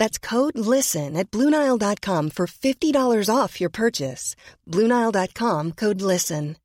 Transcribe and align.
That's 0.00 0.30
code 0.30 0.58
LISTEN 0.76 1.16
at 1.16 1.30
Bluenile.com 1.30 2.30
for 2.30 2.46
$50 2.46 3.36
off 3.36 3.60
your 3.60 3.70
purchase. 3.70 4.34
Bluenile.com 4.66 5.72
code 5.72 6.12
LISTEN. 6.12 6.56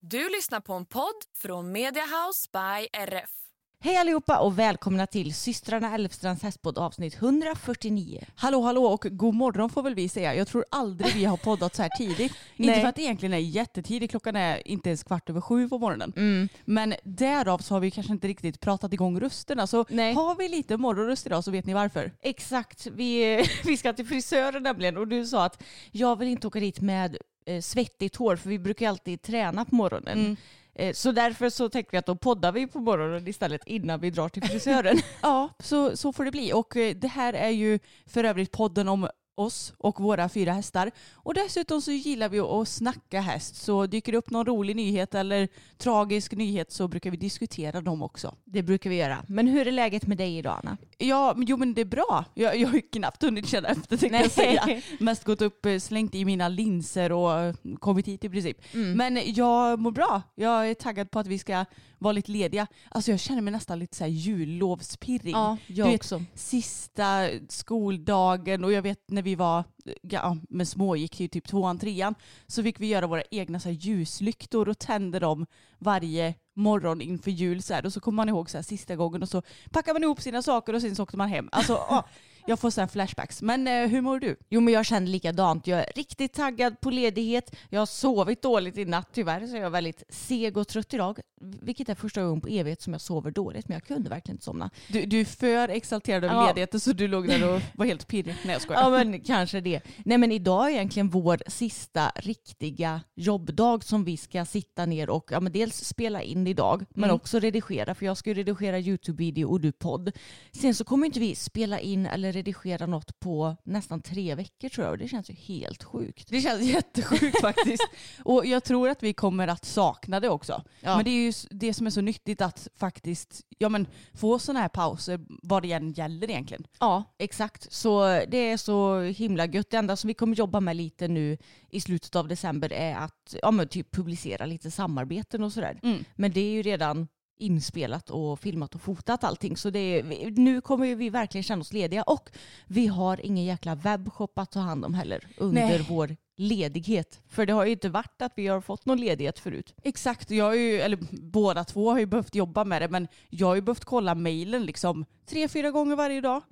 Du 0.00 0.28
lyssnar 0.28 0.60
på 0.60 0.72
en 0.72 0.86
podd 0.86 1.24
från 1.34 1.72
Media 1.72 2.04
House 2.04 2.48
by 2.52 2.88
RF. 3.08 3.47
Hej 3.80 3.96
allihopa 3.96 4.38
och 4.38 4.58
välkomna 4.58 5.06
till 5.06 5.34
systrarna 5.34 5.94
Elfstrands 5.94 6.42
hästpodd 6.42 6.78
avsnitt 6.78 7.14
149. 7.14 8.24
Hallå 8.34 8.60
hallå 8.60 8.84
och 8.84 9.06
god 9.10 9.34
morgon 9.34 9.70
får 9.70 9.82
väl 9.82 9.94
vi 9.94 10.08
säga. 10.08 10.34
Jag 10.34 10.48
tror 10.48 10.64
aldrig 10.70 11.14
vi 11.14 11.24
har 11.24 11.36
poddat 11.36 11.74
så 11.74 11.82
här 11.82 11.88
tidigt. 11.98 12.32
inte 12.56 12.80
för 12.80 12.88
att 12.88 12.94
det 12.94 13.02
egentligen 13.02 13.32
är 13.32 13.38
jättetidigt, 13.38 14.10
klockan 14.10 14.36
är 14.36 14.68
inte 14.68 14.88
ens 14.88 15.02
kvart 15.02 15.30
över 15.30 15.40
sju 15.40 15.68
på 15.68 15.78
morgonen. 15.78 16.12
Mm. 16.16 16.48
Men 16.64 16.94
därav 17.04 17.58
så 17.58 17.74
har 17.74 17.80
vi 17.80 17.90
kanske 17.90 18.12
inte 18.12 18.28
riktigt 18.28 18.60
pratat 18.60 18.92
igång 18.92 19.20
rösterna. 19.20 19.66
Så 19.66 19.84
Nej. 19.88 20.14
har 20.14 20.34
vi 20.34 20.48
lite 20.48 20.76
morgonröst 20.76 21.26
idag 21.26 21.44
så 21.44 21.50
vet 21.50 21.66
ni 21.66 21.74
varför. 21.74 22.12
Exakt, 22.22 22.86
vi, 22.86 23.44
vi 23.64 23.76
ska 23.76 23.92
till 23.92 24.06
frisören 24.06 24.62
nämligen 24.62 24.96
och 24.96 25.08
du 25.08 25.26
sa 25.26 25.44
att 25.44 25.62
jag 25.90 26.18
vill 26.18 26.28
inte 26.28 26.46
åka 26.46 26.60
dit 26.60 26.80
med 26.80 27.16
eh, 27.46 27.60
svettigt 27.60 28.16
hår 28.16 28.36
för 28.36 28.48
vi 28.48 28.58
brukar 28.58 28.88
alltid 28.88 29.22
träna 29.22 29.64
på 29.64 29.74
morgonen. 29.74 30.18
Mm. 30.18 30.36
Eh, 30.78 30.92
så 30.92 31.12
därför 31.12 31.50
så 31.50 31.68
tänkte 31.68 31.90
vi 31.92 31.98
att 31.98 32.06
då 32.06 32.16
poddar 32.16 32.52
vi 32.52 32.66
på 32.66 32.78
morgonen 32.78 33.28
istället 33.28 33.60
innan 33.66 34.00
vi 34.00 34.10
drar 34.10 34.28
till 34.28 34.42
frisören. 34.42 34.98
Ja, 35.22 35.48
så, 35.58 35.96
så 35.96 36.12
får 36.12 36.24
det 36.24 36.30
bli. 36.30 36.52
Och 36.52 36.76
eh, 36.76 36.94
det 36.96 37.08
här 37.08 37.32
är 37.32 37.48
ju 37.48 37.78
för 38.06 38.24
övrigt 38.24 38.52
podden 38.52 38.88
om 38.88 39.08
oss 39.38 39.72
och 39.78 40.00
våra 40.00 40.28
fyra 40.28 40.52
hästar. 40.52 40.90
Och 41.14 41.34
dessutom 41.34 41.82
så 41.82 41.90
gillar 41.92 42.28
vi 42.28 42.40
att 42.40 42.68
snacka 42.68 43.20
häst. 43.20 43.56
Så 43.56 43.86
dyker 43.86 44.12
det 44.12 44.18
upp 44.18 44.30
någon 44.30 44.46
rolig 44.46 44.76
nyhet 44.76 45.14
eller 45.14 45.48
tragisk 45.78 46.32
nyhet 46.32 46.72
så 46.72 46.88
brukar 46.88 47.10
vi 47.10 47.16
diskutera 47.16 47.80
dem 47.80 48.02
också. 48.02 48.34
Det 48.44 48.62
brukar 48.62 48.90
vi 48.90 48.96
göra. 48.96 49.24
Men 49.28 49.46
hur 49.46 49.68
är 49.68 49.72
läget 49.72 50.06
med 50.06 50.18
dig 50.18 50.38
idag 50.38 50.60
Anna? 50.62 50.76
Ja, 50.98 51.32
men 51.36 51.46
jo 51.46 51.56
men 51.56 51.74
det 51.74 51.80
är 51.80 51.84
bra. 51.84 52.24
Jag, 52.34 52.56
jag 52.56 52.68
har 52.68 52.74
ju 52.74 52.80
knappt 52.82 53.22
hunnit 53.22 53.48
känna 53.48 53.68
efter 53.68 53.96
tänkte 53.96 54.18
jag 54.18 54.30
säga. 54.30 54.82
Mest 55.00 55.24
gått 55.24 55.42
upp, 55.42 55.66
eh, 55.66 55.78
slängt 55.78 56.14
i 56.14 56.24
mina 56.24 56.48
linser 56.48 57.12
och 57.12 57.38
eh, 57.40 57.54
kommit 57.80 58.08
hit 58.08 58.24
i 58.24 58.28
princip. 58.28 58.56
Men 58.72 59.18
jag 59.24 59.78
mår 59.78 59.90
bra. 59.90 60.22
Jag 60.34 60.70
är 60.70 60.74
taggad 60.74 61.10
på 61.10 61.18
att 61.18 61.26
vi 61.26 61.38
ska 61.38 61.64
vara 61.98 62.12
lite 62.12 62.30
lediga. 62.30 62.66
Alltså 62.88 63.10
jag 63.10 63.20
känner 63.20 63.42
mig 63.42 63.52
nästan 63.52 63.78
lite 63.78 63.96
så 63.96 64.04
här 64.04 64.10
jullovspirrig. 64.10 65.34
Ja, 65.34 65.56
jag 65.66 65.86
Du 65.86 65.90
vet, 65.90 66.00
också. 66.00 66.22
Sista 66.34 67.28
skoldagen 67.48 68.64
och 68.64 68.72
jag 68.72 68.82
vet 68.82 69.10
när 69.10 69.22
vi 69.22 69.27
vi 69.28 69.34
var 69.34 69.64
ja, 70.02 70.36
med 70.48 70.68
små 70.68 70.96
gick 70.96 71.20
ju 71.20 71.28
typ 71.28 71.48
tvåan, 71.48 71.78
trean 71.78 72.14
så 72.46 72.62
fick 72.62 72.80
vi 72.80 72.86
göra 72.86 73.06
våra 73.06 73.22
egna 73.30 73.60
så 73.60 73.68
här, 73.68 73.76
ljuslyktor 73.76 74.68
och 74.68 74.78
tände 74.78 75.18
dem 75.18 75.46
varje 75.78 76.34
morgon 76.54 77.00
inför 77.00 77.30
jul 77.30 77.62
så 77.62 77.74
här. 77.74 77.86
och 77.86 77.92
så 77.92 78.00
kommer 78.00 78.16
man 78.16 78.28
ihåg 78.28 78.50
så 78.50 78.58
här, 78.58 78.62
sista 78.62 78.96
gången 78.96 79.22
och 79.22 79.28
så 79.28 79.42
packar 79.70 79.92
man 79.92 80.02
ihop 80.02 80.20
sina 80.20 80.42
saker 80.42 80.74
och 80.74 80.80
sen 80.80 80.96
så 80.96 81.02
åkte 81.02 81.16
man 81.16 81.28
hem. 81.28 81.48
Alltså, 81.52 81.72
ja, 81.72 82.08
jag 82.48 82.58
får 82.60 82.70
så 82.70 82.86
flashbacks. 82.86 83.42
Men 83.42 83.68
eh, 83.68 83.86
hur 83.88 84.00
mår 84.00 84.20
du? 84.20 84.36
Jo 84.50 84.60
men 84.60 84.74
jag 84.74 84.86
känner 84.86 85.06
likadant. 85.06 85.66
Jag 85.66 85.78
är 85.80 85.92
riktigt 85.96 86.32
taggad 86.32 86.80
på 86.80 86.90
ledighet. 86.90 87.56
Jag 87.70 87.80
har 87.80 87.86
sovit 87.86 88.42
dåligt 88.42 88.78
i 88.78 88.84
natt 88.84 89.08
tyvärr 89.12 89.46
så 89.46 89.56
jag 89.56 89.64
är 89.64 89.70
väldigt 89.70 90.02
seg 90.08 90.56
och 90.56 90.68
trött 90.68 90.94
idag. 90.94 91.18
Vilket 91.40 91.88
är 91.88 91.94
första 91.94 92.22
gången 92.22 92.40
på 92.40 92.48
evighet 92.48 92.82
som 92.82 92.92
jag 92.92 93.00
sover 93.02 93.30
dåligt 93.30 93.68
men 93.68 93.74
jag 93.74 93.84
kunde 93.84 94.10
verkligen 94.10 94.34
inte 94.34 94.44
somna. 94.44 94.70
Du, 94.88 95.06
du 95.06 95.20
är 95.20 95.24
för 95.24 95.68
exalterad 95.68 96.24
över 96.24 96.34
Ja. 96.34 96.46
ledigheten 96.46 96.80
så 96.80 96.92
du 96.92 97.08
låg 97.08 97.28
där 97.28 97.54
och 97.54 97.60
var 97.74 97.86
helt 97.86 98.08
pirrig. 98.08 98.34
Nej 98.44 98.52
jag 98.52 98.62
skojar. 98.62 98.82
Ja 98.82 98.90
men 98.90 99.20
kanske 99.20 99.60
det. 99.60 99.80
Nej 100.04 100.18
men 100.18 100.32
idag 100.32 100.66
är 100.66 100.70
egentligen 100.70 101.08
vår 101.08 101.42
sista 101.46 102.12
riktiga 102.16 103.00
jobbdag 103.14 103.84
som 103.84 104.04
vi 104.04 104.16
ska 104.16 104.44
sitta 104.44 104.86
ner 104.86 105.10
och 105.10 105.28
ja, 105.32 105.40
men 105.40 105.52
dels 105.52 105.84
spela 105.84 106.22
in 106.22 106.46
idag 106.46 106.84
men 106.90 107.04
Mm. 107.04 107.16
också 107.16 107.38
redigera 107.38 107.94
för 107.94 108.06
jag 108.06 108.16
ska 108.16 108.30
ju 108.30 108.34
redigera 108.34 108.78
YouTube-video 108.78 109.48
och 109.50 109.60
du 109.60 109.72
podd. 109.72 110.12
Sen 110.52 110.74
så 110.74 110.84
kommer 110.84 111.06
inte 111.06 111.20
vi 111.20 111.34
spela 111.34 111.80
in 111.80 112.06
eller 112.06 112.36
redigera 112.38 112.86
något 112.86 113.20
på 113.20 113.56
nästan 113.64 114.00
tre 114.00 114.34
veckor 114.34 114.68
tror 114.68 114.84
jag 114.84 114.92
och 114.92 114.98
det 114.98 115.08
känns 115.08 115.30
ju 115.30 115.34
helt 115.34 115.84
sjukt. 115.84 116.28
Det 116.28 116.40
känns 116.40 116.62
jättesjukt 116.62 117.40
faktiskt. 117.40 117.88
Och 118.24 118.46
jag 118.46 118.64
tror 118.64 118.88
att 118.88 119.02
vi 119.02 119.12
kommer 119.12 119.48
att 119.48 119.64
sakna 119.64 120.20
det 120.20 120.28
också. 120.28 120.62
Ja. 120.80 120.96
Men 120.96 121.04
det 121.04 121.10
är 121.10 121.26
ju 121.26 121.32
det 121.50 121.74
som 121.74 121.86
är 121.86 121.90
så 121.90 122.00
nyttigt 122.00 122.40
att 122.40 122.68
faktiskt 122.76 123.40
ja, 123.58 123.68
men, 123.68 123.86
få 124.14 124.38
sådana 124.38 124.60
här 124.60 124.68
pauser 124.68 125.20
vad 125.42 125.62
det 125.62 125.72
än 125.72 125.92
gäller 125.92 126.30
egentligen. 126.30 126.66
Ja, 126.80 127.04
exakt. 127.18 127.72
Så 127.72 128.04
det 128.28 128.50
är 128.50 128.56
så 128.56 129.00
himla 129.00 129.46
gött. 129.46 129.70
Det 129.70 129.76
enda 129.76 129.96
som 129.96 130.08
vi 130.08 130.14
kommer 130.14 130.36
jobba 130.36 130.60
med 130.60 130.76
lite 130.76 131.08
nu 131.08 131.38
i 131.70 131.80
slutet 131.80 132.16
av 132.16 132.28
december 132.28 132.72
är 132.72 132.96
att 132.96 133.36
ja, 133.42 133.50
men 133.50 133.68
typ 133.68 133.90
publicera 133.90 134.46
lite 134.46 134.70
samarbeten 134.70 135.42
och 135.42 135.52
sådär. 135.52 135.80
Mm. 135.82 136.04
Men 136.16 136.32
det 136.32 136.40
är 136.40 136.50
ju 136.50 136.62
redan 136.62 137.08
inspelat 137.38 138.10
och 138.10 138.40
filmat 138.40 138.74
och 138.74 138.80
fotat 138.80 139.24
allting. 139.24 139.56
Så 139.56 139.70
det 139.70 140.02
nu 140.36 140.60
kommer 140.60 140.94
vi 140.94 141.10
verkligen 141.10 141.42
känna 141.42 141.60
oss 141.60 141.72
lediga 141.72 142.02
och 142.02 142.30
vi 142.66 142.86
har 142.86 143.26
ingen 143.26 143.44
jäkla 143.44 143.74
webbshop 143.74 144.38
att 144.38 144.50
ta 144.50 144.60
hand 144.60 144.84
om 144.84 144.94
heller 144.94 145.26
under 145.36 145.62
Nej. 145.62 145.86
vår 145.88 146.16
ledighet. 146.38 147.20
För 147.28 147.46
det 147.46 147.52
har 147.52 147.64
ju 147.64 147.72
inte 147.72 147.88
varit 147.88 148.22
att 148.22 148.32
vi 148.36 148.46
har 148.46 148.60
fått 148.60 148.86
någon 148.86 149.00
ledighet 149.00 149.38
förut. 149.38 149.74
Exakt, 149.82 150.30
jag 150.30 150.44
har 150.44 150.54
ju, 150.54 150.80
eller 150.80 150.98
båda 151.10 151.64
två 151.64 151.90
har 151.90 151.98
ju 151.98 152.06
behövt 152.06 152.34
jobba 152.34 152.64
med 152.64 152.82
det 152.82 152.88
men 152.88 153.08
jag 153.28 153.46
har 153.46 153.54
ju 153.54 153.60
behövt 153.60 153.84
kolla 153.84 154.14
mejlen 154.14 154.66
liksom 154.66 155.04
tre, 155.28 155.48
fyra 155.48 155.70
gånger 155.70 155.96
varje 155.96 156.20
dag. 156.20 156.42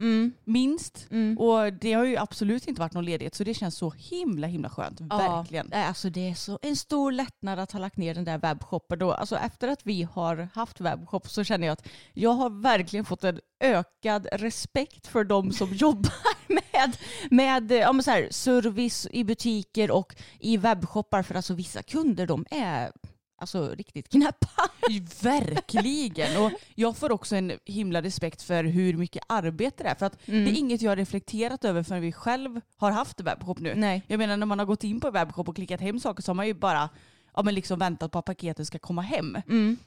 Minst. 0.44 1.06
Mm. 1.10 1.38
Och 1.38 1.72
det 1.72 1.92
har 1.92 2.04
ju 2.04 2.16
absolut 2.16 2.68
inte 2.68 2.80
varit 2.80 2.94
någon 2.94 3.04
ledighet 3.04 3.34
så 3.34 3.44
det 3.44 3.54
känns 3.54 3.76
så 3.76 3.90
himla 3.90 4.46
himla 4.46 4.70
skönt. 4.70 5.00
Verkligen. 5.00 5.68
Ja, 5.72 5.84
alltså 5.84 6.10
det 6.10 6.28
är 6.28 6.34
så 6.34 6.58
en 6.62 6.76
stor 6.76 7.12
lättnad 7.12 7.58
att 7.58 7.72
ha 7.72 7.80
lagt 7.80 7.96
ner 7.96 8.14
den 8.14 8.24
där 8.24 8.38
webbshoppen. 8.38 8.98
Då. 8.98 9.12
Alltså 9.12 9.36
efter 9.36 9.68
att 9.68 9.80
vi 9.86 10.02
har 10.02 10.48
haft 10.54 10.80
webbshop 10.80 11.28
så 11.28 11.44
känner 11.44 11.66
jag 11.66 11.72
att 11.72 11.88
jag 12.12 12.30
har 12.30 12.50
verkligen 12.62 13.04
fått 13.04 13.24
en 13.24 13.40
ökad 13.60 14.26
respekt 14.32 15.06
för 15.06 15.24
de 15.24 15.52
som 15.52 15.68
jobbar 15.72 16.12
med, 16.72 16.96
med 17.30 17.72
ja, 17.72 17.92
men 17.92 18.02
så 18.02 18.10
här, 18.10 18.28
service 18.30 19.08
i 19.10 19.24
butiker 19.24 19.90
och 19.90 20.14
i 20.40 20.56
webbshoppar. 20.56 21.22
För 21.22 21.34
alltså 21.34 21.54
vissa 21.54 21.82
kunder 21.82 22.26
de 22.26 22.46
är 22.50 22.92
alltså 23.38 23.68
riktigt 23.74 24.08
knäppa. 24.08 24.48
Verkligen. 25.22 26.42
Och 26.42 26.52
jag 26.74 26.96
får 26.96 27.12
också 27.12 27.36
en 27.36 27.52
himla 27.64 28.02
respekt 28.02 28.42
för 28.42 28.64
hur 28.64 28.96
mycket 28.96 29.22
arbete 29.28 29.82
det 29.82 29.88
är. 29.88 29.94
För 29.94 30.06
att 30.06 30.18
det 30.26 30.32
är 30.50 30.58
inget 30.58 30.82
jag 30.82 30.90
har 30.90 30.96
reflekterat 30.96 31.64
över 31.64 31.82
förrän 31.82 32.02
vi 32.02 32.12
själv 32.12 32.60
har 32.76 32.90
haft 32.90 33.20
webbshop 33.20 33.58
nu. 33.58 33.74
Nej. 33.74 34.02
Jag 34.06 34.18
menar 34.18 34.36
när 34.36 34.46
man 34.46 34.58
har 34.58 34.66
gått 34.66 34.84
in 34.84 35.00
på 35.00 35.10
webbshop 35.10 35.48
och 35.48 35.56
klickat 35.56 35.80
hem 35.80 36.00
saker 36.00 36.22
så 36.22 36.30
har 36.30 36.34
man 36.34 36.46
ju 36.46 36.54
bara 36.54 36.88
ja, 37.34 37.42
men 37.42 37.54
liksom 37.54 37.78
väntat 37.78 38.12
på 38.12 38.18
att 38.18 38.24
paketet 38.24 38.66
ska 38.66 38.78
komma 38.78 39.02
hem. 39.02 39.38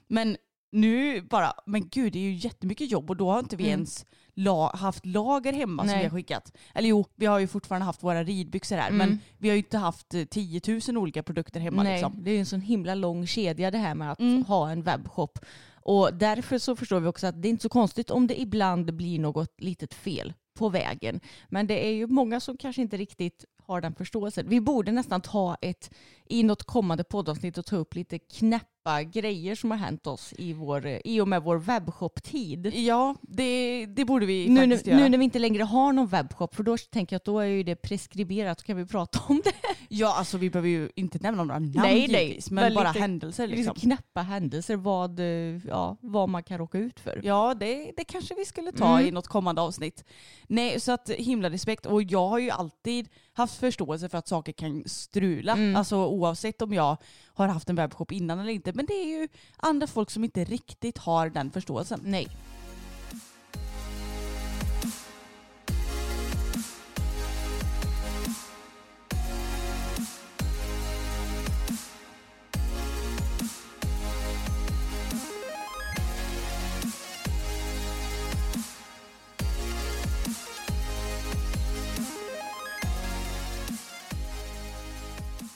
Men 0.08 0.38
nu 0.72 1.22
bara, 1.22 1.54
men 1.66 1.88
gud 1.90 2.14
det 2.14 2.20
är 2.20 2.24
ju 2.24 2.34
jättemycket 2.34 2.92
jobb 2.92 3.10
och 3.10 3.18
då 3.18 3.32
har 3.32 3.40
inte 3.40 3.56
vi 3.56 3.68
ens 3.68 4.06
la, 4.40 4.76
haft 4.76 5.06
lager 5.06 5.54
hemma 5.54 5.84
som 5.84 5.88
Nej. 5.88 5.98
vi 6.00 6.04
har 6.04 6.12
skickat. 6.18 6.54
Eller 6.76 6.90
jo, 6.90 7.06
vi 7.16 7.26
har 7.26 7.40
ju 7.40 7.48
fortfarande 7.48 7.86
haft 7.86 8.04
våra 8.04 8.24
ridbyxor 8.24 8.76
här 8.78 8.92
men 8.92 9.20
vi 9.38 9.50
har 9.50 9.54
ju 9.56 9.60
inte 9.60 9.78
haft 9.78 10.14
eh, 10.14 10.24
10 10.26 10.62
000 10.88 10.98
olika 10.98 11.24
produkter 11.24 11.60
hemma. 11.60 11.84
Nej, 11.84 11.94
Liksom. 11.94 12.24
det 12.24 12.32
är 12.32 12.34
ju 12.34 12.40
en 12.40 12.46
sån 12.46 12.62
himla 12.62 12.96
lång 12.96 13.28
kedja 13.28 13.72
det 13.72 13.78
här 13.78 13.96
med 13.96 14.12
att 14.12 14.20
Mm. 14.20 14.44
ha 14.46 14.70
en 14.72 14.82
webbshop. 14.82 15.40
Och 15.82 16.14
därför 16.14 16.58
så 16.58 16.76
förstår 16.76 17.00
vi 17.00 17.08
också 17.08 17.28
att 17.28 17.42
det 17.42 17.48
är 17.48 17.50
inte 17.50 17.62
så 17.64 17.70
konstigt 17.70 18.12
om 18.12 18.28
det 18.28 18.42
ibland 18.42 18.94
blir 18.96 19.20
något 19.20 19.62
litet 19.62 19.94
fel 19.94 20.34
på 20.58 20.70
vägen. 20.70 21.20
Men 21.50 21.68
det 21.68 21.88
är 21.88 21.92
ju 21.92 22.08
många 22.08 22.40
som 22.40 22.58
kanske 22.58 22.82
inte 22.82 22.98
riktigt 22.98 23.46
har 23.64 23.82
den 23.82 23.96
förståelsen. 23.96 24.50
Vi 24.50 24.62
borde 24.62 24.92
nästan 24.92 25.22
ta 25.22 25.58
ett 25.62 25.92
i 26.30 26.44
något 26.44 26.64
kommande 26.64 27.04
poddavsnitt 27.04 27.58
att 27.58 27.66
ta 27.66 27.76
upp 27.76 27.96
lite 27.96 28.20
knäppa 28.20 29.04
grejer 29.04 29.56
som 29.56 29.72
har 29.72 29.78
hänt 29.78 30.08
oss 30.08 30.34
i, 30.38 30.54
vår, 30.54 31.00
i 31.06 31.22
och 31.22 31.28
med 31.28 31.44
vår 31.44 31.58
webbshop-tid. 31.58 32.72
Ja, 32.76 33.16
det, 33.22 33.86
det 33.86 34.06
borde 34.06 34.26
vi 34.26 34.50
Nu, 34.50 34.60
faktiskt 34.62 34.86
nu, 34.86 34.92
göra. 34.92 35.04
nu 35.04 35.10
när 35.10 35.18
vi 35.18 35.24
inte 35.24 35.40
längre 35.40 35.64
har 35.64 35.94
någon 35.94 36.08
webbshop, 36.08 36.56
för 36.56 36.64
då 36.64 36.78
tänker 36.78 37.14
jag 37.14 37.18
att 37.20 37.26
då 37.26 37.40
är 37.40 37.46
ju 37.46 37.64
det 37.64 37.76
preskriberat, 37.76 38.60
så 38.60 38.66
kan 38.66 38.78
vi 38.78 38.86
prata 38.86 39.20
om 39.28 39.42
det. 39.44 39.54
Ja, 39.90 40.16
alltså 40.18 40.38
vi 40.38 40.50
behöver 40.50 40.70
ju 40.70 40.90
inte 40.96 41.20
nämna 41.22 41.44
några 41.44 41.60
namn 41.60 41.72
Nej, 41.76 42.08
nej, 42.08 42.24
givetvis, 42.24 42.52
men 42.52 42.64
men 42.64 42.74
bara 42.74 42.88
lite- 42.88 43.00
händelser 43.00 43.48
Liksom. 43.48 43.74
liksom. 43.74 43.76
knäppa 43.90 44.22
händelser, 44.22 44.76
vad, 44.76 45.20
ja, 45.68 45.98
vad 46.02 46.30
man 46.30 46.44
kan 46.44 46.58
råka 46.58 46.78
ut 46.78 47.00
för. 47.00 47.22
Ja, 47.24 47.54
det, 47.60 47.92
det 47.98 48.04
kanske 48.04 48.36
vi 48.36 48.46
skulle 48.46 48.72
ta 48.72 48.90
Mm. 48.94 49.08
i 49.08 49.12
något 49.12 49.28
kommande 49.28 49.62
avsnitt. 49.62 50.04
Nej, 50.48 50.80
så 50.80 50.92
att 50.92 51.10
himla 51.10 51.50
respekt. 51.50 51.86
Och 51.86 52.04
jag 52.04 52.28
har 52.28 52.40
ju 52.40 52.50
alltid 52.50 53.10
haft 53.34 53.60
förståelse 53.60 54.10
för 54.10 54.18
att 54.18 54.28
saker 54.28 54.52
kan 54.52 54.84
strula. 54.86 55.54
Mm. 55.54 55.76
Alltså 55.76 56.06
oavsett 56.20 56.62
om 56.62 56.74
jag 56.74 56.98
har 57.34 57.48
haft 57.48 57.70
en 57.70 57.76
webbshop 57.76 58.12
innan 58.12 58.40
eller 58.40 58.52
inte. 58.52 58.74
Men 58.74 58.86
det 58.86 58.94
är 58.94 59.06
ju 59.06 59.28
andra 59.58 59.88
folk 59.88 60.12
som 60.12 60.24
inte 60.24 60.44
riktigt 60.44 60.98
har 60.98 61.30
den 61.30 61.52
förståelsen. 61.52 62.02
Nej. 62.04 62.28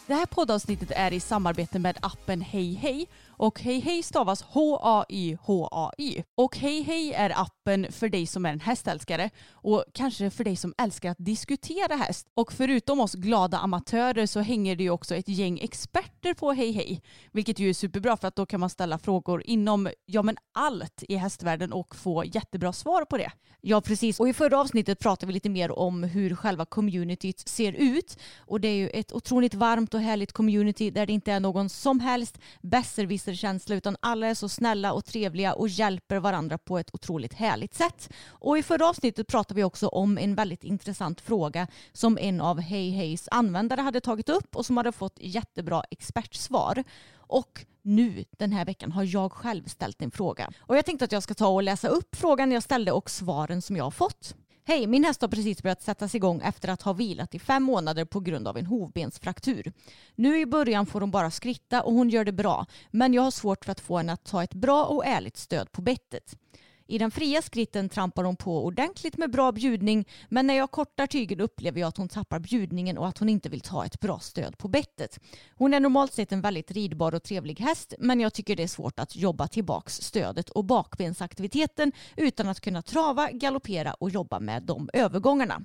Det 0.08 0.14
här 0.14 0.26
poddavsnittet 0.26 0.92
är 0.92 1.14
i 1.14 1.20
samarbete 1.20 1.80
med 1.80 1.98
appen 2.02 2.42
Hej 2.42 2.74
Hej 2.74 3.08
och 3.38 3.62
Hej 3.62 3.80
Hej 3.80 4.04
stavas 4.04 4.42
H-A-Y-H-A-Y. 4.42 6.24
Och 6.36 6.58
Hej 6.58 6.82
Hej 6.82 7.14
är 7.14 7.42
appen 7.42 7.92
för 7.92 8.10
dig 8.10 8.28
som 8.28 8.46
är 8.46 8.54
en 8.54 8.60
hästälskare 8.60 9.30
och 9.52 9.84
kanske 9.94 10.30
för 10.30 10.44
dig 10.44 10.56
som 10.56 10.74
älskar 10.78 11.12
att 11.12 11.18
diskutera 11.20 11.96
häst. 11.96 12.28
Och 12.34 12.54
förutom 12.54 13.00
oss 13.00 13.14
glada 13.14 13.58
amatörer 13.58 14.26
så 14.26 14.40
hänger 14.40 14.76
det 14.76 14.84
ju 14.84 14.90
också 14.90 15.16
ett 15.16 15.28
gäng 15.28 15.60
experter 15.60 16.34
på 16.34 16.52
Hej 16.52 16.72
Hej. 16.72 17.02
Vilket 17.32 17.60
ju 17.60 17.70
är 17.70 17.74
superbra 17.74 18.18
för 18.18 18.28
att 18.28 18.36
då 18.36 18.46
kan 18.46 18.60
man 18.60 18.70
ställa 18.70 18.98
frågor 18.98 19.44
inom 19.46 19.90
ja 20.06 20.24
men 20.24 20.38
allt 20.54 21.04
i 21.08 21.16
hästvärlden 21.16 21.74
och 21.74 21.96
få 21.96 22.26
jättebra 22.26 22.74
svar 22.74 23.06
på 23.06 23.18
det. 23.18 23.32
Ja, 23.66 23.82
precis. 23.82 24.20
Och 24.20 24.30
i 24.30 24.34
förra 24.34 24.60
avsnittet 24.60 25.00
pratade 25.00 25.28
vi 25.28 25.34
lite 25.34 25.50
mer 25.50 25.80
om 25.80 26.04
hur 26.04 26.36
själva 26.36 26.66
communityt 26.66 27.48
ser 27.48 27.74
ut. 27.74 28.18
Och 28.38 28.62
det 28.62 28.68
är 28.68 28.76
ju 28.76 28.90
ett 28.90 29.14
otroligt 29.14 29.54
varmt 29.54 29.94
och 29.94 30.00
härligt 30.00 30.32
community 30.34 30.92
där 30.92 31.06
det 31.06 31.14
inte 31.14 31.32
är 31.32 31.40
någon 31.40 31.70
som 31.70 32.00
helst 32.00 32.40
besserwisser 32.62 33.23
besserwisser-känsla 33.24 33.76
utan 33.76 33.98
alla 34.00 34.28
är 34.28 34.34
så 34.34 34.50
snälla 34.50 34.94
och 34.94 35.06
trevliga 35.06 35.54
och 35.54 35.68
hjälper 35.68 36.20
varandra 36.20 36.58
på 36.58 36.78
ett 36.78 36.90
otroligt 36.94 37.34
härligt 37.34 37.74
sätt. 37.74 38.10
Och 38.28 38.58
i 38.58 38.64
förra 38.64 38.88
avsnittet 38.88 39.28
pratade 39.28 39.56
vi 39.56 39.64
också 39.64 39.88
om 39.88 40.18
en 40.18 40.36
väldigt 40.36 40.64
intressant 40.64 41.22
fråga 41.22 41.68
som 41.94 42.18
en 42.18 42.42
av 42.42 42.60
Hey 42.60 42.92
Heys 42.92 43.28
användare 43.32 43.82
hade 43.82 44.02
tagit 44.02 44.30
upp 44.30 44.56
och 44.56 44.66
som 44.66 44.78
hade 44.78 44.92
fått 44.92 45.18
jättebra 45.20 45.84
expertsvar. 45.92 46.84
Och 47.18 47.66
nu 47.82 48.26
den 48.38 48.52
här 48.52 48.66
veckan 48.66 48.92
har 48.92 49.04
jag 49.04 49.32
själv 49.32 49.66
ställt 49.68 50.02
en 50.02 50.12
fråga. 50.12 50.52
Och 50.60 50.78
jag 50.78 50.86
tänkte 50.86 51.06
att 51.06 51.12
jag 51.12 51.24
ska 51.24 51.34
ta 51.34 51.48
och 51.48 51.64
läsa 51.64 51.88
upp 51.88 52.16
frågan 52.16 52.52
jag 52.52 52.64
ställde 52.64 52.92
och 52.92 53.10
svaren 53.10 53.62
som 53.62 53.76
jag 53.76 53.84
har 53.84 53.92
fått. 53.92 54.36
Hej, 54.66 54.88
min 54.88 55.04
häst 55.04 55.22
har 55.22 55.28
precis 55.28 55.64
börjat 55.64 55.82
sättas 55.82 56.16
igång 56.16 56.42
efter 56.44 56.70
att 56.70 56.82
ha 56.82 56.94
vilat 56.94 57.36
i 57.36 57.40
fem 57.40 57.64
månader 57.64 58.06
på 58.06 58.20
grund 58.20 58.48
av 58.48 58.58
en 58.58 58.66
hovbensfraktur. 58.66 59.74
Nu 60.16 60.40
i 60.40 60.46
början 60.46 60.86
får 60.86 61.02
hon 61.02 61.12
bara 61.12 61.32
skritta 61.32 61.84
och 61.84 61.94
hon 61.94 62.10
gör 62.10 62.26
det 62.26 62.32
bra, 62.32 62.66
men 62.92 63.14
jag 63.14 63.22
har 63.22 63.32
svårt 63.32 63.66
för 63.66 63.72
att 63.72 63.80
få 63.80 63.98
henne 63.98 64.14
att 64.14 64.24
ta 64.24 64.44
ett 64.44 64.54
bra 64.54 64.86
och 64.86 65.06
ärligt 65.06 65.38
stöd 65.38 65.72
på 65.72 65.82
bettet. 65.82 66.36
I 66.88 66.98
den 66.98 67.12
fria 67.12 67.42
skritten 67.42 67.90
trampar 67.90 68.24
hon 68.24 68.36
på 68.36 68.66
ordentligt 68.66 69.18
med 69.18 69.32
bra 69.32 69.52
bjudning 69.52 70.08
men 70.30 70.48
när 70.48 70.54
jag 70.54 70.72
kortar 70.72 71.08
tygen 71.08 71.40
upplever 71.40 71.80
jag 71.80 71.88
att 71.88 71.98
hon 71.98 72.10
tappar 72.10 72.40
bjudningen 72.40 72.98
och 72.98 73.08
att 73.08 73.18
hon 73.18 73.30
inte 73.30 73.50
vill 73.50 73.62
ta 73.62 73.86
ett 73.86 74.00
bra 74.00 74.20
stöd 74.20 74.58
på 74.58 74.68
bettet. 74.68 75.20
Hon 75.56 75.74
är 75.74 75.80
normalt 75.80 76.14
sett 76.14 76.32
en 76.32 76.42
väldigt 76.42 76.72
ridbar 76.72 77.16
och 77.16 77.24
trevlig 77.24 77.60
häst 77.60 77.94
men 78.00 78.20
jag 78.20 78.34
tycker 78.34 78.56
det 78.56 78.64
är 78.64 78.68
svårt 78.68 79.00
att 79.00 79.16
jobba 79.16 79.48
tillbaks 79.48 80.02
stödet 80.02 80.50
och 80.50 80.66
bakbensaktiviteten 80.66 81.92
utan 82.18 82.48
att 82.48 82.62
kunna 82.62 82.82
trava, 82.82 83.32
galoppera 83.32 83.94
och 83.94 84.10
jobba 84.10 84.40
med 84.40 84.64
de 84.64 84.90
övergångarna. 84.94 85.62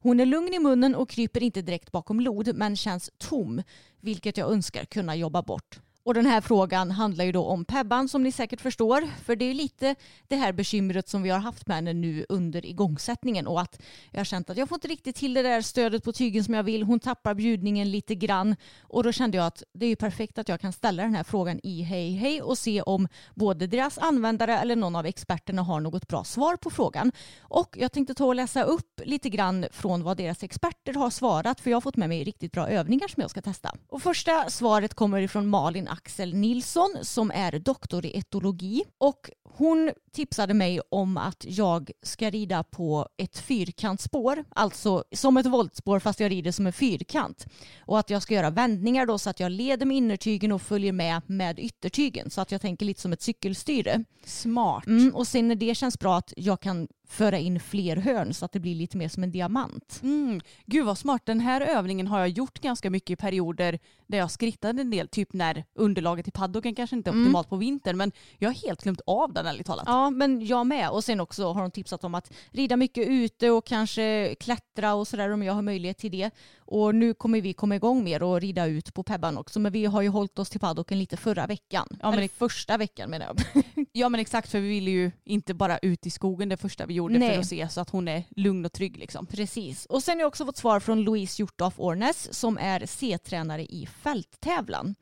Hon 0.00 0.20
är 0.20 0.26
lugn 0.26 0.54
i 0.54 0.58
munnen 0.58 0.94
och 0.94 1.08
kryper 1.08 1.42
inte 1.42 1.62
direkt 1.62 1.92
bakom 1.92 2.20
lod 2.20 2.54
men 2.54 2.76
känns 2.76 3.10
tom 3.18 3.62
vilket 4.00 4.36
jag 4.36 4.52
önskar 4.52 4.84
kunna 4.84 5.16
jobba 5.16 5.42
bort. 5.42 5.80
Och 6.08 6.14
den 6.14 6.26
här 6.26 6.40
frågan 6.40 6.90
handlar 6.90 7.24
ju 7.24 7.32
då 7.32 7.44
om 7.44 7.64
Pebban 7.64 8.08
som 8.08 8.22
ni 8.22 8.32
säkert 8.32 8.60
förstår. 8.60 9.08
För 9.24 9.36
det 9.36 9.44
är 9.44 9.46
ju 9.46 9.54
lite 9.54 9.94
det 10.28 10.36
här 10.36 10.52
bekymret 10.52 11.08
som 11.08 11.22
vi 11.22 11.30
har 11.30 11.38
haft 11.38 11.66
med 11.66 11.76
henne 11.76 11.92
nu 11.92 12.26
under 12.28 12.66
igångsättningen 12.66 13.46
och 13.46 13.60
att 13.60 13.80
jag 14.10 14.20
har 14.20 14.24
känt 14.24 14.50
att 14.50 14.56
jag 14.56 14.68
får 14.68 14.76
inte 14.76 14.88
riktigt 14.88 15.16
till 15.16 15.34
det 15.34 15.42
där 15.42 15.62
stödet 15.62 16.04
på 16.04 16.12
tygen 16.12 16.44
som 16.44 16.54
jag 16.54 16.62
vill. 16.62 16.82
Hon 16.82 17.00
tappar 17.00 17.34
bjudningen 17.34 17.90
lite 17.90 18.14
grann 18.14 18.56
och 18.82 19.02
då 19.02 19.12
kände 19.12 19.36
jag 19.36 19.46
att 19.46 19.62
det 19.74 19.86
är 19.86 19.90
ju 19.90 19.96
perfekt 19.96 20.38
att 20.38 20.48
jag 20.48 20.60
kan 20.60 20.72
ställa 20.72 21.02
den 21.02 21.14
här 21.14 21.24
frågan 21.24 21.60
i 21.62 21.82
Hej 21.82 22.12
Hej 22.12 22.42
och 22.42 22.58
se 22.58 22.82
om 22.82 23.08
både 23.34 23.66
deras 23.66 23.98
användare 23.98 24.58
eller 24.58 24.76
någon 24.76 24.96
av 24.96 25.06
experterna 25.06 25.62
har 25.62 25.80
något 25.80 26.08
bra 26.08 26.24
svar 26.24 26.56
på 26.56 26.70
frågan. 26.70 27.12
Och 27.40 27.76
jag 27.78 27.92
tänkte 27.92 28.14
ta 28.14 28.24
och 28.24 28.34
läsa 28.34 28.62
upp 28.62 29.00
lite 29.04 29.28
grann 29.28 29.66
från 29.72 30.02
vad 30.02 30.16
deras 30.16 30.42
experter 30.42 30.94
har 30.94 31.10
svarat 31.10 31.60
för 31.60 31.70
jag 31.70 31.76
har 31.76 31.80
fått 31.80 31.96
med 31.96 32.08
mig 32.08 32.24
riktigt 32.24 32.52
bra 32.52 32.68
övningar 32.68 33.08
som 33.08 33.20
jag 33.20 33.30
ska 33.30 33.42
testa. 33.42 33.74
Och 33.88 34.02
första 34.02 34.50
svaret 34.50 34.94
kommer 34.94 35.20
ifrån 35.20 35.46
Malin 35.46 35.88
Axel 35.98 36.34
Nilsson 36.34 36.96
som 37.02 37.30
är 37.30 37.58
doktor 37.58 38.06
i 38.06 38.18
etologi 38.18 38.84
och 38.98 39.30
hon 39.44 39.92
tipsade 40.12 40.54
mig 40.54 40.80
om 40.90 41.16
att 41.16 41.44
jag 41.48 41.90
ska 42.02 42.30
rida 42.30 42.62
på 42.62 43.08
ett 43.16 43.38
fyrkantspår, 43.38 44.44
alltså 44.50 45.04
som 45.12 45.36
ett 45.36 45.46
voltspår 45.46 45.98
fast 45.98 46.20
jag 46.20 46.30
rider 46.30 46.52
som 46.52 46.66
en 46.66 46.72
fyrkant. 46.72 47.46
Och 47.80 47.98
att 47.98 48.10
jag 48.10 48.22
ska 48.22 48.34
göra 48.34 48.50
vändningar 48.50 49.06
då 49.06 49.18
så 49.18 49.30
att 49.30 49.40
jag 49.40 49.52
leder 49.52 49.86
med 49.86 49.96
innertygen 49.96 50.52
och 50.52 50.62
följer 50.62 50.92
med 50.92 51.22
med 51.26 51.58
yttertygen 51.58 52.30
så 52.30 52.40
att 52.40 52.52
jag 52.52 52.60
tänker 52.60 52.86
lite 52.86 53.00
som 53.00 53.12
ett 53.12 53.22
cykelstyre. 53.22 54.04
Smart. 54.24 54.86
Mm, 54.86 55.14
och 55.14 55.26
sen 55.26 55.48
när 55.48 55.54
det 55.54 55.74
känns 55.74 55.98
bra 55.98 56.16
att 56.16 56.32
jag 56.36 56.60
kan 56.60 56.88
föra 57.08 57.38
in 57.38 57.60
fler 57.60 57.96
hörn 57.96 58.34
så 58.34 58.44
att 58.44 58.52
det 58.52 58.60
blir 58.60 58.74
lite 58.74 58.96
mer 58.96 59.08
som 59.08 59.22
en 59.22 59.30
diamant. 59.30 60.00
Mm. 60.02 60.40
Gud 60.66 60.86
vad 60.86 60.98
smart. 60.98 61.22
Den 61.26 61.40
här 61.40 61.60
övningen 61.60 62.06
har 62.06 62.18
jag 62.18 62.28
gjort 62.28 62.58
ganska 62.60 62.90
mycket 62.90 63.10
i 63.10 63.16
perioder 63.16 63.78
där 64.06 64.18
jag 64.18 64.30
skrittade 64.30 64.80
en 64.80 64.90
del. 64.90 65.08
Typ 65.08 65.32
när 65.32 65.64
underlaget 65.74 66.28
i 66.28 66.30
paddocken 66.30 66.74
kanske 66.74 66.96
inte 66.96 67.10
är 67.10 67.12
Mm. 67.12 67.22
optimalt 67.24 67.48
på 67.48 67.56
vintern. 67.56 67.96
Men 67.96 68.12
jag 68.38 68.48
har 68.48 68.54
helt 68.54 68.82
glömt 68.82 69.00
av 69.06 69.32
den 69.32 69.46
ärligt 69.46 69.66
talat. 69.66 69.84
Ja, 69.86 70.10
men 70.10 70.46
jag 70.46 70.66
med. 70.66 70.90
Och 70.90 71.04
sen 71.04 71.20
också 71.20 71.52
har 71.52 71.62
de 71.62 71.70
tipsat 71.70 72.04
om 72.04 72.14
att 72.14 72.32
rida 72.50 72.76
mycket 72.76 73.08
ute 73.08 73.50
och 73.50 73.66
kanske 73.66 74.34
klättra 74.40 74.94
och 74.94 75.08
sådär 75.08 75.30
om 75.30 75.42
jag 75.42 75.52
har 75.54 75.62
möjlighet 75.62 75.98
till 75.98 76.10
det. 76.10 76.30
Och 76.58 76.94
nu 76.94 77.14
kommer 77.14 77.40
vi 77.40 77.52
komma 77.52 77.76
igång 77.76 78.04
mer 78.04 78.22
och 78.22 78.40
rida 78.40 78.66
ut 78.66 78.94
på 78.94 79.02
Pebban 79.02 79.38
också. 79.38 79.60
Men 79.60 79.72
vi 79.72 79.84
har 79.84 80.02
ju 80.02 80.08
hållit 80.08 80.38
oss 80.38 80.50
till 80.50 80.60
paddocken 80.60 80.98
lite 80.98 81.16
förra 81.16 81.46
veckan. 81.46 81.86
Ja, 81.90 82.10
men 82.10 82.18
Eller 82.18 82.28
första 82.28 82.76
veckan 82.76 83.10
menar 83.10 83.26
jag. 83.26 83.62
Ja 83.92 84.08
men 84.08 84.20
exakt 84.20 84.50
för 84.50 84.60
vi 84.60 84.68
ville 84.68 84.90
ju 84.90 85.10
inte 85.24 85.54
bara 85.54 85.78
ut 85.78 86.06
i 86.06 86.10
skogen 86.10 86.48
det 86.48 86.56
första 86.56 86.86
vi 86.86 86.94
gjorde 86.98 87.18
Nej. 87.18 87.32
för 87.32 87.40
att 87.40 87.46
se 87.46 87.68
så 87.68 87.80
att 87.80 87.90
hon 87.90 88.08
är 88.08 88.24
lugn 88.36 88.64
och 88.64 88.72
trygg 88.72 88.96
liksom. 88.96 89.26
Precis. 89.26 89.86
Och 89.86 90.02
sen 90.02 90.14
har 90.14 90.20
jag 90.20 90.28
också 90.28 90.46
fått 90.46 90.56
svar 90.56 90.80
från 90.80 91.02
Louise 91.02 91.42
Hjorthoff 91.42 91.74
Ornes 91.76 92.34
som 92.34 92.58
är 92.58 92.86
C-tränare 92.86 93.62
i 93.62 93.88
fälttävlan. 94.02 94.94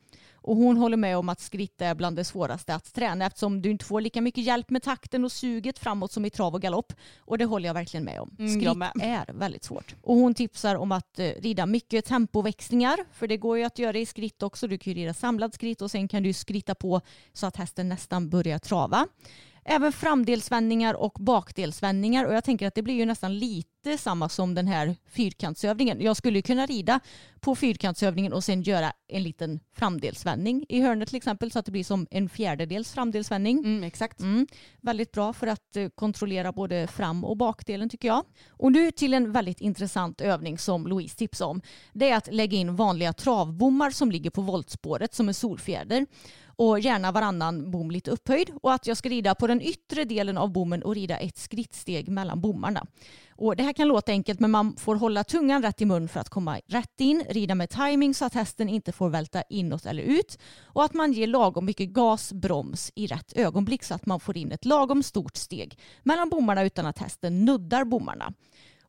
Och 0.47 0.55
hon 0.55 0.77
håller 0.77 0.97
med 0.97 1.17
om 1.17 1.29
att 1.29 1.39
skritt 1.39 1.81
är 1.81 1.95
bland 1.95 2.15
det 2.15 2.23
svåraste 2.23 2.75
att 2.75 2.93
träna 2.93 3.25
eftersom 3.25 3.61
du 3.61 3.71
inte 3.71 3.85
får 3.85 4.01
lika 4.01 4.21
mycket 4.21 4.43
hjälp 4.43 4.69
med 4.69 4.83
takten 4.83 5.25
och 5.25 5.31
suget 5.31 5.79
framåt 5.79 6.11
som 6.11 6.25
i 6.25 6.29
trav 6.29 6.53
och 6.55 6.61
galopp. 6.61 6.93
Och 7.19 7.37
det 7.37 7.45
håller 7.45 7.69
jag 7.69 7.73
verkligen 7.73 8.03
med 8.03 8.19
om. 8.21 8.35
Mm, 8.39 8.59
Skritt 8.59 8.77
med. 8.77 8.91
är 9.01 9.33
väldigt 9.33 9.63
svårt. 9.63 9.95
Och 10.01 10.15
hon 10.15 10.33
tipsar 10.33 10.75
om 10.75 10.91
att 10.91 11.19
eh, 11.19 11.25
rida 11.25 11.65
mycket 11.65 12.05
tempoväxlingar 12.05 12.97
för 13.13 13.27
det 13.27 13.37
går 13.37 13.57
ju 13.57 13.63
att 13.63 13.79
göra 13.79 13.97
i 13.97 14.05
skritt 14.05 14.43
också. 14.43 14.67
Du 14.67 14.77
kan 14.77 14.93
ju 14.93 14.99
rida 14.99 15.13
samlad 15.13 15.53
skritt 15.53 15.81
och 15.81 15.91
sen 15.91 16.07
kan 16.07 16.23
du 16.23 16.33
skritta 16.33 16.75
på 16.75 17.01
så 17.33 17.47
att 17.47 17.57
hästen 17.57 17.89
nästan 17.89 18.29
börjar 18.29 18.59
trava. 18.59 19.07
Även 19.69 19.91
framdelsvändningar 19.91 20.93
och 20.93 21.13
bakdelsvändningar 21.19 22.25
och 22.25 22.33
jag 22.33 22.43
tänker 22.43 22.67
att 22.67 22.75
det 22.75 22.81
blir 22.81 22.95
ju 22.95 23.05
nästan 23.05 23.39
lite 23.39 23.97
samma 23.97 24.29
som 24.29 24.55
den 24.55 24.67
här 24.67 24.95
fyrkantsövningen. 25.09 26.01
Jag 26.01 26.17
skulle 26.17 26.41
kunna 26.41 26.65
rida 26.65 26.99
på 27.39 27.55
fyrkantsövningen 27.55 28.33
och 28.33 28.43
sen 28.43 28.61
göra 28.61 28.93
en 29.07 29.23
liten 29.23 29.59
framdelsvändning 29.73 30.65
i 30.69 30.81
hörnet 30.81 31.07
till 31.09 31.17
exempel 31.17 31.51
så 31.51 31.59
att 31.59 31.65
det 31.65 31.71
blir 31.71 31.83
som 31.83 32.07
en 32.11 32.29
fjärdedels 32.29 32.93
framdelsvändning. 32.93 33.57
Mm, 33.57 33.83
exakt. 33.83 34.19
Mm, 34.19 34.47
väldigt 34.81 35.11
bra 35.11 35.33
för 35.33 35.47
att 35.47 35.75
eh, 35.75 35.89
kontrollera 35.89 36.51
både 36.51 36.87
fram 36.87 37.23
och 37.23 37.37
bakdelen 37.37 37.89
tycker 37.89 38.07
jag. 38.07 38.23
Och 38.49 38.71
nu 38.71 38.91
till 38.91 39.13
en 39.13 39.31
väldigt 39.31 39.61
intressant 39.61 40.21
övning 40.21 40.57
som 40.57 40.87
Louise 40.87 41.15
tipsade 41.15 41.51
om. 41.51 41.61
Det 41.93 42.09
är 42.09 42.17
att 42.17 42.33
lägga 42.33 42.57
in 42.57 42.75
vanliga 42.75 43.13
travbommar 43.13 43.91
som 43.91 44.11
ligger 44.11 44.29
på 44.29 44.41
voltspåret 44.41 45.13
som 45.13 45.27
en 45.27 45.33
solfjäder 45.33 46.05
och 46.57 46.79
gärna 46.79 47.11
varannan 47.11 47.71
bom 47.71 47.91
lite 47.91 48.11
upphöjd 48.11 48.51
och 48.61 48.73
att 48.73 48.87
jag 48.87 48.97
ska 48.97 49.09
rida 49.09 49.35
på 49.35 49.47
den 49.47 49.61
yttre 49.61 50.03
delen 50.03 50.37
av 50.37 50.51
bommen 50.51 50.83
och 50.83 50.95
rida 50.95 51.17
ett 51.17 51.37
skrittsteg 51.37 52.09
mellan 52.09 52.41
bommarna. 52.41 52.85
Och 53.35 53.55
det 53.55 53.63
här 53.63 53.73
kan 53.73 53.87
låta 53.87 54.11
enkelt 54.11 54.39
men 54.39 54.51
man 54.51 54.75
får 54.75 54.95
hålla 54.95 55.23
tungan 55.23 55.61
rätt 55.61 55.81
i 55.81 55.85
mun 55.85 56.07
för 56.07 56.19
att 56.19 56.29
komma 56.29 56.59
rätt 56.67 57.01
in, 57.01 57.23
rida 57.29 57.55
med 57.55 57.69
timing 57.69 58.13
så 58.13 58.25
att 58.25 58.33
hästen 58.33 58.69
inte 58.69 58.91
får 58.91 59.09
välta 59.09 59.41
inåt 59.49 59.85
eller 59.85 60.03
ut 60.03 60.39
och 60.61 60.83
att 60.83 60.93
man 60.93 61.13
ger 61.13 61.27
lagom 61.27 61.65
mycket 61.65 61.89
gas, 61.89 62.33
broms 62.33 62.91
i 62.95 63.07
rätt 63.07 63.33
ögonblick 63.33 63.83
så 63.83 63.93
att 63.93 64.05
man 64.05 64.19
får 64.19 64.37
in 64.37 64.51
ett 64.51 64.65
lagom 64.65 65.03
stort 65.03 65.35
steg 65.35 65.79
mellan 66.03 66.29
bommarna 66.29 66.63
utan 66.63 66.85
att 66.85 66.99
hästen 66.99 67.45
nuddar 67.45 67.83
bommarna. 67.83 68.33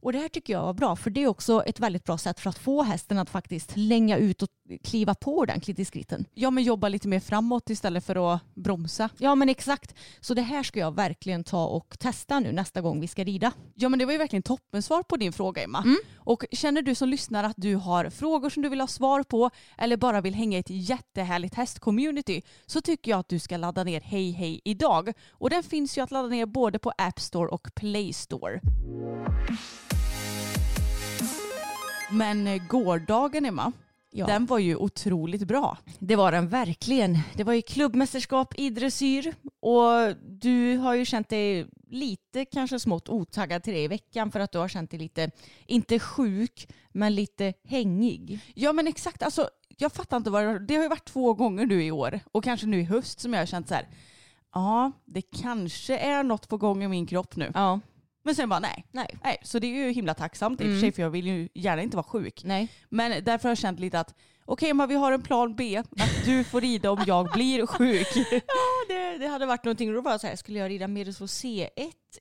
Och 0.01 0.13
det 0.13 0.19
här 0.19 0.29
tycker 0.29 0.53
jag 0.53 0.63
var 0.63 0.75
bra 0.75 0.97
för 0.97 1.11
det 1.11 1.23
är 1.23 1.27
också 1.27 1.63
ett 1.67 1.81
väldigt 1.81 2.05
bra 2.05 2.19
sätt 2.19 2.41
för 2.41 2.51
att 2.51 2.59
få 2.59 2.83
hästen 2.83 3.19
att 3.19 3.31
faktiskt 3.31 3.77
länga 3.77 4.17
ut 4.17 4.43
och 4.43 4.49
kliva 4.85 5.15
på 5.15 5.39
ordentligt 5.39 5.79
i 5.79 5.85
skritten. 5.85 6.25
Ja 6.35 6.51
men 6.51 6.65
jobba 6.65 6.89
lite 6.89 7.09
mer 7.09 7.21
framåt 7.21 7.71
istället 7.71 8.05
för 8.05 8.35
att 8.35 8.55
bromsa. 8.55 9.09
Ja 9.19 9.35
men 9.35 9.49
exakt. 9.49 9.95
Så 10.21 10.35
det 10.35 10.43
här 10.43 10.63
ska 10.63 10.81
jag 10.81 10.95
verkligen 10.95 11.45
ta 11.45 11.67
och 11.67 11.99
testa 11.99 12.41
nu 12.41 12.53
nästa 12.53 12.81
gång 12.81 13.01
vi 13.01 13.09
ska 13.09 13.25
rida. 13.25 13.53
Ja 13.75 13.89
men 13.89 13.99
det 13.99 14.05
var 14.05 14.13
ju 14.13 14.19
verkligen 14.19 14.43
toppensvar 14.43 15.03
på 15.03 15.17
din 15.17 15.33
fråga 15.33 15.63
Emma. 15.63 15.83
Mm. 15.83 15.97
Och 16.17 16.45
känner 16.53 16.83
du 16.83 16.95
som 16.95 17.09
lyssnar 17.09 17.45
att 17.45 17.57
du 17.57 17.75
har 17.75 18.11
frågor 18.11 18.51
som 18.51 18.63
du 18.63 18.69
vill 18.69 18.81
ha 18.81 18.87
svar 18.87 19.23
på 19.23 19.51
eller 19.79 19.97
bara 19.97 20.21
vill 20.21 20.35
hänga 20.35 20.57
i 20.57 20.61
ett 20.61 20.71
jättehärligt 20.71 21.55
hästcommunity 21.55 22.43
så 22.67 22.81
tycker 22.81 23.11
jag 23.11 23.21
att 23.21 23.29
du 23.29 23.39
ska 23.39 23.57
ladda 23.57 23.85
ner 23.85 24.01
Hej 24.01 24.31
Hej 24.31 24.61
idag. 24.65 25.13
Och 25.31 25.51
den 25.51 25.63
finns 25.63 25.99
ju 25.99 26.03
att 26.03 26.11
ladda 26.11 26.29
ner 26.29 26.47
både 26.47 26.79
på 26.79 26.93
App 26.99 27.21
Store 27.21 27.49
och 27.49 27.69
Play 27.75 28.13
Store. 28.13 28.61
Men 32.11 32.47
eh, 32.47 32.63
gårdagen 32.69 33.45
Emma, 33.45 33.73
Ja. 34.11 34.27
den 34.27 34.47
var 34.47 34.59
ju 34.59 34.77
otroligt 34.77 35.43
bra. 35.47 35.79
Det 35.99 36.17
var 36.17 36.33
den 36.33 36.49
verkligen. 36.49 37.19
Det 37.35 37.45
var 37.45 37.53
ju 37.53 37.63
klubbmästerskap 37.63 38.55
i 38.59 38.71
dressyr 38.71 39.35
och 39.61 40.17
du 40.27 40.77
har 40.77 40.95
ju 40.95 41.05
känt 41.05 41.29
dig 41.29 41.67
lite 41.91 42.45
kanske 42.45 42.81
smått 42.81 43.09
otaggad 43.09 43.63
till 43.63 43.75
det 43.75 43.81
i 43.83 43.89
veckan 43.89 44.31
för 44.31 44.41
att 44.41 44.53
du 44.53 44.59
har 44.59 44.69
känt 44.69 44.91
dig 44.91 45.01
lite, 45.01 45.31
inte 45.67 45.99
sjuk, 45.99 46.69
men 46.93 47.15
lite 47.15 47.55
hängig. 47.65 48.41
Ja 48.55 48.73
men 48.73 48.87
exakt, 48.87 49.23
alltså 49.23 49.49
jag 49.77 49.93
fattar 49.93 50.17
inte 50.17 50.31
vad 50.31 50.45
det 50.45 50.59
Det 50.59 50.75
har 50.75 50.83
ju 50.83 50.89
varit 50.89 51.05
två 51.09 51.35
gånger 51.35 51.67
nu 51.67 51.85
i 51.85 51.91
år 51.91 52.21
och 52.33 52.45
kanske 52.45 52.67
nu 52.67 52.81
i 52.81 52.85
höst 52.85 53.21
som 53.21 53.33
jag 53.33 53.41
har 53.41 53.47
känt 53.47 53.69
så 53.69 53.75
här. 53.75 53.89
Ja, 54.55 54.93
det 55.05 55.23
kanske 55.23 55.99
är 55.99 56.23
något 56.23 56.49
på 56.49 56.57
gång 56.57 56.85
i 56.85 56.89
min 56.89 57.07
kropp 57.07 57.37
nu. 57.37 57.51
Ja, 57.55 57.81
Men 58.29 58.35
sen 58.35 58.49
bara 58.49 58.61
nej. 58.61 58.85
nej. 58.93 59.15
nej. 59.25 59.37
Så 59.43 59.59
det 59.59 59.67
är 59.67 59.87
ju 59.87 59.91
himla 59.93 60.15
tacksamt 60.15 60.61
i 60.61 60.65
och 60.65 60.67
för 60.67 60.71
Mm. 60.71 60.81
sig 60.81 60.93
för 60.93 61.03
jag 61.03 61.11
vill 61.11 61.27
ju 61.27 61.49
gärna 61.55 61.83
inte 61.83 61.97
vara 61.97 62.05
sjuk. 62.05 62.43
Nej. 62.45 62.69
Men 62.89 63.25
därför 63.25 63.43
har 63.49 63.51
jag 63.51 63.59
känt 63.59 63.81
lite 63.81 64.01
att 64.01 64.15
okej 64.45 64.75
men 64.75 64.89
vi 64.89 64.95
har 64.95 65.13
en 65.13 65.23
plan 65.23 65.55
B. 65.57 65.77
Att 65.79 66.25
du 66.25 66.45
får 66.45 66.61
rida 66.61 66.91
om 66.91 67.05
jag 67.07 67.33
blir 67.33 67.67
sjuk. 67.67 68.07
Ja, 68.33 68.95
det, 68.95 69.19
det 69.19 69.27
hade 69.27 69.47
varit 69.47 69.65
någonting. 69.65 69.93
Då 69.95 70.01
var 70.01 70.11
jag 70.11 70.21
så 70.21 70.27
här, 70.27 70.37
skulle 70.37 70.59
jag 70.59 70.69
rida 70.71 70.89
Medelsvår 70.89 71.27
C1 71.27 71.69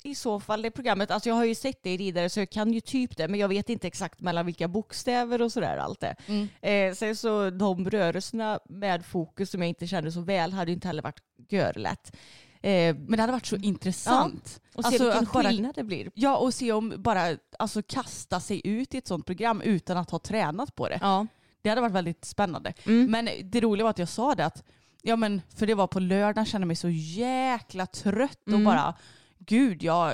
i 0.04 0.16
så 0.16 0.40
fall 0.40 0.62
det 0.62 0.72
programmet? 0.72 1.12
Alltså 1.12 1.30
jag 1.30 1.36
har 1.36 1.46
ju 1.46 1.56
sett 1.56 1.84
det 1.84 1.90
i 1.94 1.98
ridare 1.98 2.30
så 2.30 2.40
jag 2.40 2.50
kan 2.50 2.74
ju 2.74 2.80
typ 2.82 3.18
det 3.18 3.28
men 3.28 3.40
jag 3.40 3.48
vet 3.48 3.70
inte 3.70 3.88
exakt 3.88 4.22
mellan 4.22 4.46
vilka 4.46 4.68
bokstäver 4.68 5.42
och 5.42 5.52
sådär 5.52 5.78
allt 5.78 6.00
det. 6.00 6.16
Mm. 6.28 6.48
Eh, 6.62 6.94
sen 6.96 7.16
så 7.16 7.50
de 7.50 7.90
rörelserna 7.90 8.60
med 8.70 9.06
fokus 9.06 9.50
som 9.52 9.62
jag 9.62 9.70
inte 9.70 9.88
kände 9.88 10.12
så 10.12 10.22
väl 10.22 10.54
hade 10.54 10.72
ju 10.72 10.76
inte 10.76 10.88
heller 10.88 11.02
varit 11.04 11.22
görlätt. 11.50 12.16
Eh, 12.62 12.96
Men 12.96 13.12
det 13.12 13.22
hade 13.22 13.32
varit 13.34 13.46
så 13.46 13.56
intressant. 13.56 14.62
och 14.76 14.84
se 14.84 14.88
Alltså, 14.88 15.04
vilken 15.04 15.24
att 15.24 15.34
bara- 15.34 15.44
skillnad 15.50 15.76
det 15.76 15.84
blir. 15.84 16.12
Ja 16.14 16.38
och 16.38 16.54
se 16.54 16.72
om 16.72 16.94
bara 16.98 17.38
alltså, 17.60 17.82
kasta 17.88 18.40
sig 18.40 18.62
ut 18.68 18.94
i 18.94 18.98
ett 18.98 19.08
sånt 19.08 19.26
program 19.26 19.62
utan 19.62 19.98
att 19.98 20.10
ha 20.12 20.20
tränat 20.20 20.76
på 20.76 20.90
det. 20.90 21.00
Ja. 21.02 21.28
Det 21.62 21.70
hade 21.70 21.82
varit 21.82 21.94
väldigt 21.94 22.26
spännande. 22.26 22.74
Mm. 22.86 23.12
Men 23.12 23.30
det 23.44 23.62
roliga 23.62 23.84
var 23.84 23.90
att 23.90 24.00
jag 24.00 24.10
sa 24.10 24.36
det 24.36 24.46
att, 24.46 24.64
ja 25.02 25.16
men 25.16 25.42
för 25.56 25.68
det 25.68 25.74
var 25.76 25.88
på 25.88 26.00
lördagen, 26.00 26.46
kände 26.46 26.68
mig 26.68 26.76
så 26.76 26.90
jäkla 26.90 27.86
trött 27.86 28.42
och 28.46 28.48
Mm. 28.54 28.64
bara, 28.66 28.94
gud 29.40 29.84
jag, 29.84 30.14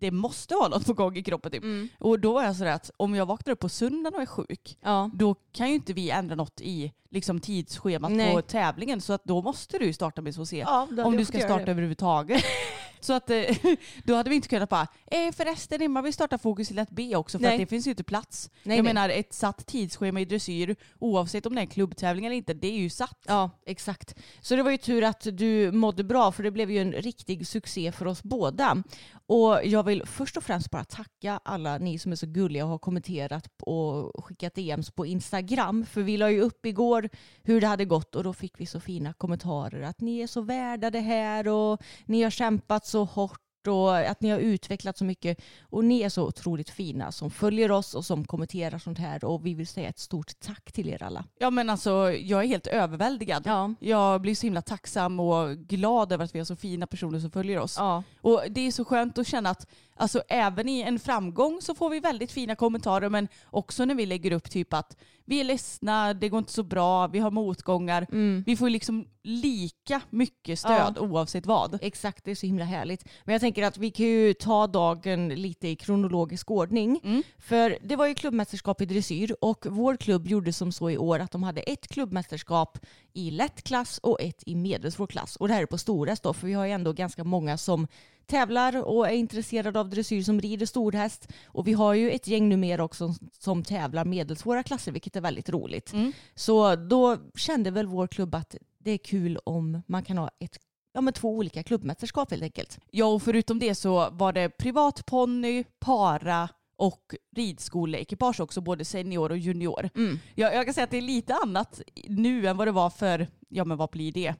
det 0.00 0.10
måste 0.10 0.54
vara 0.54 0.68
något 0.68 0.86
på 0.86 0.92
gång 0.92 1.16
i 1.16 1.22
kroppen 1.22 1.52
typ. 1.52 1.62
Mm. 1.62 1.88
Och 1.98 2.20
då 2.20 2.32
var 2.32 2.44
jag 2.44 2.56
sådär 2.56 2.72
att 2.72 2.90
om 2.96 3.14
jag 3.14 3.26
vaknar 3.26 3.52
upp 3.52 3.60
på 3.60 3.68
söndagen 3.68 4.14
och 4.14 4.22
är 4.22 4.26
sjuk, 4.26 4.78
Ja. 4.82 5.10
då 5.14 5.34
kan 5.52 5.68
ju 5.68 5.74
inte 5.74 5.92
vi 5.92 6.10
ändra 6.10 6.34
något 6.34 6.60
i 6.60 6.92
liksom, 7.10 7.40
tidsschemat 7.40 8.10
Nej. 8.12 8.34
på 8.34 8.42
tävlingen. 8.42 9.00
Så 9.00 9.12
att 9.12 9.24
då 9.24 9.42
måste 9.42 9.78
du 9.78 9.92
starta 9.92 10.22
med 10.22 10.34
SOC. 10.34 10.52
Ja, 10.52 10.88
om 11.04 11.16
du 11.16 11.24
ska 11.24 11.38
starta 11.38 11.64
det. 11.64 11.70
överhuvudtaget. 11.70 12.42
så 13.00 13.12
att 13.12 13.30
eh, 13.30 13.56
då 14.04 14.14
hade 14.14 14.30
vi 14.30 14.36
inte 14.36 14.48
kunnat 14.48 14.68
bara, 14.68 14.86
eh, 15.06 15.32
förresten 15.32 15.82
Emma 15.82 16.02
vi 16.02 16.12
startar 16.12 16.38
fokus 16.38 16.70
i 16.70 16.86
B 16.90 17.16
också 17.16 17.38
för 17.38 17.42
Nej. 17.42 17.54
att 17.54 17.60
det 17.60 17.66
finns 17.66 17.86
ju 17.86 17.90
inte 17.90 18.04
plats. 18.04 18.50
Nej, 18.62 18.76
jag 18.76 18.84
nej. 18.84 18.94
menar 18.94 19.08
ett 19.08 19.32
satt 19.32 19.66
tidsschema 19.66 20.20
i 20.20 20.24
dressyr 20.24 20.76
oavsett 20.98 21.46
om 21.46 21.54
det 21.54 21.60
är 21.60 21.62
en 21.62 21.66
klubbtävling 21.66 22.26
eller 22.26 22.36
inte, 22.36 22.54
det 22.54 22.68
är 22.68 22.78
ju 22.78 22.90
satt. 22.90 23.18
Ja, 23.26 23.50
exakt. 23.66 24.14
Så 24.40 24.56
det 24.56 24.62
var 24.62 24.70
ju 24.70 24.76
tur 24.76 25.04
att 25.04 25.26
du 25.32 25.72
mådde 25.72 26.04
bra 26.04 26.32
för 26.32 26.42
det 26.42 26.50
blev 26.50 26.70
ju 26.70 26.78
en 26.78 26.92
riktig 26.92 27.46
succé 27.46 27.92
för 27.92 28.06
oss 28.06 28.22
båda. 28.22 28.82
Och 29.26 29.60
jag 29.64 29.82
vill 29.82 30.06
först 30.06 30.36
och 30.36 30.42
främst 30.42 30.70
bara 30.70 30.84
tacka 30.84 31.40
alla 31.44 31.78
ni 31.78 31.98
som 31.98 32.12
är 32.12 32.16
så 32.16 32.26
gulliga 32.26 32.64
och 32.64 32.70
har 32.70 32.78
kommenterat 32.78 33.48
och 33.62 34.24
skickat 34.24 34.54
DMs 34.54 34.90
på 34.90 35.06
Instagram. 35.06 35.86
För 35.86 36.02
vi 36.02 36.16
la 36.16 36.30
ju 36.30 36.40
upp 36.40 36.66
igår 36.66 37.08
hur 37.42 37.60
det 37.60 37.66
hade 37.66 37.84
gått 37.84 38.14
och 38.14 38.24
då 38.24 38.32
fick 38.32 38.60
vi 38.60 38.66
så 38.66 38.80
fina 38.80 39.12
kommentarer 39.12 39.82
att 39.82 40.00
ni 40.00 40.20
är 40.20 40.26
så 40.26 40.40
värda 40.40 40.90
det 40.90 41.00
här 41.00 41.48
och 41.48 41.82
ni 42.06 42.22
har 42.22 42.30
kämpat 42.30 42.86
så 42.88 43.04
hårt 43.04 43.40
och 43.66 43.96
att 43.96 44.20
ni 44.20 44.30
har 44.30 44.38
utvecklat 44.38 44.98
så 44.98 45.04
mycket. 45.04 45.40
Och 45.62 45.84
ni 45.84 46.00
är 46.00 46.08
så 46.08 46.26
otroligt 46.26 46.70
fina 46.70 47.12
som 47.12 47.30
följer 47.30 47.70
oss 47.70 47.94
och 47.94 48.04
som 48.04 48.24
kommenterar 48.24 48.78
sånt 48.78 48.98
här 48.98 49.24
och 49.24 49.46
vi 49.46 49.54
vill 49.54 49.66
säga 49.66 49.88
ett 49.88 49.98
stort 49.98 50.40
tack 50.40 50.72
till 50.72 50.88
er 50.88 51.02
alla. 51.02 51.24
Ja 51.38 51.50
men 51.50 51.70
alltså 51.70 51.90
jag 52.12 52.44
är 52.44 52.46
helt 52.46 52.66
överväldigad. 52.66 53.42
Ja. 53.46 53.74
Jag 53.80 54.20
blir 54.20 54.34
så 54.34 54.46
himla 54.46 54.62
tacksam 54.62 55.20
och 55.20 55.56
glad 55.56 56.12
över 56.12 56.24
att 56.24 56.34
vi 56.34 56.38
har 56.38 56.46
så 56.46 56.56
fina 56.56 56.86
personer 56.86 57.20
som 57.20 57.30
följer 57.30 57.58
oss. 57.58 57.76
Ja. 57.78 58.02
Och 58.20 58.42
det 58.50 58.60
är 58.60 58.72
så 58.72 58.84
skönt 58.84 59.18
att 59.18 59.26
känna 59.26 59.50
att 59.50 59.66
alltså, 59.98 60.22
även 60.28 60.68
i 60.68 60.80
en 60.80 60.98
framgång 60.98 61.58
så 61.62 61.74
får 61.74 61.90
vi 61.90 62.00
väldigt 62.00 62.32
fina 62.32 62.56
kommentarer 62.56 63.08
men 63.08 63.28
också 63.44 63.84
när 63.84 63.94
vi 63.94 64.06
lägger 64.06 64.32
upp 64.32 64.50
typ 64.50 64.72
att 64.72 64.96
vi 65.28 65.40
är 65.40 65.44
ledsna, 65.44 66.14
det 66.14 66.28
går 66.28 66.38
inte 66.38 66.52
så 66.52 66.62
bra, 66.62 67.06
vi 67.06 67.18
har 67.18 67.30
motgångar. 67.30 68.06
Mm. 68.12 68.44
Vi 68.46 68.56
får 68.56 68.70
liksom 68.70 69.06
lika 69.22 70.00
mycket 70.10 70.58
stöd 70.58 70.98
oavsett 70.98 71.46
vad. 71.46 71.78
Exakt, 71.82 72.24
det 72.24 72.30
är 72.30 72.34
så 72.34 72.46
himla 72.46 72.64
härligt. 72.64 73.04
Men 73.24 73.32
jag 73.32 73.40
tänker 73.40 73.62
att 73.62 73.78
vi 73.78 73.90
kan 73.90 74.06
ju 74.06 74.34
ta 74.34 74.66
dagen 74.66 75.28
lite 75.28 75.68
i 75.68 75.76
kronologisk 75.76 76.50
ordning. 76.50 77.00
Mm. 77.04 77.22
För 77.38 77.78
det 77.82 77.96
var 77.96 78.06
ju 78.06 78.14
klubbmästerskap 78.14 78.80
i 78.80 78.86
dressyr 78.86 79.36
och 79.40 79.66
vår 79.70 79.96
klubb 79.96 80.26
gjorde 80.26 80.52
som 80.52 80.72
så 80.72 80.90
i 80.90 80.98
år 80.98 81.18
att 81.18 81.30
de 81.30 81.42
hade 81.42 81.60
ett 81.60 81.88
klubbmästerskap 81.88 82.78
i 83.12 83.30
lätt 83.30 83.62
klass 83.62 83.98
och 83.98 84.20
ett 84.20 84.42
i 84.46 84.54
medelsvår 84.54 85.06
klass. 85.06 85.36
Och 85.36 85.48
det 85.48 85.54
här 85.54 85.62
är 85.62 85.66
på 85.66 85.78
storhäst 85.78 86.22
då, 86.22 86.32
för 86.32 86.46
vi 86.46 86.52
har 86.52 86.66
ju 86.66 86.72
ändå 86.72 86.92
ganska 86.92 87.24
många 87.24 87.56
som 87.56 87.86
tävlar 88.28 88.86
och 88.86 89.08
är 89.08 89.12
intresserade 89.12 89.80
av 89.80 89.88
dressyr 89.90 90.22
som 90.22 90.40
rider 90.40 90.66
storhäst. 90.66 91.28
Och 91.46 91.68
vi 91.68 91.72
har 91.72 91.94
ju 91.94 92.10
ett 92.10 92.26
gäng 92.26 92.48
numera 92.48 92.84
också 92.84 93.14
som 93.38 93.64
tävlar 93.64 94.04
medelsvåra 94.04 94.62
klasser, 94.62 94.92
vilket 94.92 95.16
är 95.16 95.20
väldigt 95.20 95.48
roligt. 95.48 95.92
Mm. 95.92 96.12
Så 96.34 96.76
då 96.76 97.16
kände 97.36 97.70
väl 97.70 97.86
vår 97.86 98.06
klubb 98.06 98.34
att 98.34 98.56
det 98.78 98.90
är 98.90 98.98
kul 98.98 99.38
om 99.44 99.82
man 99.86 100.04
kan 100.04 100.18
ha 100.18 100.30
ett, 100.40 100.58
ja, 100.92 101.00
men 101.00 101.12
två 101.14 101.36
olika 101.36 101.62
klubbmästerskap 101.62 102.30
helt 102.30 102.42
enkelt. 102.42 102.78
Ja 102.90 103.06
och 103.06 103.22
förutom 103.22 103.58
det 103.58 103.74
så 103.74 104.10
var 104.10 104.32
det 104.32 104.48
privatponny, 104.48 105.64
para 105.78 106.48
och 106.76 107.14
ridskoleekipage 107.36 108.40
också, 108.40 108.60
både 108.60 108.84
senior 108.84 109.30
och 109.30 109.38
junior. 109.38 109.90
Jag, 110.34 110.54
jag 110.54 110.64
kan 110.64 110.74
säga 110.74 110.84
att 110.84 110.90
det 110.90 110.96
är 110.96 111.02
lite 111.02 111.34
annat 111.34 111.80
nu 112.08 112.46
än 112.46 112.56
vad 112.56 112.66
det 112.68 112.72
var 112.72 112.90
för, 112.90 113.26
ja 113.48 113.64
men 113.64 113.76
vad 113.76 113.90
blir 113.90 114.12
det? 114.12 114.34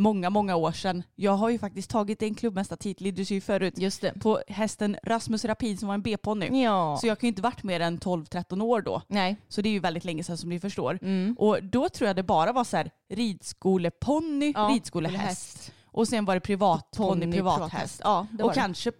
Många, 0.00 0.30
många 0.30 0.56
år 0.56 0.72
sedan. 0.72 1.02
Jag 1.14 1.32
har 1.32 1.50
ju 1.50 1.58
faktiskt 1.58 1.90
tagit 1.90 2.22
en 2.22 2.34
klubbmästartitel 2.34 3.06
i 3.06 3.10
dressyr 3.10 3.40
förut 3.40 3.74
Just 3.78 4.00
det. 4.00 4.12
på 4.20 4.40
hästen 4.48 4.96
Rasmus 5.02 5.44
Rapin 5.44 5.78
som 5.78 5.88
var 5.88 5.94
en 5.94 6.02
B-ponny. 6.02 6.62
Ja. 6.62 6.98
Så 7.00 7.06
jag 7.06 7.18
kan 7.18 7.26
ju 7.26 7.28
inte 7.28 7.42
varit 7.42 7.62
mer 7.62 7.80
än 7.80 7.98
12-13 7.98 8.62
år 8.62 8.80
då. 8.82 9.02
Nej. 9.08 9.36
Så 9.48 9.62
det 9.62 9.68
är 9.68 9.70
ju 9.70 9.78
väldigt 9.80 10.04
länge 10.04 10.24
sedan 10.24 10.38
som 10.38 10.48
ni 10.50 10.60
förstår. 10.60 10.98
Mm. 11.02 11.36
Och 11.38 11.64
då 11.64 11.88
tror 11.88 12.06
jag 12.06 12.16
det 12.16 12.22
bara 12.22 12.52
var 12.52 12.64
så 12.64 12.76
här 12.76 12.90
ridskoleponny, 13.12 14.52
Ja, 14.56 14.68
ridskolehäst. 14.72 15.72
Och 15.84 16.08
sen 16.08 16.24
var 16.24 16.34
det 16.34 16.40
privatponny, 16.40 17.20
Ponny, 17.20 17.32
privathäst. 17.32 18.00
Ja, 18.04 18.26
det 18.30 18.42
Och 18.44 18.50
det. 18.50 18.54
kanske 18.54 18.92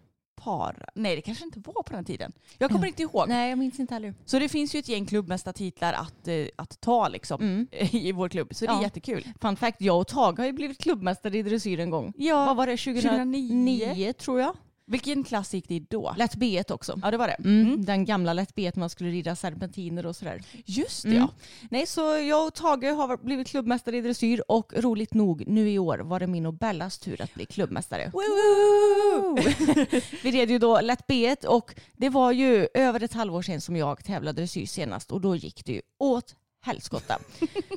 para. 0.45 0.75
Nej 0.95 1.17
det 1.17 1.23
kanske 1.23 1.45
inte 1.45 1.61
var 1.61 1.83
på 1.83 1.93
den 1.93 2.05
tiden. 2.05 2.33
Jag 2.59 2.71
kommer 2.71 2.87
inte 2.87 3.03
ihåg. 3.03 3.29
Nej, 3.29 3.51
jag 3.51 3.59
minns 3.59 3.81
inte 3.81 3.95
heller. 3.95 4.15
Så 4.25 4.39
det 4.39 4.49
finns 4.49 4.75
ju 4.75 4.79
ett 4.79 4.89
gäng 4.89 5.07
klubbmästartitlar 5.07 5.93
att, 5.93 6.29
eh, 6.29 6.47
att 6.57 6.81
ta 6.81 7.09
liksom 7.09 7.41
Mm. 7.43 7.67
i 7.91 8.13
vår 8.13 8.29
klubb. 8.29 8.55
Så 8.55 8.65
det 8.67 8.71
är 8.71 8.75
Ja. 8.77 8.83
jättekul. 8.83 9.29
Fun 9.41 9.57
fact, 9.57 9.81
jag 9.81 10.01
och 10.01 10.07
Tage 10.07 10.39
har 10.39 10.47
ju 10.47 10.53
blivit 10.53 10.79
klubbmästare 10.79 11.39
i 11.39 11.43
dressyr 11.43 11.81
en 11.81 11.91
gång. 11.91 12.13
Ja. 12.17 12.47
Vad 12.47 12.57
var 12.57 12.67
det? 12.67 12.77
2009, 12.77 13.49
2009 13.89 14.13
tror 14.13 14.41
jag. 14.41 14.57
Vilken 14.91 15.25
klass 15.25 15.55
gick 15.55 15.69
det 15.69 15.81
då? 15.91 16.15
Lätt 16.19 16.35
B1 16.35 16.73
också. 16.73 16.99
Ja 17.03 17.11
det 17.11 17.17
var 17.17 17.27
det. 17.27 17.33
Mm. 17.35 17.67
Mm. 17.67 17.85
Den 17.85 18.05
gamla 18.05 18.33
lätt 18.33 18.55
B1 18.55 18.79
man 18.79 18.91
skulle 18.91 19.11
rida 19.11 19.37
serpentiner 19.37 20.07
och 20.07 20.17
sådär. 20.17 20.43
Just 20.65 21.03
det 21.03 21.09
Mm. 21.11 21.21
ja. 21.23 21.29
Nej, 21.71 21.87
så 21.87 22.01
jag 22.01 22.47
och 22.47 22.55
Tage 22.55 22.85
har 22.97 23.17
blivit 23.25 23.49
klubbmästare 23.49 23.97
i 23.97 24.01
dressyr 24.01 24.43
och 24.49 24.73
roligt 24.77 25.15
nog 25.15 25.45
nu 25.47 25.71
i 25.71 25.79
år 25.79 25.99
var 25.99 26.21
det 26.21 26.27
min 26.27 26.47
och 26.47 26.55
Bellas 26.55 26.99
tur 26.99 27.23
att 27.23 27.35
bli 27.35 27.47
klubbmästare. 27.47 28.13
Vi 30.23 30.31
red 30.31 30.51
ju 30.51 30.59
då 30.59 30.81
lätt 30.81 31.07
B1 31.09 31.47
och 31.47 31.75
det 31.97 32.09
var 32.09 32.33
ju 32.33 32.69
över 32.75 33.03
ett 33.03 33.13
halvår 33.13 33.43
sedan 33.43 33.61
som 33.61 33.77
jag 33.77 34.05
tävlade 34.05 34.41
dressyr 34.41 34.67
senast 34.67 35.13
och 35.13 35.21
då 35.21 35.37
gick 35.37 35.65
det 35.65 35.73
ju 35.73 35.83
åt 35.99 36.35
helskotta. 36.61 37.19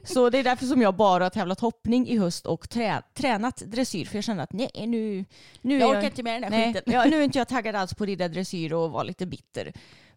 så 0.03 0.29
det 0.29 0.37
är 0.37 0.43
därför 0.43 0.65
som 0.65 0.81
jag 0.81 0.95
bara 0.95 1.23
har 1.23 1.29
tävlat 1.29 1.59
hoppning 1.59 2.07
i 2.07 2.17
höst 2.17 2.45
och 2.45 2.69
trä, 2.69 3.01
tränat 3.13 3.57
dressyr. 3.57 4.05
För 4.05 4.17
jag 4.17 4.23
känner 4.23 4.43
att 4.43 4.53
nej, 4.53 4.69
nu, 4.87 5.25
nu 5.61 5.79
jag 5.79 5.89
är 5.89 5.97
orkar 5.97 6.07
inte 6.07 6.23
med 6.23 6.41
den 6.41 6.53
här 6.53 6.59
nej, 6.59 6.73
skiten. 6.73 6.93
ja, 6.93 7.05
nu 7.05 7.19
är 7.19 7.23
inte 7.23 7.37
jag 7.37 7.47
taggad 7.47 7.75
alls 7.75 7.93
på 7.93 8.03
att 8.03 8.07
rida 8.07 8.27
dressyr 8.27 8.73
och 8.73 8.91
vara 8.91 9.03
lite 9.03 9.25
bitter. 9.25 9.73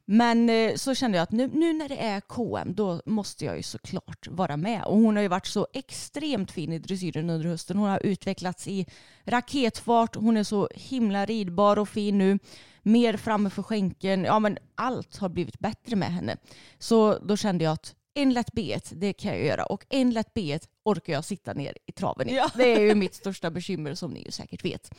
Men 0.09 0.51
eh, 0.51 0.75
så 0.75 0.95
kände 0.95 1.19
jag 1.19 1.23
att 1.23 1.33
nu, 1.33 1.51
nu, 1.55 1.73
när 1.73 1.89
det 1.89 2.03
är 2.03 2.21
KM 2.21 2.75
då 2.75 3.03
måste 3.07 3.45
jag 3.45 3.57
ju 3.57 3.63
såklart 3.63 4.29
vara 4.29 4.57
med. 4.57 4.85
Och 4.85 4.97
hon 4.97 5.17
har 5.17 5.23
ju 5.23 5.29
varit 5.29 5.47
så 5.47 5.67
extremt 5.73 6.51
fin 6.51 6.73
i 6.73 6.79
dressyren 6.79 7.31
under 7.31 7.49
hösten. 7.49 7.77
Hon 7.77 7.89
har 7.89 8.07
utvecklats 8.07 8.69
i 8.69 8.87
raketfart. 9.25 10.17
Hon 10.17 10.37
är 10.37 10.45
så 10.45 10.69
himla 10.75 11.27
ridbar 11.27 11.79
och 11.79 11.89
fin 11.89 12.19
nu. 12.19 12.39
Mer 12.83 13.17
framme 13.17 13.51
för 13.51 13.63
skänken. 13.63 14.25
Ja 14.25 14.39
men 14.39 14.59
allt 14.75 15.17
har 15.17 15.29
blivit 15.29 15.59
bättre 15.59 15.97
med 15.97 16.13
henne. 16.13 16.37
Så 16.79 17.19
då 17.19 17.37
kände 17.37 17.65
jag 17.65 17.73
att 17.73 17.95
en 18.17 18.33
lätt 18.33 18.53
B1, 18.53 18.95
det 18.95 19.13
kan 19.13 19.33
jag 19.33 19.45
göra. 19.45 19.65
Och 19.65 19.85
en 19.89 20.11
lätt 20.11 20.35
B1 20.35 20.69
orkar 20.85 21.13
jag 21.13 21.25
sitta 21.25 21.53
ner 21.53 21.77
i 21.87 21.93
traven. 21.93 22.29
Ja. 22.29 22.51
Det 22.55 22.75
är 22.75 22.81
ju 22.81 22.95
mitt 22.95 23.15
största 23.15 23.51
bekymmer 23.51 23.95
som 23.95 24.11
ni 24.11 24.25
ju 24.25 24.31
säkert 24.31 24.65
vet. 24.65 24.91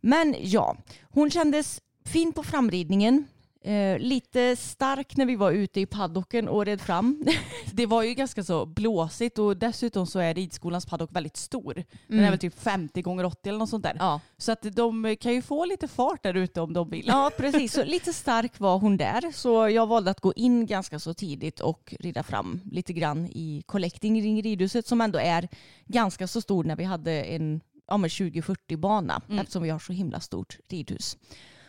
Men 0.00 0.36
ja, 0.38 0.76
hon 1.02 1.30
kändes 1.30 1.80
fin 2.04 2.32
på 2.32 2.42
framridningen. 2.42 3.26
Eh, 3.64 3.98
lite 3.98 4.56
stark 4.56 5.16
när 5.16 5.26
vi 5.26 5.36
var 5.36 5.50
ute 5.52 5.80
i 5.80 5.86
paddocken 5.86 6.48
och 6.48 6.64
red 6.66 6.80
fram. 6.80 7.24
Det 7.72 7.86
var 7.86 8.02
ju 8.02 8.14
ganska 8.14 8.44
så 8.44 8.66
blåsigt 8.66 9.38
och 9.38 9.56
dessutom 9.56 10.06
så 10.06 10.18
är 10.18 10.34
ridskolans 10.34 10.86
paddock 10.86 11.12
väldigt 11.12 11.36
stor. 11.36 11.74
Den 11.74 11.84
Mm. 12.18 12.24
är 12.24 12.30
väl 12.30 12.38
typ 12.38 12.60
50 12.60 13.02
gånger 13.02 13.24
80 13.24 13.48
eller 13.48 13.58
något 13.58 13.68
sånt 13.68 13.82
där. 13.84 13.96
Ja. 13.98 14.20
Så 14.38 14.52
att 14.52 14.62
de 14.62 15.16
kan 15.20 15.32
ju 15.32 15.42
få 15.42 15.64
lite 15.64 15.88
fart 15.88 16.22
där 16.22 16.34
ute 16.34 16.60
om 16.60 16.72
de 16.72 16.90
vill. 16.90 17.04
ja, 17.06 17.30
precis. 17.36 17.72
Så 17.72 17.84
lite 17.84 18.12
stark 18.12 18.60
var 18.60 18.78
hon 18.78 18.96
där. 18.96 19.32
Så 19.32 19.68
jag 19.68 19.86
valde 19.86 20.10
att 20.10 20.20
gå 20.20 20.32
in 20.36 20.66
ganska 20.66 20.98
så 20.98 21.14
tidigt 21.14 21.60
och 21.60 21.94
rida 22.00 22.22
fram 22.22 22.60
lite 22.70 22.92
grann 22.92 23.26
i 23.26 23.62
collecting 23.66 24.18
i 24.38 24.42
ridhuset 24.42 24.86
som 24.86 25.00
ändå 25.00 25.18
är 25.18 25.48
ganska 25.86 26.26
så 26.26 26.40
stor 26.40 26.64
när 26.64 26.76
vi 26.76 26.84
hade 26.84 27.12
en 27.22 27.60
ja, 27.86 27.96
men 27.96 28.10
20-40 28.10 28.76
bana 28.76 29.22
Mm. 29.28 29.38
eftersom 29.38 29.62
vi 29.62 29.70
har 29.70 29.78
så 29.78 29.92
himla 29.92 30.20
stort 30.20 30.58
ridhus. 30.68 31.16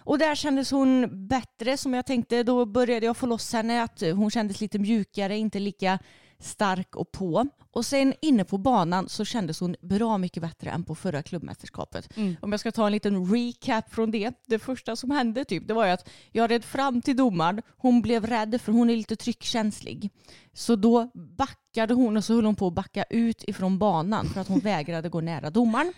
Och 0.05 0.17
där 0.17 0.35
kändes 0.35 0.71
hon 0.71 1.09
bättre 1.27 1.77
som 1.77 1.93
jag 1.93 2.05
tänkte. 2.05 2.43
Då 2.43 2.65
började 2.65 3.05
jag 3.05 3.17
få 3.17 3.25
loss 3.25 3.53
henne 3.53 3.83
att 3.83 4.01
hon 4.01 4.31
kändes 4.31 4.61
lite 4.61 4.79
mjukare, 4.79 5.37
inte 5.37 5.59
lika 5.59 5.99
stark 6.43 6.95
och 6.95 7.11
på. 7.11 7.47
Och 7.71 7.85
sen 7.85 8.13
inne 8.21 8.43
på 8.45 8.57
banan 8.57 9.09
så 9.09 9.25
kändes 9.25 9.59
hon 9.59 9.75
bra 9.81 10.17
mycket 10.17 10.43
bättre 10.43 10.69
än 10.69 10.83
på 10.83 10.95
förra 10.95 11.23
klubbmästerskapet. 11.23 12.17
Mm. 12.17 12.35
Om 12.41 12.51
jag 12.51 12.59
ska 12.59 12.71
ta 12.71 12.85
en 12.85 12.91
liten 12.91 13.33
recap 13.33 13.93
från 13.93 14.11
det. 14.11 14.31
Det 14.45 14.59
första 14.59 14.95
som 14.95 15.11
hände 15.11 15.45
typ, 15.45 15.67
det 15.67 15.73
var 15.73 15.85
ju 15.85 15.91
att 15.91 16.09
jag 16.31 16.51
red 16.51 16.65
fram 16.65 17.01
till 17.01 17.17
domaren. 17.17 17.61
Hon 17.77 18.01
blev 18.01 18.25
rädd 18.25 18.61
för 18.61 18.71
hon 18.71 18.89
är 18.89 18.95
lite 18.95 19.15
tryckkänslig. 19.15 20.09
Så 20.53 20.75
då 20.75 21.11
backade 21.13 21.93
hon 21.93 22.17
och 22.17 22.23
så 22.23 22.33
höll 22.35 22.45
hon 22.45 22.55
på 22.55 22.67
att 22.67 22.73
backa 22.73 23.03
ut 23.09 23.43
ifrån 23.43 23.77
banan 23.77 24.29
för 24.29 24.41
att 24.41 24.47
hon 24.47 24.59
vägrade 24.63 25.09
gå 25.09 25.21
nära 25.21 25.49
domaren. 25.49 25.93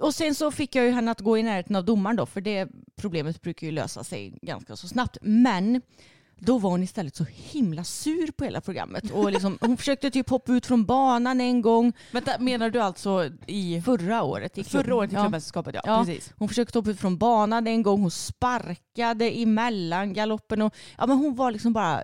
Och 0.00 0.14
sen 0.14 0.34
så 0.34 0.50
fick 0.50 0.74
jag 0.74 0.84
ju 0.84 0.90
henne 0.90 1.10
att 1.10 1.20
gå 1.20 1.38
i 1.38 1.42
närheten 1.42 1.76
av 1.76 1.84
domaren 1.84 2.16
då, 2.16 2.26
för 2.26 2.40
det 2.40 2.68
problemet 2.96 3.42
brukar 3.42 3.66
ju 3.66 3.72
lösa 3.72 4.04
sig 4.04 4.38
ganska 4.42 4.76
så 4.76 4.88
snabbt. 4.88 5.18
Men 5.22 5.82
då 6.38 6.58
var 6.58 6.70
hon 6.70 6.82
istället 6.82 7.16
så 7.16 7.24
himla 7.28 7.84
sur 7.84 8.30
på 8.32 8.44
hela 8.44 8.60
programmet. 8.60 9.10
Och 9.10 9.32
liksom, 9.32 9.58
hon 9.60 9.76
försökte 9.76 10.10
typ 10.10 10.30
hoppa 10.30 10.52
ut 10.52 10.66
från 10.66 10.84
banan 10.84 11.40
en 11.40 11.62
gång 11.62 11.92
Vänta, 12.12 12.38
menar 12.38 12.70
du 12.70 12.80
alltså 12.80 13.30
i 13.46 13.82
förra 13.84 14.22
året. 14.22 14.58
I 14.58 14.64
förra 14.64 14.94
året 14.94 15.12
i 15.12 15.14
ja. 15.14 15.20
klubbmästerskapet? 15.20 15.74
Ja, 15.74 15.80
Ja. 15.84 16.04
precis. 16.04 16.32
Hon 16.36 16.48
försökte 16.48 16.78
hoppa 16.78 16.90
ut 16.90 17.00
från 17.00 17.18
banan 17.18 17.66
en 17.66 17.82
gång, 17.82 18.00
hon 18.00 18.10
sparkade 18.10 19.30
emellan 19.30 20.12
galoppen 20.12 20.62
och 20.62 20.74
ja 20.98 21.06
men 21.06 21.16
hon 21.18 21.34
var 21.34 21.50
liksom 21.50 21.72
bara 21.72 22.02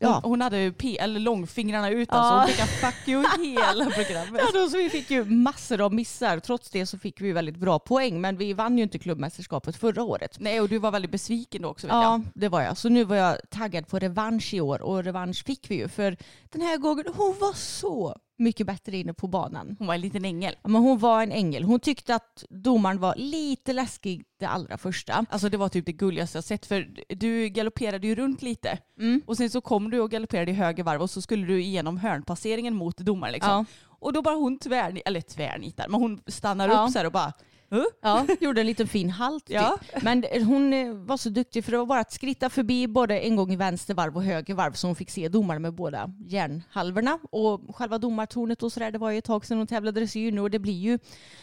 Ja. 0.00 0.20
Hon 0.24 0.40
hade 0.40 0.58
ju 0.60 0.72
p- 0.72 0.98
eller 0.98 1.20
långfingrarna 1.20 1.90
ut 1.90 2.08
alltså. 2.12 2.34
Hon 2.34 2.46
fick 2.48 2.60
en 2.60 2.66
fuck 2.92 3.08
you 3.08 3.24
hela 3.44 3.84
programmet. 3.90 4.42
Ja, 4.54 4.60
då, 4.60 4.68
så 4.68 4.76
vi 4.76 4.90
fick 4.90 5.10
ju 5.10 5.24
massor 5.24 5.80
av 5.80 5.94
missar. 5.94 6.38
Trots 6.40 6.70
det 6.70 6.86
så 6.86 6.98
fick 6.98 7.20
vi 7.20 7.32
väldigt 7.32 7.56
bra 7.56 7.78
poäng. 7.78 8.20
Men 8.20 8.36
vi 8.36 8.52
vann 8.52 8.76
ju 8.78 8.82
inte 8.84 8.98
klubbmästerskapet 8.98 9.76
förra 9.76 10.02
året. 10.02 10.36
Nej 10.40 10.60
och 10.60 10.68
du 10.68 10.78
var 10.78 10.90
väldigt 10.90 11.10
besviken 11.10 11.62
då 11.62 11.68
också 11.68 11.86
vet 11.86 11.94
Ja, 11.94 12.02
jag. 12.02 12.22
det 12.34 12.48
var 12.48 12.62
jag. 12.62 12.76
Så 12.76 12.88
nu 12.88 13.04
var 13.04 13.16
jag 13.16 13.36
taggad 13.50 13.88
på 13.88 13.98
revansch 13.98 14.54
i 14.54 14.60
år 14.60 14.82
och 14.82 15.04
revansch 15.04 15.44
fick 15.44 15.70
vi 15.70 15.74
ju. 15.74 15.88
För 15.88 16.16
den 16.52 16.62
här 16.62 16.76
gången, 16.76 17.04
hon 17.16 17.36
var 17.40 17.52
så 17.52 18.16
mycket 18.38 18.66
bättre 18.66 18.96
inne 18.96 19.14
på 19.14 19.26
banan. 19.26 19.76
Hon 19.78 19.86
var 19.86 19.94
en 19.94 20.00
liten 20.00 20.24
ängel. 20.24 20.54
Ja, 20.62 20.68
Men 20.68 20.82
hon 20.82 20.98
var 20.98 21.22
en 21.22 21.32
ängel. 21.32 21.64
Hon 21.64 21.80
tyckte 21.80 22.14
att 22.14 22.44
domaren 22.50 23.00
var 23.00 23.14
lite 23.16 23.72
läskig 23.72 24.24
det 24.38 24.46
allra 24.46 24.78
första. 24.78 25.24
Alltså 25.30 25.48
det 25.48 25.56
var 25.56 25.68
typ 25.68 25.86
det 25.86 25.92
gulligaste 25.92 26.36
jag 26.38 26.44
sett 26.44 26.66
för 26.66 26.88
du 27.08 27.48
galopperade 27.48 28.06
ju 28.06 28.14
runt 28.14 28.42
lite 28.42 28.78
Mm. 29.00 29.22
och 29.26 29.36
sen 29.36 29.50
så 29.50 29.60
kom 29.60 29.90
du 29.90 30.00
och 30.00 30.10
galopperade 30.10 30.50
i 30.50 30.54
höger 30.54 30.82
varv 30.84 31.02
och 31.02 31.10
så 31.10 31.22
skulle 31.22 31.46
du 31.46 31.62
igenom 31.62 31.96
hörnpasseringen 31.98 32.74
mot 32.74 32.96
domaren 32.98 33.32
liksom. 33.32 33.50
Ja. 33.50 33.64
Och 34.00 34.12
då 34.12 34.22
bara 34.22 34.34
hon 34.34 34.58
tvärnitar, 34.58 35.02
eller 35.08 35.20
tvärnitar, 35.20 35.88
men 35.88 36.00
hon 36.00 36.20
stannar 36.26 36.68
Ja. 36.68 36.84
upp 36.84 36.90
så 36.92 36.98
här 36.98 37.06
och 37.06 37.12
bara 37.12 37.32
huh? 37.70 37.84
Ja, 38.02 38.26
gjorde 38.40 38.60
en 38.60 38.66
liten 38.66 38.88
fin 38.88 39.10
halt. 39.10 39.44
Typ. 39.46 39.54
Ja. 39.56 39.78
Men 40.02 40.24
hon 40.44 40.72
eh, 40.72 40.92
var 40.92 41.16
så 41.16 41.28
duktig 41.28 41.64
för 41.64 41.72
det 41.72 41.78
var 41.78 41.86
bara 41.86 42.00
att 42.00 42.12
skritta 42.12 42.50
förbi 42.50 42.86
både 42.88 43.20
en 43.20 43.36
gång 43.36 43.52
i 43.52 43.56
vänster 43.56 43.94
varv 43.94 44.16
och 44.16 44.22
höger 44.22 44.54
varv 44.54 44.72
så 44.72 44.86
hon 44.86 44.96
fick 44.96 45.10
se 45.10 45.28
domaren 45.28 45.62
med 45.62 45.74
båda 45.74 46.10
järnhalvorna. 46.26 47.18
Och 47.30 47.76
själva 47.76 47.98
domartornet 47.98 48.62
och 48.62 48.72
sådär, 48.72 48.90
det 48.90 48.98
var 48.98 49.10
ju 49.10 49.18
ett 49.18 49.24
tag 49.24 49.46
sedan 49.46 49.58
hon 49.58 49.66
tävlade 49.66 50.00
dressyr 50.00 50.32
nu 50.32 50.40
och 50.40 50.50
det 50.50 50.58
blir 50.58 50.78
ju, 50.78 50.98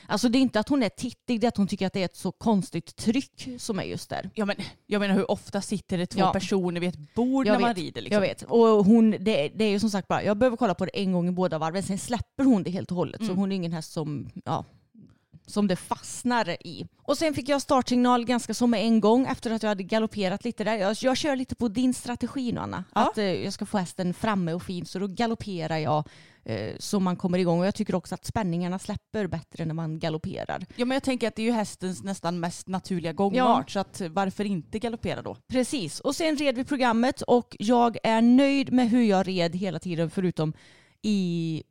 alltså 0.07 0.29
det 0.29 0.37
är 0.37 0.41
inte 0.41 0.59
att 0.59 0.69
hon 0.69 0.83
är 0.83 0.89
tittig, 0.89 1.41
det 1.41 1.45
är 1.45 1.49
att 1.49 1.57
hon 1.57 1.67
tycker 1.67 1.87
att 1.87 1.93
det 1.93 2.01
är 2.01 2.05
ett 2.05 2.15
så 2.15 2.31
konstigt 2.31 2.95
tryck 2.95 3.49
som 3.57 3.79
är 3.79 3.83
just 3.83 4.09
där. 4.09 4.29
Ja 4.33 4.45
men 4.45 4.55
jag 4.87 4.99
menar 4.99 5.15
hur 5.15 5.31
ofta 5.31 5.61
sitter 5.61 5.97
det 5.97 6.05
två 6.05 6.19
Ja. 6.19 6.33
personer 6.33 6.81
vid 6.81 6.89
ett 6.89 7.13
bord 7.15 7.47
Jag 7.47 7.53
när 7.53 7.59
man 7.59 7.69
vet, 7.69 7.77
rider 7.77 8.01
liksom? 8.01 8.23
Jag 8.23 8.29
vet. 8.29 8.41
Och 8.43 8.85
hon, 8.85 9.11
det, 9.11 9.49
det 9.55 9.63
är 9.63 9.69
ju 9.69 9.79
som 9.79 9.89
sagt 9.89 10.07
bara, 10.07 10.23
jag 10.23 10.37
behöver 10.37 10.57
kolla 10.57 10.73
på 10.75 10.85
det 10.85 10.91
en 11.01 11.11
gång 11.13 11.27
i 11.27 11.31
båda 11.31 11.57
varven, 11.57 11.83
sen 11.83 11.97
släpper 11.97 12.43
hon 12.43 12.63
det 12.63 12.69
helt 12.71 12.91
och 12.91 12.97
hållet. 12.97 13.19
Så 13.21 13.25
Mm. 13.25 13.37
hon 13.37 13.51
är 13.51 13.55
ingen 13.55 13.71
häst 13.73 13.91
som, 13.91 14.29
ja, 14.45 14.65
som 15.45 15.67
det 15.67 15.75
fastnar 15.75 16.67
i. 16.67 16.87
Och 17.01 17.17
sen 17.17 17.33
fick 17.33 17.49
jag 17.49 17.61
startsignal 17.61 18.25
ganska 18.25 18.53
som 18.53 18.71
med 18.71 18.83
en 18.83 18.99
gång 18.99 19.25
efter 19.25 19.51
att 19.51 19.63
jag 19.63 19.69
hade 19.69 19.83
galopperat 19.83 20.43
lite 20.45 20.63
där. 20.63 20.75
Jag, 20.75 20.95
jag 21.01 21.17
kör 21.17 21.35
lite 21.35 21.55
på 21.55 21.67
din 21.67 21.93
strategi 21.93 22.51
nu 22.51 22.59
Anna. 22.59 22.83
Ja. 22.93 23.01
Att 23.01 23.17
eh, 23.17 23.25
jag 23.25 23.53
ska 23.53 23.65
få 23.65 23.77
hästen 23.77 24.13
framme 24.13 24.53
och 24.53 24.63
fin 24.63 24.85
så 24.85 24.99
då 24.99 25.07
galopperar 25.07 25.77
jag 25.77 26.09
eh, 26.43 26.73
så 26.79 26.99
man 26.99 27.15
kommer 27.15 27.37
igång. 27.37 27.59
Och 27.59 27.65
jag 27.65 27.75
tycker 27.75 27.95
också 27.95 28.15
att 28.15 28.25
spänningarna 28.25 28.79
släpper 28.79 29.27
bättre 29.27 29.65
när 29.65 29.73
man 29.73 29.99
galopperar. 29.99 30.65
Ja 30.75 30.85
men 30.85 30.95
jag 30.95 31.03
tänker 31.03 31.27
att 31.27 31.35
det 31.35 31.41
är 31.41 31.45
ju 31.45 31.51
hästens 31.51 32.03
nästan 32.03 32.39
mest 32.39 32.67
naturliga 32.67 33.13
gångart 33.13 33.71
så 33.71 33.79
att 33.79 34.01
varför 34.09 34.45
inte 34.45 34.79
galoppera 34.79 35.21
då? 35.21 35.35
Precis. 35.47 35.99
Och 35.99 36.15
sen 36.15 36.35
red 36.35 36.55
vi 36.55 36.63
programmet 36.63 37.21
och 37.21 37.55
jag 37.59 37.97
är 38.03 38.21
nöjd 38.21 38.73
med 38.73 38.89
hur 38.89 39.03
jag 39.03 39.27
red 39.27 39.55
hela 39.55 39.79
tiden 39.79 40.09
förutom 40.09 40.53
i 41.01 41.63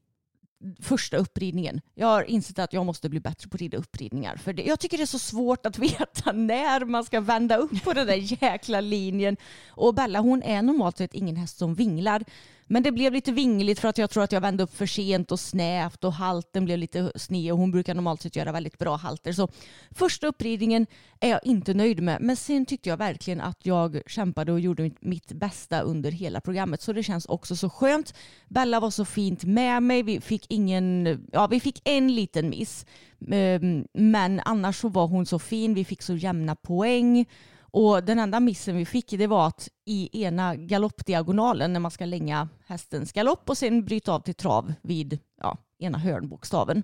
första 0.81 1.17
uppridningen. 1.17 1.81
Jag 1.95 2.07
har 2.07 2.23
insett 2.23 2.59
att 2.59 2.73
jag 2.73 2.87
måste 2.87 3.09
bli 3.09 3.21
bättre 3.21 3.49
på 3.49 3.55
att 3.55 3.61
rida 3.61 3.79
uppridningar. 3.79 4.37
För 4.37 4.53
det, 4.53 4.63
jag 4.63 4.81
tycker 4.81 4.97
det 4.97 5.05
är 5.05 5.07
så 5.07 5.19
svårt 5.19 5.67
att 5.67 5.79
veta 5.79 6.33
när 6.33 6.85
man 6.85 7.05
ska 7.05 7.21
vända 7.21 7.57
upp 7.57 7.85
på 7.85 7.93
den 7.93 8.07
där 8.07 8.43
jäkla 8.43 8.81
linjen. 8.81 9.37
Och 9.69 9.95
Bella 9.95 10.21
hon 10.21 10.43
är 10.43 10.63
normalt 10.63 10.99
sett 10.99 11.15
ingen 11.15 11.37
häst 11.37 11.59
som 11.59 11.75
vinglar. 11.75 12.25
Men 12.67 12.83
det 12.83 12.93
blev 12.93 13.13
lite 13.13 13.33
vingligt 13.33 13.81
för 13.81 13.89
att 13.89 13.99
jag 13.99 14.11
tror 14.11 14.23
att 14.23 14.33
jag 14.33 14.41
vände 14.41 14.63
upp 14.63 14.75
för 14.77 14.87
sent 14.87 15.33
och 15.33 15.41
snävt 15.41 16.05
och 16.05 16.13
halten 16.13 16.65
blev 16.65 16.79
lite 16.79 17.13
sned 17.17 17.53
och 17.53 17.59
hon 17.59 17.71
brukar 17.71 17.95
normalt 17.95 18.23
sett 18.23 18.37
göra 18.37 18.53
väldigt 18.53 18.79
bra 18.79 18.97
halter. 18.97 19.33
Så 19.33 19.49
första 19.91 20.27
uppridningen 20.27 20.87
är 21.21 21.29
jag 21.31 21.41
inte 21.45 21.75
nöjd 21.75 22.03
med. 22.03 22.19
Men 22.21 22.37
sen 22.37 22.67
tyckte 22.67 22.89
jag 22.89 22.97
verkligen 22.97 23.41
att 23.41 23.59
jag 23.67 24.01
kämpade 24.07 24.53
och 24.53 24.61
gjorde 24.61 24.83
mitt- 24.83 25.03
mitt 25.03 25.33
bästa 25.33 25.81
under 25.81 26.11
hela 26.11 26.41
programmet. 26.41 26.83
Så 26.83 26.93
det 26.93 27.03
känns 27.03 27.27
också 27.27 27.57
så 27.57 27.71
skönt. 27.71 28.15
Bella 28.49 28.81
var 28.81 28.91
så 28.91 29.05
fint 29.05 29.45
med 29.45 29.83
mig. 29.83 30.03
Vi 30.03 30.21
fick 30.21 30.47
ingen, 30.49 31.19
ja 31.33 31.47
vi 31.47 31.61
fick 31.61 31.81
en 31.85 32.15
liten 32.15 32.49
miss. 32.51 32.87
Ehm, 33.31 33.87
men 33.93 34.41
annars 34.45 34.77
så 34.81 34.89
var 34.89 35.07
hon 35.07 35.27
så 35.27 35.39
fin. 35.39 35.75
Vi 35.75 35.85
fick 35.85 36.03
så 36.03 36.15
jämna 36.15 36.57
poäng. 36.57 37.27
Och 37.75 38.05
den 38.05 38.19
enda 38.19 38.41
missen 38.41 38.77
vi 38.77 38.87
fick 38.87 39.11
det 39.11 39.27
var 39.27 39.47
att 39.47 39.69
i 39.85 40.25
ena 40.25 40.57
galoppdiagonalen 40.57 41.73
när 41.73 41.81
man 41.81 41.91
ska 41.91 42.05
länga 42.05 42.49
hästens 42.67 43.13
galopp 43.13 43.51
och 43.51 43.59
sen 43.59 43.85
bryta 43.85 44.13
av 44.13 44.21
till 44.21 44.35
trav 44.35 44.73
vid 44.83 45.19
ja, 45.41 45.59
ena 45.79 45.99
hörnbokstaven. 45.99 46.83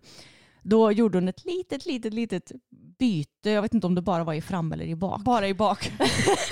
Då 0.62 0.92
gjorde 0.92 1.18
hon 1.18 1.28
ett 1.28 1.44
litet, 1.44 1.86
litet, 1.86 2.14
litet 2.14 2.52
byte. 2.98 3.50
Jag 3.50 3.62
vet 3.62 3.74
inte 3.74 3.86
om 3.86 3.94
det 3.94 4.02
bara 4.02 4.24
var 4.24 4.34
i 4.34 4.40
fram 4.40 4.72
eller 4.72 4.84
i 4.84 4.96
bak. 4.96 5.20
Bara 5.24 5.48
i 5.48 5.54
bak. 5.54 5.92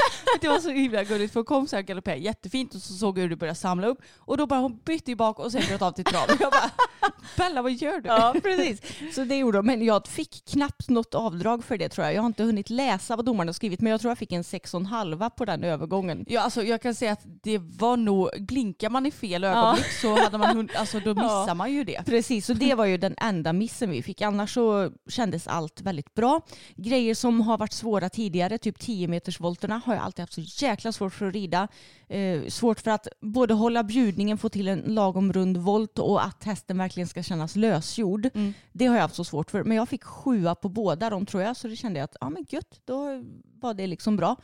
det 0.40 0.48
var 0.48 0.58
så 0.58 0.70
himla 0.70 1.04
gulligt 1.04 1.32
för 1.32 1.40
hon 1.40 1.44
kom 1.44 1.66
så 1.66 1.76
här 1.76 1.82
galopperade 1.82 2.20
jättefint 2.22 2.74
och 2.74 2.82
så 2.82 2.92
såg 2.92 3.18
jag 3.18 3.22
hur 3.22 3.28
du 3.30 3.36
började 3.36 3.58
samla 3.58 3.86
upp 3.86 3.98
och 4.18 4.36
då 4.36 4.46
bara 4.46 4.60
hon 4.60 4.78
bytte 4.84 5.10
i 5.10 5.16
bak 5.16 5.38
och 5.38 5.52
sen 5.52 5.62
bröt 5.68 5.82
av 5.82 5.92
till 5.92 6.04
trav. 6.04 6.22
Jag 6.40 6.52
bara 6.52 6.70
Bella 7.36 7.62
vad 7.62 7.72
gör 7.72 8.00
du? 8.00 8.08
Ja, 8.08 8.34
precis. 8.42 8.82
Så 9.14 9.24
det 9.24 9.36
gjorde 9.36 9.58
de. 9.58 9.66
Men 9.66 9.84
jag 9.84 10.06
fick 10.08 10.44
knappt 10.50 10.88
något 10.88 11.14
avdrag 11.14 11.64
för 11.64 11.78
det 11.78 11.88
tror 11.88 12.04
jag. 12.06 12.14
Jag 12.14 12.22
har 12.22 12.26
inte 12.26 12.42
hunnit 12.42 12.70
läsa 12.70 13.16
vad 13.16 13.24
domaren 13.24 13.48
har 13.48 13.52
skrivit 13.52 13.80
men 13.80 13.90
jag 13.90 14.00
tror 14.00 14.10
jag 14.10 14.18
fick 14.18 14.32
en 14.32 14.44
sex 14.44 14.74
och 14.74 14.80
en 14.80 14.86
halva 14.86 15.30
på 15.30 15.44
den 15.44 15.64
övergången. 15.64 16.24
Ja, 16.28 16.40
alltså, 16.40 16.62
jag 16.62 16.82
kan 16.82 16.94
säga 16.94 17.12
att 17.12 17.22
det 17.42 17.58
var 17.58 17.96
nog, 17.96 18.30
blinkar 18.38 18.90
man 18.90 19.06
i 19.06 19.10
fel 19.10 19.44
ögonblick 19.44 19.86
så 19.92 20.20
hade 20.20 20.38
man, 20.38 20.68
alltså, 20.76 21.00
då 21.00 21.14
missar 21.14 21.48
Ja. 21.48 21.54
man 21.54 21.72
ju 21.72 21.84
det. 21.84 22.02
Precis, 22.06 22.46
så 22.46 22.52
det 22.52 22.74
var 22.74 22.84
ju 22.84 22.96
den 22.96 23.14
enda 23.18 23.52
missen 23.52 23.90
vi 23.90 23.97
vi 23.98 24.02
fick. 24.02 24.20
Annars 24.22 24.54
så 24.54 24.90
kändes 25.08 25.46
allt 25.46 25.80
väldigt 25.80 26.14
bra. 26.14 26.40
Grejer 26.76 27.14
som 27.14 27.40
har 27.40 27.58
varit 27.58 27.72
svåra 27.72 28.08
tidigare, 28.08 28.58
typ 28.58 28.78
10 28.78 29.08
meters 29.08 29.40
volterna 29.40 29.80
har 29.84 29.94
jag 29.94 30.04
alltid 30.04 30.22
haft 30.22 30.32
så 30.32 30.64
jäkla 30.64 30.92
svårt 30.92 31.14
för 31.14 31.26
att 31.26 31.34
rida. 31.34 31.68
Eh, 32.08 32.46
svårt 32.46 32.80
för 32.80 32.90
att 32.90 33.08
både 33.20 33.54
hålla 33.54 33.82
bjudningen, 33.84 34.38
få 34.38 34.48
till 34.48 34.68
en 34.68 34.78
lagom 34.86 35.32
rund 35.32 35.56
volt 35.56 35.98
och 35.98 36.24
att 36.24 36.44
hästen 36.44 36.78
verkligen 36.78 37.08
ska 37.08 37.22
kännas 37.22 37.56
lösgjord. 37.56 38.28
Mm. 38.34 38.54
Det 38.72 38.86
har 38.86 38.94
jag 38.94 39.02
haft 39.02 39.14
så 39.14 39.24
svårt 39.24 39.50
för. 39.50 39.64
Men 39.64 39.76
jag 39.76 39.88
fick 39.88 40.04
sjua 40.04 40.54
på 40.54 40.68
båda 40.68 41.10
de 41.10 41.26
tror 41.26 41.42
jag, 41.42 41.56
så 41.56 41.68
det 41.68 41.76
kände 41.76 41.98
jag 41.98 42.04
att 42.04 42.16
ja 42.20 42.30
men 42.30 42.46
gött, 42.48 42.80
då 42.84 43.24
var 43.60 43.74
det 43.74 43.86
liksom 43.86 44.16
bra. 44.16 44.36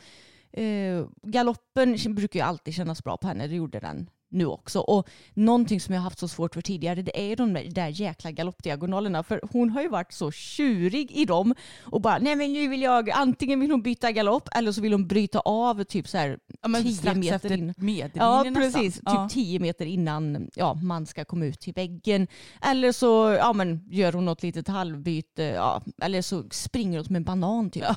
Eh, 0.51 1.05
galoppen 1.23 1.97
brukar 2.15 2.39
ju 2.39 2.45
alltid 2.45 2.73
kännas 2.73 3.03
bra 3.03 3.17
på 3.17 3.27
henne, 3.27 3.47
det 3.47 3.55
gjorde 3.55 3.79
den 3.79 4.09
nu 4.29 4.45
också. 4.45 4.79
Och 4.79 5.09
någonting 5.33 5.81
som 5.81 5.93
jag 5.93 6.01
haft 6.01 6.19
så 6.19 6.27
svårt 6.27 6.53
för 6.53 6.61
tidigare 6.61 7.01
det 7.01 7.31
är 7.31 7.35
de 7.35 7.53
där 7.53 7.87
jäkla 7.87 8.31
galoppdiagonalerna. 8.31 9.23
För 9.23 9.41
hon 9.51 9.69
har 9.69 9.81
ju 9.81 9.89
varit 9.89 10.13
så 10.13 10.31
tjurig 10.31 11.11
i 11.11 11.25
dem 11.25 11.55
och 11.83 12.01
bara 12.01 12.17
nej 12.17 12.35
men 12.35 12.53
nu 12.53 12.67
vill 12.67 12.81
jag 12.81 13.09
antingen 13.09 13.59
vill 13.59 13.71
hon 13.71 13.81
byta 13.81 14.11
galopp 14.11 14.49
eller 14.55 14.71
så 14.71 14.81
vill 14.81 14.91
hon 14.91 15.07
bryta 15.07 15.39
av 15.39 15.83
typ 15.83 16.07
så 16.07 16.17
här 16.17 16.39
ja, 16.61 16.67
men 16.67 16.83
tio 16.83 17.13
meter 17.15 17.51
in. 17.51 17.73
Ja 18.13 18.45
precis, 18.55 18.93
typ 18.93 19.03
ja. 19.05 19.29
tio 19.31 19.59
meter 19.59 19.85
innan 19.85 20.49
ja, 20.55 20.73
man 20.73 21.05
ska 21.05 21.25
komma 21.25 21.45
ut 21.45 21.59
till 21.59 21.73
väggen. 21.73 22.27
Eller 22.61 22.91
så 22.91 23.35
ja, 23.39 23.53
men 23.53 23.81
gör 23.89 24.13
hon 24.13 24.25
något 24.25 24.43
litet 24.43 24.67
halvbyte 24.67 25.43
ja, 25.43 25.81
eller 26.01 26.21
så 26.21 26.43
springer 26.51 26.97
hon 26.97 27.05
som 27.05 27.15
en 27.15 27.23
banan 27.23 27.69
typ. 27.71 27.83
Ja. 27.83 27.95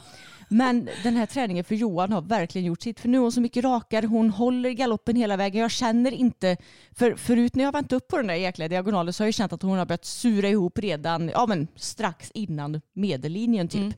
Men 0.49 0.89
den 1.03 1.17
här 1.17 1.27
träningen 1.27 1.65
för 1.65 1.75
Johan 1.75 2.13
har 2.13 2.23
verkligen 2.23 2.67
gjort 2.67 2.83
sitt. 2.83 3.01
För 3.01 3.09
nu 3.09 3.19
är 3.19 3.23
hon 3.23 3.33
så 3.33 3.41
mycket 3.41 3.65
rakare. 3.65 4.07
Hon 4.07 4.31
håller 4.31 4.71
galoppen 4.71 5.17
hela 5.17 5.37
vägen. 5.37 5.61
Jag 5.63 5.71
känner 5.71 6.13
inte, 6.13 6.57
för 6.93 7.15
förut 7.15 7.55
när 7.57 7.65
jag 7.65 7.73
vänt 7.73 7.93
upp 7.93 8.09
på 8.09 8.17
den 8.17 8.27
där 8.27 8.35
jäkla 8.35 8.69
diagonalen 8.69 9.13
så 9.13 9.23
har 9.23 9.27
jag 9.27 9.35
känt 9.35 9.53
att 9.53 9.63
hon 9.63 9.79
har 9.79 9.87
börjat 9.87 10.05
sura 10.05 10.49
ihop 10.49 10.79
redan 10.79 11.29
ja, 11.29 11.47
men 11.47 11.69
strax 11.77 12.31
innan 12.35 12.81
medellinjen 12.93 13.69
typ. 13.69 13.81
Mm 13.81 13.93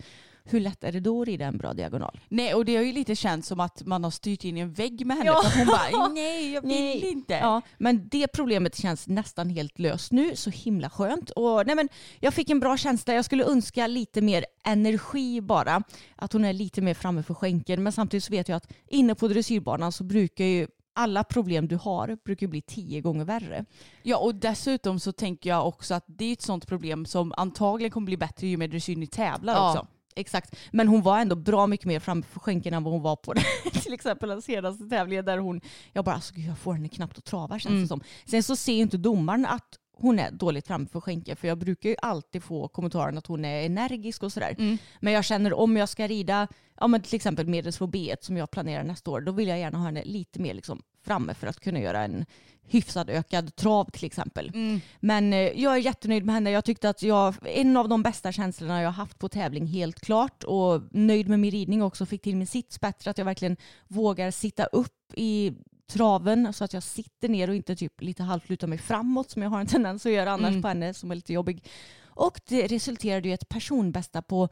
hur 0.53 0.61
lätt 0.61 0.85
är 0.85 0.93
det 0.93 1.01
då 1.01 1.23
att 1.23 1.29
rida 1.29 1.45
en 1.45 1.59
bra 1.59 1.73
diagonal? 1.73 2.21
Nej 2.29 2.55
och 2.55 2.65
det 2.65 2.77
har 2.77 2.83
ju 2.83 2.93
lite 2.93 3.17
känts 3.17 3.49
som 3.49 3.61
att 3.61 3.83
man 3.87 4.05
har 4.05 4.11
styrt 4.11 4.45
in 4.45 4.57
i 4.57 4.61
en 4.61 4.73
vägg 4.73 5.07
med 5.07 5.17
henne. 5.17 5.27
Ja. 5.27 5.43
Hon 5.57 5.67
bara 5.67 6.09
nej 6.15 6.53
jag 6.53 6.63
vill 6.63 6.71
nej. 6.71 7.11
inte. 7.11 7.35
Ja, 7.35 7.63
men 7.79 8.09
det 8.09 8.29
problemet 8.29 8.77
känns 8.77 9.09
nästan 9.09 9.51
helt 9.51 9.79
löst 9.79 10.13
nu. 10.13 10.37
Så 10.37 10.51
himla 10.51 10.91
skönt. 10.91 11.31
Och, 11.31 11.67
nej, 11.67 11.77
men 11.77 11.89
jag 12.21 12.35
fick 12.35 12.51
en 12.51 12.61
bra 12.61 12.77
känsla. 12.77 13.15
Jag 13.15 13.25
skulle 13.25 13.45
önska 13.45 13.87
lite 13.87 14.21
mer 14.21 14.45
energi 14.65 15.41
bara. 15.41 15.83
Att 16.17 16.33
hon 16.33 16.45
är 16.45 16.53
lite 16.53 16.81
mer 16.81 16.95
framme 16.95 17.23
för 17.23 17.35
skänken. 17.35 17.83
Men 17.83 17.93
samtidigt 17.93 18.25
så 18.25 18.31
vet 18.31 18.49
jag 18.49 18.57
att 18.57 18.73
inne 18.87 19.15
på 19.15 19.29
dressyrbanan 19.29 19.93
så 19.93 20.05
brukar 20.05 20.45
ju 20.45 20.67
alla 20.93 21.25
problem 21.25 21.69
du 21.69 21.77
har 21.77 22.19
brukar 22.25 22.47
bli 22.47 22.63
tio 22.63 23.01
gånger 23.01 23.25
värre. 23.25 23.65
Ja 24.03 24.17
och 24.17 24.35
dessutom 24.35 25.01
så 25.01 25.13
tänker 25.13 25.51
jag 25.51 25.69
också 25.69 25.95
att 25.95 26.05
det 26.07 26.25
är 26.25 26.33
ett 26.33 26.43
sånt 26.43 26.67
problem 26.67 27.07
som 27.07 27.33
antagligen 27.37 27.91
kommer 27.91 28.05
bli 28.05 28.17
bättre 28.17 28.47
ju 28.47 28.57
mer 28.57 28.69
dressyr 28.69 28.97
ni 28.97 29.07
tävlar 29.07 29.55
ja. 29.55 29.71
också. 29.71 29.87
Exakt, 30.21 30.57
men 30.71 30.89
hon 30.89 31.03
var 31.03 31.19
ändå 31.19 31.37
bra 31.37 31.67
mycket 31.67 31.87
mer 31.87 32.01
framför 32.01 32.41
skänken 32.41 32.75
än 32.75 32.85
vad 32.85 32.93
hon 32.93 33.03
var 33.03 33.17
på 33.17 33.35
till 33.83 33.95
exempel 33.95 34.29
den 34.29 34.43
senaste 34.43 34.85
tävlingen 34.85 35.25
där 35.25 35.39
hon, 35.39 35.61
jag 35.93 36.05
bara 36.05 36.15
alltså, 36.15 36.35
jag 36.35 36.59
får 36.59 36.75
henne 36.75 36.89
knappt 36.89 37.19
att 37.19 37.25
trava 37.25 37.59
känns 37.59 37.71
mm. 37.71 37.83
det 37.83 37.89
som. 37.89 38.01
Sen 38.25 38.43
så 38.43 38.57
ser 38.57 38.73
inte 38.73 38.99
domaren 38.99 39.47
att 39.47 39.79
hon 40.01 40.19
är 40.19 40.31
dåligt 40.31 40.67
framför 40.67 41.01
skänken 41.01 41.37
för 41.37 41.49
jag 41.49 41.59
brukar 41.59 41.91
ju 41.91 41.97
alltid 42.03 42.43
få 42.43 42.69
kommentaren 42.69 43.19
att 43.19 43.27
hon 43.27 43.45
är 43.45 43.67
energisk 43.67 44.23
och 44.23 44.33
sådär. 44.33 44.55
Mm. 44.59 44.79
Men 45.01 45.13
jag 45.13 45.25
känner 45.25 45.53
om 45.53 45.77
jag 45.77 45.89
ska 45.89 46.07
rida, 46.07 46.49
ja 46.81 46.87
men 46.87 47.03
till 47.03 47.15
exempel 47.15 47.47
medelsvår 47.47 47.87
B1 47.87 48.17
som 48.21 48.37
jag 48.37 48.51
planerar 48.51 48.85
nästa 48.85 49.11
år, 49.11 49.21
då 49.21 49.33
vill 49.33 49.49
jag 49.49 49.59
gärna 49.59 49.79
ha 49.79 49.85
henne 49.85 50.05
lite 50.05 50.41
mer 50.41 50.55
liksom 50.55 50.83
framme 51.05 51.35
för 51.35 51.47
att 51.47 51.61
kunna 51.61 51.81
göra 51.81 52.05
en 52.05 52.27
hyfsad 52.71 53.11
ökad 53.11 53.57
trav 53.57 53.91
till 53.91 54.05
exempel. 54.05 54.49
Mm. 54.55 54.81
Men 55.01 55.33
eh, 55.33 55.39
jag 55.39 55.73
är 55.75 55.79
jättenöjd 55.79 56.25
med 56.25 56.35
henne. 56.35 56.51
Jag 56.51 56.65
tyckte 56.65 56.89
att 56.89 57.03
jag, 57.03 57.35
en 57.45 57.77
av 57.77 57.89
de 57.89 58.03
bästa 58.03 58.33
känslorna 58.33 58.83
jag 58.83 58.91
haft 58.91 59.19
på 59.19 59.29
tävling 59.29 59.67
helt 59.67 60.01
klart 60.01 60.45
och 60.45 60.83
nöjd 60.91 61.29
med 61.29 61.41
min 61.41 61.51
ridning 61.51 61.83
också. 61.83 62.07
Fick 62.07 62.23
till 62.23 62.37
min 62.37 62.47
sits 62.47 62.81
bättre, 62.81 63.11
att 63.11 63.19
jag 63.19 63.25
verkligen 63.25 63.57
vågar 63.89 64.31
sitta 64.31 64.65
upp 64.65 65.13
i 65.15 65.53
traven 65.91 66.53
så 66.53 66.65
att 66.65 66.73
jag 66.73 66.83
sitter 66.83 67.29
ner 67.29 67.49
och 67.49 67.55
inte 67.55 67.77
typ 67.77 68.03
lite 68.03 68.23
halvt 68.23 68.49
lutar 68.49 68.67
mig 68.67 68.79
framåt 68.79 69.31
som 69.31 69.43
jag 69.43 69.51
har 69.51 69.61
en 69.61 69.67
tendens 69.67 70.07
att 70.07 70.13
göra 70.13 70.33
annars 70.33 70.51
mm. 70.51 70.63
på 70.63 70.69
henne 70.69 70.95
som 70.95 71.11
är 71.11 71.15
lite 71.15 71.33
jobbig. 71.33 71.65
Och 72.05 72.41
det 72.49 72.67
resulterade 72.67 73.29
i 73.29 73.33
ett 73.33 73.49
personbästa 73.49 74.23
på 74.23 74.49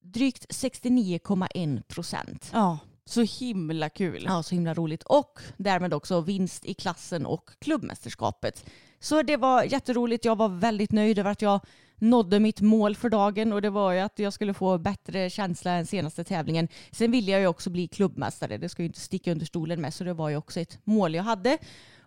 drygt 0.00 0.46
69,1 0.54 1.82
procent. 1.82 2.50
Ja. 2.52 2.78
Så 3.04 3.22
himla 3.22 3.88
kul. 3.88 4.24
Ja, 4.26 4.42
så 4.42 4.54
himla 4.54 4.74
roligt. 4.74 5.02
Och 5.02 5.40
därmed 5.56 5.94
också 5.94 6.20
vinst 6.20 6.64
i 6.64 6.74
klassen 6.74 7.26
och 7.26 7.50
klubbmästerskapet. 7.58 8.64
Så 9.00 9.22
det 9.22 9.36
var 9.36 9.62
jätteroligt. 9.62 10.24
Jag 10.24 10.36
var 10.36 10.48
väldigt 10.48 10.92
nöjd 10.92 11.18
över 11.18 11.30
att 11.30 11.42
jag 11.42 11.60
nådde 11.98 12.40
mitt 12.40 12.60
mål 12.60 12.96
för 12.96 13.10
dagen 13.10 13.52
och 13.52 13.62
det 13.62 13.70
var 13.70 13.92
ju 13.92 13.98
att 13.98 14.18
jag 14.18 14.32
skulle 14.32 14.54
få 14.54 14.78
bättre 14.78 15.30
känsla 15.30 15.70
än 15.72 15.86
senaste 15.86 16.24
tävlingen. 16.24 16.68
Sen 16.90 17.10
ville 17.10 17.32
jag 17.32 17.40
ju 17.40 17.46
också 17.46 17.70
bli 17.70 17.88
klubbmästare. 17.88 18.58
Det 18.58 18.68
ska 18.68 18.82
ju 18.82 18.86
inte 18.86 19.00
sticka 19.00 19.32
under 19.32 19.46
stolen 19.46 19.80
med 19.80 19.94
så 19.94 20.04
det 20.04 20.14
var 20.14 20.28
ju 20.28 20.36
också 20.36 20.60
ett 20.60 20.78
mål 20.84 21.14
jag 21.14 21.22
hade. 21.22 21.58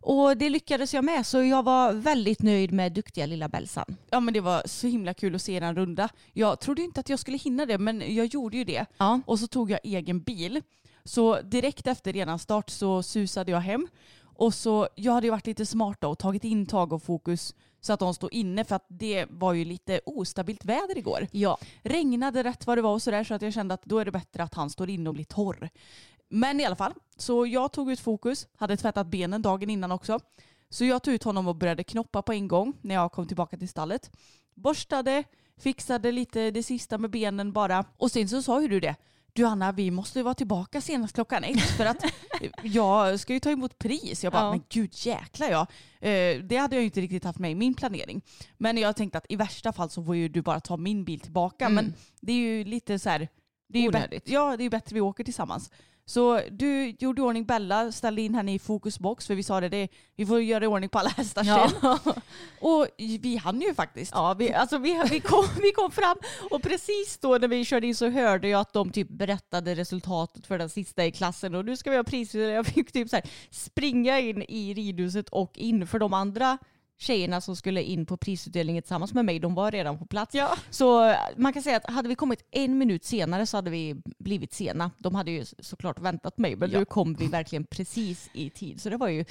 Och 0.04 0.38
det 0.38 0.50
lyckades 0.50 0.94
jag 0.94 1.04
med 1.04 1.26
så 1.26 1.44
jag 1.44 1.64
var 1.64 1.94
väldigt 1.94 2.42
nöjd 2.42 2.72
med 2.72 2.92
duktiga 2.92 3.26
lilla 3.26 3.50
Belsan. 3.50 3.98
Ja 4.10 4.20
men 4.20 4.34
det 4.34 4.40
var 4.40 4.62
så 4.66 4.88
himla 4.88 5.14
kul 5.14 5.36
att 5.36 5.42
se 5.42 5.60
den 5.60 5.76
runda. 5.76 6.10
Jag 6.34 6.60
trodde 6.60 6.82
inte 6.82 7.00
att 7.00 7.10
jag 7.10 7.20
skulle 7.20 7.38
hinna 7.38 7.66
det 7.66 7.78
men 7.78 8.16
jag 8.16 8.26
gjorde 8.26 8.58
ju 8.58 8.64
det. 8.64 8.86
Ja. 8.98 9.22
Och 9.26 9.40
så 9.40 9.48
tog 9.48 9.72
jag 9.72 9.80
egen 9.84 10.20
bil. 10.20 10.62
Så 11.04 11.42
direkt 11.42 11.88
efter 11.88 12.14
redan 12.14 12.40
start 12.40 12.70
så 12.70 13.04
susade 13.04 13.52
jag 13.52 13.60
hem. 13.60 13.88
Och 14.42 14.54
så, 14.54 14.88
jag 14.96 15.14
hade 15.14 15.28
ju 15.28 15.32
varit 15.32 15.48
lite 15.48 15.66
smart 15.66 16.02
då 16.02 16.10
och 16.10 16.20
tagit 16.20 16.44
in 16.44 16.66
tag 16.66 16.94
och 16.94 17.04
fokus 17.04 17.56
så 17.82 17.94
att 17.94 18.00
de 18.00 18.14
stod 18.14 18.34
inne 18.34 18.64
för 18.64 18.76
att 18.76 18.86
det 18.88 19.26
var 19.30 19.54
ju 19.54 19.66
lite 19.66 20.02
ostabilt 20.06 20.66
väder 20.66 20.98
igår. 20.98 21.28
Ja. 21.32 21.58
Regnade 21.84 22.44
rätt 22.44 22.68
vad 22.68 22.78
det 22.78 22.82
var 22.82 22.94
och 22.94 23.02
sådär 23.02 23.24
så 23.24 23.34
att 23.34 23.42
jag 23.42 23.54
kände 23.54 23.74
att 23.74 23.84
då 23.84 24.00
är 24.00 24.06
det 24.06 24.12
bättre 24.12 24.44
att 24.44 24.54
han 24.54 24.70
står 24.70 24.90
inne 24.90 25.10
och 25.10 25.14
blir 25.14 25.26
torr. 25.26 25.70
Men 26.30 26.60
i 26.60 26.66
alla 26.66 26.76
fall, 26.76 26.94
så 27.18 27.46
jag 27.46 27.72
tog 27.72 27.92
ut 27.92 28.00
fokus, 28.00 28.48
hade 28.56 28.78
tvättat 28.78 29.08
benen 29.08 29.42
dagen 29.42 29.70
innan 29.70 29.92
också. 29.92 30.20
Så 30.70 30.86
jag 30.86 31.04
tog 31.04 31.14
ut 31.14 31.24
honom 31.24 31.48
och 31.48 31.56
började 31.56 31.84
knoppa 31.84 32.22
på 32.22 32.34
en 32.34 32.48
gång 32.48 32.74
när 32.82 32.96
jag 32.96 33.12
kom 33.12 33.28
tillbaka 33.28 33.58
till 33.58 33.70
stallet. 33.70 34.12
Borstade, 34.54 35.24
fixade 35.58 36.12
lite 36.12 36.52
det 36.52 36.64
sista 36.64 36.98
med 36.98 37.10
benen 37.10 37.52
bara. 37.52 37.86
Och 37.98 38.12
sen 38.12 38.30
så 38.30 38.42
sa 38.42 38.62
ju 38.62 38.68
du 38.68 38.80
det, 38.80 38.96
du 39.34 39.46
Anna 39.46 39.72
vi 39.72 39.92
måste 39.92 40.24
vara 40.24 40.34
tillbaka 40.34 40.82
senast 40.82 41.16
klockan 41.16 41.44
ett 41.44 41.78
för 41.78 41.86
att 41.86 42.04
jag 42.64 43.20
ska 43.20 43.34
ju 43.34 43.40
ta 43.40 43.52
emot 43.52 43.78
pris. 43.78 44.24
Jag 44.24 44.34
bara, 44.34 44.44
ja. 44.44 44.52
men 44.52 44.64
gud 44.70 44.92
jäklar 44.94 45.50
ja. 45.50 45.68
Eh, 46.08 46.40
det 46.44 46.58
hade 46.58 46.76
jag 46.76 46.82
ju 46.82 46.86
inte 46.86 47.02
riktigt 47.02 47.24
haft 47.24 47.40
med 47.40 47.52
i 47.52 47.56
min 47.56 47.74
planering. 47.74 48.22
Men 48.58 48.78
jag 48.78 48.96
tänkte 48.96 49.18
att 49.18 49.26
i 49.30 49.36
värsta 49.36 49.74
fall 49.74 49.90
så 49.90 50.04
får 50.04 50.16
ju 50.16 50.30
du 50.30 50.42
bara 50.42 50.60
ta 50.60 50.78
min 50.78 51.04
bil 51.04 51.20
tillbaka. 51.20 51.66
Mm. 51.66 51.76
Men 51.76 51.94
det 52.20 52.32
är 52.32 52.38
ju 52.38 52.64
lite 52.64 53.00
så 53.00 53.10
här, 53.10 53.28
det 53.70 53.80
är 53.80 54.12
ju 54.12 54.20
ja, 54.26 54.58
det 54.58 54.64
är 54.64 54.70
bättre 54.70 54.94
vi 54.94 55.02
åker 55.02 55.24
tillsammans. 55.24 55.72
Så 56.06 56.42
du 56.52 56.96
gjorde 57.00 57.22
i 57.22 57.24
ordning 57.24 57.46
Bella, 57.46 57.92
ställde 57.92 58.22
in 58.22 58.36
henne 58.36 58.54
i 58.54 58.60
fokusbox 58.60 59.28
för 59.28 59.36
vi 59.36 59.44
sa 59.44 59.62
det, 59.62 59.70
det 59.70 59.88
vi 60.16 60.26
får 60.26 60.42
göra 60.42 60.64
i 60.64 60.68
ordning 60.68 60.90
på 60.90 61.00
alla 61.00 61.10
hästar 61.10 61.44
sen. 61.44 61.70
Ja. 61.82 62.00
och 62.60 62.88
vi 62.98 63.36
hann 63.36 63.62
ju 63.62 63.74
faktiskt. 63.74 64.12
Ja, 64.16 64.34
vi, 64.34 64.54
alltså 64.54 64.78
vi, 64.78 65.02
vi, 65.10 65.20
kom, 65.20 65.46
vi 65.62 65.72
kom 65.72 65.92
fram 65.92 66.18
och 66.52 66.64
precis 66.64 67.18
då 67.18 67.38
när 67.38 67.48
vi 67.48 67.66
körde 67.66 67.88
in 67.88 67.96
så 67.96 68.10
hörde 68.10 68.48
jag 68.48 68.62
att 68.62 68.74
de 68.74 68.92
typ 68.92 69.10
berättade 69.10 69.76
resultatet 69.76 70.48
för 70.48 70.58
den 70.58 70.70
sista 70.70 71.06
i 71.06 71.12
klassen 71.12 71.56
och 71.56 71.66
nu 71.66 71.78
ska 71.78 71.90
vi 71.90 71.96
ha 71.96 72.04
pris. 72.04 72.36
Jag 72.36 72.66
fick 72.66 72.92
typ 72.92 73.10
så 73.10 73.16
här, 73.16 73.26
springa 73.50 74.20
in 74.20 74.42
i 74.42 74.74
ridhuset 74.74 75.30
och 75.30 75.58
in 75.58 75.88
för 75.88 76.00
de 76.00 76.14
andra 76.14 76.58
tjejerna 77.02 77.42
som 77.42 77.56
skulle 77.56 77.84
in 77.84 78.06
på 78.06 78.18
prisutdelningen 78.18 78.84
tillsammans 78.84 79.14
med 79.14 79.26
mig, 79.26 79.40
de 79.40 79.56
var 79.56 79.72
redan 79.72 79.98
på 79.98 80.06
plats. 80.06 80.36
Ja. 80.36 80.56
Så 80.70 81.16
man 81.36 81.54
kan 81.54 81.64
säga 81.64 81.78
att 81.78 81.90
hade 81.90 82.10
vi 82.10 82.16
kommit 82.16 82.48
en 82.52 82.78
minut 82.78 83.06
senare 83.06 83.46
så 83.46 83.58
hade 83.58 83.70
vi 83.70 84.02
blivit 84.20 84.54
sena. 84.54 84.92
De 84.98 85.16
hade 85.16 85.32
ju 85.32 85.46
såklart 85.60 86.00
väntat 86.00 86.38
mig, 86.38 86.56
men 86.56 86.72
ja. 86.72 86.80
nu 86.80 86.86
kom 86.86 87.14
vi 87.14 87.28
verkligen 87.28 87.64
precis 87.66 88.30
i 88.34 88.50
tid. 88.50 88.82
Så 88.82 88.90
det 88.90 88.98
var 88.98 89.08
ju, 89.08 89.26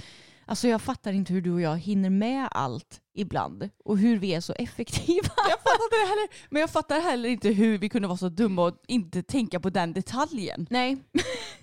alltså 0.46 0.68
jag 0.68 0.82
fattar 0.82 1.12
inte 1.12 1.32
hur 1.32 1.40
du 1.40 1.52
och 1.52 1.60
jag 1.60 1.78
hinner 1.78 2.10
med 2.10 2.48
allt 2.50 3.00
ibland 3.14 3.70
och 3.84 3.98
hur 3.98 4.18
vi 4.18 4.34
är 4.34 4.40
så 4.40 4.52
effektiva. 4.52 5.32
Jag 5.36 5.58
fattar 5.58 6.04
det 6.04 6.08
heller, 6.08 6.28
men 6.50 6.60
jag 6.60 6.70
fattar 6.70 7.00
heller 7.00 7.28
inte 7.28 7.48
hur 7.48 7.78
vi 7.78 7.88
kunde 7.88 8.08
vara 8.08 8.18
så 8.18 8.28
dumma 8.28 8.62
och 8.62 8.74
inte 8.88 9.22
tänka 9.22 9.60
på 9.60 9.70
den 9.70 9.92
detaljen. 9.92 10.66
Nej. 10.70 10.96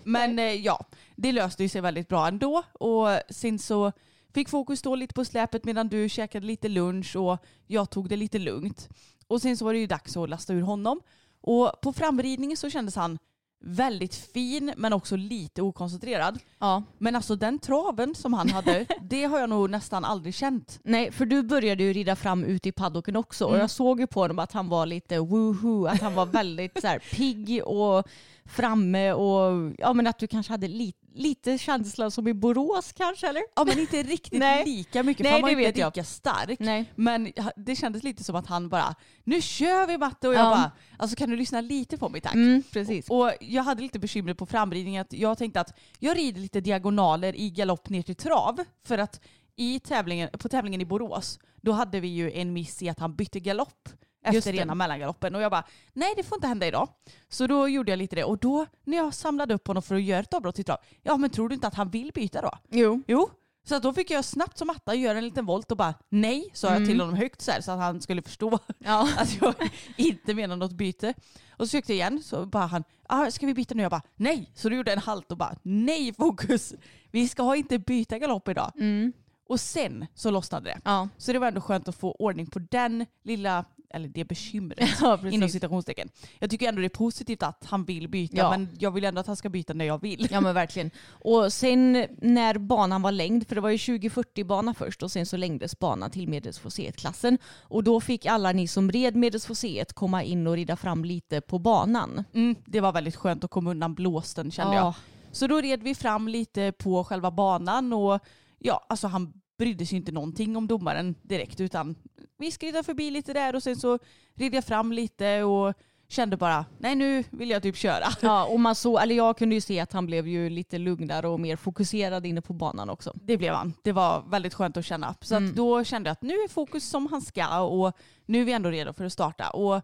Men 0.03 0.39
eh, 0.39 0.45
ja, 0.45 0.85
det 1.15 1.31
löste 1.31 1.69
sig 1.69 1.81
väldigt 1.81 2.07
bra 2.07 2.27
ändå 2.27 2.63
och 2.73 3.07
sen 3.29 3.59
så 3.59 3.91
Fick 4.33 4.49
fokus 4.49 4.79
stå 4.79 4.95
lite 4.95 5.13
på 5.13 5.25
släpet 5.25 5.65
medan 5.65 5.87
du 5.87 6.09
käkade 6.09 6.45
lite 6.45 6.67
lunch 6.67 7.15
och 7.15 7.37
jag 7.67 7.89
tog 7.89 8.09
det 8.09 8.15
lite 8.15 8.39
lugnt. 8.39 8.89
Och 9.27 9.41
sen 9.41 9.57
så 9.57 9.65
var 9.65 9.73
det 9.73 9.79
ju 9.79 9.87
dags 9.87 10.17
att 10.17 10.29
lasta 10.29 10.53
ur 10.53 10.61
honom. 10.61 11.01
Och 11.41 11.71
på 11.81 11.93
framridningen 11.93 12.57
så 12.57 12.69
kändes 12.69 12.95
han 12.95 13.17
väldigt 13.59 14.15
fin 14.15 14.73
men 14.77 14.93
också 14.93 15.15
lite 15.15 15.61
okoncentrerad. 15.61 16.39
Ja. 16.59 16.83
Men 16.97 17.15
alltså 17.15 17.35
den 17.35 17.59
traven 17.59 18.15
som 18.15 18.33
han 18.33 18.49
hade, 18.49 18.85
det 19.01 19.23
har 19.23 19.39
jag 19.39 19.49
nog 19.49 19.69
nästan 19.69 20.05
aldrig 20.05 20.35
känt. 20.35 20.79
Nej, 20.83 21.11
för 21.11 21.25
du 21.25 21.43
började 21.43 21.83
ju 21.83 21.93
rida 21.93 22.15
fram 22.15 22.43
ute 22.43 22.69
i 22.69 22.71
paddocken 22.71 23.15
också 23.15 23.45
mm. 23.45 23.55
och 23.55 23.61
jag 23.61 23.69
såg 23.69 23.99
ju 23.99 24.07
på 24.07 24.19
honom 24.21 24.39
att 24.39 24.51
han 24.51 24.69
var 24.69 24.85
lite 24.85 25.19
woohoo, 25.19 25.87
att 25.87 26.01
han 26.01 26.13
var 26.13 26.25
väldigt 26.25 26.81
så 26.81 26.87
här, 26.87 26.99
pigg 26.99 27.61
och 27.65 28.07
framme 28.45 29.11
och 29.11 29.73
ja 29.77 29.93
men 29.93 30.07
att 30.07 30.19
du 30.19 30.27
kanske 30.27 30.53
hade 30.53 30.67
lite 30.67 31.06
lite 31.17 31.57
känsla 31.57 32.11
som 32.11 32.27
i 32.27 32.33
Borås 32.33 32.93
kanske 32.97 33.27
eller? 33.27 33.41
Ja 33.55 33.63
men 33.65 33.79
inte 33.79 34.03
riktigt 34.03 34.39
Nej. 34.39 34.65
lika 34.65 35.03
mycket 35.03 35.23
Nej, 35.23 35.29
för 35.31 35.33
han 35.33 35.41
var 35.41 35.49
inte 35.49 35.61
vet 35.63 35.77
jag. 35.77 35.87
lika 35.87 36.03
stark. 36.03 36.59
Nej. 36.59 36.91
Men 36.95 37.31
det 37.55 37.75
kändes 37.75 38.03
lite 38.03 38.23
som 38.23 38.35
att 38.35 38.47
han 38.47 38.69
bara, 38.69 38.95
nu 39.23 39.41
kör 39.41 39.87
vi 39.87 39.97
matte 39.97 40.27
och 40.27 40.33
jag 40.33 40.39
Ja. 40.45 40.49
bara, 40.49 40.71
alltså 40.97 41.15
kan 41.15 41.29
du 41.29 41.35
lyssna 41.35 41.61
lite 41.61 41.97
på 41.97 42.09
mig 42.09 42.21
tack? 42.21 42.33
Mm, 42.35 42.63
precis. 42.71 43.09
Och 43.09 43.31
jag 43.39 43.63
hade 43.63 43.81
lite 43.81 43.99
bekymmer 43.99 44.33
på 44.33 44.45
framridningen 44.45 45.01
att 45.01 45.13
jag 45.13 45.37
tänkte 45.37 45.61
att 45.61 45.77
jag 45.99 46.17
rider 46.17 46.41
lite 46.41 46.61
diagonaler 46.61 47.35
i 47.35 47.49
galopp 47.49 47.89
ner 47.89 48.01
till 48.01 48.15
trav 48.15 48.63
för 48.85 48.97
att 48.97 49.21
i 49.55 49.79
tävlingen, 49.79 50.29
på 50.39 50.49
tävlingen 50.49 50.81
i 50.81 50.85
Borås 50.85 51.39
då 51.61 51.71
hade 51.71 51.99
vi 51.99 52.07
ju 52.07 52.31
en 52.31 52.53
miss 52.53 52.81
i 52.81 52.89
att 52.89 52.99
han 52.99 53.15
bytte 53.15 53.39
galopp 53.39 53.89
efter 54.35 54.53
rena 54.53 54.75
mellangaloppen 54.75 55.35
och 55.35 55.41
jag 55.41 55.51
bara 55.51 55.63
nej 55.93 56.13
det 56.17 56.23
får 56.23 56.37
inte 56.37 56.47
hända 56.47 56.67
idag. 56.67 56.89
Så 57.29 57.47
då 57.47 57.67
gjorde 57.67 57.91
jag 57.91 57.97
lite 57.97 58.15
det 58.15 58.23
och 58.23 58.37
då 58.37 58.65
när 58.83 58.97
jag 58.97 59.13
samlade 59.13 59.53
upp 59.53 59.67
honom 59.67 59.83
för 59.83 59.95
att 59.95 60.03
göra 60.03 60.19
ett 60.19 60.33
avbrott 60.33 60.59
i 60.59 60.63
trav, 60.63 60.77
ja 61.03 61.17
men 61.17 61.29
tror 61.29 61.49
du 61.49 61.55
inte 61.55 61.67
att 61.67 61.75
han 61.75 61.89
vill 61.89 62.11
byta 62.13 62.41
då? 62.41 62.51
Jo. 62.69 63.01
Jo. 63.07 63.29
Så 63.67 63.75
att 63.75 63.83
då 63.83 63.93
fick 63.93 64.11
jag 64.11 64.25
snabbt 64.25 64.57
som 64.57 64.67
matta 64.67 64.95
göra 64.95 65.17
en 65.17 65.23
liten 65.23 65.45
volt 65.45 65.71
och 65.71 65.77
bara 65.77 65.93
nej 66.09 66.49
sa 66.53 66.73
jag 66.73 66.85
till 66.85 66.99
honom 66.99 67.15
högt 67.15 67.41
så, 67.41 67.51
här, 67.51 67.61
så 67.61 67.71
att 67.71 67.79
han 67.79 68.01
skulle 68.01 68.21
förstå 68.21 68.59
Ja. 68.79 69.09
att 69.17 69.41
jag 69.41 69.53
inte 69.97 70.33
menar 70.33 70.55
något 70.55 70.71
byte. 70.71 71.13
Och 71.51 71.65
så 71.65 71.67
sökte 71.67 71.93
jag 71.93 71.95
igen 71.97 72.23
så 72.23 72.45
bara 72.45 72.65
han, 72.65 72.83
ah, 73.07 73.31
ska 73.31 73.45
vi 73.45 73.53
byta 73.53 73.75
nu? 73.75 73.81
Jag 73.81 73.91
bara 73.91 74.01
nej. 74.15 74.51
Så 74.55 74.69
då 74.69 74.75
gjorde 74.75 74.91
jag 74.91 74.97
en 74.97 75.03
halt 75.03 75.31
och 75.31 75.37
bara 75.37 75.55
nej 75.61 76.13
fokus. 76.13 76.73
Vi 77.11 77.27
ska 77.27 77.55
inte 77.55 77.79
byta 77.79 78.19
galopp 78.19 78.47
idag. 78.47 78.71
Mm. 78.75 79.13
Och 79.49 79.59
sen 79.59 80.07
så 80.13 80.31
lossnade 80.31 80.69
det. 80.69 80.79
Ja. 80.83 81.09
Så 81.17 81.33
det 81.33 81.39
var 81.39 81.47
ändå 81.47 81.61
skönt 81.61 81.87
att 81.87 81.95
få 81.95 82.11
ordning 82.11 82.47
på 82.47 82.59
den 82.59 83.05
lilla, 83.23 83.65
eller 83.89 84.07
det 84.07 84.25
bekymret 84.25 84.89
ja, 85.01 85.19
inom 85.31 85.49
citationstecken. 85.49 86.09
Jag 86.39 86.49
tycker 86.49 86.69
ändå 86.69 86.81
det 86.81 86.87
är 86.87 86.89
positivt 86.89 87.43
att 87.43 87.65
han 87.65 87.85
vill 87.85 88.09
byta 88.09 88.37
Ja. 88.37 88.49
men 88.49 88.69
jag 88.79 88.91
vill 88.91 89.03
ändå 89.05 89.21
att 89.21 89.27
han 89.27 89.35
ska 89.35 89.49
byta 89.49 89.73
när 89.73 89.85
jag 89.85 90.01
vill. 90.01 90.27
Ja 90.31 90.41
men 90.41 90.53
verkligen. 90.63 90.91
Och 91.09 91.53
sen 91.53 92.05
när 92.21 92.57
banan 92.57 93.01
var 93.01 93.11
längd, 93.11 93.47
för 93.47 93.55
det 93.55 93.61
var 93.61 93.69
ju 93.69 93.77
2040 93.77 94.43
bana 94.45 94.73
först 94.73 95.03
och 95.03 95.11
sen 95.11 95.25
så 95.25 95.37
längdes 95.37 95.79
banan 95.79 96.11
till 96.11 96.27
medelsfoseet-klassen. 96.27 97.37
Och 97.59 97.83
då 97.83 98.01
fick 98.01 98.25
alla 98.25 98.51
ni 98.51 98.67
som 98.67 98.91
red 98.91 99.15
medelsfoseet 99.15 99.93
komma 99.93 100.23
in 100.23 100.47
och 100.47 100.53
rida 100.53 100.75
fram 100.75 101.05
lite 101.05 101.41
på 101.41 101.59
banan. 101.59 102.23
Mm, 102.33 102.55
det 102.65 102.79
var 102.79 102.93
väldigt 102.93 103.15
skönt 103.15 103.43
att 103.43 103.51
komma 103.51 103.71
undan 103.71 103.93
blåsten 103.95 104.51
kände 104.51 104.75
jag. 104.75 104.85
Ja. 104.85 104.95
Så 105.31 105.47
då 105.47 105.61
red 105.61 105.83
vi 105.83 105.95
fram 105.95 106.27
lite 106.27 106.71
på 106.71 107.03
själva 107.03 107.31
banan 107.31 107.93
och 107.93 108.19
ja, 108.59 108.85
alltså 108.89 109.07
han 109.07 109.33
brydde 109.57 109.85
sig 109.85 109.97
inte 109.97 110.11
någonting 110.11 110.57
om 110.57 110.67
domaren 110.67 111.15
direkt 111.21 111.59
utan 111.61 111.95
vi 112.37 112.51
skridade 112.51 112.83
förbi 112.83 113.11
lite 113.11 113.33
där 113.33 113.55
och 113.55 113.63
sen 113.63 113.75
så 113.75 113.99
red 114.35 114.53
jag 114.53 114.65
fram 114.65 114.91
lite 114.91 115.43
och 115.43 115.73
kände 116.09 116.37
bara 116.37 116.65
nej 116.77 116.95
nu 116.95 117.23
vill 117.29 117.49
jag 117.49 117.63
typ 117.63 117.75
köra. 117.77 118.05
Ja, 118.21 118.45
och 118.45 118.59
man 118.59 118.75
såg, 118.75 119.01
eller 119.01 119.15
jag 119.15 119.37
kunde 119.37 119.55
ju 119.55 119.61
se 119.61 119.79
att 119.79 119.93
han 119.93 120.05
blev 120.05 120.27
ju 120.27 120.49
lite 120.49 120.77
lugnare 120.77 121.27
och 121.27 121.39
mer 121.39 121.55
fokuserad 121.55 122.25
inne 122.25 122.41
på 122.41 122.53
banan 122.53 122.89
också. 122.89 123.13
Det 123.15 123.37
blev 123.37 123.53
han. 123.53 123.73
Det 123.83 123.91
var 123.91 124.23
väldigt 124.27 124.53
skönt 124.53 124.77
att 124.77 124.85
känna. 124.85 125.15
Så 125.21 125.35
Mm. 125.35 125.49
att 125.49 125.55
då 125.55 125.83
kände 125.83 126.07
jag 126.09 126.11
att 126.11 126.21
nu 126.21 126.33
är 126.33 126.47
fokus 126.47 126.89
som 126.89 127.07
han 127.07 127.21
ska 127.21 127.59
och 127.59 127.97
nu 128.25 128.41
är 128.41 128.45
vi 128.45 128.51
ändå 128.51 128.69
redo 128.69 128.93
för 128.93 129.05
att 129.05 129.13
starta. 129.13 129.49
Och 129.49 129.81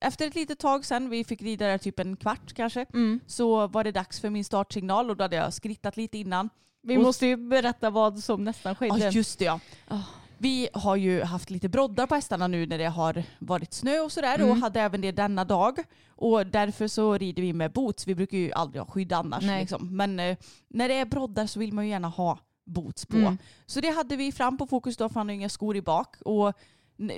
efter 0.00 0.26
ett 0.26 0.34
litet 0.34 0.58
tag 0.58 0.84
sen, 0.84 1.10
vi 1.10 1.24
fick 1.24 1.42
rida 1.42 1.66
där 1.66 1.78
typ 1.78 1.98
en 1.98 2.16
kvart 2.16 2.52
kanske, 2.54 2.86
Mm. 2.94 3.20
så 3.26 3.66
var 3.66 3.84
det 3.84 3.92
dags 3.92 4.20
för 4.20 4.30
min 4.30 4.44
startsignal 4.44 5.10
och 5.10 5.16
då 5.16 5.24
hade 5.24 5.36
jag 5.36 5.52
skrittat 5.54 5.96
lite 5.96 6.18
innan. 6.18 6.50
Vi 6.82 6.96
Och- 6.96 7.02
måste 7.02 7.26
ju 7.26 7.36
berätta 7.36 7.90
vad 7.90 8.18
som 8.18 8.44
nästan 8.44 8.74
skedde. 8.74 8.98
Ja 8.98 9.10
just 9.10 9.38
det 9.38 9.44
ja. 9.44 9.60
Ah. 9.88 9.98
Vi 10.42 10.68
har 10.72 10.96
ju 10.96 11.22
haft 11.22 11.50
lite 11.50 11.68
broddar 11.68 12.06
på 12.06 12.14
hästarna 12.14 12.46
nu 12.46 12.66
när 12.66 12.78
det 12.78 12.88
har 12.88 13.22
varit 13.38 13.72
snö 13.72 13.98
och 14.00 14.12
sådär 14.12 14.34
Mm. 14.38 14.50
och 14.50 14.56
hade 14.56 14.80
även 14.80 15.00
det 15.00 15.12
denna 15.12 15.44
dag. 15.44 15.78
Och 16.08 16.46
därför 16.46 16.88
så 16.88 17.18
rider 17.18 17.42
vi 17.42 17.52
med 17.52 17.72
boots. 17.72 18.06
Vi 18.06 18.14
brukar 18.14 18.38
ju 18.38 18.52
aldrig 18.52 18.82
ha 18.82 18.90
skydd 18.90 19.12
annars. 19.12 19.42
Liksom. 19.60 19.96
Men 19.96 20.20
eh, 20.20 20.36
när 20.68 20.88
det 20.88 20.94
är 20.94 21.04
broddar 21.04 21.46
så 21.46 21.58
vill 21.60 21.72
man 21.72 21.84
ju 21.84 21.90
gärna 21.90 22.08
ha 22.08 22.38
boots 22.66 23.06
på. 23.06 23.16
Mm. 23.16 23.38
Så 23.66 23.80
det 23.80 23.90
hade 23.90 24.16
vi 24.16 24.32
fram 24.32 24.58
på 24.58 24.66
fokus 24.66 24.96
då 24.96 25.08
för 25.08 25.14
han 25.20 25.28
har 25.28 25.34
inga 25.34 25.48
skor 25.48 25.76
i 25.76 25.82
bak. 25.82 26.16
Och 26.24 26.52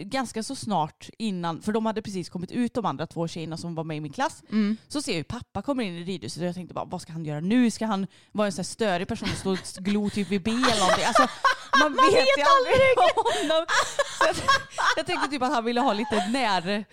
ganska 0.01 0.43
så 0.43 0.57
snart 0.57 1.11
innan, 1.19 1.63
för 1.63 1.73
de 1.73 1.87
hade 1.87 2.03
precis 2.03 2.29
kommit 2.29 2.53
ut 2.53 2.75
de 2.75 2.87
andra 2.87 3.07
två 3.07 3.29
tjejerna 3.29 3.57
som 3.57 3.75
var 3.75 3.85
med 3.85 3.97
i 3.97 4.01
min 4.01 4.13
klass. 4.13 4.43
Mm. 4.51 4.77
Så 4.89 5.03
ser 5.03 5.13
jag 5.13 5.17
hur 5.17 5.25
pappa 5.25 5.63
kommer 5.63 5.85
in 5.85 5.95
i 5.95 6.05
ridhuset 6.05 6.41
och 6.41 6.49
jag 6.49 6.55
tänkte 6.55 6.75
bara 6.75 6.85
vad 6.85 7.03
ska 7.03 7.13
han 7.13 7.25
göra 7.25 7.41
nu? 7.41 7.71
Ska 7.71 7.87
han 7.87 8.07
vara 8.33 8.47
en 8.47 8.53
sån 8.53 8.63
här 8.63 8.65
störig 8.65 9.09
person 9.09 9.29
och 9.33 9.39
stå 9.39 9.51
och 9.51 9.85
glo 9.85 10.11
typ 10.11 10.31
vid 10.31 10.43
B 10.43 10.51
eller 10.51 10.81
någonting? 10.81 11.05
Alltså, 11.05 11.23
man, 11.81 11.93
vet, 11.93 12.13
ju 12.13 12.45
aldrig 12.55 12.97
honom. 13.17 13.67
Jag, 14.97 15.07
tänkte 15.07 15.29
typ 15.31 15.43
att 15.43 15.53
han 15.53 15.65
ville 15.65 15.81
ha 15.81 15.93
lite 15.93 16.17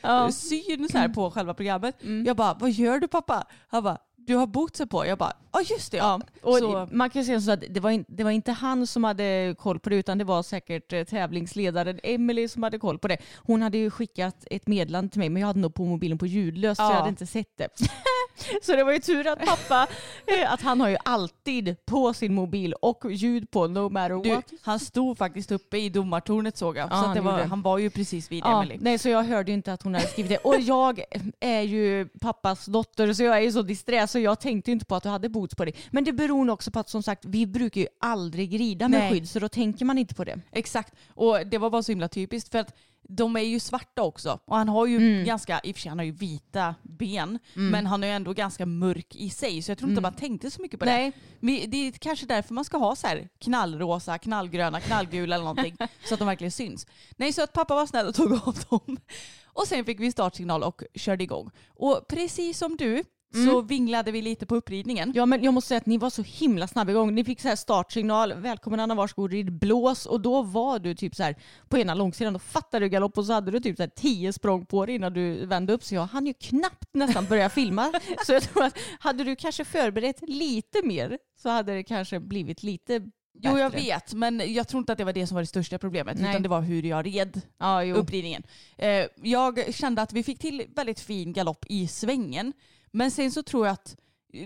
Ja. 0.02 0.24
närsyn 0.26 0.90
så 0.90 0.98
här 0.98 1.10
på 1.10 1.32
själva 1.32 1.54
programmet. 1.54 2.04
Mm. 2.04 2.26
Jag 2.26 2.36
bara, 2.36 2.54
vad 2.54 2.72
gör 2.72 3.00
du 3.00 3.08
pappa? 3.08 3.48
Han 3.68 3.84
bara, 3.84 3.98
du 4.32 4.38
har 4.38 4.48
bootsen 4.48 4.88
på. 4.88 5.06
Jag 5.06 5.18
bara, 5.18 5.34
ja 5.54 5.62
just 5.70 5.92
det 5.92 5.98
ja. 5.98 6.20
Och 6.42 6.58
Så- 6.58 6.88
Man 6.92 7.10
kan 7.10 7.26
säga 7.26 7.42
så 7.42 7.52
att 7.52 7.64
det 7.70 7.80
var, 7.80 7.90
in, 7.90 8.06
det 8.08 8.24
var 8.24 8.32
inte 8.32 8.52
han 8.52 8.88
som 8.88 9.04
hade 9.04 9.56
koll 9.60 9.80
på 9.80 9.90
det 9.90 9.96
utan 9.96 10.18
det 10.18 10.24
var 10.24 10.44
säkert 10.44 10.94
eh, 10.94 11.04
tävlingsledaren 11.04 12.00
Emily 12.04 12.48
som 12.48 12.64
hade 12.64 12.80
koll 12.80 13.00
på 13.00 13.08
det. 13.08 13.18
Hon 13.38 13.62
hade 13.62 13.78
ju 13.78 13.90
skickat 13.90 14.48
ett 14.52 14.68
meddelande 14.68 15.10
till 15.12 15.20
mig 15.20 15.30
men 15.30 15.40
jag 15.42 15.48
hade 15.48 15.60
nog 15.60 15.74
på 15.74 15.86
mobilen 15.86 16.18
på 16.18 16.26
ljudlöst 16.26 16.78
så 16.78 16.84
Ja. 16.84 16.90
jag 16.92 16.98
hade 16.98 17.10
inte 17.10 17.26
sett 17.26 17.58
det. 17.58 17.68
så 18.62 18.76
det 18.76 18.84
var 18.84 18.92
ju 18.94 19.00
tur 19.00 19.28
att 19.28 19.40
pappa, 19.46 19.88
eh, 20.28 20.54
att 20.54 20.62
han 20.62 20.82
har 20.82 20.90
ju 20.90 20.98
alltid 21.06 21.86
på 21.86 22.14
sin 22.14 22.34
mobil 22.34 22.74
och 22.74 23.12
ljud 23.12 23.52
på 23.52 23.68
no 23.68 23.90
matter 23.90 24.24
Du, 24.24 24.36
what. 24.36 24.52
han 24.62 24.80
stod 24.80 25.18
faktiskt 25.18 25.52
uppe 25.52 25.78
i 25.78 25.90
domartornet 25.90 26.58
såg 26.58 26.78
jag. 26.78 26.88
Ja, 26.92 27.04
så 27.04 27.14
det 27.14 27.22
var, 27.22 27.38
det. 27.38 27.44
han 27.44 27.62
var 27.62 27.78
ju 27.78 27.90
precis 27.90 28.32
vid 28.32 28.44
Ja, 28.44 28.64
Emily. 28.64 28.78
nej, 28.82 28.98
så 28.98 29.10
jag 29.10 29.24
hörde 29.24 29.52
ju 29.52 29.56
inte 29.56 29.74
att 29.74 29.84
hon 29.84 29.94
hade 29.94 30.08
skrivit 30.08 30.30
det. 30.32 30.38
Och 30.38 30.60
jag 30.60 31.04
är 31.40 31.62
ju 31.62 32.08
pappas 32.22 32.66
dotter 32.66 33.14
så 33.14 33.24
jag 33.24 33.38
är 33.38 33.42
ju 33.42 33.52
så 33.52 33.62
disträ 33.62 34.08
så 34.08 34.20
jag 34.20 34.40
tänkte 34.40 34.72
ju 34.72 34.74
inte 34.74 34.86
på 34.86 34.96
att 34.96 35.04
du 35.04 35.10
hade 35.10 35.30
boots 35.30 35.56
på 35.56 35.66
dig. 35.66 35.76
Men 35.92 36.04
det 36.04 36.14
beror 36.14 36.46
nog 36.46 36.54
också 36.54 36.72
på 36.72 36.80
att 36.80 36.90
som 36.90 37.04
sagt 37.04 37.26
vi 37.26 37.46
brukar 37.48 37.82
ju 37.82 37.88
aldrig 38.00 38.60
rida 38.60 38.88
med 38.88 39.00
Nej. 39.00 39.12
skydd 39.12 39.30
så 39.30 39.40
då 39.40 39.50
tänker 39.50 39.86
man 39.86 39.98
inte 39.98 40.16
på 40.16 40.24
det. 40.24 40.40
Exakt. 40.52 40.94
Och 41.10 41.38
det 41.48 41.58
var 41.58 41.70
bara 41.70 41.84
så 41.84 41.92
himla 41.92 42.08
typiskt 42.08 42.52
för 42.52 42.60
att 42.60 42.76
de 43.16 43.36
är 43.36 43.42
ju 43.42 43.60
svarta 43.60 44.02
också. 44.02 44.40
Och 44.46 44.56
han 44.58 44.70
har 44.70 44.86
ju 44.88 44.98
Mm. 44.98 45.26
ganska, 45.26 45.62
i 45.64 45.72
och 45.72 45.76
för 45.76 45.82
sig 45.82 45.90
han 45.90 45.98
har 46.00 46.06
ju 46.06 46.12
vita 46.12 46.76
ben, 46.84 47.40
men 47.54 47.86
han 47.86 48.04
är 48.04 48.08
ju 48.08 48.14
ändå 48.14 48.34
ganska 48.34 48.66
mörk 48.66 49.16
i 49.16 49.30
sig. 49.30 49.62
Så 49.62 49.72
jag 49.72 49.78
tror 49.78 49.90
inte 49.90 50.02
man 50.02 50.14
tänkte 50.14 50.52
så 50.52 50.62
mycket 50.62 50.80
på 50.80 50.86
det. 50.86 50.92
Nej. 50.92 51.12
Men 51.40 51.70
Det 51.70 51.88
är 51.88 51.92
kanske 51.92 52.26
därför 52.26 52.54
man 52.54 52.66
ska 52.66 52.78
ha 52.78 52.96
så 52.96 53.08
här 53.08 53.30
knallrosa, 53.40 54.18
knallgröna, 54.18 54.80
knallgula 54.80 55.36
eller 55.36 55.46
någonting. 55.46 55.76
så 56.06 56.14
att 56.14 56.20
de 56.20 56.28
verkligen 56.28 56.52
syns. 56.52 56.88
Nej, 57.18 57.34
så 57.34 57.44
att 57.44 57.54
pappa 57.54 57.76
var 57.76 57.86
snäll 57.86 58.08
och 58.08 58.16
tog 58.16 58.34
av 58.34 58.58
dem. 58.70 58.98
Och 59.46 59.68
sen 59.68 59.86
fick 59.86 60.00
vi 60.00 60.12
startsignal 60.12 60.64
och 60.64 60.84
körde 60.96 61.24
igång. 61.24 61.52
Och 61.68 62.06
precis 62.10 62.58
som 62.58 62.78
du 62.78 63.04
så 63.34 63.62
vinglade 63.62 64.12
vi 64.12 64.22
lite 64.22 64.46
på 64.46 64.56
uppridningen. 64.56 65.12
Ja 65.16 65.26
men 65.26 65.44
jag 65.44 65.54
måste 65.54 65.68
säga 65.68 65.78
att 65.78 65.86
ni 65.86 65.98
var 65.98 66.10
så 66.10 66.22
himla 66.22 66.68
snabba 66.68 66.92
igång. 66.92 67.16
Ni 67.16 67.24
fick 67.24 67.42
så 67.42 67.48
här 67.48 67.56
startsignal, 67.56 68.34
välkommen 68.34 68.80
Anna 68.80 68.96
varsågod 68.96 69.32
rid 69.32 69.54
blås 69.54 70.06
och 70.06 70.22
då 70.22 70.42
var 70.42 70.80
du 70.80 70.96
typ 70.96 71.16
så 71.16 71.24
här 71.24 71.36
på 71.70 71.78
ena 71.78 71.94
långsidan, 71.94 72.34
då 72.34 72.40
fattade 72.40 72.86
du 72.86 72.90
galopp 72.90 73.18
och 73.18 73.26
så 73.26 73.34
hade 73.34 73.52
du 73.52 73.60
typ 73.60 73.78
så 73.78 73.84
här 73.84 73.92
tio 73.96 74.34
språng 74.34 74.66
på 74.66 74.86
dig 74.86 74.96
innan 74.96 75.14
du 75.14 75.46
vände 75.46 75.74
upp 75.74 75.84
så 75.84 75.96
jag 75.96 76.06
hann 76.06 76.28
ju 76.28 76.34
knappt 76.34 76.94
nästan 76.94 77.26
börja 77.26 77.50
filma. 77.60 77.94
Så 78.26 78.34
jag 78.34 78.44
tror 78.44 78.64
att 78.64 78.78
hade 79.00 79.24
du 79.24 79.36
kanske 79.36 79.66
förberett 79.66 80.22
lite 80.22 80.82
mer 80.84 81.18
så 81.42 81.50
hade 81.50 81.74
det 81.74 81.84
kanske 81.84 82.20
blivit 82.20 82.64
lite 82.64 83.00
bättre. 83.34 83.52
Jo 83.52 83.58
jag 83.58 83.70
vet, 83.70 84.14
men 84.14 84.54
jag 84.54 84.68
tror 84.68 84.80
inte 84.80 84.92
att 84.92 84.98
det 84.98 85.04
var 85.04 85.14
det 85.14 85.28
som 85.28 85.36
var 85.36 85.42
det 85.42 85.48
största 85.48 85.78
problemet. 85.78 86.18
Nej. 86.20 86.30
Utan 86.30 86.44
det 86.44 86.50
var 86.50 86.62
hur 86.62 86.84
jag 86.84 87.06
red 87.06 87.42
jo. 87.86 87.96
uppridningen. 87.96 88.44
Eh, 88.78 89.06
jag 89.24 89.76
kände 89.76 90.02
att 90.02 90.14
vi 90.14 90.24
fick 90.24 90.40
till 90.40 90.66
väldigt 90.76 91.00
fin 91.00 91.34
galopp 91.34 91.66
i 91.70 91.88
svängen. 91.88 92.54
Men 92.92 93.12
sen 93.12 93.32
så 93.32 93.44
tror 93.44 93.66
jag 93.68 93.74
att, 93.74 93.96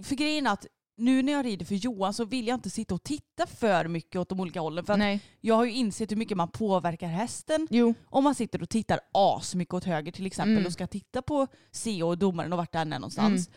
för 0.04 0.16
grejen 0.16 0.48
är 0.48 0.52
att 0.52 0.66
nu 0.98 1.22
när 1.24 1.34
jag 1.34 1.46
rider 1.46 1.66
för 1.66 1.76
Johan 1.76 2.14
så 2.14 2.26
vill 2.26 2.48
jag 2.48 2.56
inte 2.56 2.70
sitta 2.70 2.96
och 2.96 3.04
titta 3.04 3.48
för 3.48 3.88
mycket 3.88 4.16
åt 4.22 4.30
de 4.30 4.40
olika 4.40 4.60
hållen. 4.60 4.86
För 4.86 4.94
att 4.94 5.00
Nej. 5.00 5.20
jag 5.42 5.56
har 5.56 5.66
ju 5.66 5.72
insett 5.72 6.12
hur 6.12 6.16
mycket 6.16 6.38
man 6.38 6.48
påverkar 6.48 7.08
hästen. 7.08 7.68
Jo. 7.72 7.94
Om 8.06 8.24
man 8.24 8.36
sitter 8.36 8.62
och 8.62 8.70
tittar 8.70 9.00
asmycket 9.12 9.74
åt 9.74 9.84
höger 9.84 10.12
till 10.12 10.26
exempel 10.26 10.54
Mm. 10.54 10.66
och 10.66 10.74
ska 10.74 10.88
titta 10.88 11.22
på 11.22 11.48
CO 11.84 12.08
och 12.08 12.18
domaren 12.18 12.54
och 12.54 12.58
vart 12.58 12.72
den 12.72 12.94
är 12.94 13.00
någonstans. 13.00 13.50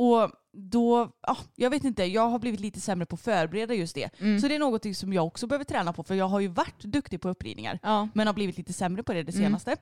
Och 0.00 0.30
då, 0.52 1.12
ja, 1.26 1.36
jag 1.54 1.70
vet 1.70 1.84
inte, 1.84 2.04
jag 2.04 2.28
har 2.28 2.38
blivit 2.38 2.60
lite 2.60 2.80
sämre 2.80 3.06
på 3.06 3.14
att 3.14 3.20
förbereda 3.20 3.74
just 3.74 3.94
det. 3.94 4.10
Mm. 4.20 4.40
Så 4.40 4.48
det 4.48 4.54
är 4.54 4.58
något 4.58 4.96
som 4.96 5.12
jag 5.12 5.26
också 5.26 5.46
behöver 5.46 5.64
träna 5.64 5.92
på 5.92 6.02
för 6.02 6.14
jag 6.14 6.28
har 6.28 6.40
ju 6.40 6.48
varit 6.48 6.80
duktig 6.80 7.20
på 7.20 7.28
uppridningar. 7.28 7.78
Ja. 7.82 8.08
Men 8.14 8.26
har 8.26 8.34
blivit 8.34 8.56
lite 8.58 8.72
sämre 8.72 9.02
på 9.02 9.12
det 9.12 9.22
det 9.22 9.34
Mm. 9.34 9.44
senaste. 9.46 9.76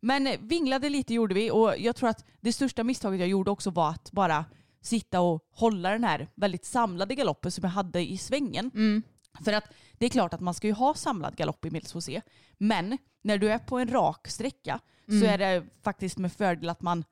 Men 0.00 0.26
eh, 0.26 0.36
vinglade 0.40 0.88
lite 0.88 1.14
gjorde 1.14 1.34
vi 1.34 1.50
och 1.50 1.74
jag 1.78 1.96
tror 1.96 2.08
att 2.08 2.24
det 2.40 2.52
största 2.52 2.84
misstaget 2.84 3.20
jag 3.20 3.28
gjorde 3.28 3.50
också 3.50 3.70
var 3.70 3.90
att 3.90 4.12
bara 4.12 4.44
sitta 4.82 5.20
och 5.20 5.44
hålla 5.52 5.90
den 5.90 6.04
här 6.04 6.28
väldigt 6.34 6.64
samlade 6.64 7.14
galoppen 7.14 7.50
som 7.52 7.62
jag 7.64 7.70
hade 7.70 8.00
i 8.10 8.18
svängen. 8.18 8.70
Mm. 8.74 9.02
För 9.44 9.52
att 9.52 9.64
det 9.98 10.06
är 10.06 10.10
klart 10.10 10.34
att 10.34 10.40
man 10.40 10.54
ska 10.54 10.66
ju 10.66 10.72
ha 10.72 10.94
samlad 10.94 11.36
galopp 11.36 11.64
i 11.64 11.70
medelsfossé. 11.70 12.20
Men 12.58 12.98
när 13.22 13.38
du 13.38 13.52
är 13.52 13.58
på 13.58 13.78
en 13.78 13.88
rak 13.88 14.28
sträcka 14.28 14.80
så 15.06 15.12
Mm. 15.12 15.28
är 15.28 15.38
det 15.38 15.64
faktiskt 15.82 16.18
med 16.18 16.32
fördel 16.32 16.68
att 16.68 16.82
man 16.82 17.04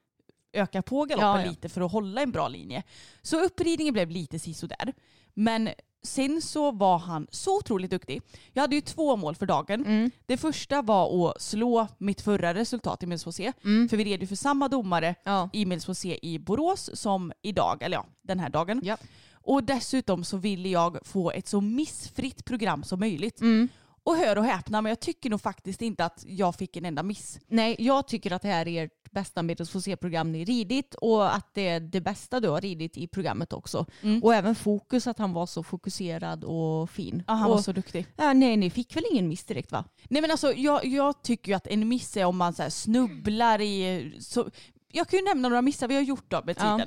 ökar 0.53 0.83
på 0.83 1.05
galoppen 1.05 1.45
Ja, 1.45 1.51
lite 1.51 1.69
för 1.69 1.81
att 1.81 1.93
hålla 1.93 2.23
en 2.23 2.33
bra 2.33 2.49
linje. 2.49 2.83
Så 3.23 3.41
uppridningen 3.41 3.93
blev 3.93 4.11
lite 4.11 4.39
sisådär. 4.39 4.93
Men 5.35 5.69
sen 6.03 6.43
så 6.43 6.71
var 6.71 6.99
han 6.99 7.27
så 7.31 7.57
otroligt 7.59 7.91
duktig. 7.91 8.23
Jag 8.53 8.63
hade 8.63 8.75
ju 8.75 8.81
två 8.81 9.17
mål 9.17 9.35
för 9.35 9.47
dagen. 9.47 9.85
Mm. 9.87 10.11
Det 10.27 10.37
första 10.37 10.83
var 10.83 11.31
att 11.31 11.43
slå 11.43 11.87
mitt 11.99 12.21
förra 12.21 12.55
resultat 12.55 13.03
i 13.03 13.07
medelsfossé. 13.07 13.53
Mm. 13.65 13.89
För 13.89 13.97
vi 13.97 14.05
red 14.05 14.21
ju 14.21 14.27
för 14.27 14.37
samma 14.37 14.69
domare 14.69 15.15
Ja. 15.25 15.51
i 15.53 15.67
medelsfossé 15.67 16.19
i 16.23 16.39
Borås 16.39 16.91
som 16.95 17.33
idag, 17.43 17.83
eller 17.83 17.97
ja, 17.97 18.07
den 18.23 18.41
här 18.41 18.49
dagen. 18.51 18.81
Ja. 18.85 18.97
Och 19.33 19.65
dessutom 19.65 20.25
så 20.25 20.37
ville 20.37 20.69
jag 20.69 20.99
få 21.03 21.31
ett 21.31 21.49
så 21.49 21.61
missfritt 21.61 22.45
program 22.45 22.85
som 22.85 23.01
möjligt. 23.01 23.41
Mm. 23.41 23.69
Och 24.03 24.17
hör 24.17 24.39
och 24.39 24.45
häpna, 24.45 24.83
men 24.83 24.91
jag 24.91 25.01
tycker 25.01 25.31
nog 25.31 25.41
faktiskt 25.41 25.83
inte 25.83 26.05
att 26.05 26.25
jag 26.29 26.55
fick 26.55 26.77
en 26.77 26.85
enda 26.85 27.03
miss. 27.03 27.39
Nej, 27.47 27.77
jag 27.79 28.09
tycker 28.09 28.33
att 28.33 28.43
det 28.43 28.49
här 28.49 28.69
är 28.69 28.91
bästa 29.13 29.43
Medels 29.43 29.71
få 29.71 29.81
se-program 29.81 30.33
ni 30.33 30.45
ridit 30.45 30.95
och 30.95 31.35
att 31.35 31.55
det 31.55 31.69
är 31.69 31.81
det 31.81 32.01
bästa 32.01 32.41
du 32.41 32.49
har 32.49 32.61
ridit 32.61 32.97
i 32.97 33.07
programmet 33.07 33.53
också. 33.53 33.87
Mm. 34.03 34.23
Och 34.23 34.35
även 34.35 34.55
fokus, 34.55 35.07
att 35.07 35.19
han 35.19 35.33
var 35.33 35.47
så 35.47 35.63
fokuserad 35.63 36.45
och 36.45 36.91
fin. 36.91 37.23
Ja, 37.27 37.35
han 37.35 37.51
och, 37.51 37.57
var 37.57 37.63
så 37.63 37.73
duktig. 37.73 38.07
ja, 38.17 38.33
nej, 38.33 38.57
ni 38.57 38.71
fick 38.71 38.97
väl 38.97 39.05
ingen 39.13 39.29
miss 39.29 39.45
direkt 39.45 39.73
va? 39.73 39.85
Nej 40.09 40.23
men 40.23 40.31
alltså 40.31 40.53
jag, 40.53 40.85
jag 40.85 41.23
tycker 41.23 41.49
ju 41.49 41.57
att 41.57 41.67
en 41.67 41.89
miss 41.89 42.17
är 42.17 42.25
om 42.25 42.37
man 42.37 42.53
så 42.53 42.71
snubblar 42.71 43.61
i... 43.61 44.13
Så, 44.21 44.51
jag 44.93 45.09
kan 45.09 45.19
ju 45.19 45.25
nämna 45.25 45.49
några 45.49 45.63
missar 45.63 45.89
vi 45.89 45.95
har 45.95 46.03
gjort 46.03 46.31
då 46.31 46.43
med 46.45 46.57
Ja. 46.61 46.81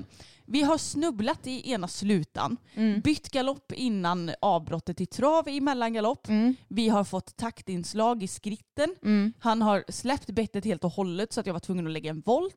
Vi 0.45 0.62
har 0.62 0.77
snubblat 0.77 1.47
i 1.47 1.71
ena 1.71 1.88
slutan, 1.88 2.58
Mm. 2.75 2.99
bytt 3.01 3.30
galopp 3.32 3.71
innan 3.71 4.32
avbrottet 4.41 4.97
till 4.97 5.08
trav 5.08 5.49
i 5.49 5.62
mellangalopp. 5.62 6.27
Mm. 6.30 6.56
Vi 6.67 6.89
har 6.89 7.04
fått 7.04 7.36
taktinslag 7.38 8.23
i 8.23 8.27
skritten. 8.27 8.95
Mm. 9.04 9.34
Han 9.39 9.62
har 9.62 9.84
släppt 9.89 10.30
bettet 10.30 10.65
helt 10.65 10.84
och 10.84 10.91
hållet 10.91 11.34
så 11.34 11.39
att 11.39 11.45
jag 11.45 11.54
var 11.54 11.60
tvungen 11.60 11.88
att 11.88 11.93
lägga 11.93 12.10
en 12.10 12.21
volt. 12.25 12.56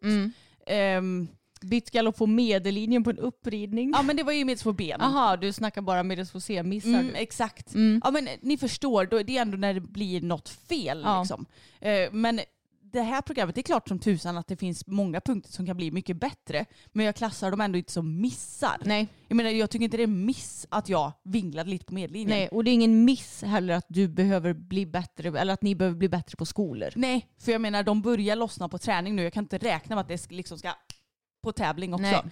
Ehm, 0.67 1.29
Bytt 1.63 1.91
galopp 1.91 2.17
på 2.17 2.27
medellinjen 2.27 3.05
på 3.05 3.11
en 3.11 3.19
uppridning. 3.19 3.91
ja 3.97 4.03
men 4.03 4.17
det 4.17 4.23
var 4.23 4.33
ju 4.33 4.45
med 4.45 4.59
två 4.59 4.73
ben. 4.73 4.97
Jaha, 5.01 5.37
du 5.37 5.53
snackar 5.53 5.83
bara 5.83 6.03
Medels 6.03 6.31
få 6.31 6.41
se-missar. 6.41 6.89
Mm, 6.89 7.15
exakt. 7.15 7.75
Mm. 7.75 8.01
Ja 8.05 8.11
men 8.11 8.29
ni 8.41 8.57
förstår, 8.57 9.05
då, 9.07 9.23
det 9.23 9.37
är 9.37 9.43
ändå 9.43 9.57
när 9.57 9.75
det 9.75 9.81
blir 9.81 10.21
något 10.21 10.49
fel. 10.49 11.01
Ja. 11.05 11.21
Liksom. 11.21 11.47
Eh, 11.81 12.13
men 12.13 12.41
det 12.95 13.03
här 13.03 13.23
programmet, 13.23 13.55
det 13.55 13.61
är 13.61 13.63
klart 13.63 13.89
som 13.89 13.99
tusan 13.99 14.37
att 14.37 14.47
det 14.47 14.57
finns 14.57 14.87
många 14.87 15.21
punkter 15.21 15.53
som 15.53 15.67
kan 15.67 15.77
bli 15.77 15.91
mycket 15.91 16.17
bättre. 16.17 16.65
Men 16.93 17.07
jag 17.07 17.17
klassar 17.17 17.51
dem 17.51 17.61
ändå 17.61 17.79
inte 17.79 17.93
som 17.93 18.21
missar. 18.21 18.77
Nej. 18.85 19.09
Jag 19.29 19.37
menar 19.37 19.51
jag 19.51 19.71
tycker 19.71 19.85
inte 19.85 19.97
det 19.97 20.03
är 20.03 20.07
miss 20.07 20.67
att 20.69 20.89
jag 20.89 21.13
vinglade 21.23 21.71
lite 21.71 21.85
på 21.85 21.95
medlinjen. 21.95 22.39
Nej, 22.39 22.49
och 22.49 22.65
det 22.65 22.71
är 22.71 22.73
ingen 22.73 23.05
miss 23.05 23.43
heller 23.43 23.75
att 23.75 23.87
du 23.89 24.09
behöver 24.09 24.53
bli 24.53 24.87
bättre, 24.87 25.41
eller 25.41 25.55
att 25.55 25.63
ni 25.63 25.75
behöver 25.75 25.97
bli 25.97 26.09
bättre 26.09 26.37
på 26.37 26.47
skolor. 26.47 26.91
Nej, 26.97 27.29
för 27.39 27.53
jag 27.53 27.61
menar 27.61 27.83
de 27.83 28.03
börjar 28.03 28.37
lossna 28.37 28.69
på 28.69 28.79
träning 28.79 29.17
nu. 29.17 29.23
Jag 29.23 29.33
kan 29.33 29.45
inte 29.45 29.59
räkna 29.59 29.97
med 29.97 30.01
att 30.03 30.09
det 30.09 30.31
liksom 30.31 30.59
ska 30.59 30.73
på 31.43 31.53
tävling 31.53 31.95
också. 31.95 32.03
Nej. 32.03 32.23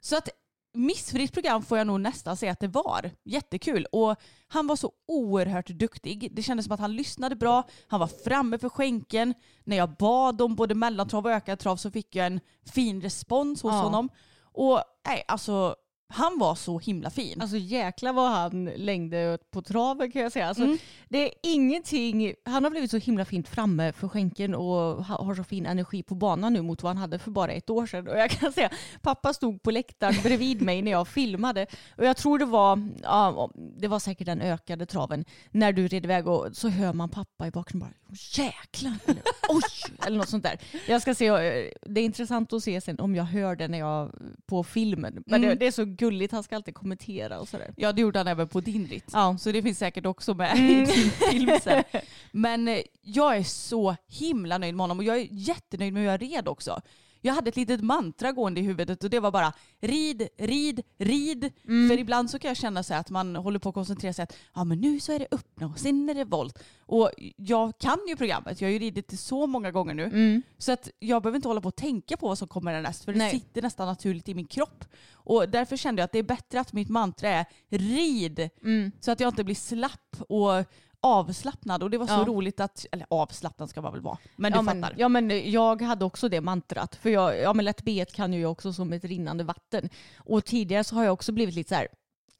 Så 0.00 0.16
att 0.16 0.28
missfritt 0.74 1.32
program 1.32 1.62
får 1.62 1.78
jag 1.78 1.86
nog 1.86 2.00
nästan 2.00 2.36
säga 2.36 2.52
att 2.52 2.60
det 2.60 2.68
var. 2.68 3.10
Jättekul. 3.24 3.86
Och 3.92 4.16
han 4.48 4.66
var 4.66 4.76
så 4.76 4.92
oerhört 5.08 5.66
duktig. 5.68 6.28
Det 6.32 6.42
kändes 6.42 6.66
som 6.66 6.72
att 6.74 6.80
han 6.80 6.96
lyssnade 6.96 7.36
bra. 7.36 7.62
Han 7.88 8.00
var 8.00 8.06
framme 8.24 8.58
för 8.58 8.68
skänken. 8.68 9.34
När 9.64 9.76
jag 9.76 9.96
bad 9.96 10.42
om 10.42 10.54
både 10.54 10.74
mellantrav 10.74 11.24
och 11.26 11.32
ökad 11.32 11.58
trav 11.58 11.76
så 11.76 11.90
fick 11.90 12.16
jag 12.16 12.26
en 12.26 12.40
fin 12.72 13.00
respons 13.00 13.62
hos 13.62 13.72
Ja. 13.72 13.80
honom. 13.82 14.08
Och 14.52 14.82
nej, 15.06 15.24
alltså 15.28 15.76
han 16.12 16.38
var 16.38 16.54
så 16.54 16.78
himla 16.78 17.10
fin. 17.10 17.40
Alltså 17.40 17.56
jäkla 17.56 18.12
vad 18.12 18.30
han 18.30 18.64
längde 18.64 19.38
på 19.50 19.62
traven 19.62 20.12
kan 20.12 20.22
jag 20.22 20.32
säga. 20.32 20.48
Alltså, 20.48 20.62
Mm. 20.64 20.78
Det 21.08 21.24
är 21.24 21.32
ingenting, 21.42 22.34
han 22.44 22.64
har 22.64 22.70
blivit 22.70 22.90
så 22.90 22.96
himla 22.96 23.24
fint 23.24 23.48
framme 23.48 23.92
för 23.92 24.08
skänken 24.08 24.54
och 24.54 25.04
ha- 25.04 25.24
har 25.24 25.34
så 25.34 25.44
fin 25.44 25.66
energi 25.66 26.02
på 26.02 26.14
banan 26.14 26.52
nu 26.52 26.62
mot 26.62 26.82
vad 26.82 26.90
han 26.90 26.96
hade 26.96 27.18
för 27.18 27.30
bara 27.30 27.52
ett 27.52 27.70
år 27.70 27.86
sedan. 27.86 28.08
Och 28.08 28.18
jag 28.18 28.30
kan 28.30 28.52
säga, 28.52 28.70
pappa 29.02 29.32
stod 29.34 29.62
på 29.62 29.70
läktaren 29.70 30.14
bredvid 30.22 30.62
mig 30.62 30.82
när 30.82 30.90
jag 30.90 31.08
filmade 31.08 31.66
och 31.96 32.04
jag 32.04 32.16
tror 32.16 32.38
det 32.38 32.44
var, 32.44 32.88
ja, 33.02 33.50
det 33.78 33.88
var 33.88 33.98
säkert 33.98 34.26
den 34.26 34.40
ökade 34.40 34.86
traven, 34.86 35.24
när 35.50 35.72
du 35.72 35.88
red 35.88 36.04
iväg 36.04 36.26
och 36.28 36.46
så 36.52 36.68
hör 36.68 36.92
man 36.92 37.08
pappa 37.08 37.46
i 37.46 37.50
bakgrunden 37.50 37.88
bara 37.88 38.16
jäklar, 38.36 38.96
eller 39.06 39.22
oj, 39.48 39.94
eller 40.06 40.18
något 40.18 40.28
sånt 40.28 40.42
där. 40.44 40.58
Jag 40.88 41.02
ska 41.02 41.14
se, 41.14 41.26
eh, 41.26 41.70
det 41.82 42.00
är 42.00 42.04
intressant 42.04 42.52
att 42.52 42.62
se 42.62 42.80
sen 42.80 43.00
om 43.00 43.14
jag 43.14 43.24
hör 43.24 43.56
det 43.56 43.68
när 43.68 43.78
jag, 43.78 44.10
på 44.46 44.64
filmen. 44.64 45.22
Men 45.26 45.40
det, 45.40 45.46
Mm. 45.46 45.58
det 45.58 45.66
är 45.66 45.70
så 45.72 45.84
gulligt, 46.00 46.32
han 46.32 46.42
ska 46.42 46.56
alltid 46.56 46.74
kommentera 46.74 47.40
och 47.40 47.48
sådär. 47.48 47.74
Ja 47.76 47.92
det 47.92 48.00
gjorde 48.00 48.18
han 48.18 48.28
även 48.28 48.48
på 48.48 48.60
din 48.60 48.86
ritt. 48.86 49.10
Ja. 49.12 49.36
Så 49.38 49.52
det 49.52 49.62
finns 49.62 49.78
säkert 49.78 50.06
också 50.06 50.34
med 50.34 50.56
i 50.70 50.84
din 50.84 51.10
film 51.10 51.58
sen. 51.62 51.84
Men 52.32 52.68
eh, 52.68 52.82
jag 53.02 53.36
är 53.36 53.42
så 53.42 53.96
himla 54.08 54.58
nöjd 54.58 54.74
med 54.74 54.84
honom 54.84 54.98
och 54.98 55.04
jag 55.04 55.16
är 55.16 55.28
jättenöjd 55.30 55.92
med 55.92 56.02
hur 56.02 56.10
jag 56.10 56.22
red 56.22 56.48
också. 56.48 56.80
Jag 57.20 57.34
hade 57.34 57.48
ett 57.48 57.56
litet 57.56 57.80
mantra 57.80 58.32
gående 58.32 58.60
i 58.60 58.62
huvudet 58.62 59.04
och 59.04 59.10
det 59.10 59.20
var 59.20 59.30
bara 59.30 59.52
rid, 59.80 60.28
rid, 60.38 60.82
rid. 60.98 61.52
För 61.62 61.98
ibland 61.98 62.30
så 62.30 62.38
kan 62.38 62.48
jag 62.48 62.56
känna 62.56 62.82
så 62.82 62.94
att 62.94 63.10
man 63.10 63.36
håller 63.36 63.58
på 63.58 63.68
att 63.68 63.74
koncentrera 63.74 64.12
sig 64.12 64.22
att 64.22 64.36
ja 64.54 64.64
men 64.64 64.80
nu 64.80 65.00
så 65.00 65.12
är 65.12 65.18
det 65.18 65.26
öppna 65.30 65.66
och 65.66 65.78
sen 65.78 66.08
är 66.08 66.14
det 66.14 66.24
volt. 66.24 66.58
Och 66.86 67.10
jag 67.36 67.78
kan 67.78 67.98
ju 68.08 68.16
programmet, 68.16 68.60
jag 68.60 68.68
har 68.68 68.72
ju 68.72 68.78
ridit 68.78 69.08
det 69.08 69.16
så 69.16 69.46
många 69.46 69.70
gånger 69.70 69.94
nu. 69.94 70.04
Mm. 70.04 70.42
Så 70.58 70.72
att 70.72 70.90
jag 70.98 71.22
behöver 71.22 71.36
inte 71.36 71.48
hålla 71.48 71.60
på 71.60 71.68
och 71.68 71.76
tänka 71.76 72.16
på 72.16 72.28
vad 72.28 72.38
som 72.38 72.48
kommer 72.48 72.72
härnäst 72.72 73.04
för 73.04 73.12
det 73.12 73.18
Nej. 73.18 73.30
sitter 73.30 73.62
nästan 73.62 73.86
naturligt 73.86 74.28
i 74.28 74.34
min 74.34 74.46
kropp. 74.46 74.84
Och 75.12 75.48
därför 75.48 75.76
kände 75.76 76.00
jag 76.00 76.04
att 76.04 76.12
det 76.12 76.18
är 76.18 76.22
bättre 76.22 76.60
att 76.60 76.72
mitt 76.72 76.88
mantra 76.88 77.28
är 77.28 77.46
rid. 77.68 78.50
Mm. 78.62 78.92
Så 79.00 79.10
att 79.10 79.20
jag 79.20 79.28
inte 79.28 79.44
blir 79.44 79.54
slapp 79.54 80.16
och 80.28 80.64
avslappnad. 81.00 81.82
Och 81.82 81.90
det 81.90 81.98
var 81.98 82.06
så 82.06 82.12
Ja. 82.12 82.24
roligt 82.26 82.60
att, 82.60 82.86
eller 82.92 83.06
avslappnad 83.10 83.70
ska 83.70 83.82
man 83.82 83.92
väl 83.92 84.00
vara. 84.02 84.18
Men 84.36 84.52
du 84.52 84.58
ja, 84.58 84.62
men, 84.62 84.82
fattar. 84.82 84.96
ja 84.98 85.08
men 85.08 85.50
jag 85.52 85.82
hade 85.82 86.04
också 86.04 86.28
det 86.28 86.40
mantrat. 86.40 86.96
För 86.96 87.10
jag, 87.10 87.38
ja 87.38 87.52
men 87.54 87.64
lätt 87.64 87.82
B 87.82 88.04
kan 88.12 88.32
ju 88.32 88.40
jag 88.40 88.50
också 88.50 88.72
som 88.72 88.92
ett 88.92 89.04
rinnande 89.04 89.44
vatten. 89.44 89.88
Och 90.16 90.44
tidigare 90.44 90.84
så 90.84 90.94
har 90.94 91.04
jag 91.04 91.12
också 91.12 91.32
blivit 91.32 91.54
lite 91.54 91.68
så 91.68 91.74
här. 91.74 91.88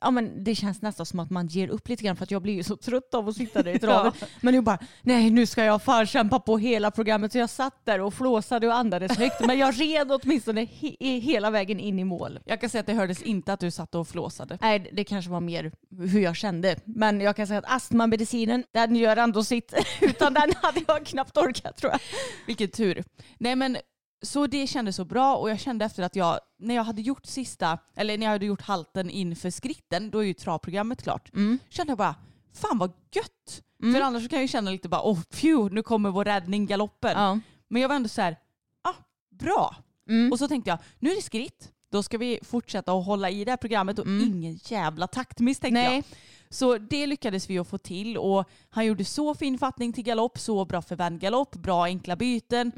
Ja 0.01 0.11
men 0.11 0.45
det 0.45 0.55
känns 0.55 0.83
nästan 0.83 1.07
som 1.07 1.21
att 1.21 1.31
man 1.31 1.47
ger 1.47 1.69
upp 1.69 1.89
lite 1.89 2.05
grann 2.05 2.17
för 2.17 2.25
att 2.25 2.31
jag 2.31 2.43
blir 2.43 2.55
ju 2.55 2.63
så 2.63 2.77
trött 2.77 3.15
av 3.15 3.29
att 3.29 3.37
sitta 3.37 3.63
där 3.63 3.75
i 3.75 3.79
traven. 3.79 4.13
Men 4.41 4.55
nu 4.55 4.61
bara, 4.61 4.79
nej 5.03 5.31
nu 5.31 5.47
ska 5.47 5.65
jag 5.65 5.83
fan 5.83 6.07
kämpa 6.07 6.41
på 6.41 6.59
hela 6.59 6.91
programmet. 6.91 7.33
Så 7.33 7.39
jag 7.39 7.51
satt 7.51 7.85
där 7.85 8.01
och 8.01 8.15
flåsade 8.15 8.67
och 8.67 8.75
andades 8.75 9.19
högt. 9.19 9.47
Men 9.47 9.59
jag 9.59 9.81
red 9.81 10.13
åtminstone 10.13 10.65
he 10.65 11.19
hela 11.19 11.51
vägen 11.51 11.81
in 11.81 11.99
i 11.99 12.05
mål. 12.05 12.39
Jag 12.45 12.61
kan 12.61 12.71
säga 12.71 12.81
att 12.81 12.87
det 12.87 12.95
hördes 12.95 13.23
inte 13.23 13.53
att 13.53 13.61
du 13.61 13.71
satt 13.71 13.95
och 13.95 14.09
flåsade. 14.09 14.59
Nej, 14.61 14.91
det 14.93 15.05
kanske 15.05 15.31
var 15.31 15.41
mer 15.41 15.73
hur 15.99 16.21
jag 16.21 16.37
kände. 16.37 16.77
Men 16.85 17.21
jag 17.21 17.37
kan 17.37 17.47
säga 17.47 17.59
att 17.59 17.73
astmamedicinen, 17.73 18.65
den 18.75 18.97
gör 18.97 19.17
ändå 19.17 19.45
sitt. 19.45 19.75
Utan 20.01 20.35
den 20.35 20.53
hade 20.63 20.81
jag 20.87 21.07
knappt 21.07 21.37
orkat 21.37 21.77
tror 21.77 21.93
jag. 21.93 22.01
Vilken 22.47 22.69
tur. 22.69 23.05
Nej 23.39 23.57
men 23.57 23.77
så 24.23 24.47
det 24.47 24.67
kändes 24.67 24.97
så 24.97 25.05
bra 25.05 25.37
och 25.37 25.51
jag 25.51 25.61
kände 25.61 25.85
efter 25.85 26.03
att 26.03 26.17
jag, 26.17 26.41
när 26.59 26.75
jag 26.75 26.85
hade 26.85 27.03
gjort 27.03 27.27
sista, 27.27 27.79
eller 27.97 28.19
när 28.19 28.27
jag 28.27 28.33
hade 28.33 28.47
gjort 28.47 28.61
halten 28.63 29.11
inför 29.11 29.51
skritten, 29.51 30.11
då 30.11 30.19
är 30.19 30.23
ju 30.23 30.35
travprogrammet 30.35 31.03
klart. 31.03 31.31
Kände 31.69 31.91
jag 31.91 31.99
bara, 31.99 32.15
fan 32.53 32.79
vad 32.79 32.93
gött. 33.15 33.63
För 33.95 34.01
annars 34.01 34.29
kan 34.29 34.37
jag 34.37 34.45
ju 34.45 34.49
känna 34.49 34.71
lite 34.71 34.89
bara, 34.89 35.03
åh 35.03 35.21
phew, 35.23 35.75
nu 35.75 35.83
kommer 35.83 36.11
vår 36.11 36.25
räddning, 36.25 36.67
galoppen. 36.67 37.13
Ja. 37.13 37.41
Men 37.69 37.83
jag 37.83 37.89
var 37.89 37.97
ändå 37.97 38.09
så 38.09 38.21
här, 38.21 38.37
ah, 38.83 38.95
bra. 39.31 39.77
Mm. 40.09 40.33
Och 40.33 40.39
så 40.39 40.49
tänkte 40.49 40.71
jag, 40.71 40.79
nu 40.99 41.11
är 41.11 41.17
det 41.17 41.23
skritt. 41.23 41.73
Då 41.93 42.03
ska 42.03 42.19
vi 42.19 42.39
fortsätta 42.43 42.93
att 42.93 43.07
hålla 43.07 43.31
i 43.31 43.45
det 43.45 43.53
här 43.53 43.57
programmet 43.57 43.99
och 43.99 44.07
ingen 44.07 44.59
jävla 44.65 45.07
taktmiss 45.07 45.59
tänkte 45.59 45.83
Nej. 45.83 45.95
jag. 45.95 46.05
Så 46.51 46.79
det 46.79 47.07
lyckades 47.07 47.51
vi 47.51 47.59
att 47.59 47.69
få 47.69 47.79
till 47.79 48.19
och 48.19 48.49
han 48.71 48.87
gjorde 48.87 49.05
så 49.05 49.35
fin 49.35 49.59
fattning 49.59 49.93
till 49.93 50.05
galopp, 50.05 50.39
så 50.39 50.65
bra 50.65 50.83
för 50.83 50.97
vändgalopp, 50.97 51.57
bra 51.57 51.85
enkla 51.85 52.17
byten. 52.17 52.73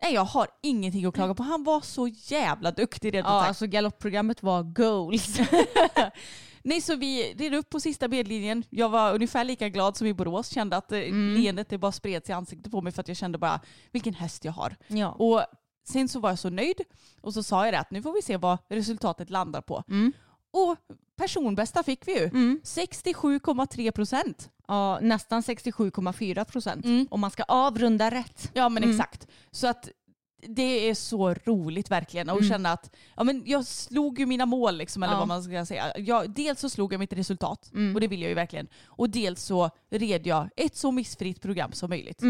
Mm. 0.00 0.12
Nej 0.12 0.14
jag 0.14 0.24
har 0.24 0.48
ingenting 0.62 1.04
att 1.04 1.14
klaga 1.14 1.34
på. 1.34 1.42
Han 1.42 1.64
var 1.64 1.80
så 1.80 2.08
jävla 2.08 2.70
duktig 2.70 3.08
ut 3.08 3.14
Ja, 3.14 3.22
sagt. 3.22 3.48
alltså 3.48 3.66
galoppprogrammet 3.66 4.42
var 4.42 4.62
goals. 4.62 5.38
Nej 6.62 6.80
så 6.80 6.96
vi 6.96 7.34
red 7.38 7.54
upp 7.54 7.70
på 7.70 7.80
sista 7.80 8.08
bedlinjen. 8.08 8.64
Jag 8.70 8.88
var 8.88 9.14
ungefär 9.14 9.44
lika 9.44 9.68
glad 9.68 9.96
som 9.96 10.06
i 10.06 10.14
Borås. 10.14 10.48
Kände 10.48 10.76
att 10.76 10.92
eh, 10.92 10.98
leendet 11.12 11.68
det 11.68 11.78
bara 11.78 11.92
spred 11.92 12.26
sig 12.26 12.32
i 12.32 12.36
ansiktet 12.36 12.72
på 12.72 12.80
mig 12.80 12.92
för 12.92 13.00
att 13.00 13.08
jag 13.08 13.16
kände 13.16 13.38
bara 13.38 13.60
vilken 13.92 14.14
häst 14.14 14.44
jag 14.44 14.52
har. 14.52 14.76
ja. 14.88 15.12
Och 15.12 15.42
sen 15.88 16.08
så 16.08 16.20
var 16.20 16.30
jag 16.30 16.38
så 16.38 16.50
nöjd 16.50 16.80
och 17.20 17.34
så 17.34 17.42
sa 17.42 17.64
jag 17.64 17.74
det 17.74 17.78
att 17.78 17.90
nu 17.90 18.02
får 18.02 18.12
vi 18.12 18.22
se 18.22 18.36
vad 18.36 18.58
resultatet 18.68 19.30
landar 19.30 19.60
på. 19.60 19.82
Mm. 19.88 20.12
Och 20.50 20.76
personbästa 21.18 21.82
fick 21.82 22.08
vi 22.08 22.12
ju. 22.18 22.28
67,3 22.28 23.90
procent. 23.90 24.50
ja, 24.68 24.98
nästan 25.02 25.40
67,4 25.42 26.44
procent. 26.44 26.84
Mm. 26.84 27.06
Om 27.10 27.20
man 27.20 27.30
ska 27.30 27.42
avrunda 27.42 28.10
rätt. 28.10 28.50
Ja 28.54 28.68
men 28.68 28.90
exakt. 28.90 29.26
Så 29.50 29.66
att 29.66 29.88
det 30.48 30.88
är 30.90 30.94
så 30.94 31.34
roligt 31.34 31.90
verkligen 31.90 32.28
att 32.30 32.48
känna 32.48 32.72
att 32.72 32.90
ja, 33.16 33.24
men 33.24 33.42
jag 33.46 33.66
slog 33.66 34.18
ju 34.18 34.26
mina 34.26 34.46
mål 34.46 34.76
liksom, 34.76 35.02
eller 35.02 35.14
Ja. 35.14 35.18
vad 35.18 35.28
man 35.28 35.42
ska 35.42 35.66
säga. 35.66 35.92
Jag, 35.98 36.30
dels 36.30 36.60
så 36.60 36.68
slog 36.70 36.92
jag 36.92 36.98
mitt 36.98 37.12
resultat 37.12 37.70
och 37.94 38.00
det 38.00 38.06
vill 38.08 38.22
jag 38.22 38.28
ju 38.28 38.34
verkligen. 38.34 38.68
Och 38.86 39.10
dels 39.10 39.42
så 39.42 39.70
red 39.90 40.26
jag 40.26 40.48
ett 40.56 40.76
så 40.76 40.92
missfritt 40.92 41.40
program 41.42 41.72
som 41.72 41.90
möjligt. 41.90 42.22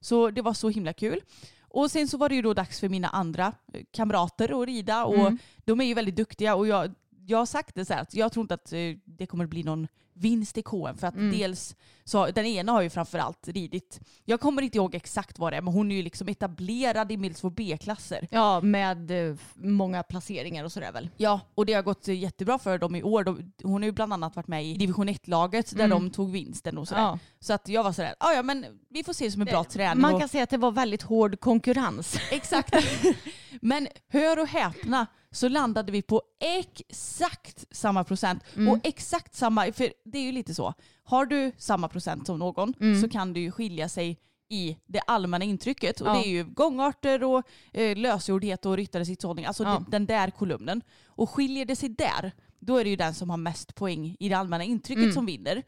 Så 0.00 0.30
det 0.30 0.42
var 0.42 0.54
så 0.54 0.68
himla 0.68 0.92
kul. 0.92 1.20
Och 1.68 1.90
sen 1.90 2.08
så 2.08 2.16
var 2.18 2.28
det 2.28 2.34
ju 2.34 2.42
då 2.42 2.54
dags 2.54 2.80
för 2.80 2.88
mina 2.88 3.08
andra 3.08 3.52
kamrater 3.90 4.62
att 4.62 4.68
rida 4.68 5.04
och 5.04 5.32
de 5.64 5.80
är 5.80 5.84
ju 5.84 5.94
väldigt 5.94 6.16
duktiga 6.16 6.54
och 6.54 6.66
jag, 6.66 6.94
jag 7.26 7.38
har 7.38 7.46
sagt 7.46 7.74
det 7.74 7.84
så 7.84 7.92
här 7.94 8.00
att 8.02 8.14
jag 8.14 8.32
tror 8.32 8.42
inte 8.44 8.54
att 8.54 8.72
eh, 8.72 8.78
det 9.04 9.26
kommer 9.26 9.46
bli 9.46 9.62
någon 9.62 9.88
vinst 10.16 10.58
i 10.58 10.62
KM 10.62 10.96
för 10.98 11.06
att 11.06 11.14
dels 11.14 11.76
så 12.04 12.26
den 12.26 12.46
ena 12.46 12.72
har 12.72 12.82
ju 12.82 12.90
framförallt 12.90 13.48
ridit. 13.48 14.00
Jag 14.24 14.40
kommer 14.40 14.62
inte 14.62 14.76
ihåg 14.78 14.94
exakt 14.94 15.38
vad 15.38 15.52
det 15.52 15.56
är 15.56 15.60
men 15.62 15.74
hon 15.74 15.90
är 15.90 15.96
ju 15.96 16.02
liksom 16.02 16.28
etablerad 16.28 17.12
i 17.12 17.16
Mills 17.16 17.42
B-klasser. 17.42 18.28
Ja, 18.30 18.60
med 18.60 19.30
eh, 19.30 19.36
många 19.54 20.02
placeringar 20.02 20.64
och 20.64 20.72
sådär 20.72 20.92
väl. 20.92 21.10
Ja, 21.16 21.40
och 21.54 21.66
det 21.66 21.72
har 21.72 21.82
gått 21.82 22.08
eh, 22.08 22.14
jättebra 22.18 22.58
för 22.58 22.78
dem 22.78 22.94
i 22.96 23.02
år. 23.02 23.24
De, 23.24 23.52
hon 23.62 23.82
har 23.82 23.86
ju 23.86 23.92
bland 23.92 24.12
annat 24.12 24.36
varit 24.36 24.48
med 24.48 24.64
i 24.64 24.74
division 24.74 25.08
1-laget 25.08 25.76
där 25.76 25.88
de 25.88 26.10
tog 26.10 26.30
vinsten 26.30 26.78
och 26.78 26.88
sådär. 26.88 27.02
Ja. 27.02 27.18
Så 27.40 27.52
att 27.52 27.68
jag 27.68 27.84
var 27.84 27.92
sådär, 27.92 28.14
"Ah, 28.20 28.32
ja 28.32 28.42
men 28.42 28.66
vi 28.90 29.04
får 29.04 29.12
se 29.12 29.24
det 29.24 29.30
som 29.30 29.40
en 29.42 29.46
bra 29.46 29.64
träning. 29.64 30.02
Man 30.02 30.14
och- 30.14 30.20
kan 30.20 30.28
säga 30.28 30.44
att 30.44 30.50
det 30.50 30.56
var 30.58 30.70
väldigt 30.72 31.02
hård 31.02 31.40
konkurrens. 31.40 32.16
Exakt. 32.30 32.74
Men 33.60 33.88
hör 34.08 34.38
och 34.38 34.46
häpna 34.48 35.06
så 35.34 35.48
landade 35.48 35.92
vi 35.92 36.02
på 36.02 36.22
exakt 36.40 37.64
samma 37.70 38.04
procent. 38.04 38.42
Mm. 38.56 38.68
Och 38.68 38.78
exakt 38.82 39.34
samma, 39.34 39.72
för 39.72 39.92
det 40.04 40.18
är 40.18 40.22
ju 40.22 40.32
lite 40.32 40.54
så, 40.54 40.74
har 41.04 41.26
du 41.26 41.52
samma 41.58 41.88
procent 41.88 42.26
som 42.26 42.38
någon 42.38 42.74
mm. 42.80 43.02
så 43.02 43.08
kan 43.08 43.32
det 43.32 43.40
ju 43.40 43.50
skilja 43.50 43.88
sig 43.88 44.18
i 44.48 44.76
det 44.86 45.00
allmänna 45.00 45.44
intrycket. 45.44 46.00
Och 46.00 46.06
ja. 46.06 46.12
det 46.12 46.26
är 46.26 46.30
ju 46.30 46.44
gångarter 46.44 47.24
och 47.24 47.42
eh, 47.72 47.96
lösgjordhet 47.96 48.66
och 48.66 48.76
ryttares 48.76 49.08
sittshållning. 49.08 49.44
Alltså 49.44 49.62
ja. 49.62 49.84
den 49.88 50.06
där 50.06 50.30
kolumnen. 50.30 50.82
Och 51.06 51.30
skiljer 51.30 51.64
det 51.64 51.76
sig 51.76 51.88
där, 51.88 52.32
då 52.58 52.76
är 52.76 52.84
det 52.84 52.90
ju 52.90 52.96
den 52.96 53.14
som 53.14 53.30
har 53.30 53.36
mest 53.36 53.74
poäng 53.74 54.16
i 54.20 54.28
det 54.28 54.34
allmänna 54.34 54.64
intrycket 54.64 55.02
mm. 55.02 55.14
som 55.14 55.26
vinner. 55.26 55.62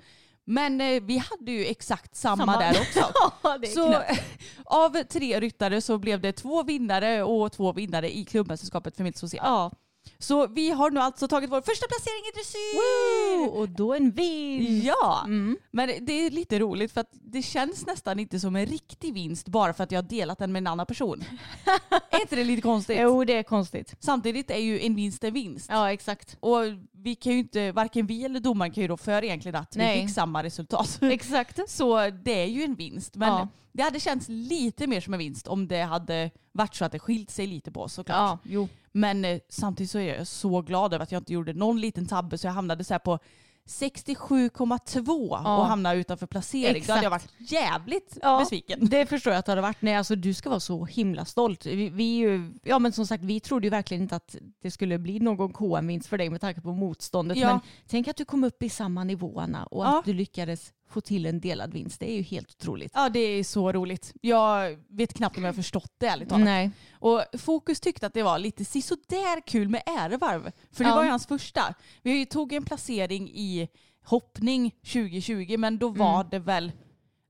Men 0.49 0.80
eh, 0.80 1.03
vi 1.03 1.18
hade 1.18 1.53
ju 1.53 1.66
exakt 1.66 2.16
samma, 2.16 2.36
samma. 2.36 2.59
där 2.59 2.80
också. 2.80 3.12
så 3.74 4.03
av 4.64 5.03
tre 5.03 5.40
ryttare 5.40 5.80
så 5.80 5.99
blev 5.99 6.20
det 6.20 6.32
två 6.32 6.62
vinnare 6.62 7.22
och 7.22 7.53
två 7.53 7.72
vinnare 7.72 8.16
i 8.16 8.24
klubbmästerskapet 8.24 8.97
för 8.97 9.05
mitt 9.05 9.18
social. 9.18 9.44
Ja. 9.47 9.70
Så 10.18 10.46
vi 10.46 10.70
har 10.70 10.90
nu 10.90 11.00
alltså 11.00 11.28
tagit 11.28 11.50
vår 11.50 11.61
första 11.61 11.86
placering 11.86 12.22
i 12.28 12.36
dressyr. 12.36 13.46
Wow, 13.46 13.61
och 13.61 13.68
då 13.68 13.94
en 13.94 14.11
vinst. 14.11 14.86
Ja, 14.86 15.22
mm. 15.24 15.57
men 15.70 15.90
det 16.00 16.12
är 16.12 16.30
lite 16.30 16.59
roligt 16.59 16.92
för 16.92 17.00
att 17.00 17.11
det 17.12 17.42
känns 17.42 17.86
nästan 17.86 18.18
inte 18.18 18.40
som 18.40 18.57
en 18.57 18.66
riktig 18.66 19.14
vinst 19.14 19.48
bara 19.48 19.74
för 19.74 19.84
att 19.84 19.92
jag 19.92 20.02
har 20.02 20.09
delat 20.09 20.38
den 20.38 20.52
med 20.52 20.61
en 20.61 20.66
annan 20.66 20.86
person. 20.86 21.24
är 22.11 22.20
inte 22.20 22.36
det 22.36 22.44
lite 22.44 22.62
konstigt? 22.62 22.98
Jo, 23.00 23.24
det 23.24 23.36
är 23.36 23.42
konstigt. 23.42 23.94
Samtidigt 24.00 24.50
är 24.50 24.59
ju 24.59 24.80
en 24.80 24.94
vinst 24.94 25.24
en 25.24 25.34
vinst. 25.34 25.66
Ja, 25.70 25.92
exakt. 25.92 26.36
Och 26.40 26.59
vi 26.92 27.14
kan 27.14 27.32
ju 27.32 27.38
inte, 27.38 27.72
varken 27.72 28.07
vi 28.07 28.24
eller 28.24 28.40
domaren 28.40 28.72
kan 28.72 28.82
ju 28.82 28.88
då 28.88 28.96
för 28.96 29.24
egentligen 29.24 29.57
att 29.57 29.76
Nej. 29.76 30.00
vi 30.00 30.07
fick 30.07 30.14
samma 30.14 30.42
resultat. 30.42 30.98
Exakt. 31.02 31.70
Så 31.70 32.11
det 32.11 32.42
är 32.42 32.46
ju 32.46 32.62
en 32.62 32.74
vinst. 32.74 33.14
Men 33.14 33.28
ja. 33.28 33.48
det 33.72 33.82
hade 33.82 34.00
känts 34.00 34.26
lite 34.28 34.86
mer 34.86 35.00
som 35.00 35.14
en 35.14 35.18
vinst 35.18 35.48
om 35.48 35.68
det 35.68 35.82
hade 35.82 36.30
varit 36.52 36.74
så 36.74 36.84
att 36.84 36.92
det 36.92 36.98
skilt 36.98 37.30
sig 37.30 37.46
lite 37.46 37.72
på 37.72 37.82
oss 37.82 37.92
såklart. 37.92 38.16
Ja, 38.16 38.38
jo. 38.42 38.68
Men 38.97 39.24
eh, 39.24 39.38
samtidigt 39.49 39.90
så 39.90 39.99
är 39.99 40.14
jag 40.14 40.26
så 40.26 40.62
glad 40.62 40.94
över 40.94 41.03
att 41.03 41.12
jag 41.12 41.20
inte 41.20 41.32
gjorde 41.32 41.53
någon 41.53 41.80
liten 41.80 42.07
tabbe 42.07 42.38
så 42.38 42.47
jag 42.47 42.53
hamnade 42.53 42.84
så 42.84 42.99
på 42.99 43.18
67,2 43.66 45.28
ja. 45.30 45.57
och 45.57 45.66
hamna 45.66 45.94
utanför 45.94 46.26
placering. 46.26 46.76
Exakt. 46.76 46.86
Då 46.86 46.92
hade 46.92 47.05
jag 47.05 47.11
varit 47.11 47.28
jävligt 47.38 48.18
ja, 48.22 48.40
besviken. 48.40 48.78
Det 48.88 49.07
förstår 49.07 49.32
jag 49.32 49.38
att 49.38 49.47
det 49.47 49.53
hade 49.53 49.62
varit. 49.62 49.82
Nej, 49.82 49.97
alltså, 49.97 50.16
du 50.16 50.34
ska 50.34 50.49
vara 50.49 50.61
så 50.61 50.84
himla 50.84 51.24
stolt. 51.24 51.66
Vi, 51.66 51.88
vi, 51.88 52.40
ja, 52.62 52.78
men 52.78 52.92
som 52.92 53.07
sagt, 53.07 53.24
vi 53.24 53.40
trodde 53.40 53.66
ju 53.66 53.70
verkligen 53.70 54.03
inte 54.03 54.16
att 54.16 54.36
det 54.62 54.70
skulle 54.70 54.99
bli 54.99 55.20
någon 55.20 55.53
KM-vinst 55.53 56.09
för 56.09 56.18
dig 56.18 56.30
med 56.30 56.40
tanke 56.40 56.61
på 56.61 56.72
motståndet. 56.72 57.38
Ja. 57.38 57.49
Men 57.49 57.61
tänk 57.88 58.09
att 58.09 58.16
du 58.16 58.24
kom 58.24 58.44
upp 58.44 58.62
i 58.62 58.68
samma 58.68 59.05
nivåerna 59.05 59.66
och 59.66 59.88
att 59.88 60.05
du 60.05 60.12
lyckades 60.12 60.72
få 60.89 61.01
till 61.01 61.26
en 61.26 61.41
delad 61.41 61.72
vinst. 61.72 62.01
Det 62.01 62.11
är 62.11 62.16
ju 62.16 62.22
helt 62.22 62.51
otroligt. 62.51 62.93
Ja 62.95 63.09
det 63.09 63.20
är 63.20 63.45
så 63.45 63.72
roligt. 63.72 64.14
Jag 64.20 64.78
vet 64.89 65.14
knappt 65.14 65.37
om 65.37 65.45
jag 65.45 65.49
har 65.49 65.57
förstått 65.57 65.93
det 65.99 66.07
ärligt 66.07 66.28
talat. 66.28 66.45
Nej. 66.45 66.70
Och 66.93 67.24
Fokus 67.39 67.80
tyckte 67.80 68.07
att 68.07 68.14
det 68.14 68.22
var 68.22 68.39
lite 68.39 68.64
sisådär 68.64 69.41
kul 69.47 69.68
med 69.68 69.82
ärevarv. 69.87 70.51
För 70.72 70.84
det 70.84 70.91
ja. 70.91 70.97
var 70.97 71.05
ju 71.05 71.11
hans 71.11 71.26
första. 71.26 71.74
Vi 72.03 72.26
tog 72.26 72.53
en 72.53 72.64
placering 72.64 73.28
i 73.28 73.68
hoppning 74.05 74.70
2020 74.70 75.57
men 75.59 75.78
då 75.78 75.89
var 75.89 76.14
mm. 76.14 76.26
det 76.30 76.39
väl 76.39 76.72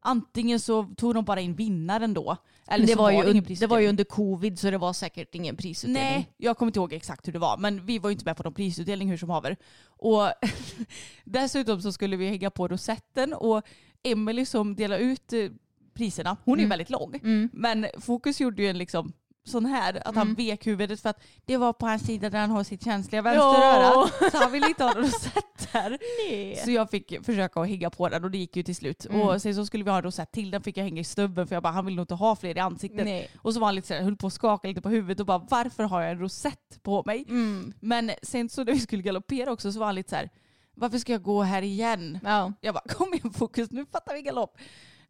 antingen 0.06 0.60
så 0.60 0.88
tog 0.96 1.14
de 1.14 1.24
bara 1.24 1.40
in 1.40 1.54
vinnaren 1.54 2.14
då. 2.14 2.36
Eller 2.68 2.86
det, 2.86 2.94
var, 2.94 3.12
var 3.12 3.24
ju, 3.24 3.40
det 3.40 3.66
var 3.66 3.78
ju 3.78 3.88
under 3.88 4.04
covid 4.04 4.58
så 4.58 4.70
det 4.70 4.78
var 4.78 4.92
säkert 4.92 5.34
ingen 5.34 5.56
prisutdelning. 5.56 6.02
Nej, 6.02 6.32
jag 6.36 6.58
kommer 6.58 6.68
inte 6.68 6.78
ihåg 6.78 6.92
exakt 6.92 7.28
hur 7.28 7.32
det 7.32 7.38
var. 7.38 7.56
Men 7.56 7.86
vi 7.86 7.98
var 7.98 8.10
ju 8.10 8.12
inte 8.12 8.24
med 8.24 8.36
på 8.36 8.42
någon 8.42 8.54
prisutdelning 8.54 9.10
hur 9.10 9.16
som 9.16 9.30
haver. 9.30 9.56
Och 9.86 10.32
dessutom 11.24 11.82
så 11.82 11.92
skulle 11.92 12.16
vi 12.16 12.28
hänga 12.28 12.50
på 12.50 12.68
rosetten 12.68 13.34
och 13.34 13.62
Emily 14.02 14.44
som 14.44 14.76
delar 14.76 14.98
ut 14.98 15.32
eh, 15.32 15.48
priserna, 15.94 16.36
hon 16.44 16.58
är 16.58 16.62
mm. 16.62 16.70
väldigt 16.70 16.90
lång. 16.90 17.14
Mm. 17.22 17.48
Men 17.52 17.86
Fokus 17.98 18.40
gjorde 18.40 18.62
ju 18.62 18.68
en 18.68 18.78
liksom 18.78 19.12
sån 19.48 19.66
här, 19.66 19.96
att 19.96 20.06
mm. 20.06 20.16
han 20.16 20.34
vek 20.34 20.66
huvudet 20.66 21.00
för 21.00 21.10
att 21.10 21.22
det 21.44 21.56
var 21.56 21.72
på 21.72 21.86
hans 21.86 22.06
sida 22.06 22.30
där 22.30 22.38
han 22.38 22.50
har 22.50 22.64
sitt 22.64 22.84
känsliga 22.84 23.22
vänsteröra. 23.22 24.08
Så 24.30 24.38
han 24.38 24.52
ville 24.52 24.68
inte 24.68 24.84
ha 24.84 24.92
någon 24.92 25.02
rosett 25.02 25.72
där. 25.72 25.98
Nej. 26.28 26.56
Så 26.64 26.70
jag 26.70 26.90
fick 26.90 27.24
försöka 27.24 27.60
att 27.60 27.68
hänga 27.68 27.90
på 27.90 28.08
den 28.08 28.24
och 28.24 28.30
det 28.30 28.38
gick 28.38 28.56
ju 28.56 28.62
till 28.62 28.76
slut. 28.76 29.06
Mm. 29.06 29.20
Och 29.20 29.42
sen 29.42 29.54
så 29.54 29.66
skulle 29.66 29.84
vi 29.84 29.90
ha 29.90 29.96
en 29.96 30.02
rosett 30.02 30.32
till, 30.32 30.50
den 30.50 30.62
fick 30.62 30.76
jag 30.76 30.84
hänga 30.84 31.00
i 31.00 31.04
stubben 31.04 31.46
för 31.46 31.56
jag 31.56 31.62
bara 31.62 31.72
han 31.72 31.86
vill 31.86 31.94
nog 31.94 32.02
inte 32.02 32.14
ha 32.14 32.36
fler 32.36 32.56
i 32.56 32.60
ansiktet. 32.60 33.04
Nej. 33.04 33.30
Och 33.42 33.54
så 33.54 33.60
var 33.60 33.66
han 33.66 33.74
lite 33.74 33.88
såhär, 33.88 34.02
höll 34.02 34.16
på 34.16 34.26
att 34.26 34.32
skaka 34.32 34.68
lite 34.68 34.80
på 34.80 34.88
huvudet 34.88 35.20
och 35.20 35.26
bara 35.26 35.38
varför 35.38 35.84
har 35.84 36.02
jag 36.02 36.10
en 36.10 36.18
rosett 36.18 36.82
på 36.82 37.02
mig? 37.06 37.24
Mm. 37.28 37.72
Men 37.80 38.10
sen 38.22 38.48
så 38.48 38.64
när 38.64 38.72
vi 38.72 38.80
skulle 38.80 39.02
galoppera 39.02 39.52
också 39.52 39.72
så 39.72 39.78
var 39.78 39.86
han 39.86 39.94
lite 39.94 40.10
så 40.10 40.16
här, 40.16 40.30
varför 40.74 40.98
ska 40.98 41.12
jag 41.12 41.22
gå 41.22 41.42
här 41.42 41.62
igen? 41.62 42.18
Ja. 42.24 42.52
Jag 42.60 42.74
bara 42.74 42.94
kom 42.94 43.14
igen 43.14 43.32
fokus, 43.32 43.70
nu 43.70 43.86
fattar 43.92 44.14
vi 44.14 44.22
galopp 44.22 44.58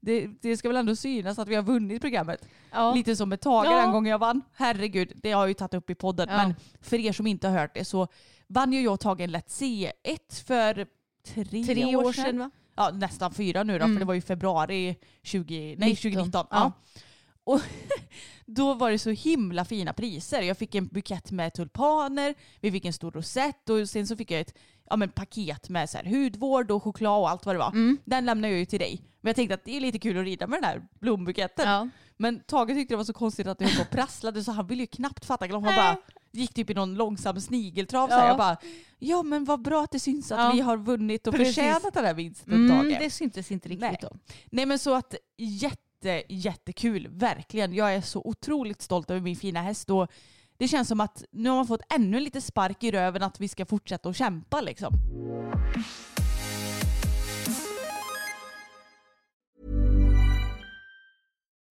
det, 0.07 0.29
det, 0.41 0.57
ska 0.57 0.69
väl 0.69 0.77
ändå 0.77 0.97
synas 0.97 1.39
att 1.39 1.49
vi 1.49 1.55
har 1.55 1.63
vunnit 1.63 2.03
programmet. 2.03 2.49
Ja. 2.71 2.95
Lite 2.95 3.17
som 3.17 3.29
med 3.29 3.41
Tage 3.41 3.67
ja. 3.67 3.81
den 3.81 3.93
gången 3.93 4.11
jag 4.11 4.19
vann. 4.19 4.43
Herregud, 4.55 5.13
det 5.15 5.33
har 5.33 5.43
jag 5.43 5.49
ju 5.49 5.55
tagit 5.55 5.75
upp 5.75 5.91
i 5.91 5.95
podden. 5.95 6.29
Ja. 6.31 6.37
Men 6.37 6.55
för 6.81 6.99
er 6.99 7.13
som 7.13 7.27
inte 7.27 7.49
har 7.49 7.59
hört 7.59 7.75
det 7.75 7.85
så 7.85 8.09
vann 8.47 8.73
ju 8.73 8.81
jag 8.81 8.95
och 8.95 9.01
Tage 9.01 9.21
en 9.21 9.31
Lätt 9.31 9.49
C1 9.49 10.45
för 10.47 10.87
tre, 11.27 11.65
tre 11.65 11.97
år, 11.97 12.13
sedan. 12.13 12.39
Va? 12.39 12.51
Ja, 12.77 12.91
nästan 12.91 13.35
fyra 13.35 13.63
nu 13.63 13.79
då, 13.79 13.85
mm. 13.85 13.97
för 13.97 14.01
det 14.01 14.07
var 14.07 14.15
ju 14.15 14.21
februari 14.21 14.97
20, 15.23 15.77
nej, 15.79 15.97
2019. 15.97 16.47
Ja. 16.51 16.73
Och 17.45 17.61
då 18.47 18.75
var 18.75 18.91
det 18.91 18.99
så 18.99 19.11
himla 19.11 19.65
fina 19.65 19.93
priser. 19.93 20.43
Jag 20.43 20.59
fick 20.59 20.75
en 20.75 20.87
bukett 20.87 21.31
med 21.31 21.55
tulpaner, 21.55 22.35
vi 22.61 22.73
fick 22.73 22.85
en 22.85 22.93
stor 22.93 23.11
rosett 23.11 23.71
och 23.71 23.89
sen 23.89 24.07
så 24.07 24.17
fick 24.17 24.31
jag 24.31 24.41
ett 24.41 24.55
ja, 24.91 24.97
men 24.97 25.09
paket 25.09 25.69
med 25.69 25.91
så 25.91 25.99
här, 25.99 26.05
hudvård 26.05 26.71
och 26.71 26.83
choklad 26.83 27.21
och 27.21 27.31
allt 27.31 27.47
vad 27.47 27.55
det 27.55 27.59
var. 27.59 27.71
Mm. 27.71 27.99
Den 28.05 28.27
lämnade 28.27 28.53
jag 28.53 28.59
ju 28.59 28.67
till 28.67 28.79
dig. 28.79 29.03
Men 29.21 29.29
jag 29.29 29.37
tänkte 29.37 29.55
att 29.55 29.65
det 29.65 29.77
är 29.77 29.81
lite 29.81 29.99
kul 29.99 30.19
att 30.19 30.25
rida 30.25 30.47
med 30.47 30.57
den 30.57 30.65
här 30.65 30.83
blombuketten. 31.01 31.69
Ja. 31.69 31.89
Men 32.17 32.41
Tage 32.41 32.69
tyckte 32.69 32.95
det 32.95 32.97
var 32.97 33.05
så 33.05 33.13
konstigt 33.13 33.47
att 33.47 33.59
det 33.59 33.65
höll 33.65 33.77
på 33.77 33.83
och 33.83 33.91
prasslade 33.91 34.45
så 34.45 34.53
han 34.53 34.67
ville 34.67 34.83
ju 34.83 34.87
knappt 34.87 35.25
fatta. 35.25 35.47
Han 35.49 35.63
bara 35.63 35.97
gick 36.33 36.55
typ 36.55 36.71
i 36.71 36.75
någon 36.75 36.95
långsam 36.95 37.41
snigeltrav. 37.41 38.11
Ja. 38.11 38.21
Så 38.21 38.27
jag 38.27 38.37
bara, 38.37 38.57
ja 38.99 39.23
men 39.23 39.45
vad 39.45 39.63
bra 39.63 39.85
att 39.85 39.91
det 39.91 40.01
syns 40.01 40.33
att 40.33 40.39
ja. 40.39 40.51
vi 40.55 40.61
har 40.61 40.77
vunnit 40.77 41.27
och 41.27 41.35
Precis. 41.35 41.55
förtjänat 41.55 41.95
den 41.95 42.05
här 42.05 42.15
vinsten 42.15 42.55
mm, 42.55 42.71
Tage. 42.71 42.99
Det 43.01 43.11
syntes 43.11 43.51
inte 43.51 43.69
riktigt 43.69 43.81
Nej. 43.81 43.99
då. 44.01 44.11
Nej 44.51 44.67
men 44.67 44.79
så 44.79 44.95
att 44.95 45.15
jätte, 45.37 46.23
jättekul, 46.29 47.09
verkligen. 47.11 47.75
Jag 47.75 47.95
är 47.95 48.01
så 48.01 48.23
otroligt 48.25 48.83
stolt 48.83 49.11
över 49.11 49.21
min 49.21 49.37
fina 49.37 49.63
häst 49.63 49.91
och 49.91 50.11
det 50.59 50.69
känns 50.69 50.89
som 50.89 51.01
att 51.01 51.25
nu 51.31 51.49
har 51.49 51.57
man 51.57 51.67
fått 51.67 51.93
ännu 51.95 52.21
lite 52.21 52.41
spark 52.41 52.85
i 52.85 52.91
röven 52.91 53.23
att 53.23 53.41
vi 53.41 53.49
ska 53.49 53.67
fortsätta 53.67 54.09
att 54.09 54.17
kämpa 54.17 54.61
liksom. 54.61 54.95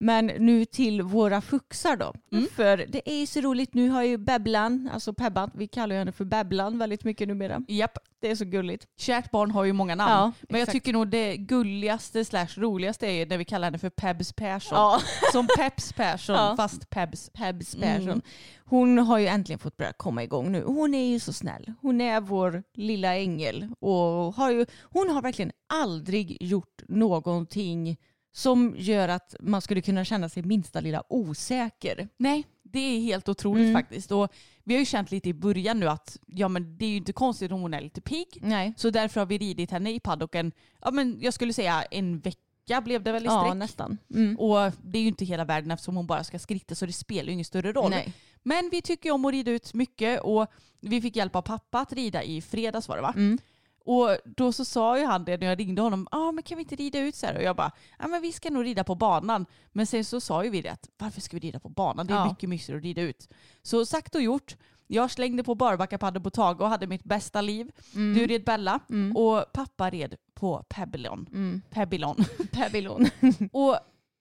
Men 0.00 0.26
nu 0.26 0.64
till 0.64 1.02
våra 1.02 1.40
fuxar 1.40 1.96
då. 1.96 2.14
Mm. 2.32 2.46
För 2.56 2.76
det 2.76 3.10
är 3.10 3.20
ju 3.20 3.26
så 3.26 3.40
roligt, 3.40 3.74
nu 3.74 3.88
har 3.88 4.02
ju 4.02 4.18
Bebblan, 4.18 4.90
alltså 4.92 5.12
Pebban, 5.12 5.50
vi 5.54 5.68
kallar 5.68 5.96
henne 5.96 6.12
för 6.12 6.24
Bebblan 6.24 6.78
väldigt 6.78 7.04
mycket 7.04 7.28
numera. 7.28 7.62
Japp. 7.68 7.98
Det 8.20 8.30
är 8.30 8.34
så 8.36 8.44
gulligt. 8.44 8.86
Kärt 8.96 9.30
barn 9.30 9.50
har 9.50 9.64
ju 9.64 9.72
många 9.72 9.94
namn. 9.94 10.10
Ja, 10.10 10.46
men 10.48 10.60
jag 10.60 10.70
tycker 10.70 10.92
nog 10.92 11.08
det 11.08 11.36
gulligaste 11.36 12.24
slash 12.24 12.48
roligaste 12.56 13.06
är 13.06 13.26
när 13.26 13.38
vi 13.38 13.44
kallar 13.44 13.66
henne 13.66 13.78
för 13.78 13.90
Pebs 13.90 14.32
Persson. 14.32 14.78
Ja. 14.78 15.00
Som 15.32 15.48
Peps 15.58 15.92
Persson 15.92 16.36
ja. 16.38 16.54
fast 16.56 16.90
Pebs. 16.90 17.30
Pebs 17.32 17.76
Persson. 17.76 18.08
Mm. 18.08 18.22
Hon 18.64 18.98
har 18.98 19.18
ju 19.18 19.26
äntligen 19.26 19.58
fått 19.58 19.76
börja 19.76 19.92
komma 19.92 20.22
igång 20.22 20.52
nu. 20.52 20.62
Hon 20.66 20.94
är 20.94 21.12
ju 21.12 21.20
så 21.20 21.32
snäll. 21.32 21.72
Hon 21.80 22.00
är 22.00 22.20
vår 22.20 22.62
lilla 22.74 23.16
ängel. 23.16 23.68
Och 23.80 24.34
har 24.34 24.50
ju, 24.50 24.66
hon 24.82 25.10
har 25.10 25.22
verkligen 25.22 25.52
aldrig 25.66 26.42
gjort 26.42 26.82
någonting 26.88 27.96
som 28.36 28.74
gör 28.78 29.08
att 29.08 29.34
man 29.40 29.60
skulle 29.62 29.80
kunna 29.82 30.04
känna 30.04 30.28
sig 30.28 30.42
minsta 30.42 30.80
lilla 30.80 31.02
osäker. 31.08 32.08
Nej, 32.16 32.44
det 32.62 32.78
är 32.78 33.00
helt 33.00 33.28
otroligt 33.28 33.62
Mm. 33.62 33.74
faktiskt. 33.74 34.12
Och 34.12 34.28
vi 34.64 34.74
har 34.74 34.78
ju 34.80 34.86
känt 34.86 35.10
lite 35.10 35.28
i 35.28 35.34
början 35.34 35.80
nu 35.80 35.88
att 35.88 36.16
ja, 36.26 36.48
men 36.48 36.76
det 36.78 36.84
är 36.84 36.88
ju 36.88 36.96
inte 36.96 37.12
konstigt 37.12 37.52
om 37.52 37.60
hon 37.60 37.74
är 37.74 37.80
lite 37.80 38.00
pigg. 38.00 38.38
Nej. 38.40 38.74
Så 38.76 38.90
därför 38.90 39.20
har 39.20 39.26
vi 39.26 39.38
ridit 39.38 39.70
henne 39.70 39.90
i 39.94 40.00
paddocken, 40.00 40.52
ja, 40.80 40.90
men 40.90 41.18
jag 41.20 41.34
skulle 41.34 41.52
säga 41.52 41.82
en 41.82 42.20
vecka 42.20 42.80
blev 42.84 43.02
det 43.02 43.12
väl 43.12 43.22
i 43.22 43.28
sträck. 43.28 43.46
Ja, 43.46 43.54
nästan. 43.54 43.98
Mm. 44.14 44.38
Och 44.38 44.72
det 44.82 44.98
är 44.98 45.02
ju 45.02 45.08
inte 45.08 45.24
hela 45.24 45.44
världen 45.44 45.70
eftersom 45.70 45.96
hon 45.96 46.06
bara 46.06 46.24
ska 46.24 46.38
skritta 46.38 46.74
så 46.74 46.86
det 46.86 46.92
spelar 46.92 47.26
ju 47.26 47.32
ingen 47.32 47.44
större 47.44 47.72
roll. 47.72 47.90
Nej. 47.90 48.12
Men 48.42 48.68
vi 48.70 48.82
tycker 48.82 49.10
om 49.10 49.24
att 49.24 49.32
rida 49.32 49.50
ut 49.50 49.74
mycket 49.74 50.20
och 50.20 50.46
vi 50.80 51.00
fick 51.00 51.16
hjälp 51.16 51.36
av 51.36 51.42
pappa 51.42 51.80
att 51.80 51.92
rida 51.92 52.22
i 52.22 52.40
fredags 52.42 52.88
var 52.88 52.96
det 52.96 53.02
va? 53.02 53.12
Mm. 53.16 53.38
Och 53.84 54.16
då 54.24 54.52
så 54.52 54.64
sa 54.64 54.98
ju 54.98 55.04
han 55.04 55.24
det 55.24 55.36
när 55.40 55.46
jag 55.46 55.58
ringde 55.60 55.82
honom, 55.82 56.08
ja 56.12 56.18
ah, 56.18 56.32
men 56.32 56.42
kan 56.42 56.56
vi 56.58 56.62
inte 56.62 56.76
rida 56.76 56.98
ut 56.98 57.14
så 57.14 57.26
här? 57.26 57.36
Och 57.36 57.42
jag 57.42 57.56
bara, 57.56 57.72
ja 57.98 58.06
men 58.08 58.22
vi 58.22 58.32
ska 58.32 58.50
nog 58.50 58.64
rida 58.64 58.84
på 58.84 58.94
banan. 58.94 59.46
Men 59.72 59.86
sen 59.86 60.04
så 60.04 60.20
sa 60.20 60.44
ju 60.44 60.50
vi 60.50 60.62
det 60.62 60.68
att 60.68 60.88
varför 60.98 61.20
ska 61.20 61.36
vi 61.36 61.40
rida 61.40 61.60
på 61.60 61.68
banan? 61.68 62.06
Det 62.06 62.12
är 62.14 62.18
Ja. 62.18 62.28
mycket 62.28 62.48
mysigare 62.48 62.78
att 62.78 62.84
rida 62.84 63.02
ut. 63.02 63.28
Så 63.62 63.86
sagt 63.86 64.14
och 64.14 64.22
gjort. 64.22 64.56
Jag 64.86 65.10
slängde 65.10 65.44
på 65.44 65.54
barbackapaddor 65.54 66.20
på 66.20 66.30
Tage 66.30 66.60
och 66.60 66.68
hade 66.68 66.86
mitt 66.86 67.04
bästa 67.04 67.40
liv. 67.40 67.72
Mm. 67.94 68.14
Du 68.18 68.26
red 68.26 68.44
Bella 68.44 68.80
och 69.14 69.52
pappa 69.52 69.90
red 69.90 70.14
på 70.34 70.64
Pebblon. 70.68 71.26
Mm. 71.32 71.62
Pebblon. 71.70 72.24
Pebbilon. 72.52 73.06
och 73.52 73.76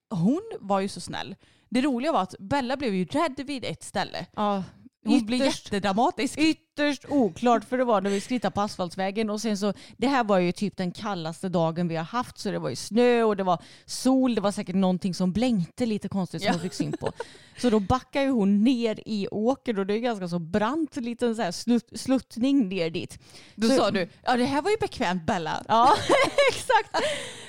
hon 0.09 0.41
var 0.59 0.80
ju 0.80 0.88
så 0.88 1.01
snäll. 1.01 1.36
Det 1.70 1.82
roliga 1.82 2.11
var 2.11 2.22
att 2.22 2.36
Bella 2.39 2.78
blev 2.78 2.93
ju 2.95 3.05
rädd 3.05 3.39
vid 3.47 3.66
ett 3.66 3.84
ställe. 3.84 4.26
ja. 4.36 4.64
Hon 5.05 5.13
Ytterst- 5.29 5.43
jättedramatisk. 5.65 6.37
Ytterst 6.39 7.05
oklart 7.09 7.63
för 7.69 7.77
det 7.77 7.83
var 7.83 8.01
när 8.01 8.09
vi 8.09 8.21
skrittade 8.21 8.51
på 8.53 8.61
asfaltsvägen 8.61 9.29
och 9.29 9.41
sen 9.41 9.57
så 9.57 9.73
det 9.97 10.07
här 10.07 10.23
var 10.23 10.39
ju 10.39 10.51
typ 10.51 10.77
den 10.77 10.91
kallaste 10.91 11.49
dagen 11.49 11.87
vi 11.87 11.95
har 11.95 12.03
haft 12.03 12.37
så 12.39 12.51
det 12.51 12.59
var 12.59 12.69
ju 12.69 12.75
snö 12.75 13.23
och 13.23 13.37
det 13.37 13.43
var 13.43 13.61
sol, 13.85 14.35
det 14.35 14.41
var 14.41 14.51
säkert 14.51 14.75
någonting 14.75 15.13
som 15.13 15.31
blänkte 15.31 15.85
lite 15.85 16.09
konstigt 16.09 16.41
som 16.41 16.47
Ja. 16.47 16.53
hon 16.53 16.61
fick 16.61 16.73
syn 16.73 16.91
på. 16.99 17.11
Så 17.57 17.69
då 17.69 17.79
backar 17.79 18.21
ju 18.21 18.29
hon 18.29 18.63
ner 18.63 18.99
i 19.05 19.27
åkern 19.31 19.77
och 19.79 19.85
det 19.85 19.93
är 19.93 19.99
ganska 19.99 20.27
så 20.27 20.39
brant 20.39 20.95
liten 20.95 21.35
så 21.35 21.41
här 21.41 21.51
slut, 21.51 21.89
sluttning 21.95 22.69
ner 22.69 22.89
dit. 22.89 23.19
Då 23.55 23.67
Så- 23.69 23.75
sa 23.75 23.91
du, 23.91 24.09
ja 24.23 24.37
det 24.37 24.45
här 24.45 24.61
var 24.61 24.71
ju 24.71 24.77
bekvämt 24.77 25.25
Bella. 25.25 25.63
Ja, 25.67 25.93
exakt. 26.51 27.05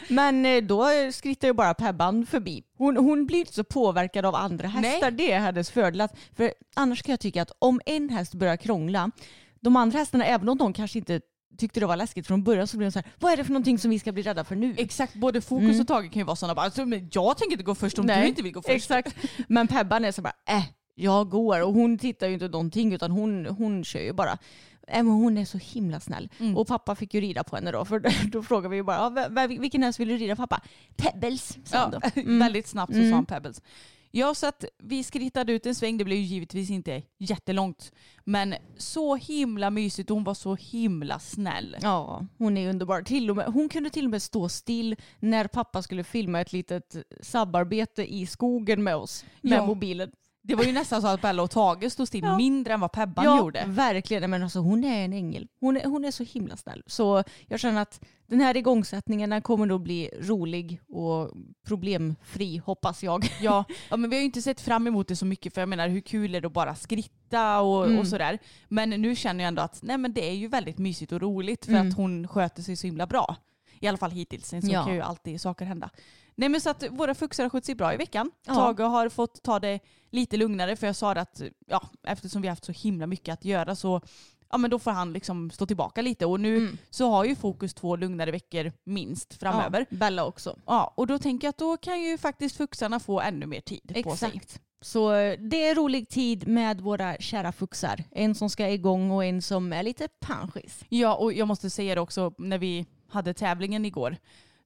Men 0.09 0.47
eh, 0.47 0.63
då 0.63 0.89
skrittar 1.13 1.49
ju 1.49 1.55
bara 1.55 1.75
Pebban 1.75 2.27
förbi. 2.27 2.63
Hon, 2.79 2.97
hon 2.97 3.27
blir 3.27 3.39
inte 3.39 3.53
så 3.53 3.65
påverkad 3.65 4.27
av 4.27 4.35
andra 4.35 4.69
hästar. 4.69 5.11
Det 5.11 5.33
är 5.33 5.41
hennes 5.41 5.71
fördel. 5.71 6.09
För 6.37 6.53
annars 6.75 7.03
kan 7.03 7.13
jag 7.13 7.21
tycka 7.21 7.43
att 7.43 7.53
om 7.59 7.81
en 7.87 8.09
häst 8.09 8.35
börjar 8.35 8.57
krångla, 8.57 9.11
de 9.61 9.77
andra 9.77 9.99
hästarna, 9.99 10.25
även 10.25 10.49
om 10.49 10.59
de 10.59 10.73
kanske 10.73 10.99
inte 10.99 11.21
tyckte 11.59 11.81
det 11.81 11.87
var 11.87 11.97
läskigt 11.97 12.27
från 12.27 12.45
början, 12.45 12.67
så 12.67 12.77
blir 12.77 12.87
de 12.87 12.93
så 12.93 12.99
här, 12.99 13.13
vad 13.21 13.33
är 13.33 13.37
det 13.37 13.45
för 13.45 13.53
någonting 13.53 13.79
som 13.79 13.91
vi 13.91 13.99
ska 13.99 14.13
bli 14.13 14.23
rädda 14.23 14.45
för 14.45 14.57
nu? 14.57 14.75
Exakt, 14.79 15.15
både 15.15 15.41
Fokus 15.41 15.81
och 15.81 15.87
Tage 15.87 16.13
kan 16.13 16.21
ju 16.21 16.25
vara 16.25 16.37
sådana 16.37 16.55
bara, 16.55 16.65
alltså, 16.65 16.87
men 16.87 17.09
jag 17.13 17.39
tänker 17.39 17.53
inte 17.53 17.65
gå 17.65 17.75
först 17.75 17.99
om 17.99 18.07
du 18.07 18.27
inte 18.27 18.43
vill 18.43 18.53
gå 18.53 18.63
först. 18.63 18.75
Exakt. 18.75 19.17
Men 19.49 19.69
Pebban 19.69 20.05
är 20.05 20.13
så 20.13 20.23
bara, 20.23 20.35
äh, 20.49 20.65
jag 20.95 21.29
går. 21.31 21.63
Och 21.63 21.73
hon 21.73 21.99
tittar 21.99 22.27
ju 22.27 22.35
inte 22.35 22.49
någonting 22.49 22.93
utan 22.93 23.11
hon, 23.11 23.47
hon 23.47 23.85
kör 23.85 24.01
ju 24.01 24.13
bara. 24.13 24.39
Men 24.89 25.07
hon 25.07 25.39
är 25.39 25.45
så 25.45 25.59
himla 25.59 26.01
snäll. 26.01 26.29
Mm. 26.41 26.57
Och 26.57 26.67
pappa 26.67 26.95
fick 26.95 27.15
ju 27.15 27.21
rida 27.21 27.45
på 27.45 27.57
henne 27.57 27.71
då. 27.73 27.85
För 27.85 28.03
då 28.31 28.43
frågade 28.49 28.69
vi 28.69 28.77
ju 28.77 28.83
bara, 28.83 29.29
vilken 29.47 29.83
häst 29.83 30.01
vill 30.01 30.09
du 30.09 30.17
rida 30.17 30.37
pappa? 30.37 30.61
Pebbles, 30.97 31.59
sa 31.65 31.79
han 31.79 31.91
då. 31.91 32.01
Mm. 32.21 32.39
Väldigt 32.39 32.67
snabbt 32.67 32.95
så 32.95 33.01
sa 33.01 33.15
han 33.15 33.27
Pebbles. 33.27 33.63
Ja, 34.17 34.35
så 34.35 34.47
att 34.47 34.65
vi 34.79 35.05
skrittade 35.05 35.53
ut 35.53 35.67
en 35.67 35.75
sväng. 35.75 35.99
Det 35.99 36.05
blev 36.05 36.19
ju 36.19 36.25
givetvis 36.25 36.71
inte 36.71 37.03
jättelångt. 37.19 37.93
Men 38.25 38.55
så 38.77 39.17
himla 39.17 39.71
mysigt 39.71 40.11
och 40.11 40.17
hon 40.17 40.25
var 40.25 40.35
så 40.35 40.55
himla 40.55 41.19
snäll. 41.19 41.77
Ja, 41.83 42.27
hon 42.39 42.57
är 42.57 42.69
underbar. 42.71 43.03
Till 43.03 43.31
och 43.31 43.37
med, 43.37 43.47
hon 43.47 43.69
kunde 43.69 43.91
till 43.91 44.05
och 44.05 44.11
med 44.11 44.23
stå 44.23 44.49
still 44.49 44.97
när 45.21 45.47
pappa 45.47 45.83
skulle 45.83 46.05
filma 46.05 46.41
ett 46.41 46.53
litet 46.53 46.97
samarbete 47.21 48.15
i 48.15 48.27
skogen 48.27 48.83
med 48.83 48.97
oss 48.97 49.25
med 49.41 49.59
Ja. 49.59 49.67
mobilen. 49.67 50.13
Det 50.47 50.55
var 50.55 50.65
ju 50.65 50.73
nästan 50.73 51.03
så 51.03 51.09
att 51.09 51.21
Bella 51.23 51.43
och 51.43 51.51
Tage 51.51 51.93
stod 51.93 52.09
still 52.09 52.25
Ja. 52.25 52.37
mindre 52.37 52.75
än 52.75 52.81
vad 52.81 52.93
Pebban 52.93 53.25
ja, 53.25 53.39
gjorde. 53.39 53.65
verkligen. 53.69 54.31
Men 54.31 54.43
alltså, 54.43 54.59
hon 54.59 54.85
är 54.85 55.05
en 55.05 55.13
ängel. 55.13 55.49
Hon 55.61 55.77
är, 55.77 55.85
hon 55.85 56.05
är 56.05 56.11
så 56.11 56.25
himla 56.25 56.57
snäll. 56.57 56.83
Så 56.87 57.25
jag 57.47 57.61
känner 57.61 57.83
att 57.83 58.01
den 58.27 58.41
här 58.41 58.57
igångsättningen 58.57 59.31
den 59.31 59.43
kommer 59.43 59.67
nog 59.67 59.83
bli 59.83 60.11
rolig 60.21 60.81
och 60.89 61.31
problemfri, 61.79 62.57
hoppas 62.59 63.03
jag. 63.03 63.25
Ja, 63.41 63.65
ja, 63.91 63.97
men 63.97 64.11
vi 64.11 64.17
har 64.17 64.21
ju 64.21 64.25
inte 64.27 64.43
sett 64.43 64.61
fram 64.61 64.87
emot 64.87 65.09
det 65.09 65.17
så 65.17 65.27
mycket 65.27 65.55
för 65.55 65.61
jag 65.61 65.69
menar 65.69 65.89
hur 65.89 66.01
kul 66.01 66.35
är 66.35 66.41
det 66.41 66.47
att 66.47 66.53
bara 66.53 66.75
skritta 66.75 67.61
och, 67.61 67.87
Mm. 67.87 67.99
och 67.99 68.07
sådär. 68.09 68.39
Men 68.69 68.91
nu 68.91 69.17
känner 69.17 69.45
jag 69.45 69.49
ändå 69.49 69.63
att 69.63 69.79
nej, 69.83 69.99
men 69.99 70.13
det 70.13 70.29
är 70.31 70.35
ju 70.35 70.49
väldigt 70.49 70.79
mysigt 70.79 71.13
och 71.13 71.21
roligt 71.21 71.65
för 71.65 71.73
Mm. 71.73 71.89
att 71.89 71.97
hon 71.97 72.29
sköter 72.29 72.63
sig 72.63 72.77
så 72.77 72.87
himla 72.87 73.07
bra. 73.07 73.37
I 73.81 73.87
alla 73.89 73.99
fall 73.99 74.11
hittills. 74.11 74.47
Sen 74.49 74.63
så 74.63 74.73
Ja. 74.73 74.85
kan 74.85 74.95
ju 74.95 75.01
alltid 75.01 75.41
saker 75.41 75.65
hända. 75.65 75.91
Nej 76.35 76.49
men 76.49 76.61
så 76.61 76.71
att 76.71 76.85
våra 76.91 77.15
fuxar 77.15 77.43
har 77.45 77.51
skött 77.51 77.65
sig 77.65 77.75
bra 77.75 77.95
i 77.95 77.97
veckan. 77.97 78.31
Ja. 78.47 78.55
Tage 78.55 78.81
har 78.81 79.09
fått 79.09 79.43
ta 79.43 79.61
det 79.61 79.81
lite 80.11 80.37
lugnare 80.37 80.77
för 80.77 80.87
jag 80.87 80.97
sa 80.97 81.13
att 81.13 81.43
ja, 81.67 81.83
eftersom 82.07 82.43
vi 82.43 82.49
har 82.49 82.53
haft 82.53 82.65
så 82.65 82.73
himla 82.73 83.07
mycket 83.07 83.33
att 83.33 83.45
göra 83.45 83.77
så 83.77 84.01
ja, 84.51 84.59
men 84.59 84.71
då 84.71 84.79
får 84.79 84.91
han 84.91 85.13
liksom 85.13 85.51
stå 85.51 85.67
tillbaka 85.67 86.03
lite. 86.03 86.27
Och 86.27 86.41
nu 86.41 86.57
Mm. 86.57 86.79
så 86.91 87.11
har 87.11 87.25
ju 87.25 87.37
Fokus 87.37 87.75
två 87.75 87.97
lugnare 87.97 88.31
veckor 88.31 88.73
minst 88.85 89.35
framöver. 89.35 89.87
Ja, 89.91 89.97
Bella 89.97 90.25
också. 90.25 90.59
Ja, 90.67 90.93
och 90.97 91.07
då 91.07 91.19
tänker 91.19 91.47
jag 91.47 91.51
att 91.51 91.59
då 91.59 91.77
kan 91.77 92.01
ju 92.03 92.19
faktiskt 92.19 92.57
fuxarna 92.57 93.01
få 93.01 93.21
ännu 93.21 93.47
mer 93.47 93.61
tid 93.61 94.03
på 94.05 94.17
sig. 94.17 94.29
Exakt. 94.35 94.61
Så 94.81 95.13
eh, 95.15 95.39
det 95.41 95.69
är 95.69 95.75
rolig 95.75 96.09
tid 96.09 96.49
med 96.49 96.81
våra 96.81 97.17
kära 97.17 97.53
fuxar. 97.53 98.05
En 98.11 98.35
som 98.35 98.51
ska 98.51 98.69
igång 98.69 99.11
och 99.11 99.25
en 99.25 99.43
som 99.43 99.73
är 99.73 99.83
lite 99.83 100.09
panschis. 100.21 100.85
Ja, 100.89 101.15
och 101.15 101.33
jag 101.33 101.49
måste 101.49 101.71
säga 101.71 101.95
det 101.95 102.01
också 102.01 102.33
när 102.39 102.59
vi 102.59 102.87
hade 103.09 103.35
tävlingen 103.35 103.85
igår 103.85 104.17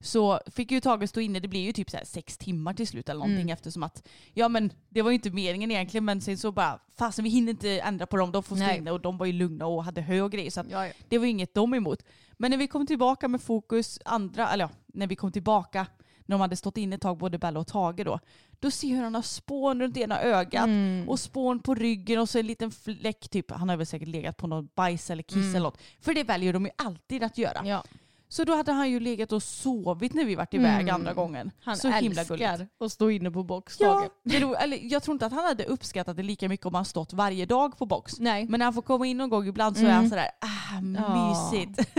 så 0.01 0.41
fick 0.47 0.71
ju 0.71 0.81
Tage 0.81 1.09
stå 1.09 1.21
inne, 1.21 1.41
det 1.41 1.49
blir 1.49 1.61
ju 1.61 1.73
typ 1.73 1.91
så 1.91 1.99
sex 2.05 2.39
timmar 2.39 2.75
till 2.75 2.87
slut 2.87 3.09
eller 3.09 3.19
någonting 3.19 3.41
Mm. 3.41 3.53
eftersom 3.53 3.83
att, 3.83 4.09
ja 4.35 4.49
men 4.49 4.73
det 4.89 5.03
var 5.03 5.11
ju 5.11 5.15
inte 5.15 5.31
meningen 5.31 5.71
egentligen 5.71 6.05
men 6.05 6.21
sen 6.21 6.39
så 6.39 6.53
bara, 6.53 6.79
fasen 6.99 7.25
vi 7.25 7.31
hinner 7.31 7.51
inte 7.51 7.71
ändra 7.81 8.07
på 8.07 8.17
dem, 8.17 8.33
de 8.33 8.43
får 8.43 8.57
stå 8.57 8.65
Nej. 8.67 8.79
inne 8.79 8.91
och 8.91 9.01
de 9.01 9.19
var 9.19 9.27
ju 9.27 9.33
lugna 9.33 9.67
och 9.67 9.85
hade 9.85 10.01
hö 10.01 10.21
och 10.21 10.33
grejer 10.33 10.51
så 10.51 10.65
Ja, 10.71 10.87
ja. 10.87 10.93
det 11.09 11.19
var 11.19 11.27
inget 11.27 11.55
de 11.55 11.75
emot. 11.75 12.03
Men 12.37 12.51
när 12.51 12.59
vi 12.59 12.67
kom 12.67 12.87
tillbaka 12.87 13.29
med 13.29 13.41
fokus 13.43 13.99
andra, 14.05 14.49
eller 14.51 14.65
ja, 14.65 14.71
när 14.87 15.07
vi 15.07 15.17
kom 15.17 15.33
tillbaka 15.33 15.87
när 16.27 16.35
de 16.35 16.41
hade 16.41 16.57
stått 16.57 16.77
inne 16.77 16.97
ett 16.97 17.03
tag, 17.03 17.19
både 17.19 17.39
Bella 17.39 17.61
och 17.61 17.67
Tage 17.67 18.05
då, 18.05 18.19
då 18.61 18.71
ser 18.71 18.89
hur 18.89 19.03
han 19.03 19.15
har 19.15 19.23
spån 19.23 19.81
runt 19.81 19.97
ena 19.97 20.21
ögat 20.21 20.65
Mm. 20.67 21.09
och 21.09 21.21
spån 21.21 21.61
på 21.61 21.75
ryggen 21.75 22.21
och 22.21 22.29
så 22.29 22.39
en 22.39 22.47
liten 22.47 22.71
fläck, 22.71 23.29
typ, 23.29 23.51
han 23.51 23.69
har 23.69 23.77
väl 23.77 23.87
säkert 23.87 24.09
legat 24.09 24.37
på 24.37 24.47
någon 24.47 24.69
bajs 24.75 25.11
eller 25.11 25.23
kiss 25.23 25.37
Mm. 25.37 25.49
eller 25.51 25.61
något. 25.61 25.79
För 26.01 26.15
det 26.15 26.25
väljer 26.25 26.53
de 26.53 26.65
ju 26.65 26.71
alltid 26.77 27.23
att 27.23 27.39
göra. 27.39 27.67
Ja. 27.67 27.85
Så 28.31 28.45
då 28.45 28.55
hade 28.57 28.73
han 28.73 28.91
ju 28.91 29.01
legat 29.01 29.33
och 29.33 29.43
sovit 29.43 30.15
när 30.15 30.25
vi 30.25 30.35
varit 30.35 30.55
iväg 30.55 30.81
Mm. 30.83 30.95
andra 30.95 31.13
gången. 31.15 31.51
Han 31.61 31.77
så 31.77 31.89
himla 31.89 32.21
älskar 32.21 32.69
att 32.81 32.93
stå 32.93 33.11
inne 33.11 33.31
på 33.31 33.43
box. 33.45 33.77
Ja, 33.81 34.09
det 34.25 34.37
eller, 34.37 34.79
jag 34.83 35.03
tror 35.03 35.13
inte 35.15 35.27
att 35.27 35.33
han 35.33 35.45
hade 35.45 35.65
uppskattat 35.65 36.17
det 36.17 36.23
lika 36.23 36.49
mycket 36.49 36.67
om 36.67 36.75
han 36.75 36.85
stått 36.85 37.13
varje 37.13 37.47
dag 37.47 37.79
på 37.79 37.87
box. 37.87 38.19
Nej. 38.19 38.47
Men 38.49 38.59
när 38.59 38.65
han 38.67 38.75
får 38.75 38.83
komma 38.83 39.07
in 39.07 39.17
någon 39.19 39.31
gång 39.31 39.47
ibland 39.47 39.77
så 39.77 39.83
är 39.83 39.85
Mm. 39.87 39.97
han 39.97 40.09
sådär, 40.09 40.29
ah, 40.41 40.81
mysigt. 40.81 41.91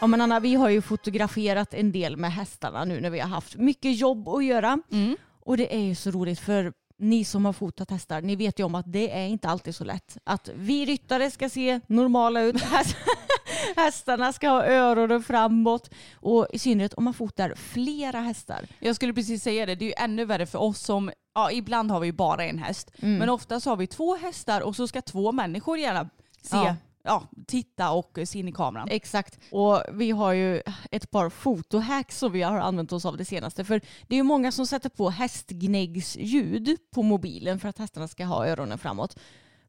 Ja 0.00 0.06
men 0.06 0.20
Anna, 0.20 0.40
vi 0.40 0.54
har 0.54 0.68
ju 0.68 0.82
fotograferat 0.82 1.74
en 1.74 1.92
del 1.92 2.16
med 2.16 2.32
hästarna 2.32 2.84
nu 2.84 3.00
när 3.00 3.10
vi 3.10 3.18
har 3.20 3.28
haft 3.28 3.56
mycket 3.56 3.96
jobb 3.98 4.28
att 4.28 4.44
göra. 4.44 4.80
Mm. 4.92 5.16
Och 5.44 5.56
det 5.56 5.74
är 5.76 5.80
ju 5.80 5.94
så 5.94 6.10
roligt 6.10 6.40
för 6.40 6.72
ni 6.98 7.24
som 7.24 7.44
har 7.44 7.52
fotat 7.52 7.90
hästar, 7.90 8.22
ni 8.22 8.36
vet 8.36 8.58
ju 8.58 8.64
om 8.64 8.74
att 8.74 8.92
det 8.92 9.10
är 9.10 9.26
inte 9.26 9.48
alltid 9.48 9.74
så 9.74 9.84
lätt. 9.84 10.16
Att 10.24 10.50
vi 10.54 10.86
ryttare 10.86 11.30
ska 11.30 11.48
se 11.48 11.80
normala 11.86 12.40
ut, 12.42 12.60
Häst- 12.62 12.96
hästarna 13.76 14.32
ska 14.32 14.48
ha 14.48 14.64
öronen 14.66 15.22
framåt 15.22 15.90
och 16.14 16.46
i 16.52 16.58
synnerhet 16.58 16.94
om 16.94 17.04
man 17.04 17.14
fotar 17.14 17.54
flera 17.56 18.20
hästar. 18.20 18.66
Jag 18.78 18.96
skulle 18.96 19.12
precis 19.12 19.42
säga 19.42 19.66
det, 19.66 19.74
det 19.74 19.84
är 19.84 19.86
ju 19.86 19.94
ännu 20.04 20.24
värre 20.24 20.46
för 20.46 20.58
oss 20.58 20.80
som, 20.80 21.10
ja 21.34 21.50
ibland 21.52 21.90
har 21.90 22.00
vi 22.00 22.12
bara 22.12 22.44
en 22.44 22.58
häst. 22.58 22.90
Mm. 23.02 23.18
Men 23.18 23.28
oftast 23.28 23.66
har 23.66 23.76
vi 23.76 23.86
två 23.86 24.16
hästar 24.16 24.60
och 24.60 24.76
så 24.76 24.88
ska 24.88 25.02
två 25.02 25.32
människor 25.32 25.78
gärna 25.78 26.04
se, 26.42 26.56
Ja 26.56 26.76
ja. 27.08 27.22
titta 27.46 27.90
och 27.90 28.18
se 28.24 28.38
in 28.38 28.48
i 28.48 28.52
kameran. 28.52 28.88
Exakt. 28.90 29.38
Och 29.50 29.82
vi 29.92 30.10
har 30.10 30.32
ju 30.32 30.62
ett 30.90 31.10
par 31.10 31.30
fotohacks 31.30 32.18
som 32.18 32.32
vi 32.32 32.42
har 32.42 32.58
använt 32.58 32.92
oss 32.92 33.04
av 33.04 33.16
det 33.16 33.24
senaste. 33.24 33.64
För 33.64 33.80
det 34.06 34.14
är 34.14 34.16
ju 34.16 34.22
många 34.22 34.52
som 34.52 34.66
sätter 34.66 34.88
på 34.88 35.10
hästgnäggsljud 35.10 36.76
på 36.90 37.02
mobilen 37.02 37.58
för 37.58 37.68
att 37.68 37.78
hästarna 37.78 38.08
ska 38.08 38.24
ha 38.24 38.46
öronen 38.46 38.78
framåt. 38.78 39.18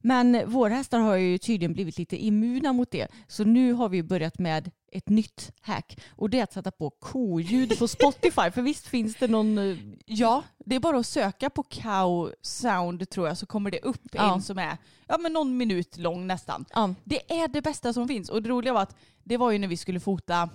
Men 0.02 0.52
våra 0.52 0.74
hästar 0.74 1.00
har 1.00 1.16
ju 1.16 1.38
tydligen 1.38 1.74
blivit 1.74 1.98
lite 1.98 2.18
immuna 2.18 2.74
mot 2.74 2.92
det. 2.92 3.08
Så 3.28 3.44
nu 3.44 3.74
har 3.74 3.90
vi 3.90 4.04
börjat 4.04 4.40
med 4.40 4.72
ett 4.92 5.10
nytt 5.10 5.52
hack. 5.62 6.00
Och 6.16 6.30
det 6.30 6.40
är 6.40 6.44
att 6.44 6.54
sätta 6.54 6.72
på 6.72 6.90
koljud 6.90 7.80
på 7.80 7.88
Spotify. 7.88 8.52
för 8.52 8.62
visst 8.62 8.88
finns 8.88 9.16
det 9.16 9.28
någon... 9.28 9.58
eh, 9.58 9.78
Ja, 10.06 10.44
det 10.66 10.76
är 10.76 10.80
bara 10.80 10.98
att 10.98 11.06
söka 11.08 11.50
på 11.50 11.64
cow 11.64 12.34
sound 12.42 13.10
tror 13.10 13.28
jag 13.28 13.38
så 13.38 13.46
kommer 13.46 13.72
det 13.72 13.80
upp 13.80 14.02
Ja. 14.12 14.34
en 14.34 14.42
som 14.42 14.58
är 14.58 14.78
ja, 15.08 15.18
men 15.18 15.34
någon 15.34 15.58
minut 15.58 15.98
lång 15.98 16.28
nästan. 16.28 16.66
Ja, 16.74 16.94
Det 17.04 17.34
är 17.42 17.48
det 17.48 17.62
bästa 17.62 17.94
som 17.94 18.08
finns 18.08 18.30
och 18.30 18.42
det 18.44 18.50
roliga 18.50 18.74
var 18.74 18.82
att 18.82 18.96
det 19.24 19.38
var 19.38 19.52
ju 19.52 19.60
när 19.60 19.68
vi 19.68 19.78
skulle 19.78 20.00
fota, 20.00 20.50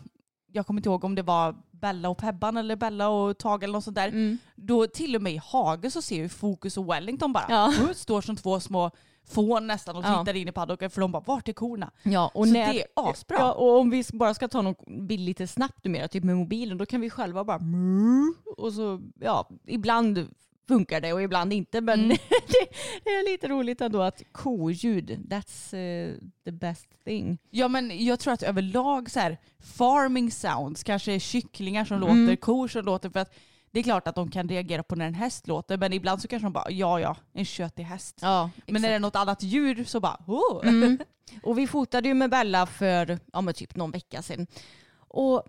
jag 0.53 0.67
kommer 0.67 0.79
inte 0.81 0.89
ihåg 0.89 1.05
om 1.05 1.15
det 1.15 1.23
var 1.23 1.57
Bella 1.71 2.09
och 2.09 2.19
Pebban 2.19 2.57
eller 2.57 2.77
Bella 2.77 3.09
och 3.09 3.39
Tage 3.39 3.63
eller 3.63 3.73
något 3.73 3.85
sånt 3.85 3.95
där. 3.97 4.09
mm. 4.09 4.39
Då 4.57 4.87
till 4.87 5.17
och 5.17 5.23
med 5.23 5.33
i 5.33 5.41
Hage 5.45 5.91
så 5.91 6.03
ser 6.03 6.17
ju 6.17 6.29
Fokus 6.29 6.77
och 6.77 6.91
Wellington 6.93 7.33
bara 7.33 7.47
Ja. 7.49 7.73
"Huh?" 7.79 7.93
står 7.95 8.21
som 8.21 8.37
två 8.37 8.61
små 8.61 8.91
fån 9.25 9.67
nästan 9.67 9.97
och 9.97 10.05
Ja. 10.05 10.19
tittar 10.19 10.37
in 10.37 10.49
i 10.49 10.53
paddocken 10.53 10.91
för 10.91 11.01
de 11.01 11.13
bara 11.13 11.23
vart 11.27 11.49
är 11.49 11.53
korna? 11.53 11.91
Ja, 12.03 12.31
och 12.35 12.47
Så 12.47 12.53
när, 12.53 12.73
det 12.73 12.81
är 12.81 12.87
asbra. 12.95 13.37
Ja, 13.39 13.53
och 13.53 13.79
om 13.79 13.91
vi 13.91 14.05
bara 14.13 14.35
ska 14.35 14.49
ta 14.49 14.63
någon 14.63 15.07
bild 15.07 15.23
lite 15.23 15.47
snabbt 15.47 15.85
numera, 15.85 16.09
typ 16.09 16.25
med 16.25 16.37
mobilen, 16.37 16.79
då 16.79 16.87
kan 16.87 17.01
vi 17.01 17.11
själva 17.11 17.45
bara 17.45 17.61
och 18.57 18.73
så, 18.73 19.01
ja, 19.21 19.49
ibland 19.67 20.29
funkar 20.69 21.01
det 21.01 21.13
och 21.13 21.23
ibland 21.23 21.53
inte. 21.53 21.81
Men 21.81 22.01
mm. 22.01 22.09
det, 22.29 22.77
det, 23.05 23.11
är 23.11 23.33
lite 23.33 23.49
roligt 23.49 23.81
ändå 23.81 24.03
att 24.03 24.23
koljud, 24.33 25.11
that's 25.11 25.77
uh, 25.77 26.19
the 26.45 26.53
best 26.53 27.05
thing. 27.05 27.39
Ja 27.51 27.69
men 27.69 28.05
jag 28.05 28.21
tror 28.21 28.33
att 28.33 28.43
överlag 28.43 29.11
så 29.11 29.21
här 29.21 29.39
farming 29.61 30.31
sounds, 30.31 30.83
kanske 30.83 31.21
kycklingar 31.21 31.85
som 31.85 32.03
mm. 32.03 32.09
låter, 32.09 32.37
kor 32.37 32.69
som 32.69 32.85
låter 32.85 33.11
för 33.11 33.21
att 33.21 33.35
det 33.75 33.81
är 33.81 33.83
klart 33.83 34.09
att 34.09 34.15
de 34.15 34.31
kan 34.31 34.49
reagera 34.49 34.83
på 34.83 34.97
när 34.97 35.07
en 35.07 35.15
häst 35.15 35.47
låter 35.47 35.77
men 35.77 35.93
ibland 35.93 36.23
så 36.23 36.29
kanske 36.29 36.47
de 36.47 36.53
bara 36.53 36.71
ja 36.71 37.01
ja, 37.01 37.17
en 37.33 37.45
köttig 37.45 37.83
häst. 37.83 38.19
Ja, 38.23 38.51
men 38.67 38.83
när 38.83 38.89
det 38.89 38.95
är 38.95 39.01
något 39.01 39.17
annat 39.17 39.43
djur 39.43 39.85
så 39.85 40.01
bara 40.01 40.19
oh. 40.27 40.69
Mm. 40.69 40.99
Och 41.43 41.59
vi 41.59 41.67
fotade 41.67 42.09
ju 42.09 42.15
med 42.15 42.31
Bella 42.31 42.67
för 42.67 43.19
ja, 43.33 43.53
typ 43.53 43.77
någon 43.77 43.91
vecka 43.91 44.23
sedan. 44.23 44.47
Och 45.09 45.43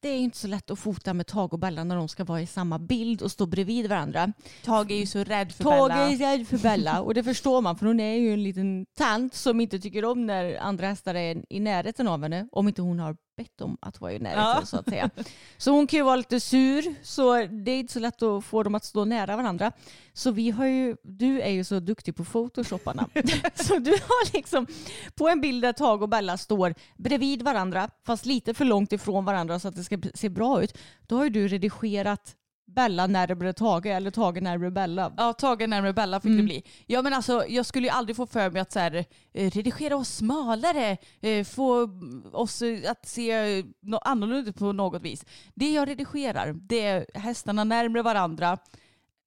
det 0.00 0.08
är 0.08 0.18
inte 0.18 0.38
så 0.38 0.48
lätt 0.48 0.70
att 0.70 0.78
fota 0.78 1.14
med 1.14 1.26
Tage 1.26 1.52
och 1.52 1.58
Bella 1.58 1.84
när 1.84 1.96
de 1.96 2.08
ska 2.08 2.24
vara 2.24 2.40
i 2.40 2.46
samma 2.46 2.78
bild 2.78 3.22
och 3.22 3.30
stå 3.30 3.46
bredvid 3.46 3.88
varandra. 3.88 4.32
Tage 4.64 4.90
är 4.90 4.96
ju 4.96 5.06
så 5.06 5.24
rädd 5.24 5.52
för 5.52 5.64
Tage 5.64 5.88
Bella. 5.88 5.94
Tage 5.94 6.20
är 6.20 6.38
rädd 6.38 6.48
för 6.48 6.58
Bella 6.58 7.00
och 7.00 7.14
det 7.14 7.24
förstår 7.24 7.60
man 7.60 7.78
för 7.78 7.86
hon 7.86 8.00
är 8.00 8.14
ju 8.14 8.32
en 8.32 8.42
liten 8.42 8.86
tant 8.98 9.34
som 9.34 9.60
inte 9.60 9.78
tycker 9.78 10.04
om 10.04 10.26
när 10.26 10.58
andra 10.58 10.86
hästar 10.86 11.14
är 11.14 11.44
i 11.48 11.60
närheten 11.60 12.08
av 12.08 12.22
henne 12.22 12.48
om 12.52 12.68
inte 12.68 12.82
hon 12.82 12.98
har 12.98 13.16
bett 13.40 13.60
om 13.60 13.76
att 13.80 14.00
vara 14.00 14.12
i 14.12 14.18
närheten 14.18 14.56
ja. 14.60 14.66
så 14.66 14.76
att 14.76 14.88
säga. 14.88 15.10
Så 15.58 15.70
hon 15.70 15.86
kan 15.86 15.98
ju 15.98 16.02
vara 16.04 16.16
lite 16.16 16.40
sur 16.40 16.94
så 17.02 17.34
det 17.46 17.70
är 17.70 17.78
inte 17.78 17.92
så 17.92 17.98
lätt 17.98 18.22
att 18.22 18.44
få 18.44 18.62
dem 18.62 18.74
att 18.74 18.84
stå 18.84 19.04
nära 19.04 19.36
varandra. 19.36 19.72
Så 20.12 20.30
vi 20.30 20.50
har 20.50 20.66
ju, 20.66 20.96
du 21.02 21.40
är 21.40 21.50
ju 21.50 21.64
så 21.64 21.80
duktig 21.80 22.16
på 22.16 22.24
photoshopparna. 22.24 23.08
så 23.54 23.78
du 23.78 23.90
har 23.90 24.32
liksom 24.32 24.66
på 25.14 25.28
en 25.28 25.40
bild 25.40 25.62
där 25.62 25.72
Tage 25.72 26.02
och 26.02 26.08
Bella 26.08 26.36
står 26.36 26.74
bredvid 26.96 27.42
varandra 27.42 27.90
fast 28.06 28.26
lite 28.26 28.54
för 28.54 28.64
långt 28.64 28.92
ifrån 28.92 29.24
varandra 29.24 29.58
så 29.58 29.68
att 29.68 29.76
det 29.76 29.84
ska 29.84 29.98
se 30.14 30.28
bra 30.28 30.62
ut. 30.62 30.78
Då 31.06 31.16
har 31.16 31.24
ju 31.24 31.30
du 31.30 31.48
redigerat 31.48 32.36
Bella 32.74 33.06
närmare 33.06 33.52
Tage 33.52 33.86
eller 33.86 34.10
Tage 34.10 34.40
närmare 34.40 34.70
Bella. 34.70 35.12
Ja, 35.16 35.32
Tage 35.32 35.68
närmare 35.68 35.92
Bella 35.92 36.20
fick 36.20 36.30
mm. 36.30 36.36
det 36.36 36.42
bli. 36.42 36.62
Ja 36.86 37.02
men 37.02 37.12
alltså 37.14 37.44
jag 37.48 37.66
skulle 37.66 37.86
ju 37.86 37.92
aldrig 37.92 38.16
få 38.16 38.26
för 38.26 38.50
mig 38.50 38.62
att 38.62 38.72
så 38.72 38.78
här, 38.78 39.04
eh, 39.34 39.50
redigera 39.50 39.96
oss 39.96 40.16
smalare, 40.16 40.96
eh, 41.20 41.44
få 41.44 41.88
oss 42.32 42.62
att 42.88 43.08
se 43.08 43.62
annorlunda 44.02 44.52
på 44.52 44.72
något 44.72 45.02
vis. 45.02 45.24
Det 45.54 45.72
jag 45.72 45.88
redigerar 45.88 46.52
det 46.52 46.86
är 46.86 47.06
hästarna 47.14 47.64
närmare 47.64 48.02
varandra 48.02 48.58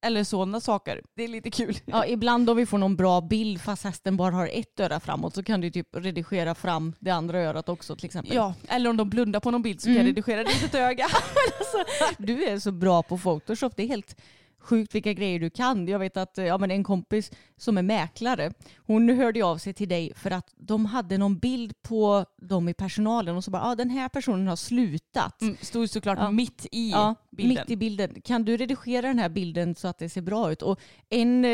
eller 0.04 0.24
sådana 0.24 0.60
saker. 0.60 1.02
Det 1.16 1.24
är 1.24 1.28
lite 1.28 1.50
kul. 1.50 1.78
Ja, 1.86 2.06
ibland 2.06 2.50
om 2.50 2.56
vi 2.56 2.66
får 2.66 2.78
någon 2.78 2.96
bra 2.96 3.20
bild 3.20 3.60
fast 3.60 3.84
hästen 3.84 4.16
bara 4.16 4.34
har 4.34 4.50
ett 4.52 4.80
öra 4.80 5.00
framåt 5.00 5.34
så 5.34 5.42
kan 5.42 5.60
du 5.60 5.70
typ 5.70 5.88
redigera 5.96 6.54
fram 6.54 6.94
det 7.00 7.10
andra 7.10 7.40
örat 7.40 7.68
också 7.68 7.96
till 7.96 8.04
exempel. 8.04 8.36
Ja, 8.36 8.54
eller 8.68 8.90
om 8.90 8.96
de 8.96 9.10
blundar 9.10 9.40
på 9.40 9.50
någon 9.50 9.62
bild 9.62 9.80
så 9.80 9.86
kan 9.86 9.92
mm. 9.92 10.06
jag 10.06 10.10
redigera 10.10 10.44
det 10.44 10.50
litet 10.62 10.74
öga. 10.74 11.04
alltså, 11.58 11.84
du 12.18 12.44
är 12.44 12.58
så 12.58 12.72
bra 12.72 13.02
på 13.02 13.18
Photoshop. 13.18 13.72
Det 13.76 13.82
är 13.82 13.88
helt 13.88 14.16
sjukt 14.64 14.94
vilka 14.94 15.12
grejer 15.12 15.40
du 15.40 15.50
kan. 15.50 15.88
Jag 15.88 15.98
vet 15.98 16.16
att 16.16 16.36
ja, 16.36 16.58
men 16.58 16.70
en 16.70 16.84
kompis 16.84 17.30
som 17.56 17.78
är 17.78 17.82
mäklare, 17.82 18.52
hon 18.76 19.08
hörde 19.08 19.44
av 19.44 19.58
sig 19.58 19.74
till 19.74 19.88
dig 19.88 20.12
för 20.16 20.30
att 20.30 20.52
de 20.56 20.86
hade 20.86 21.18
någon 21.18 21.38
bild 21.38 21.82
på 21.82 22.24
dem 22.36 22.68
i 22.68 22.74
personalen 22.74 23.36
och 23.36 23.44
så 23.44 23.50
bara, 23.50 23.62
ja 23.62 23.70
ah, 23.70 23.74
den 23.74 23.90
här 23.90 24.08
personen 24.08 24.46
har 24.46 24.56
slutat. 24.56 25.42
Mm, 25.42 25.56
stod 25.60 25.90
såklart 25.90 26.18
ja. 26.18 26.30
mitt 26.30 26.66
i 26.72 26.90
ja, 26.90 27.14
bilden. 27.30 27.62
Mitt 27.62 27.70
i 27.70 27.76
bilden. 27.76 28.20
Kan 28.24 28.44
du 28.44 28.56
redigera 28.56 29.06
den 29.06 29.18
här 29.18 29.28
bilden 29.28 29.74
så 29.74 29.88
att 29.88 29.98
det 29.98 30.08
ser 30.08 30.22
bra 30.22 30.52
ut? 30.52 30.62
Och 30.62 30.80
en, 31.10 31.44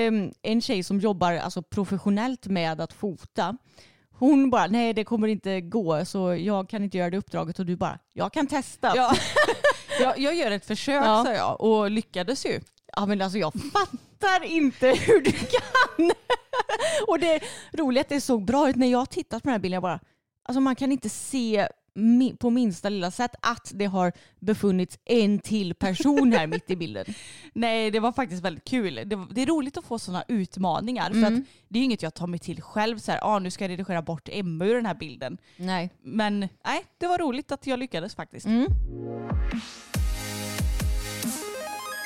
en 0.42 0.60
tjej 0.60 0.82
som 0.82 1.00
jobbar 1.00 1.32
alltså 1.32 1.62
professionellt 1.62 2.46
med 2.46 2.80
att 2.80 2.92
fota, 2.92 3.56
hon 4.10 4.50
bara, 4.50 4.66
nej 4.66 4.94
det 4.94 5.04
kommer 5.04 5.28
inte 5.28 5.60
gå 5.60 6.04
så 6.04 6.34
jag 6.34 6.68
kan 6.68 6.84
inte 6.84 6.98
göra 6.98 7.10
det 7.10 7.16
uppdraget 7.16 7.58
och 7.58 7.66
du 7.66 7.76
bara, 7.76 7.98
jag 8.12 8.32
kan 8.32 8.46
testa. 8.46 8.92
Ja. 8.96 9.14
jag, 10.00 10.18
jag 10.18 10.34
gör 10.34 10.50
ett 10.50 10.66
försök 10.66 11.04
ja. 11.04 11.24
sa 11.24 11.32
jag 11.32 11.60
och 11.60 11.90
lyckades 11.90 12.46
ju. 12.46 12.60
Ja 12.96 13.06
men 13.06 13.22
alltså 13.22 13.38
jag 13.38 13.52
fattar 13.54 14.44
inte 14.44 14.86
hur 14.86 15.20
du 15.20 15.32
kan. 15.32 16.10
och 17.08 17.18
det 17.18 17.40
roliga 17.72 18.00
är 18.00 18.04
att 18.04 18.08
det 18.08 18.20
såg 18.20 18.44
bra 18.44 18.70
ut 18.70 18.76
när 18.76 18.86
jag 18.86 19.10
tittat 19.10 19.42
på 19.42 19.48
den 19.48 19.52
här 19.52 19.58
bilden. 19.58 19.74
Jag 19.74 19.82
bara, 19.82 20.00
alltså 20.44 20.60
man 20.60 20.76
kan 20.76 20.92
inte 20.92 21.08
se 21.08 21.68
på 22.38 22.50
minsta 22.50 22.88
lilla 22.88 23.10
sätt 23.10 23.34
att 23.42 23.72
det 23.74 23.84
har 23.84 24.12
befunnits 24.40 24.98
en 25.04 25.38
till 25.38 25.74
person 25.74 26.32
här 26.32 26.46
mitt 26.46 26.70
i 26.70 26.76
bilden. 26.76 27.04
Nej, 27.52 27.90
det 27.90 28.00
var 28.00 28.12
faktiskt 28.12 28.44
väldigt 28.44 28.64
kul. 28.64 28.94
Det, 28.94 29.26
det 29.30 29.42
är 29.42 29.46
roligt 29.46 29.76
att 29.76 29.84
få 29.84 29.98
sådana 29.98 30.24
utmaningar. 30.28 31.10
Mm. 31.10 31.20
För 31.20 31.26
att 31.26 31.32
mm. 31.32 31.44
det 31.68 31.78
är 31.78 31.82
inget 31.82 32.02
jag 32.02 32.14
tar 32.14 32.26
mig 32.26 32.38
till 32.38 32.62
själv. 32.62 32.98
Så 32.98 33.12
här, 33.12 33.20
ah, 33.22 33.38
nu 33.38 33.50
ska 33.50 33.64
jag 33.64 33.70
redigera 33.70 34.02
bort 34.02 34.28
Emma 34.32 34.64
ur 34.64 34.74
den 34.74 34.86
här 34.86 34.94
bilden. 34.94 35.38
Nej. 35.56 35.90
Men 36.02 36.40
nej, 36.40 36.84
det 36.98 37.06
var 37.06 37.18
roligt 37.18 37.52
att 37.52 37.66
jag 37.66 37.78
lyckades 37.78 38.14
faktiskt. 38.14 38.46
Mm. 38.46 38.66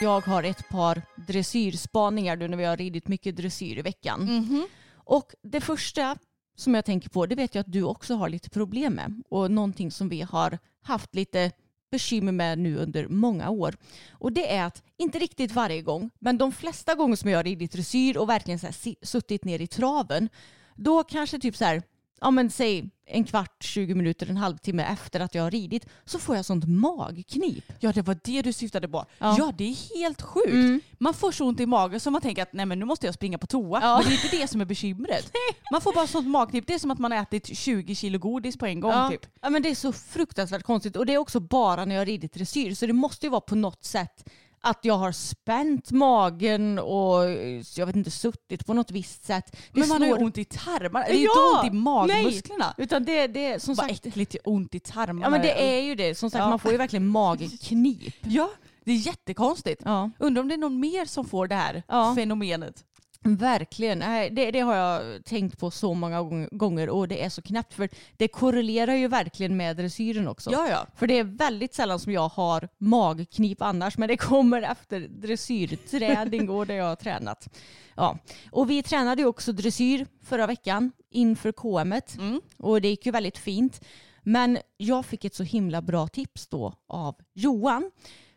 Jag 0.01 0.21
har 0.21 0.43
ett 0.43 0.69
par 0.69 1.03
dressyrspaningar 1.17 2.37
nu 2.37 2.49
när 2.49 2.57
vi 2.57 2.65
har 2.65 2.77
ridit 2.77 3.09
mycket 3.09 3.37
dressyr 3.37 3.79
i 3.79 3.83
veckan. 3.83 4.23
Mm. 4.23 4.67
Och 4.95 5.35
det 5.43 5.61
första 5.61 6.17
som 6.57 6.75
jag 6.75 6.85
tänker 6.85 7.09
på, 7.09 7.27
det 7.27 7.35
vet 7.35 7.55
jag 7.55 7.61
att 7.61 7.73
du 7.73 7.83
också 7.83 8.15
har 8.15 8.29
lite 8.29 8.51
problem 8.51 8.93
med. 8.93 9.23
Och 9.29 9.51
någonting 9.51 9.91
som 9.91 10.09
vi 10.09 10.21
har 10.21 10.59
haft 10.83 11.15
lite 11.15 11.51
bekymmer 11.91 12.33
med 12.33 12.59
nu 12.59 12.77
under 12.77 13.09
många 13.09 13.51
år. 13.51 13.77
Och 14.11 14.33
det 14.33 14.55
är 14.55 14.65
att, 14.65 14.83
inte 14.97 15.19
riktigt 15.19 15.53
varje 15.53 15.83
gång, 15.83 16.11
men 16.19 16.39
de 16.39 16.53
flesta 16.53 16.95
gånger 16.95 17.17
som 17.17 17.31
jag 17.31 17.39
har 17.39 17.45
ridit 17.45 17.73
dressyr 17.73 18.17
och 18.17 18.29
verkligen 18.29 18.59
så 18.59 18.67
här, 18.67 19.07
suttit 19.07 19.45
ner 19.45 19.61
i 19.61 19.67
traven, 19.67 20.29
då 20.75 21.05
kanske 21.05 21.39
typ 21.39 21.57
så 21.57 21.65
här 21.65 21.83
ja 22.21 22.31
men 22.31 22.51
säg 22.51 22.91
en 23.07 23.25
kvart, 23.25 23.63
20 23.65 23.95
minuter, 23.95 24.31
en 24.31 24.37
halvtimme 24.37 24.83
efter 24.83 25.21
att 25.21 25.35
jag 25.35 25.43
har 25.43 25.51
ridit 25.51 25.87
så 26.05 26.19
får 26.19 26.37
jag 26.37 26.45
sånt 26.45 26.69
magknip. 26.69 27.65
Ja 27.81 27.93
det 27.93 28.03
var 28.03 28.19
det 28.25 28.43
du 28.43 28.53
syftade 28.53 28.89
på. 28.89 29.05
Ja, 29.19 29.35
ja 29.39 29.53
det 29.59 29.65
är 29.65 29.99
helt 29.99 30.23
sjukt. 30.23 30.49
Mm. 30.49 30.81
Man 30.99 31.15
får 31.15 31.33
så 31.33 31.47
ont 31.47 31.61
i 31.61 31.67
magen 31.67 32.01
så 32.01 32.11
man 32.11 32.21
tänker 32.21 32.43
att 32.43 32.53
nej 32.53 32.67
men 32.67 32.79
nu 32.79 32.85
måste 32.85 33.07
jag 33.07 33.15
springa 33.15 33.39
på 33.39 33.47
toa. 33.47 33.81
Ja. 33.83 33.99
Men 33.99 34.09
det 34.09 34.15
är 34.15 34.25
inte 34.25 34.37
det 34.37 34.49
som 34.49 34.61
är 34.61 34.65
bekymret. 34.65 35.33
man 35.73 35.81
får 35.81 35.93
bara 35.93 36.07
sånt 36.07 36.29
magknip. 36.29 36.67
Det 36.67 36.75
är 36.75 36.79
som 36.79 36.91
att 36.91 36.99
man 36.99 37.13
har 37.13 37.19
ätit 37.19 37.57
20 37.57 37.95
kilo 37.95 38.19
godis 38.19 38.57
på 38.57 38.67
en 38.67 38.81
gång 38.81 38.93
ja. 38.93 39.09
typ. 39.11 39.27
Ja 39.41 39.51
men 39.51 39.63
det 39.63 39.71
är 39.71 39.75
så 39.75 39.93
fruktansvärt 39.93 40.63
konstigt 40.63 40.97
och 40.97 41.07
det 41.07 41.15
är 41.15 41.19
också 41.19 41.41
bara 41.41 41.85
när 41.85 41.95
jag 41.95 42.01
har 42.01 42.07
ridit 42.07 42.33
dressyr 42.33 42.75
så 42.75 42.87
det 42.87 42.93
måste 42.93 43.27
ju 43.27 43.31
vara 43.31 43.41
på 43.41 43.55
något 43.55 43.85
sätt 43.85 44.31
att 44.65 44.79
jag 44.83 44.95
har 44.95 45.13
spänt 45.13 45.91
magen 45.91 46.79
och 46.79 47.31
jag 47.77 47.87
vet 47.87 47.97
inte 47.97 48.11
suttit 48.11 48.67
på 48.67 48.75
något 48.75 48.91
visst 48.91 49.25
sätt. 49.25 49.45
Det 49.53 49.81
men 49.81 49.89
man 49.89 49.99
slår... 49.99 50.09
har 50.09 50.19
ju 50.19 50.25
ont 50.25 50.39
i 50.39 50.45
tarmarna. 50.45 51.05
Det 51.07 51.13
är 51.13 51.25
ja, 51.25 51.61
inte 51.61 51.67
ont 51.67 51.75
i 51.75 51.77
magmusklerna. 51.77 52.75
Nej, 52.79 52.85
utan 52.85 53.05
det, 53.05 53.27
det 53.27 53.63
som 53.63 53.75
Vad 53.75 53.87
sagt... 53.87 54.07
äckligt 54.07 54.37
ont 54.45 54.75
i 54.75 54.81
tarmarna. 54.81 55.27
Ja 55.27 55.31
men 55.31 55.43
det 55.43 55.77
är 55.77 55.81
ju 55.81 55.95
det. 55.95 56.15
Som 56.15 56.31
sagt 56.31 56.41
ja. 56.41 56.49
man 56.49 56.59
får 56.59 56.73
ju 56.73 56.79
verkligen 56.79 57.07
magknip. 57.07 58.15
Ja, 58.21 58.51
det 58.85 58.93
är 58.93 58.97
jättekonstigt. 58.97 59.83
Ja. 59.85 60.11
Undrar 60.19 60.43
om 60.43 60.49
det 60.49 60.55
är 60.55 60.59
någon 60.59 60.81
mer 60.81 61.05
som 61.05 61.25
får 61.25 61.47
det 61.49 61.55
här 61.55 61.83
ja. 61.89 62.15
fenomenet. 62.15 62.85
Verkligen. 63.27 63.99
Det, 64.35 64.51
det, 64.51 64.61
har 64.61 64.75
jag 64.75 65.25
tänkt 65.25 65.59
på 65.59 65.71
så 65.71 65.95
många 65.95 66.49
gånger 66.51 66.89
och 66.89 67.09
det 67.09 67.25
är 67.25 67.29
så 67.29 67.43
knäppt 67.43 67.75
för 67.75 67.89
det 68.17 68.29
korrelerar 68.29 68.95
ju 68.95 69.09
verkligen 69.09 69.57
med 69.57 69.77
dressyren 69.77 70.29
också. 70.29 70.51
Ja, 70.53 70.69
ja. 70.69 70.87
För 70.97 71.07
det 71.07 71.19
är 71.19 71.25
väldigt 71.25 71.75
sällan 71.75 72.01
som 72.01 72.13
jag 72.13 72.29
har 72.29 72.69
magknip 72.79 73.63
annars 73.63 73.99
men 73.99 74.09
det 74.09 74.17
kommer 74.17 74.63
efter 74.63 75.01
dressyrträning 75.01 76.51
och 76.51 76.67
det 76.67 76.75
jag 76.75 76.85
har 76.85 76.97
tränat. 76.97 77.49
Ja. 77.97 78.19
Och 78.51 78.71
vi 78.71 78.83
tränade 78.83 79.23
ju 79.23 79.29
också 79.29 79.53
dressyr 79.53 80.07
förra 80.23 80.47
veckan 80.47 80.93
inför 81.11 81.53
KM 81.53 81.93
mm. 82.19 82.41
och 82.59 82.81
det 82.81 82.89
gick 82.89 83.07
ju 83.07 83.13
väldigt 83.13 83.39
fint. 83.39 83.81
Men 84.23 84.59
jag 84.77 85.07
fick 85.07 85.25
ett 85.25 85.35
så 85.35 85.43
himla 85.43 85.83
bra 85.83 86.09
tips 86.09 86.47
då 86.47 86.75
av 86.89 87.17
Johan. 87.35 87.91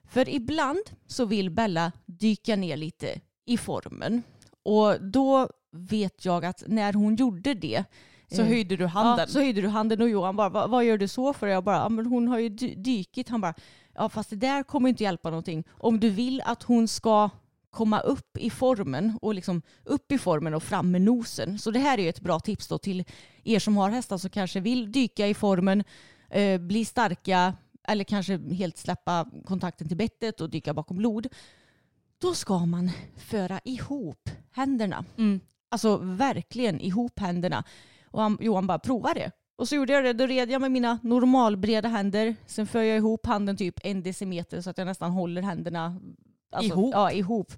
För 0.10 0.30
ibland 0.30 0.84
så 1.08 1.26
vill 1.26 1.50
Bella 1.50 1.92
dyka 2.06 2.56
ner 2.56 2.78
lite 2.78 3.22
i 3.46 3.58
formen. 3.58 4.24
Och 4.68 5.02
då 5.02 5.50
vet 5.72 6.26
jag 6.26 6.46
att 6.46 6.64
när 6.68 6.94
hon 6.94 7.16
gjorde 7.16 7.54
det 7.54 7.84
så 8.32 8.42
eh, 8.42 8.48
höjde 8.48 8.76
du 8.76 8.86
handen? 8.86 9.26
Ja, 9.28 9.34
så 9.34 9.40
höjde 9.40 9.62
du 9.62 9.68
handen 9.68 10.02
och 10.02 10.10
Johan 10.10 10.36
bara, 10.36 10.50
vad, 10.50 10.70
vad 10.70 10.86
gör 10.86 10.98
du 10.98 11.08
så 11.08 11.34
för? 11.34 11.48
Jag 11.48 11.64
bara, 11.64 11.76
ja, 11.76 11.90
men 11.90 12.06
hon 12.06 12.28
har 12.28 12.40
ju 12.40 12.50
dykit. 12.50 13.30
Han 13.30 13.42
bara, 13.42 13.54
ja 13.96 14.10
fast 14.10 14.30
det 14.30 14.36
där 14.36 14.64
kommer 14.64 14.90
inte 14.90 15.04
hjälpa 15.04 15.30
någonting. 15.30 15.64
Om 15.70 16.00
du 16.00 16.10
vill 16.10 16.42
att 16.46 16.64
hon 16.64 16.88
ska 16.88 17.30
komma 17.70 18.00
upp 18.00 18.38
i 18.38 18.50
formen 18.50 19.20
och 19.22 19.34
liksom 19.34 19.62
upp 19.84 20.12
i 20.12 20.18
formen 20.18 20.54
och 20.54 20.64
fram 20.64 20.92
med 20.92 21.02
nosen. 21.02 21.60
Så 21.60 21.72
det 21.72 21.80
här 21.80 21.98
är 21.98 22.04
ju 22.04 22.10
ett 22.10 22.22
bra 22.22 22.40
tips 22.40 22.68
då 22.68 22.78
till 22.78 23.04
er 23.44 23.60
som 23.60 23.78
har 23.78 23.90
hästar 23.90 24.18
som 24.18 24.30
kanske 24.30 24.60
vill 24.60 24.92
dyka 24.92 25.28
i 25.28 25.34
formen, 25.34 25.84
eh, 26.30 26.62
bli 26.62 26.86
starka 26.86 27.54
eller 27.88 28.04
kanske 28.04 28.38
helt 28.38 28.78
släppa 28.78 29.26
kontakten 29.46 29.88
till 29.88 29.98
bettet 29.98 30.42
och 30.42 30.50
dyka 30.50 30.74
bakom 30.74 30.98
blod 30.98 31.28
då 32.22 32.34
ska 32.34 32.66
man 32.66 32.92
föra 33.18 33.60
ihop 33.64 34.30
händerna. 34.52 35.06
Mm. 35.18 35.40
Alltså 35.70 35.98
verkligen 35.98 36.82
ihop 36.82 37.20
händerna. 37.20 37.64
Och 38.12 38.22
han, 38.22 38.38
Johan 38.42 38.68
bara 38.68 38.80
prova 38.80 39.14
det. 39.14 39.32
Och 39.56 39.68
så 39.68 39.76
gjorde 39.76 39.94
jag 39.94 40.04
det. 40.04 40.14
Då 40.14 40.26
red 40.26 40.52
jag 40.52 40.62
med 40.62 40.72
mina 40.72 41.00
normalbreda 41.04 41.90
händer. 41.90 42.36
Sen 42.46 42.68
för 42.68 42.82
jag 42.82 42.98
ihop 42.98 43.26
handen 43.26 43.58
typ 43.58 43.80
en 43.84 44.04
decimeter 44.04 44.62
så 44.62 44.70
att 44.70 44.78
jag 44.78 44.86
nästan 44.86 45.12
håller 45.12 45.42
händerna 45.42 46.00
alltså, 46.52 46.74
ihop. 46.74 46.94
Ja, 46.94 47.12
ihop. 47.12 47.54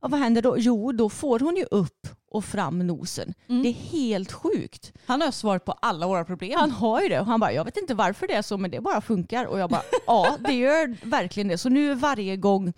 Och 0.00 0.10
vad 0.10 0.20
händer 0.20 0.42
då? 0.42 0.58
Jo, 0.58 0.92
då 0.92 1.08
får 1.08 1.38
hon 1.38 1.56
ju 1.56 1.64
upp 1.70 2.08
och 2.30 2.44
fram 2.44 2.86
nosen. 2.86 3.34
Mm. 3.48 3.62
Det 3.62 3.68
är 3.68 3.72
helt 3.72 4.32
sjukt. 4.32 4.92
Han 5.06 5.20
har 5.22 5.30
svaret 5.30 5.64
på 5.64 5.72
alla 5.72 6.06
våra 6.06 6.24
problem. 6.24 6.58
Han 6.58 6.70
har 6.70 7.02
ju 7.02 7.08
det. 7.08 7.20
Och 7.20 7.26
han 7.26 7.40
bara, 7.40 7.52
jag 7.52 7.64
vet 7.64 7.76
inte 7.76 7.94
varför 7.94 8.26
det 8.26 8.34
är 8.34 8.42
så 8.42 8.58
men 8.58 8.70
det 8.70 8.80
bara 8.80 9.00
funkar. 9.00 9.44
Och 9.44 9.58
jag 9.58 9.70
bara, 9.70 9.82
ja 10.06 10.36
det 10.40 10.52
gör 10.52 10.96
verkligen 11.02 11.48
det. 11.48 11.58
Så 11.58 11.68
nu 11.68 11.94
varje 11.94 12.36
gång 12.36 12.72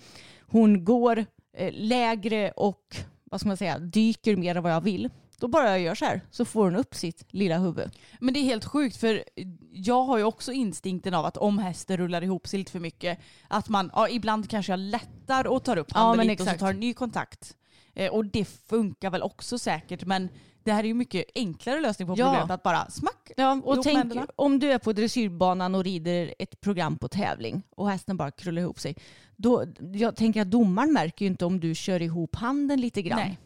hon 0.50 0.84
går 0.84 1.24
eh, 1.56 1.72
lägre 1.72 2.50
och 2.50 2.96
vad 3.24 3.40
ska 3.40 3.48
man 3.48 3.56
säga, 3.56 3.78
dyker 3.78 4.36
mer 4.36 4.54
än 4.54 4.62
vad 4.62 4.72
jag 4.72 4.80
vill. 4.80 5.10
Då 5.40 5.48
bara 5.48 5.70
jag 5.70 5.80
gör 5.80 5.94
så 5.94 6.04
här 6.04 6.20
så 6.30 6.44
får 6.44 6.64
hon 6.64 6.76
upp 6.76 6.94
sitt 6.94 7.24
lilla 7.28 7.58
huvud. 7.58 7.90
Men 8.20 8.34
det 8.34 8.40
är 8.40 8.44
helt 8.44 8.64
sjukt 8.64 8.96
för 8.96 9.24
jag 9.72 10.02
har 10.02 10.18
ju 10.18 10.24
också 10.24 10.52
instinkten 10.52 11.14
av 11.14 11.24
att 11.24 11.36
om 11.36 11.58
hästen 11.58 11.96
rullar 11.96 12.22
ihop 12.22 12.46
sig 12.48 12.58
lite 12.58 12.72
för 12.72 12.80
mycket 12.80 13.18
att 13.48 13.68
man 13.68 13.90
ja, 13.94 14.08
ibland 14.08 14.50
kanske 14.50 14.72
jag 14.72 14.80
lättar 14.80 15.46
och 15.46 15.64
tar 15.64 15.76
upp 15.76 15.92
handen 15.92 16.26
ja, 16.26 16.30
lite 16.30 16.42
exakt. 16.42 16.54
och 16.54 16.60
så 16.60 16.66
tar 16.66 16.72
en 16.72 16.80
ny 16.80 16.94
kontakt. 16.94 17.56
Eh, 17.94 18.12
och 18.12 18.24
det 18.24 18.44
funkar 18.44 19.10
väl 19.10 19.22
också 19.22 19.58
säkert 19.58 20.04
men 20.04 20.28
det 20.64 20.72
här 20.72 20.84
är 20.84 20.88
ju 20.88 20.94
mycket 20.94 21.24
enklare 21.34 21.80
lösning 21.80 22.08
på 22.08 22.14
ja. 22.16 22.24
problemet 22.24 22.50
att 22.50 22.62
bara 22.62 22.90
smack 22.90 23.30
ja, 23.36 23.60
och 23.64 23.82
tänk 23.82 24.14
om 24.36 24.58
du 24.58 24.72
är 24.72 24.78
på 24.78 24.92
dressyrbanan 24.92 25.74
och 25.74 25.84
rider 25.84 26.34
ett 26.38 26.60
program 26.60 26.98
på 26.98 27.08
tävling 27.08 27.62
och 27.70 27.90
hästen 27.90 28.16
bara 28.16 28.30
krullar 28.30 28.62
ihop 28.62 28.80
sig. 28.80 28.96
Då, 29.36 29.64
jag 29.92 30.16
tänker 30.16 30.42
att 30.42 30.50
domaren 30.50 30.92
märker 30.92 31.24
ju 31.24 31.30
inte 31.30 31.44
om 31.44 31.60
du 31.60 31.74
kör 31.74 32.02
ihop 32.02 32.36
handen 32.36 32.80
lite 32.80 33.02
grann. 33.02 33.18
Nej. 33.18 33.38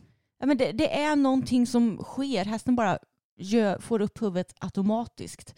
Ja, 0.42 0.46
men 0.46 0.56
det, 0.56 0.72
det 0.72 1.00
är 1.00 1.16
någonting 1.16 1.66
som 1.66 1.98
sker. 1.98 2.44
Hästen 2.44 2.76
bara 2.76 2.98
gör, 3.38 3.78
får 3.78 4.00
upp 4.00 4.22
huvudet 4.22 4.54
automatiskt. 4.58 5.54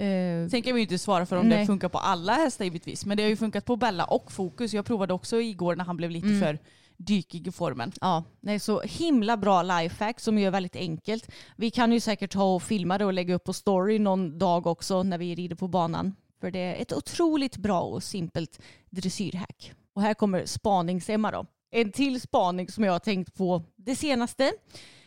Uh, 0.00 0.48
Sen 0.48 0.62
kan 0.62 0.74
vi 0.74 0.80
ju 0.80 0.82
inte 0.82 0.98
svara 0.98 1.26
för 1.26 1.36
om 1.36 1.48
nej. 1.48 1.58
det 1.58 1.66
funkar 1.66 1.88
på 1.88 1.98
alla 1.98 2.32
hästar 2.32 2.64
givetvis. 2.64 3.06
Men 3.06 3.16
det 3.16 3.22
har 3.22 3.30
ju 3.30 3.36
funkat 3.36 3.64
på 3.64 3.76
Bella 3.76 4.04
och 4.04 4.32
Fokus. 4.32 4.74
Jag 4.74 4.84
provade 4.86 5.14
också 5.14 5.40
igår 5.40 5.76
när 5.76 5.84
han 5.84 5.96
blev 5.96 6.10
lite 6.10 6.26
mm. 6.26 6.40
för 6.40 6.58
dykig 6.96 7.46
i 7.46 7.52
formen. 7.52 7.92
Ja, 8.00 8.24
nej, 8.40 8.60
så 8.60 8.80
himla 8.80 9.36
bra 9.36 9.62
lifehack 9.62 10.20
som 10.20 10.38
är 10.38 10.50
väldigt 10.50 10.76
enkelt. 10.76 11.30
Vi 11.56 11.70
kan 11.70 11.92
ju 11.92 12.00
säkert 12.00 12.32
ta 12.32 12.54
och 12.54 12.62
filma 12.62 12.98
det 12.98 13.04
och 13.04 13.12
lägga 13.12 13.34
upp 13.34 13.44
på 13.44 13.52
story 13.52 13.98
någon 13.98 14.38
dag 14.38 14.66
också 14.66 15.02
när 15.02 15.18
vi 15.18 15.34
rider 15.34 15.56
på 15.56 15.68
banan. 15.68 16.14
För 16.40 16.50
det 16.50 16.58
är 16.58 16.82
ett 16.82 16.92
otroligt 16.92 17.56
bra 17.56 17.80
och 17.80 18.02
simpelt 18.02 18.60
dressyrhack. 18.90 19.72
Och 19.94 20.02
här 20.02 20.14
kommer 20.14 20.46
spanings-Emma 20.46 21.30
då. 21.30 21.46
En 21.70 21.92
till 21.92 22.20
spaning 22.20 22.68
som 22.68 22.84
jag 22.84 22.92
har 22.92 22.98
tänkt 22.98 23.34
på 23.34 23.62
det 23.76 23.96
senaste. 23.96 24.52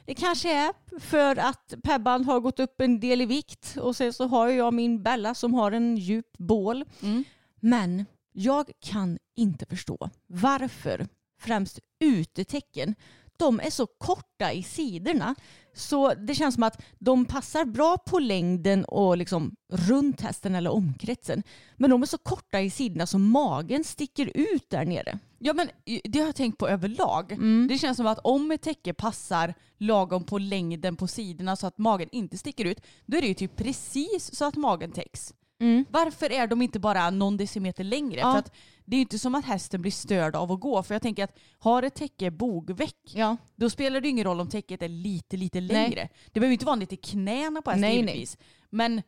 Det 0.06 0.16
kanske 0.16 0.54
är 0.54 1.00
för 1.00 1.36
att 1.36 1.74
Pebban 1.84 2.26
har 2.26 2.40
gått 2.40 2.60
upp 2.60 2.82
en 2.82 3.00
del 3.00 3.22
i 3.22 3.26
vikt 3.26 3.78
och 3.78 3.96
sen 3.96 4.14
så 4.14 4.28
har 4.28 4.48
jag 4.48 4.74
min 4.74 5.04
Bella 5.04 5.36
som 5.36 5.54
har 5.54 5.72
en 5.72 5.98
djup 5.98 6.38
bål. 6.38 6.86
Mm. 7.02 7.24
Men 7.60 8.06
jag 8.32 8.72
kan 8.80 9.20
inte 9.36 9.66
förstå 9.66 10.10
varför 10.28 11.08
främst 11.40 11.80
utetecken 12.00 12.96
de 13.38 13.60
är 13.60 13.70
så 13.70 13.88
korta 13.88 14.52
i 14.52 14.64
sidorna. 14.64 15.36
Så 15.80 16.14
det 16.14 16.36
känns 16.36 16.56
som 16.56 16.64
att 16.64 16.82
de 17.00 17.26
passar 17.26 17.66
bra 17.66 17.98
på 17.98 18.20
längden 18.20 18.86
och 18.86 19.18
liksom 19.18 19.56
runt 19.72 20.22
hästen 20.22 20.56
eller 20.56 20.72
omkretsen. 20.72 21.44
Men 21.78 21.90
de 21.90 22.02
är 22.02 22.06
så 22.06 22.18
korta 22.18 22.62
i 22.62 22.70
sidorna 22.70 23.06
så 23.06 23.18
magen 23.18 23.84
sticker 23.84 24.32
ut 24.36 24.70
där 24.70 24.86
nere. 24.86 25.20
Ja 25.40 25.54
men 25.54 25.70
det 26.04 26.20
har 26.20 26.26
jag 26.26 26.36
tänkt 26.36 26.58
på 26.58 26.68
överlag. 26.68 27.32
Mm. 27.32 27.68
Det 27.70 27.78
känns 27.78 27.98
som 27.98 28.08
att 28.08 28.20
om 28.24 28.52
ett 28.52 28.62
täcke 28.62 28.94
passar 28.94 29.54
lagom 29.78 30.24
på 30.24 30.38
längden 30.38 30.96
på 30.96 31.08
sidorna 31.08 31.56
så 31.56 31.68
att 31.68 31.78
magen 31.78 32.10
inte 32.12 32.38
sticker 32.38 32.66
ut, 32.66 32.82
då 33.06 33.18
är 33.18 33.22
det 33.22 33.28
ju 33.28 33.34
typ 33.34 33.56
precis 33.56 34.36
så 34.36 34.46
att 34.46 34.56
magen 34.56 34.92
täcks. 34.92 35.34
Mm. 35.62 35.86
Varför 35.90 36.32
är 36.32 36.48
de 36.48 36.62
inte 36.62 36.80
bara 36.80 37.10
någon 37.10 37.38
decimeter 37.38 37.84
längre? 37.84 38.20
Ja. 38.20 38.32
För 38.32 38.40
att 38.40 38.54
det 38.90 38.96
är 38.96 38.98
ju 38.98 39.02
inte 39.02 39.20
som 39.20 39.36
att 39.36 39.46
hästen 39.46 39.82
blir 39.82 39.92
störd 39.92 40.36
av 40.36 40.52
att 40.52 40.60
gå. 40.60 40.84
För 40.84 40.96
jag 40.96 41.02
tänker 41.02 41.24
att 41.24 41.38
har 41.60 41.84
ett 41.84 41.96
täcke 41.96 42.32
bogväck, 42.32 42.98
ja. 43.14 43.38
då 43.56 43.70
spelar 43.70 44.02
det 44.02 44.08
ingen 44.08 44.24
roll 44.24 44.40
om 44.40 44.50
täcket 44.50 44.82
är 44.82 44.90
lite, 44.90 45.38
lite 45.38 45.62
längre. 45.62 46.02
Nej. 46.02 46.12
Det 46.32 46.40
behöver 46.40 46.54
inte 46.54 46.66
vara 46.66 46.76
lite 46.76 46.96
knäna 46.96 47.62
på 47.62 47.72
hästen 47.72 47.82
nej, 47.82 47.96
givetvis. 47.96 48.38
Nej. 48.40 48.48
Men 48.70 49.02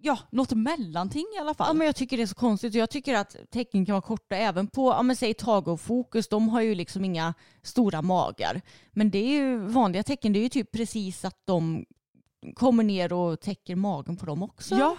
ja, 0.00 0.18
något 0.30 0.52
mellanting 0.52 1.26
i 1.36 1.38
alla 1.38 1.54
fall. 1.54 1.66
Ja, 1.68 1.72
men 1.72 1.86
jag 1.86 1.96
tycker 1.96 2.16
det 2.16 2.22
är 2.22 2.26
så 2.26 2.34
konstigt. 2.34 2.74
Jag 2.74 2.90
tycker 2.90 3.14
att 3.14 3.36
tecken 3.50 3.86
kan 3.86 3.92
vara 3.92 4.02
korta 4.02 4.36
även 4.36 4.66
på, 4.66 4.90
ja 4.90 5.02
men 5.02 5.16
säg 5.16 5.34
Tage 5.34 5.68
och 5.68 5.80
Fokus, 5.80 6.28
de 6.28 6.48
har 6.48 6.60
ju 6.60 6.74
liksom 6.74 7.04
inga 7.04 7.34
stora 7.62 8.02
magar. 8.02 8.60
Men 8.92 9.10
det 9.10 9.18
är 9.18 9.30
ju 9.30 9.58
vanliga 9.58 10.02
tecken, 10.02 10.32
det 10.32 10.38
är 10.38 10.42
ju 10.42 10.48
typ 10.48 10.72
precis 10.72 11.24
att 11.24 11.42
de 11.44 11.84
kommer 12.54 12.84
ner 12.84 13.12
och 13.12 13.40
täcker 13.40 13.76
magen 13.76 14.16
på 14.16 14.26
dem 14.26 14.42
också. 14.42 14.74
Ja. 14.74 14.96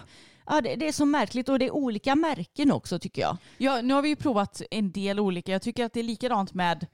Ja, 0.52 0.62
det, 0.62 0.76
det, 0.76 0.88
är 0.88 0.91
så 0.91 1.06
märkligt 1.06 1.49
och 1.49 1.60
det 1.60 1.66
är 1.66 1.72
olika 1.72 2.16
märken 2.16 2.72
också 2.72 2.99
tycker 2.99 3.22
jag. 3.22 3.38
Ja, 3.58 3.82
nu 3.82 3.93
har 3.93 4.02
vi 4.02 4.10
ju 4.10 4.16
provat 4.16 4.62
en 4.72 4.91
del 4.91 5.20
olika. 5.20 5.52
Jag 5.52 5.62
tycker 5.62 5.86
att 5.86 5.93
det 5.93 5.99
är 5.99 6.04
likadant 6.04 6.54
med 6.54 6.88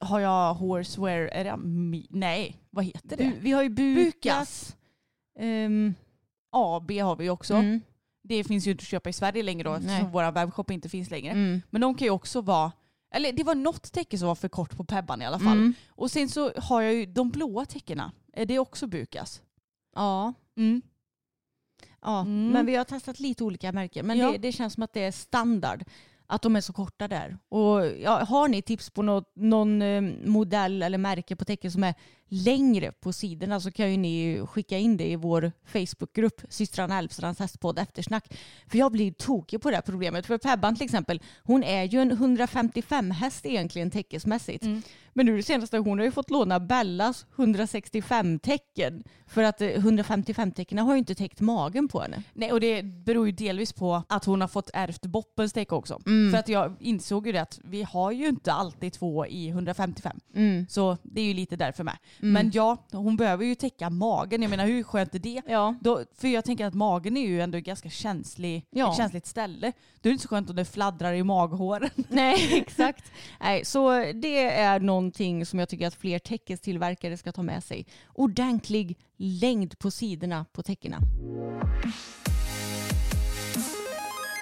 har 0.00 0.20
jag 0.20 0.54
Horsewear, 0.54 1.20
är 1.20 1.44
det, 1.44 1.56
nej, 2.10 2.56
vad 2.70 2.84
heter 2.84 3.16
det? 3.16 3.32
vi 3.40 3.52
har 3.52 3.62
ju 3.62 3.68
Bukas. 3.68 4.04
Bukas. 4.04 4.76
Um, 5.38 5.44
ehm, 5.44 5.94
AB 6.50 6.90
har 6.90 7.16
vi 7.16 7.30
också. 7.30 7.54
Mm. 7.54 7.80
Det 8.22 8.44
finns 8.44 8.66
ju 8.66 8.70
inte 8.70 8.82
att 8.82 8.88
köpa 8.88 9.10
i 9.10 9.12
Sverige 9.12 9.42
längre 9.42 9.68
då 9.68 9.74
eftersom 9.74 10.10
våra 10.10 10.30
webbshop 10.30 10.70
inte 10.70 10.88
finns 10.88 11.10
längre. 11.10 11.32
Mm. 11.32 11.62
Men 11.70 11.80
de 11.80 11.94
kan 11.94 12.04
ju 12.04 12.10
också 12.10 12.40
vara 12.40 12.72
eller 13.14 13.32
det 13.32 13.44
var 13.44 13.54
något 13.54 13.92
täcke 13.92 14.18
som 14.18 14.28
var 14.28 14.34
för 14.34 14.48
kort 14.48 14.76
på 14.76 14.84
Pebban 14.84 15.22
i 15.22 15.26
alla 15.26 15.38
fall. 15.38 15.58
Mm. 15.58 15.74
Och 15.88 16.10
sen 16.10 16.28
så 16.28 16.52
har 16.56 16.82
jag 16.82 16.94
ju 16.94 17.06
de 17.06 17.30
blåa 17.30 17.64
täckena. 17.64 18.12
Är 18.32 18.46
det 18.46 18.58
också 18.58 18.86
Bukas? 18.86 19.42
Ja. 19.94 20.34
Mm. 20.56 20.82
Ja, 22.02 22.20
mm. 22.20 22.52
men 22.52 22.66
vi 22.66 22.76
har 22.76 22.84
testat 22.84 23.20
lite 23.20 23.44
olika 23.44 23.72
märken. 23.72 24.06
Men 24.06 24.18
ja. 24.18 24.32
det, 24.32 24.38
det, 24.38 24.52
känns 24.52 24.74
som 24.74 24.82
att 24.82 24.92
det 24.92 25.00
är 25.00 25.12
standard 25.12 25.84
att 26.26 26.42
de 26.42 26.56
är 26.56 26.60
så 26.60 26.72
korta 26.72 27.08
där. 27.08 27.38
Och 27.48 27.86
ja, 27.86 28.24
har 28.24 28.48
ni 28.48 28.62
tips 28.62 28.90
på 28.90 29.02
något, 29.02 29.32
någon 29.36 29.82
eh, 29.82 30.02
modell 30.24 30.82
eller 30.82 30.98
märke 30.98 31.36
på 31.36 31.44
tecken 31.44 31.72
som 31.72 31.84
är 31.84 31.94
längre 32.28 32.92
på 32.92 33.12
sidorna 33.12 33.60
så 33.60 33.70
kan 33.70 33.90
ju 33.90 33.96
ni 33.96 34.46
skicka 34.46 34.78
in 34.78 34.96
det 34.96 35.10
i 35.10 35.16
vår 35.16 35.52
Facebookgrupp 35.64 36.40
systrarna 36.48 36.98
Elfstrands 36.98 37.40
hästpodd 37.40 37.78
eftersnack. 37.78 38.36
För 38.66 38.78
jag 38.78 38.92
blir 38.92 39.12
tokig 39.12 39.62
på 39.62 39.70
det 39.70 39.76
här 39.76 39.82
problemet. 39.82 40.26
För 40.26 40.38
Pebban 40.38 40.76
till 40.76 40.84
exempel, 40.84 41.20
hon 41.42 41.62
är 41.62 41.84
ju 41.84 42.00
en 42.00 42.10
155 42.10 43.10
häst 43.10 43.46
egentligen 43.46 43.90
täckesmässigt. 43.90 44.64
Mm. 44.64 44.82
Men 45.16 45.26
nu 45.26 45.36
det 45.36 45.42
senaste, 45.42 45.78
hon 45.78 45.98
har 45.98 46.04
ju 46.04 46.10
fått 46.10 46.30
låna 46.30 46.60
Bellas 46.60 47.26
165 47.36 48.38
tecken. 48.38 49.04
För 49.26 49.42
att 49.42 49.60
155 49.60 50.48
eh, 50.48 50.54
tecken 50.54 50.78
har 50.78 50.92
ju 50.92 50.98
inte 50.98 51.14
täckt 51.14 51.40
magen 51.40 51.88
på 51.88 52.00
henne. 52.00 52.22
Nej 52.32 52.52
och 52.52 52.60
det 52.60 52.82
beror 52.82 53.26
ju 53.26 53.32
delvis 53.32 53.72
på 53.72 54.02
att 54.08 54.24
hon 54.24 54.40
har 54.40 54.48
fått 54.48 54.70
ärvt 54.74 55.06
Boppens 55.06 55.52
täcke 55.52 55.74
också. 55.74 56.00
Mm. 56.06 56.32
För 56.32 56.38
att 56.38 56.48
jag 56.48 56.76
insåg 56.80 57.26
ju 57.26 57.32
det 57.32 57.42
att 57.42 57.60
vi 57.64 57.82
har 57.82 58.12
ju 58.12 58.28
inte 58.28 58.52
alltid 58.52 58.92
två 58.92 59.26
i 59.26 59.48
155. 59.48 60.20
Mm. 60.34 60.66
Så 60.68 60.98
det 61.02 61.20
är 61.20 61.24
ju 61.24 61.34
lite 61.34 61.56
därför 61.56 61.84
med. 61.84 61.96
Mm. 62.20 62.32
Men 62.32 62.50
ja, 62.54 62.76
hon 62.92 63.16
behöver 63.16 63.44
ju 63.44 63.54
täcka 63.54 63.90
magen. 63.90 64.42
Jag 64.42 64.50
menar 64.50 64.66
hur 64.66 64.82
skönt 64.82 65.14
är 65.14 65.18
det? 65.18 65.42
Ja. 65.46 65.74
Då, 65.80 66.04
för 66.18 66.28
jag 66.28 66.44
tänker 66.44 66.66
att 66.66 66.74
magen 66.74 67.16
är 67.16 67.26
ju 67.26 67.40
ändå 67.40 67.58
ganska 67.58 67.90
känslig, 67.90 68.66
ja. 68.70 68.90
ett 68.90 68.96
känsligt 68.96 69.26
ställe. 69.26 69.72
Då 70.00 70.08
är 70.08 70.10
det 70.10 70.12
inte 70.12 70.22
så 70.22 70.28
skönt 70.28 70.50
om 70.50 70.56
det 70.56 70.64
fladdrar 70.64 71.12
i 71.12 71.22
maghåren. 71.22 71.90
Nej, 72.08 72.58
exakt. 72.58 73.12
Nej, 73.40 73.64
så 73.64 73.90
det 74.14 74.50
är 74.50 74.80
någonting 74.80 75.46
som 75.46 75.58
jag 75.58 75.68
tycker 75.68 75.86
att 75.86 75.94
fler 75.94 76.18
täckestillverkare 76.18 77.16
ska 77.16 77.32
ta 77.32 77.42
med 77.42 77.64
sig. 77.64 77.86
Ordentlig 78.14 78.98
längd 79.16 79.78
på 79.78 79.90
sidorna 79.90 80.44
på 80.52 80.62
täckena. 80.62 80.98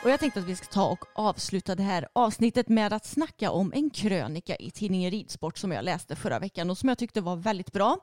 Och 0.05 0.11
jag 0.11 0.21
tänkte 0.21 0.41
att 0.41 0.47
vi 0.47 0.57
ska 0.57 0.67
ta 0.67 0.87
och 0.87 1.05
avsluta 1.15 1.75
det 1.75 1.83
här 1.83 2.09
avsnittet 2.13 2.69
med 2.69 2.93
att 2.93 3.07
snacka 3.07 3.51
om 3.51 3.73
en 3.73 3.91
krönika 3.91 4.57
i 4.57 4.71
tidningen 4.71 5.11
Ridsport 5.11 5.59
som 5.59 5.73
jag 5.73 5.85
läste 5.85 6.17
förra 6.17 6.39
veckan 6.39 6.71
och 6.71 6.79
som 6.79 6.89
jag 6.89 6.99
tyckte 6.99 7.21
var 7.21 7.37
väldigt 7.37 7.73
bra. 7.73 7.99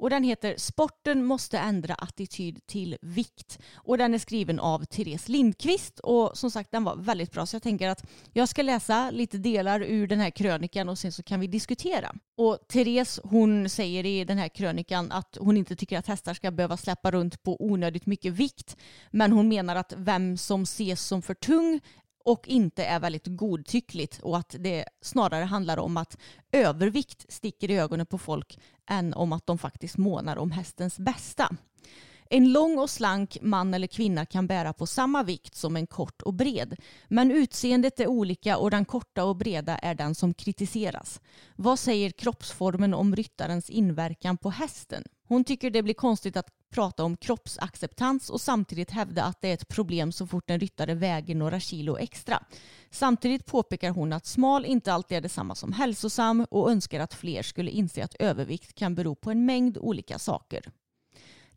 Och 0.00 0.10
den 0.10 0.24
heter 0.24 0.54
Sporten 0.56 1.24
måste 1.24 1.58
ändra 1.58 1.94
attityd 1.94 2.66
till 2.66 2.96
vikt. 3.02 3.58
Och 3.74 3.98
den 3.98 4.14
är 4.14 4.18
skriven 4.18 4.60
av 4.60 4.84
Therese 4.84 5.28
Lindqvist 5.28 5.98
och 5.98 6.38
som 6.38 6.50
sagt 6.50 6.70
den 6.70 6.84
var 6.84 6.96
väldigt 6.96 7.32
bra 7.32 7.46
så 7.46 7.54
jag 7.54 7.62
tänker 7.62 7.88
att 7.88 8.04
jag 8.32 8.48
ska 8.48 8.62
läsa 8.62 9.10
lite 9.10 9.38
delar 9.38 9.82
ur 9.82 10.06
den 10.06 10.20
här 10.20 10.30
krönikan 10.30 10.88
och 10.88 10.98
sen 10.98 11.12
så 11.12 11.22
kan 11.22 11.40
vi 11.40 11.46
diskutera. 11.46 12.14
Och 12.36 12.58
Therese 12.68 13.20
hon 13.24 13.68
säger 13.68 14.06
i 14.06 14.24
den 14.24 14.38
här 14.38 14.48
krönikan 14.48 15.12
att 15.12 15.36
hon 15.40 15.56
inte 15.56 15.76
tycker 15.76 15.98
att 15.98 16.06
hästar 16.06 16.34
ska 16.34 16.50
behöva 16.50 16.76
släppa 16.76 17.10
runt 17.10 17.42
på 17.42 17.56
onödigt 17.64 18.06
mycket 18.06 18.32
vikt 18.32 18.76
men 19.10 19.32
hon 19.32 19.48
menar 19.48 19.76
att 19.76 19.92
vem 19.96 20.36
som 20.36 20.62
ses 20.62 21.06
som 21.06 21.22
för 21.22 21.34
tung 21.34 21.80
och 22.24 22.48
inte 22.48 22.84
är 22.84 23.00
väldigt 23.00 23.26
godtyckligt 23.26 24.20
och 24.22 24.38
att 24.38 24.54
det 24.58 24.84
snarare 25.00 25.44
handlar 25.44 25.78
om 25.78 25.96
att 25.96 26.16
övervikt 26.52 27.26
sticker 27.28 27.70
i 27.70 27.78
ögonen 27.78 28.06
på 28.06 28.18
folk 28.18 28.58
än 28.86 29.14
om 29.14 29.32
att 29.32 29.46
de 29.46 29.58
faktiskt 29.58 29.96
månar 29.96 30.36
om 30.36 30.50
hästens 30.50 30.98
bästa. 30.98 31.56
En 32.32 32.52
lång 32.52 32.78
och 32.78 32.90
slank 32.90 33.38
man 33.42 33.74
eller 33.74 33.86
kvinna 33.86 34.26
kan 34.26 34.46
bära 34.46 34.72
på 34.72 34.86
samma 34.86 35.22
vikt 35.22 35.54
som 35.54 35.76
en 35.76 35.86
kort 35.86 36.22
och 36.22 36.34
bred. 36.34 36.76
Men 37.08 37.30
utseendet 37.30 38.00
är 38.00 38.06
olika 38.06 38.56
och 38.56 38.70
den 38.70 38.84
korta 38.84 39.24
och 39.24 39.36
breda 39.36 39.78
är 39.78 39.94
den 39.94 40.14
som 40.14 40.34
kritiseras. 40.34 41.20
Vad 41.56 41.78
säger 41.78 42.10
kroppsformen 42.10 42.94
om 42.94 43.16
ryttarens 43.16 43.70
inverkan 43.70 44.36
på 44.36 44.50
hästen? 44.50 45.04
Hon 45.28 45.44
tycker 45.44 45.70
det 45.70 45.82
blir 45.82 45.94
konstigt 45.94 46.36
att 46.36 46.50
prata 46.70 47.04
om 47.04 47.16
kroppsacceptans 47.16 48.30
och 48.30 48.40
samtidigt 48.40 48.90
hävda 48.90 49.24
att 49.24 49.40
det 49.40 49.48
är 49.48 49.54
ett 49.54 49.68
problem 49.68 50.12
så 50.12 50.26
fort 50.26 50.50
en 50.50 50.60
ryttare 50.60 50.94
väger 50.94 51.34
några 51.34 51.60
kilo 51.60 51.98
extra. 51.98 52.42
Samtidigt 52.90 53.46
påpekar 53.46 53.90
hon 53.90 54.12
att 54.12 54.26
smal 54.26 54.64
inte 54.64 54.92
alltid 54.92 55.16
är 55.16 55.20
detsamma 55.20 55.54
som 55.54 55.72
hälsosam 55.72 56.46
och 56.50 56.70
önskar 56.70 57.00
att 57.00 57.14
fler 57.14 57.42
skulle 57.42 57.70
inse 57.70 58.04
att 58.04 58.14
övervikt 58.14 58.74
kan 58.74 58.94
bero 58.94 59.14
på 59.14 59.30
en 59.30 59.46
mängd 59.46 59.78
olika 59.78 60.18
saker. 60.18 60.70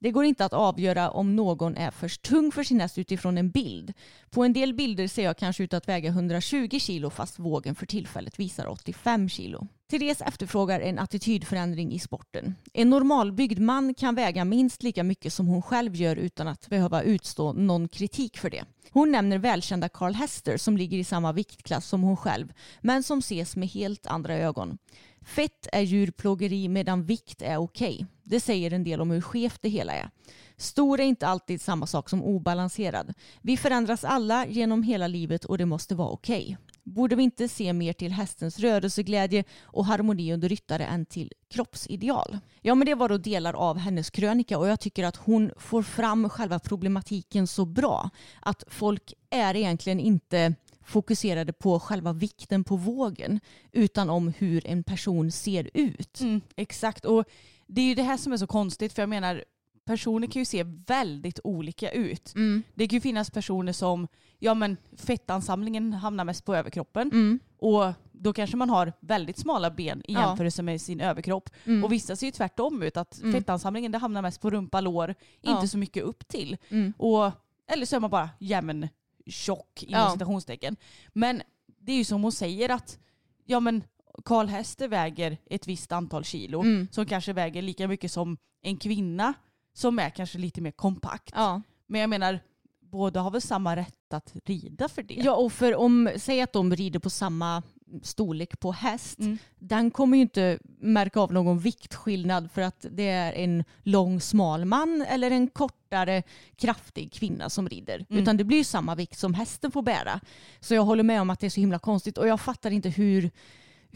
Det 0.03 0.11
går 0.11 0.25
inte 0.25 0.45
att 0.45 0.53
avgöra 0.53 1.09
om 1.11 1.35
någon 1.35 1.77
är 1.77 1.91
för 1.91 2.07
tung 2.07 2.51
för 2.51 2.63
sin 2.63 2.79
häst 2.79 2.97
utifrån 2.97 3.37
en 3.37 3.49
bild. 3.49 3.93
På 4.29 4.43
en 4.43 4.53
del 4.53 4.73
bilder 4.73 5.07
ser 5.07 5.23
jag 5.23 5.37
kanske 5.37 5.63
ut 5.63 5.73
att 5.73 5.87
väga 5.87 6.09
120 6.09 6.79
kilo 6.79 7.09
fast 7.09 7.39
vågen 7.39 7.75
för 7.75 7.85
tillfället 7.85 8.39
visar 8.39 8.67
85 8.67 9.29
kilo. 9.29 9.67
Therese 9.91 10.21
efterfrågar 10.21 10.79
en 10.79 10.99
attitydförändring 10.99 11.93
i 11.93 11.99
sporten. 11.99 12.55
En 12.73 12.89
normalbyggd 12.89 13.59
man 13.59 13.93
kan 13.93 14.15
väga 14.15 14.45
minst 14.45 14.83
lika 14.83 15.03
mycket 15.03 15.33
som 15.33 15.47
hon 15.47 15.61
själv 15.61 15.95
gör 15.95 16.15
utan 16.15 16.47
att 16.47 16.69
behöva 16.69 17.01
utstå 17.01 17.53
någon 17.53 17.87
kritik 17.87 18.37
för 18.37 18.49
det. 18.49 18.63
Hon 18.91 19.11
nämner 19.11 19.37
välkända 19.37 19.89
Carl 19.89 20.13
Hester 20.13 20.57
som 20.57 20.77
ligger 20.77 20.97
i 20.97 21.03
samma 21.03 21.31
viktklass 21.31 21.87
som 21.87 22.03
hon 22.03 22.17
själv 22.17 22.53
men 22.81 23.03
som 23.03 23.19
ses 23.19 23.55
med 23.55 23.69
helt 23.69 24.07
andra 24.07 24.37
ögon. 24.37 24.77
Fett 25.25 25.67
är 25.71 25.81
djurplågeri 25.81 26.67
medan 26.67 27.03
vikt 27.03 27.41
är 27.41 27.57
okej. 27.57 27.93
Okay. 27.93 28.05
Det 28.23 28.39
säger 28.39 28.73
en 28.73 28.83
del 28.83 29.01
om 29.01 29.11
hur 29.11 29.21
skevt 29.21 29.61
det 29.61 29.69
hela 29.69 29.93
är. 29.93 30.09
Stor 30.57 30.99
är 30.99 31.03
inte 31.03 31.27
alltid 31.27 31.61
samma 31.61 31.87
sak 31.87 32.09
som 32.09 32.23
obalanserad. 32.23 33.13
Vi 33.41 33.57
förändras 33.57 34.03
alla 34.03 34.47
genom 34.47 34.83
hela 34.83 35.07
livet 35.07 35.45
och 35.45 35.57
det 35.57 35.65
måste 35.65 35.95
vara 35.95 36.09
okej. 36.09 36.43
Okay. 36.43 36.73
Borde 36.83 37.15
vi 37.15 37.23
inte 37.23 37.47
se 37.47 37.73
mer 37.73 37.93
till 37.93 38.11
hästens 38.11 38.59
rörelseglädje 38.59 39.43
och 39.61 39.85
harmoni 39.85 40.33
under 40.33 40.49
ryttare 40.49 40.85
än 40.85 41.05
till 41.05 41.31
kroppsideal? 41.49 42.39
Ja, 42.61 42.75
men 42.75 42.85
det 42.85 42.95
var 42.95 43.09
då 43.09 43.17
delar 43.17 43.53
av 43.53 43.77
hennes 43.77 44.09
krönika 44.09 44.57
och 44.57 44.67
jag 44.67 44.79
tycker 44.79 45.03
att 45.03 45.15
hon 45.15 45.51
får 45.57 45.83
fram 45.83 46.29
själva 46.29 46.59
problematiken 46.59 47.47
så 47.47 47.65
bra. 47.65 48.09
Att 48.41 48.63
folk 48.67 49.13
är 49.29 49.55
egentligen 49.55 49.99
inte 49.99 50.55
fokuserade 50.85 51.53
på 51.53 51.79
själva 51.79 52.13
vikten 52.13 52.63
på 52.63 52.75
vågen 52.75 53.39
utan 53.71 54.09
om 54.09 54.33
hur 54.37 54.67
en 54.67 54.83
person 54.83 55.31
ser 55.31 55.69
ut. 55.73 56.21
Mm, 56.21 56.41
exakt, 56.55 57.05
och 57.05 57.25
det 57.67 57.81
är 57.81 57.85
ju 57.85 57.95
det 57.95 58.03
här 58.03 58.17
som 58.17 58.33
är 58.33 58.37
så 58.37 58.47
konstigt 58.47 58.93
för 58.93 59.01
jag 59.01 59.09
menar 59.09 59.43
personer 59.85 60.27
kan 60.27 60.39
ju 60.39 60.45
se 60.45 60.63
väldigt 60.87 61.39
olika 61.43 61.91
ut. 61.91 62.35
Mm. 62.35 62.63
Det 62.73 62.87
kan 62.87 62.97
ju 62.97 63.01
finnas 63.01 63.31
personer 63.31 63.73
som, 63.73 64.07
ja 64.39 64.53
men 64.53 64.77
fettansamlingen 64.97 65.93
hamnar 65.93 66.23
mest 66.23 66.45
på 66.45 66.55
överkroppen 66.55 67.11
mm. 67.11 67.39
och 67.57 67.93
då 68.11 68.33
kanske 68.33 68.57
man 68.57 68.69
har 68.69 68.93
väldigt 68.99 69.37
smala 69.37 69.71
ben 69.71 70.01
i 70.07 70.13
jämförelse 70.13 70.61
ja. 70.61 70.63
med 70.63 70.81
sin 70.81 71.01
överkropp. 71.01 71.49
Mm. 71.65 71.83
Och 71.83 71.91
vissa 71.91 72.15
ser 72.15 72.25
ju 72.25 72.31
tvärtom 72.31 72.83
ut, 72.83 72.97
att 72.97 73.21
mm. 73.21 73.33
fettansamlingen 73.33 73.91
det 73.91 73.97
hamnar 73.97 74.21
mest 74.21 74.41
på 74.41 74.49
rumpa, 74.49 74.81
lår, 74.81 75.15
ja. 75.41 75.55
inte 75.55 75.67
så 75.67 75.77
mycket 75.77 76.03
upp 76.03 76.27
till. 76.27 76.57
Mm. 76.69 76.93
Och, 76.97 77.31
eller 77.71 77.85
så 77.85 77.95
är 77.95 77.99
man 77.99 78.09
bara 78.09 78.29
jämn 78.39 78.87
tjock 79.25 79.83
inom 79.83 80.01
ja. 80.01 80.11
citationstecken. 80.11 80.75
Men 81.13 81.41
det 81.65 81.91
är 81.91 81.97
ju 81.97 82.05
som 82.05 82.23
hon 82.23 82.31
säger 82.31 82.69
att 82.69 82.99
ja 83.45 83.59
men 83.59 83.83
Karl 84.25 84.47
Hester 84.47 84.87
väger 84.87 85.37
ett 85.45 85.67
visst 85.67 85.91
antal 85.91 86.23
kilo 86.23 86.61
mm. 86.61 86.87
som 86.91 87.05
kanske 87.05 87.33
väger 87.33 87.61
lika 87.61 87.87
mycket 87.87 88.11
som 88.11 88.37
en 88.61 88.77
kvinna 88.77 89.33
som 89.73 89.99
är 89.99 90.09
kanske 90.09 90.37
lite 90.37 90.61
mer 90.61 90.71
kompakt. 90.71 91.33
Ja. 91.35 91.61
Men 91.87 92.01
jag 92.01 92.09
menar, 92.09 92.39
båda 92.79 93.21
har 93.21 93.31
väl 93.31 93.41
samma 93.41 93.75
rätt 93.75 94.13
att 94.13 94.33
rida 94.45 94.89
för 94.89 95.03
det. 95.03 95.13
Ja, 95.13 95.35
och 95.35 95.53
för 95.53 95.75
om, 95.75 96.09
säg 96.17 96.41
att 96.41 96.53
de 96.53 96.75
rider 96.75 96.99
på 96.99 97.09
samma 97.09 97.63
storlek 98.03 98.59
på 98.59 98.71
häst, 98.71 99.19
mm. 99.19 99.37
den 99.59 99.91
kommer 99.91 100.17
ju 100.17 100.21
inte 100.21 100.59
märka 100.79 101.19
av 101.19 101.33
någon 101.33 101.59
viktskillnad 101.59 102.51
för 102.51 102.61
att 102.61 102.85
det 102.91 103.09
är 103.09 103.33
en 103.33 103.63
lång 103.83 104.21
smal 104.21 104.65
man 104.65 105.05
eller 105.09 105.31
en 105.31 105.47
kortare 105.47 106.23
kraftig 106.55 107.13
kvinna 107.13 107.49
som 107.49 107.69
rider. 107.69 108.05
Mm. 108.09 108.21
Utan 108.21 108.37
det 108.37 108.43
blir 108.43 108.57
ju 108.57 108.63
samma 108.63 108.95
vikt 108.95 109.19
som 109.19 109.33
hästen 109.33 109.71
får 109.71 109.81
bära. 109.81 110.19
Så 110.59 110.73
jag 110.73 110.83
håller 110.83 111.03
med 111.03 111.21
om 111.21 111.29
att 111.29 111.39
det 111.39 111.45
är 111.45 111.49
så 111.49 111.59
himla 111.59 111.79
konstigt 111.79 112.17
och 112.17 112.27
jag 112.27 112.41
fattar 112.41 112.71
inte 112.71 112.89
hur 112.89 113.31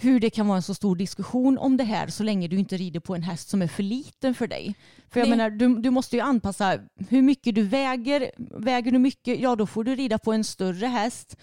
hur 0.01 0.19
det 0.19 0.29
kan 0.29 0.47
vara 0.47 0.55
en 0.55 0.63
så 0.63 0.73
stor 0.73 0.95
diskussion 0.95 1.57
om 1.57 1.77
det 1.77 1.83
här 1.83 2.07
så 2.07 2.23
länge 2.23 2.47
du 2.47 2.59
inte 2.59 2.77
rider 2.77 2.99
på 2.99 3.15
en 3.15 3.23
häst 3.23 3.49
som 3.49 3.61
är 3.61 3.67
för 3.67 3.83
liten 3.83 4.35
för 4.35 4.47
dig. 4.47 4.75
För 5.09 5.19
jag 5.19 5.29
Nej. 5.29 5.37
menar, 5.37 5.49
du, 5.49 5.81
du 5.81 5.89
måste 5.89 6.15
ju 6.15 6.21
anpassa 6.21 6.79
hur 7.09 7.21
mycket 7.21 7.55
du 7.55 7.63
väger. 7.63 8.31
Väger 8.59 8.91
du 8.91 8.99
mycket, 8.99 9.39
ja 9.39 9.55
då 9.55 9.67
får 9.67 9.83
du 9.83 9.95
rida 9.95 10.17
på 10.17 10.33
en 10.33 10.43
större 10.43 10.85
häst. 10.87 11.37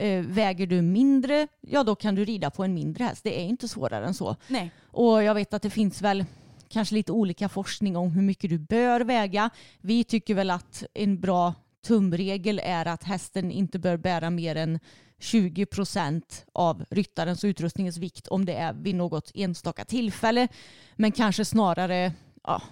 Eh, 0.00 0.22
väger 0.22 0.66
du 0.66 0.82
mindre, 0.82 1.48
ja 1.60 1.84
då 1.84 1.94
kan 1.94 2.14
du 2.14 2.24
rida 2.24 2.50
på 2.50 2.64
en 2.64 2.74
mindre 2.74 3.04
häst. 3.04 3.24
Det 3.24 3.40
är 3.40 3.44
inte 3.44 3.68
svårare 3.68 4.06
än 4.06 4.14
så. 4.14 4.36
Nej. 4.48 4.70
Och 4.84 5.22
jag 5.22 5.34
vet 5.34 5.54
att 5.54 5.62
det 5.62 5.70
finns 5.70 6.02
väl 6.02 6.24
kanske 6.68 6.94
lite 6.94 7.12
olika 7.12 7.48
forskning 7.48 7.96
om 7.96 8.10
hur 8.10 8.22
mycket 8.22 8.50
du 8.50 8.58
bör 8.58 9.00
väga. 9.00 9.50
Vi 9.80 10.04
tycker 10.04 10.34
väl 10.34 10.50
att 10.50 10.84
en 10.94 11.20
bra 11.20 11.54
tumregel 11.86 12.60
är 12.64 12.86
att 12.86 13.04
hästen 13.04 13.50
inte 13.50 13.78
bör 13.78 13.96
bära 13.96 14.30
mer 14.30 14.56
än 14.56 14.78
20 15.18 15.66
procent 15.66 16.46
av 16.52 16.84
ryttarens 16.90 17.44
och 17.44 17.48
utrustningens 17.48 17.96
vikt 17.96 18.28
om 18.28 18.44
det 18.44 18.54
är 18.54 18.72
vid 18.72 18.94
något 18.94 19.30
enstaka 19.34 19.84
tillfälle. 19.84 20.48
Men 20.96 21.12
kanske 21.12 21.44
snarare 21.44 22.12
ja, 22.44 22.62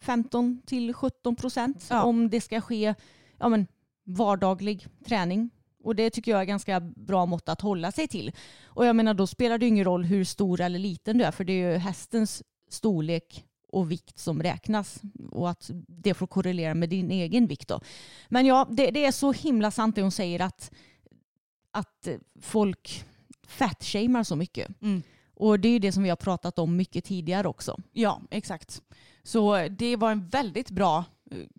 15 0.00 0.62
till 0.66 0.94
17 0.94 1.36
procent 1.36 1.86
ja. 1.90 2.02
om 2.02 2.30
det 2.30 2.40
ska 2.40 2.60
ske 2.60 2.94
ja, 3.38 3.48
men, 3.48 3.66
vardaglig 4.04 4.86
träning. 5.06 5.50
Och 5.86 5.96
det 5.96 6.10
tycker 6.10 6.30
jag 6.30 6.40
är 6.40 6.44
ganska 6.44 6.80
bra 6.80 7.26
mått 7.26 7.48
att 7.48 7.60
hålla 7.60 7.92
sig 7.92 8.08
till. 8.08 8.32
Och 8.64 8.86
jag 8.86 8.96
menar 8.96 9.14
då 9.14 9.26
spelar 9.26 9.58
det 9.58 9.66
ingen 9.66 9.84
roll 9.84 10.04
hur 10.04 10.24
stor 10.24 10.60
eller 10.60 10.78
liten 10.78 11.18
du 11.18 11.24
är 11.24 11.30
för 11.30 11.44
det 11.44 11.52
är 11.52 11.72
ju 11.72 11.78
hästens 11.78 12.42
storlek 12.70 13.44
och 13.68 13.90
vikt 13.90 14.18
som 14.18 14.42
räknas 14.42 15.00
och 15.30 15.50
att 15.50 15.70
det 15.88 16.14
får 16.14 16.26
korrelera 16.26 16.74
med 16.74 16.88
din 16.88 17.10
egen 17.10 17.46
vikt. 17.46 17.68
Då. 17.68 17.80
Men 18.28 18.46
ja, 18.46 18.68
det, 18.70 18.90
det 18.90 19.04
är 19.04 19.12
så 19.12 19.32
himla 19.32 19.70
sant 19.70 19.94
det 19.94 20.02
hon 20.02 20.10
säger 20.10 20.40
att 20.40 20.70
att 21.70 22.08
folk 22.40 23.04
fatshamear 23.46 24.24
så 24.24 24.36
mycket. 24.36 24.82
Mm. 24.82 25.02
Och 25.34 25.60
det 25.60 25.68
är 25.68 25.80
det 25.80 25.92
som 25.92 26.02
vi 26.02 26.08
har 26.08 26.16
pratat 26.16 26.58
om 26.58 26.76
mycket 26.76 27.04
tidigare 27.04 27.48
också. 27.48 27.76
Ja, 27.92 28.20
exakt. 28.30 28.82
Så 29.22 29.68
det 29.68 29.96
var 29.96 30.12
en 30.12 30.28
väldigt 30.28 30.70
bra 30.70 31.04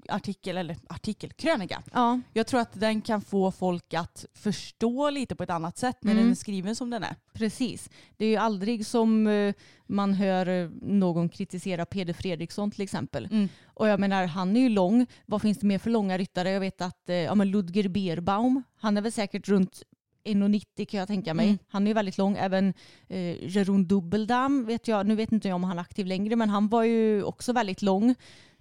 artikel, 0.07 0.57
eller 0.57 0.77
artikelkrönika. 0.87 1.83
Ja. 1.93 2.19
Jag 2.33 2.47
tror 2.47 2.59
att 2.59 2.79
den 2.79 3.01
kan 3.01 3.21
få 3.21 3.51
folk 3.51 3.93
att 3.93 4.25
förstå 4.33 5.09
lite 5.09 5.35
på 5.35 5.43
ett 5.43 5.49
annat 5.49 5.77
sätt 5.77 5.97
när 6.01 6.11
mm. 6.11 6.23
den 6.23 6.31
är 6.31 6.35
skriven 6.35 6.75
som 6.75 6.89
den 6.89 7.03
är. 7.03 7.15
Precis. 7.33 7.89
Det 8.17 8.25
är 8.25 8.29
ju 8.29 8.35
aldrig 8.35 8.85
som 8.85 9.27
eh, 9.27 9.53
man 9.87 10.13
hör 10.13 10.47
eh, 10.47 10.69
någon 10.81 11.29
kritisera 11.29 11.85
Peder 11.85 12.13
Fredriksson 12.13 12.71
till 12.71 12.81
exempel. 12.81 13.25
Mm. 13.25 13.49
Och 13.65 13.87
jag 13.87 13.99
menar, 13.99 14.25
han 14.25 14.55
är 14.55 14.61
ju 14.61 14.69
lång. 14.69 15.05
Vad 15.25 15.41
finns 15.41 15.57
det 15.57 15.67
mer 15.67 15.79
för 15.79 15.89
långa 15.89 16.17
ryttare? 16.17 16.51
Jag 16.51 16.59
vet 16.59 16.81
att 16.81 17.03
ja, 17.05 17.35
men 17.35 17.51
Ludger 17.51 17.87
Beerbaum, 17.87 18.63
han 18.75 18.97
är 18.97 19.01
väl 19.01 19.11
säkert 19.11 19.47
runt 19.47 19.83
1,90 20.27 20.85
kan 20.85 20.99
jag 20.99 21.07
tänka 21.07 21.33
mig. 21.33 21.45
Mm. 21.45 21.57
Han 21.67 21.83
är 21.83 21.87
ju 21.87 21.93
väldigt 21.93 22.17
lång. 22.17 22.37
Även 22.37 22.73
eh, 23.07 23.49
Jeroen 23.55 23.87
Dubbeldam 23.87 24.65
vet 24.65 24.87
jag, 24.87 25.07
nu 25.07 25.15
vet 25.15 25.31
inte 25.31 25.47
jag 25.47 25.55
om 25.55 25.63
han 25.63 25.77
är 25.77 25.81
aktiv 25.81 26.05
längre, 26.05 26.35
men 26.35 26.49
han 26.49 26.67
var 26.67 26.83
ju 26.83 27.23
också 27.23 27.53
väldigt 27.53 27.81
lång. 27.81 28.15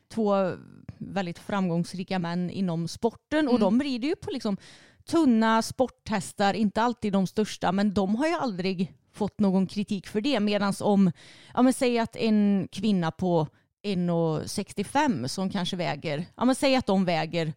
Två 0.08 0.56
väldigt 0.98 1.38
framgångsrika 1.38 2.18
män 2.18 2.50
inom 2.50 2.88
sporten 2.88 3.38
mm. 3.38 3.52
och 3.52 3.60
de 3.60 3.82
rider 3.82 4.08
ju 4.08 4.16
på 4.16 4.30
liksom 4.30 4.56
tunna 5.04 5.62
sporthästar, 5.62 6.54
inte 6.54 6.82
alltid 6.82 7.12
de 7.12 7.26
största, 7.26 7.72
men 7.72 7.94
de 7.94 8.14
har 8.14 8.26
ju 8.26 8.34
aldrig 8.34 8.92
fått 9.12 9.40
någon 9.40 9.66
kritik 9.66 10.06
för 10.06 10.20
det. 10.20 10.40
Medan 10.40 10.74
om, 10.80 11.12
ja 11.54 11.62
men 11.62 11.72
säg 11.72 11.98
att 11.98 12.16
en 12.16 12.68
kvinna 12.72 13.10
på 13.10 13.48
1,65 13.82 15.26
som 15.26 15.50
kanske 15.50 15.76
väger, 15.76 16.24
ja 16.36 16.44
men 16.44 16.54
säg 16.54 16.76
att 16.76 16.86
de 16.86 17.04
väger 17.04 17.54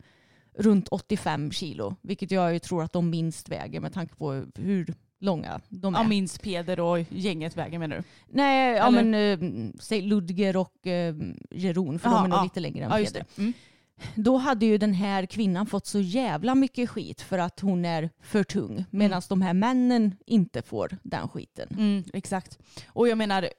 runt 0.58 0.88
85 0.88 1.52
kilo, 1.52 1.96
vilket 2.02 2.32
jag 2.32 2.54
ju 2.54 2.60
tror 2.60 2.84
att 2.84 2.94
de 2.94 3.10
minst 3.10 3.50
väger 3.50 3.80
med 3.80 3.94
tanke 3.94 4.16
på 4.16 4.46
hur 4.56 4.94
långa 5.20 5.62
de 5.70 5.96
är. 5.96 6.00
Ja, 6.00 6.08
minst 6.08 6.42
Peder 6.42 6.80
och 6.80 7.00
gänget 7.10 7.58
väger 7.58 7.80
menar 7.80 7.98
du? 7.98 8.04
Nej, 8.28 8.76
ja, 8.76 8.92
men 8.92 9.14
äh, 9.14 9.72
säg 9.80 10.02
Ludger 10.02 10.58
och 10.58 10.88
äh, 10.88 11.16
Jeroen, 11.52 12.00
för 12.00 12.10
Aha, 12.10 12.18
de 12.18 12.26
är 12.26 12.30
nog 12.30 12.40
ja. 12.40 12.44
lite 12.44 12.60
längre 12.60 12.86
än 12.86 12.92
ja, 12.92 12.98
Peder. 12.98 13.26
Mm. 13.38 13.54
Då 14.16 14.38
hade 14.38 14.66
ju 14.66 14.78
den 14.78 14.94
här 14.94 15.26
kvinnan 15.26 15.66
fått 15.66 15.88
så 15.88 16.00
jävla 16.00 16.56
mycket 16.56 16.90
skit 16.90 17.22
för 17.22 17.38
att 17.38 17.60
hon 17.60 17.86
är 17.86 18.10
för 18.22 18.44
tung, 18.44 18.86
medan 18.90 19.12
mm. 19.12 19.24
de 19.30 19.42
här 19.42 19.54
männen 19.54 20.16
inte 20.26 20.62
får 20.62 20.98
den 21.04 21.30
skiten. 21.30 21.68
Mm, 21.72 22.04
exakt. 22.14 22.58
Och 22.88 23.08
jag 23.08 23.18
menar, 23.18 23.50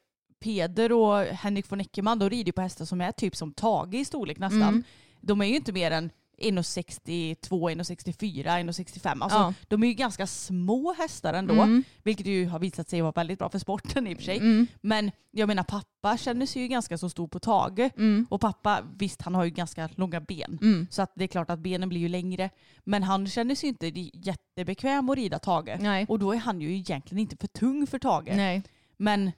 Peder 0.40 0.92
och 0.92 1.18
Henrik 1.18 1.72
von 1.72 1.80
Eckermann, 1.80 2.18
de 2.18 2.30
rider 2.30 2.52
på 2.52 2.60
hästar 2.60 2.84
som 2.84 3.00
är 3.00 3.12
typ 3.12 3.36
som 3.36 3.52
Tage 3.52 3.94
i 3.94 4.04
storlek 4.04 4.38
nästan. 4.38 4.62
Mm. 4.62 4.82
De 5.20 5.40
är 5.40 5.46
ju 5.46 5.56
inte 5.56 5.72
mer 5.72 5.90
än 5.90 6.10
1,62, 6.40 7.70
1,64, 7.70 8.44
1,65. 8.44 9.22
Alltså, 9.22 9.38
ja. 9.38 9.54
De 9.68 9.82
är 9.82 9.86
ju 9.86 9.94
ganska 9.94 10.26
små 10.26 10.92
hästar 10.92 11.34
ändå. 11.34 11.54
Mm. 11.54 11.84
Vilket 12.02 12.26
ju 12.26 12.46
har 12.46 12.58
visat 12.58 12.88
sig 12.88 13.00
vara 13.00 13.12
väldigt 13.12 13.38
bra 13.38 13.48
för 13.48 13.58
sporten 13.58 14.06
i 14.06 14.14
och 14.14 14.18
för 14.18 14.24
sig. 14.24 14.38
Mm. 14.38 14.66
Men 14.80 15.10
jag 15.30 15.46
menar 15.46 15.62
pappa 15.62 16.16
känner 16.16 16.46
sig 16.46 16.62
ju 16.62 16.68
ganska 16.68 16.98
så 16.98 17.10
stor 17.10 17.28
på 17.28 17.38
Tage. 17.38 17.90
Mm. 17.96 18.26
Och 18.30 18.40
pappa, 18.40 18.82
visst 18.98 19.22
han 19.22 19.34
har 19.34 19.44
ju 19.44 19.50
ganska 19.50 19.88
långa 19.94 20.20
ben. 20.20 20.58
Mm. 20.62 20.86
Så 20.90 21.02
att 21.02 21.12
det 21.14 21.24
är 21.24 21.28
klart 21.28 21.50
att 21.50 21.58
benen 21.58 21.88
blir 21.88 22.00
ju 22.00 22.08
längre. 22.08 22.50
Men 22.84 23.02
han 23.02 23.26
känner 23.26 23.54
sig 23.54 23.68
inte 23.68 23.90
jättebekväm 24.14 25.10
att 25.10 25.16
rida 25.16 25.38
Tage. 25.38 25.76
Nej. 25.80 26.06
Och 26.08 26.18
då 26.18 26.32
är 26.32 26.38
han 26.38 26.60
ju 26.60 26.74
egentligen 26.74 27.18
inte 27.18 27.36
för 27.36 27.46
tung 27.46 27.86
för 27.86 27.98
Tage. 27.98 28.36
Nej. 28.36 28.62
Men 28.96 29.32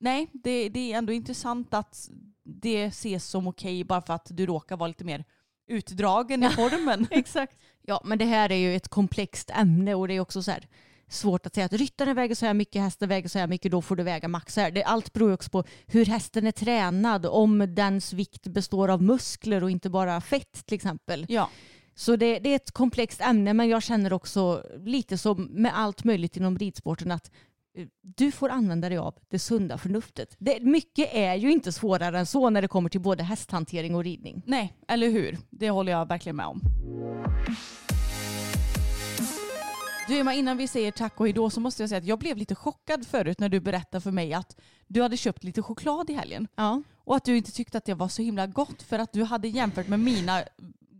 nej, 0.00 0.30
det, 0.32 0.68
det 0.68 0.92
är 0.92 0.98
ändå 0.98 1.12
intressant 1.12 1.74
att 1.74 2.10
det 2.44 2.84
ses 2.84 3.24
som 3.24 3.46
okej 3.46 3.84
bara 3.84 4.02
för 4.02 4.14
att 4.14 4.26
du 4.30 4.46
råkar 4.46 4.76
vara 4.76 4.88
lite 4.88 5.04
mer 5.04 5.24
utdragen 5.66 6.42
i 6.42 6.48
formen. 6.48 7.06
Exakt. 7.10 7.56
Ja, 7.82 8.00
men 8.04 8.18
det 8.18 8.24
här 8.24 8.52
är 8.52 8.56
ju 8.56 8.76
ett 8.76 8.88
komplext 8.88 9.50
ämne 9.50 9.94
och 9.94 10.08
det 10.08 10.14
är 10.14 10.20
också 10.20 10.42
så 10.42 10.50
här, 10.50 10.66
svårt 11.08 11.46
att 11.46 11.54
säga 11.54 11.66
att 11.66 11.72
ryttaren 11.72 12.16
väger 12.16 12.34
så 12.34 12.46
här 12.46 12.54
mycket, 12.54 12.82
hästen 12.82 13.08
väger 13.08 13.28
så 13.28 13.38
här 13.38 13.46
mycket, 13.46 13.70
då 13.70 13.82
får 13.82 13.96
du 13.96 14.02
väga 14.02 14.28
max 14.28 14.54
så 14.54 14.60
här. 14.60 14.70
Det, 14.70 14.84
allt 14.84 15.12
beror 15.12 15.32
också 15.32 15.50
på 15.50 15.64
hur 15.86 16.06
hästen 16.06 16.46
är 16.46 16.52
tränad, 16.52 17.26
om 17.26 17.74
dens 17.74 18.12
vikt 18.12 18.46
består 18.46 18.88
av 18.88 19.02
muskler 19.02 19.62
och 19.62 19.70
inte 19.70 19.90
bara 19.90 20.20
fett 20.20 20.66
till 20.66 20.74
exempel. 20.74 21.26
Ja. 21.28 21.50
Så 21.94 22.16
det, 22.16 22.38
det, 22.38 22.48
är 22.48 22.56
ett 22.56 22.70
komplext 22.70 23.20
ämne 23.20 23.54
men 23.54 23.68
jag 23.68 23.82
känner 23.82 24.12
också 24.12 24.62
lite 24.84 25.18
som 25.18 25.44
med 25.44 25.78
allt 25.78 26.04
möjligt 26.04 26.36
inom 26.36 26.58
ridsporten 26.58 27.10
att 27.10 27.30
du 28.00 28.32
får 28.32 28.48
använda 28.48 28.88
dig 28.88 28.98
av 28.98 29.14
det 29.28 29.38
sunda 29.38 29.78
förnuftet. 29.78 30.36
Det, 30.38 30.60
mycket 30.60 31.08
är 31.12 31.34
ju 31.34 31.52
inte 31.52 31.72
svårare 31.72 32.18
än 32.18 32.26
så 32.26 32.50
när 32.50 32.62
det 32.62 32.68
kommer 32.68 32.88
till 32.88 33.00
både 33.00 33.22
hästhantering 33.22 33.94
och 33.94 34.04
ridning. 34.04 34.42
Nej, 34.46 34.76
eller 34.88 35.08
hur? 35.08 35.38
Det 35.50 35.70
håller 35.70 35.92
jag 35.92 36.08
verkligen 36.08 36.36
med 36.36 36.46
om. 36.46 36.60
Du 40.08 40.18
Emma, 40.18 40.34
innan 40.34 40.56
vi 40.56 40.68
säger 40.68 40.92
tack 40.92 41.20
och 41.20 41.26
hejdå 41.26 41.50
så 41.50 41.60
måste 41.60 41.82
jag 41.82 41.88
säga 41.88 41.98
att 41.98 42.04
jag 42.04 42.18
blev 42.18 42.36
lite 42.36 42.54
chockad 42.54 43.06
förut 43.06 43.40
när 43.40 43.48
du 43.48 43.60
berättade 43.60 44.00
för 44.00 44.10
mig 44.10 44.34
att 44.34 44.60
du 44.86 45.02
hade 45.02 45.16
köpt 45.16 45.44
lite 45.44 45.62
choklad 45.62 46.10
i 46.10 46.12
helgen. 46.12 46.48
Ja. 46.54 46.82
Och 47.04 47.16
att 47.16 47.24
du 47.24 47.36
inte 47.36 47.52
tyckte 47.52 47.78
att 47.78 47.84
det 47.84 47.94
var 47.94 48.08
så 48.08 48.22
himla 48.22 48.46
gott 48.46 48.82
för 48.82 48.98
att 48.98 49.12
du 49.12 49.22
hade 49.22 49.48
jämfört 49.48 49.88
med 49.88 50.00
mina 50.00 50.42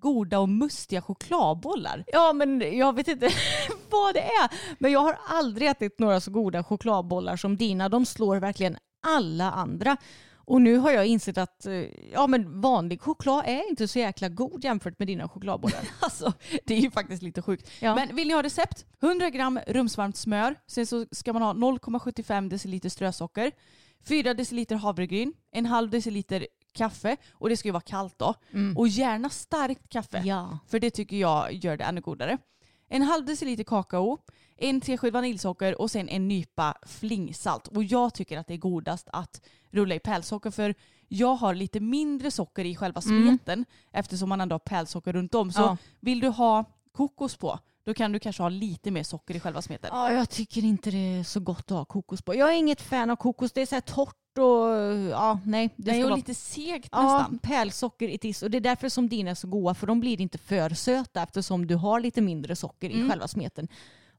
goda 0.06 0.38
och 0.38 0.48
mustiga 0.48 1.02
chokladbollar. 1.02 2.04
Ja 2.06 2.32
men 2.32 2.78
jag 2.78 2.96
vet 2.96 3.08
inte 3.08 3.30
vad 3.90 4.14
det 4.14 4.20
är. 4.20 4.50
Men 4.78 4.92
jag 4.92 5.00
har 5.00 5.18
aldrig 5.28 5.68
ätit 5.68 5.98
några 5.98 6.20
så 6.20 6.30
goda 6.30 6.64
chokladbollar 6.64 7.36
som 7.36 7.56
dina. 7.56 7.88
De 7.88 8.06
slår 8.06 8.36
verkligen 8.36 8.76
alla 9.06 9.50
andra. 9.50 9.96
Och 10.34 10.60
nu 10.60 10.76
har 10.76 10.90
jag 10.90 11.06
insett 11.06 11.38
att 11.38 11.66
eh, 11.66 11.72
ja, 12.12 12.26
men 12.26 12.60
vanlig 12.60 13.00
choklad 13.00 13.44
är 13.46 13.68
inte 13.68 13.88
så 13.88 13.98
jäkla 13.98 14.28
god 14.28 14.64
jämfört 14.64 14.98
med 14.98 15.08
dina 15.08 15.28
chokladbollar. 15.28 15.80
alltså, 16.00 16.32
det 16.64 16.74
är 16.74 16.80
ju 16.80 16.90
faktiskt 16.90 17.22
lite 17.22 17.42
sjukt. 17.42 17.70
Ja. 17.80 17.94
Men 17.94 18.16
vill 18.16 18.28
ni 18.28 18.34
ha 18.34 18.42
recept? 18.42 18.84
100 19.02 19.30
gram 19.30 19.60
rumsvarmt 19.66 20.16
smör. 20.16 20.54
Sen 20.66 20.86
så 20.86 21.06
ska 21.10 21.32
man 21.32 21.42
ha 21.42 21.52
0,75 21.52 22.48
deciliter 22.48 22.88
strösocker. 22.88 23.52
4 24.08 24.34
deciliter 24.34 24.76
havregryn. 24.76 25.32
En 25.52 25.66
halv 25.66 25.90
deciliter 25.90 26.46
kaffe 26.76 27.16
och 27.32 27.48
det 27.48 27.56
ska 27.56 27.68
ju 27.68 27.72
vara 27.72 27.80
kallt 27.80 28.18
då. 28.18 28.34
Mm. 28.52 28.76
Och 28.76 28.88
gärna 28.88 29.30
starkt 29.30 29.88
kaffe. 29.88 30.22
Ja. 30.24 30.58
För 30.68 30.80
det 30.80 30.90
tycker 30.90 31.16
jag 31.16 31.52
gör 31.52 31.76
det 31.76 31.84
ännu 31.84 32.00
godare. 32.00 32.38
En 32.88 33.02
halv 33.02 33.24
deciliter 33.24 33.64
kakao, 33.64 34.18
en 34.56 34.80
tesked 34.80 35.12
vaniljsocker 35.12 35.80
och 35.80 35.90
sen 35.90 36.08
en 36.08 36.28
nypa 36.28 36.74
flingsalt. 36.86 37.68
Och 37.68 37.84
jag 37.84 38.14
tycker 38.14 38.38
att 38.38 38.46
det 38.46 38.54
är 38.54 38.58
godast 38.58 39.08
att 39.12 39.40
rulla 39.70 39.94
i 39.94 39.98
pärlsocker 39.98 40.50
för 40.50 40.74
jag 41.08 41.34
har 41.34 41.54
lite 41.54 41.80
mindre 41.80 42.30
socker 42.30 42.64
i 42.64 42.76
själva 42.76 43.00
mm. 43.06 43.28
smeten 43.28 43.58
mm. 43.58 43.66
eftersom 43.92 44.28
man 44.28 44.40
ändå 44.40 44.54
har 44.54 44.58
pärlsocker 44.58 45.12
runt 45.12 45.34
om. 45.34 45.52
Så 45.52 45.60
ja. 45.60 45.76
vill 46.00 46.20
du 46.20 46.28
ha 46.28 46.64
kokos 46.92 47.36
på 47.36 47.58
då 47.86 47.94
kan 47.94 48.12
du 48.12 48.18
kanske 48.18 48.42
ha 48.42 48.48
lite 48.48 48.90
mer 48.90 49.02
socker 49.02 49.36
i 49.36 49.40
själva 49.40 49.62
smeten. 49.62 49.90
Ja, 49.92 50.12
jag 50.12 50.30
tycker 50.30 50.64
inte 50.64 50.90
det 50.90 51.18
är 51.18 51.24
så 51.24 51.40
gott 51.40 51.70
att 51.70 51.76
ha 51.76 51.84
kokos 51.84 52.22
på. 52.22 52.34
Jag 52.34 52.48
är 52.48 52.58
inget 52.58 52.80
fan 52.80 53.10
av 53.10 53.16
kokos. 53.16 53.52
Det 53.52 53.60
är 53.62 53.66
så 53.66 53.74
här 53.74 53.80
torrt 53.80 54.38
och 54.38 55.10
ja, 55.10 55.40
nej. 55.44 55.70
Det, 55.76 55.90
är 55.90 56.04
vara... 56.04 56.16
lite 56.16 56.34
segt 56.34 56.92
nästan. 56.92 57.38
Ja, 57.42 57.48
pärlsocker 57.48 58.08
i 58.08 58.18
tiss. 58.18 58.42
Och 58.42 58.50
det 58.50 58.56
är 58.56 58.60
därför 58.60 58.88
som 58.88 59.08
dina 59.08 59.30
är 59.30 59.34
så 59.34 59.46
goda 59.48 59.74
för 59.74 59.86
de 59.86 60.00
blir 60.00 60.20
inte 60.20 60.38
för 60.38 60.70
söta 60.70 61.22
eftersom 61.22 61.66
du 61.66 61.74
har 61.74 62.00
lite 62.00 62.20
mindre 62.20 62.56
socker 62.56 62.90
mm. 62.90 63.06
i 63.06 63.10
själva 63.10 63.28
smeten. 63.28 63.68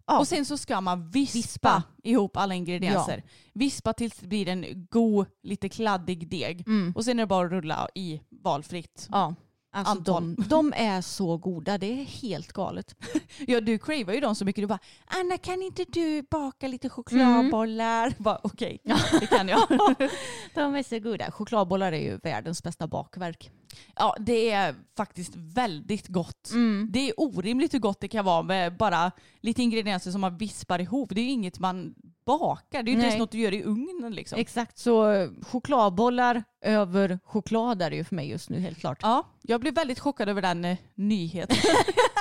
Ja. 0.05 0.20
Och 0.20 0.28
sen 0.28 0.45
så 0.45 0.57
ska 0.57 0.82
man 0.82 1.09
vispa, 1.09 1.38
vispa. 1.38 1.84
ihop 2.03 2.38
alla 2.38 2.55
ingredienser. 2.55 3.18
Ja. 3.18 3.32
Vispa 3.53 3.93
tills 3.93 4.18
det 4.18 4.28
blir 4.28 4.47
en 4.47 4.88
god, 4.89 5.28
lite 5.43 5.70
kladdig 5.70 6.30
deg. 6.30 6.68
Mm. 6.68 6.93
Och 6.95 7.05
sen 7.05 7.20
är 7.20 7.24
det 7.24 7.28
bara 7.28 7.45
att 7.45 7.51
rulla 7.51 7.88
i 7.95 8.22
valfritt. 8.30 9.07
Ja. 9.11 9.36
Alltså 9.72 9.99
de, 9.99 10.36
de, 10.49 10.74
är 10.76 11.01
så 11.01 11.38
goda, 11.38 11.78
det 11.78 12.01
är 12.01 12.03
helt 12.03 12.53
galet. 12.53 12.95
ja 13.47 13.61
du 13.61 13.78
cravar 13.78 14.13
ju 14.13 14.20
dem 14.20 14.36
så 14.36 14.45
mycket. 14.45 14.63
Du 14.63 14.68
bara 14.68 14.80
Anna 15.05 15.38
kan 15.38 15.61
inte 15.61 15.86
du 15.88 16.22
baka 16.22 16.68
lite 16.68 16.89
chokladbollar? 16.89 18.07
Mm. 18.07 18.38
Okej, 18.43 18.80
okay, 18.84 18.97
det 19.20 19.28
kan 19.28 19.47
jag. 19.47 19.68
de 20.53 20.76
är 20.76 20.84
så 20.84 20.99
goda. 20.99 21.32
Chokladbollar 21.32 21.91
är 21.91 22.01
ju 22.01 22.18
världens 22.18 22.63
bästa 22.63 22.88
bakverk. 22.88 23.51
Ja 23.95 24.15
det 24.20 24.51
är 24.51 24.76
faktiskt 24.97 25.34
väldigt 25.36 26.07
gott. 26.07 26.51
Mm. 26.51 26.88
Det 26.91 27.09
är 27.09 27.13
orimligt 27.18 27.74
hur 27.74 27.80
gott 27.80 28.01
det 28.01 28.07
kan 28.07 28.26
vara 28.26 28.41
med 28.41 28.78
bara 28.78 29.11
lite 29.41 29.63
ingredienser 29.63 30.11
som 30.11 30.22
man 30.22 30.38
vispar 30.38 30.82
ihop. 30.82 31.09
Det 31.09 31.22
är 31.22 31.26
ju 31.26 31.32
inget 31.32 31.59
man 31.59 31.95
bakar. 32.26 32.84
Det 32.84 32.89
är 32.89 32.91
ju 32.91 32.93
inte 32.93 33.05
ens 33.05 33.20
något 33.20 33.32
du 33.32 33.39
gör 33.39 33.53
i 33.53 33.63
ugnen 33.63 34.15
liksom. 34.15 34.39
Exakt, 34.39 34.78
så 34.78 35.28
chokladbollar 35.41 36.43
över 36.61 37.20
choklad 37.24 37.82
är 37.82 37.89
det 37.89 37.95
ju 37.95 38.03
för 38.03 38.15
mig 38.15 38.30
just 38.30 38.49
nu 38.49 38.59
helt 38.59 38.80
klart. 38.80 38.99
Ja, 39.01 39.28
jag 39.41 39.61
blev 39.61 39.74
väldigt 39.74 39.99
chockad 39.99 40.30
över 40.30 40.41
den 40.41 40.65
eh, 40.65 40.78
nyheten. 40.95 41.57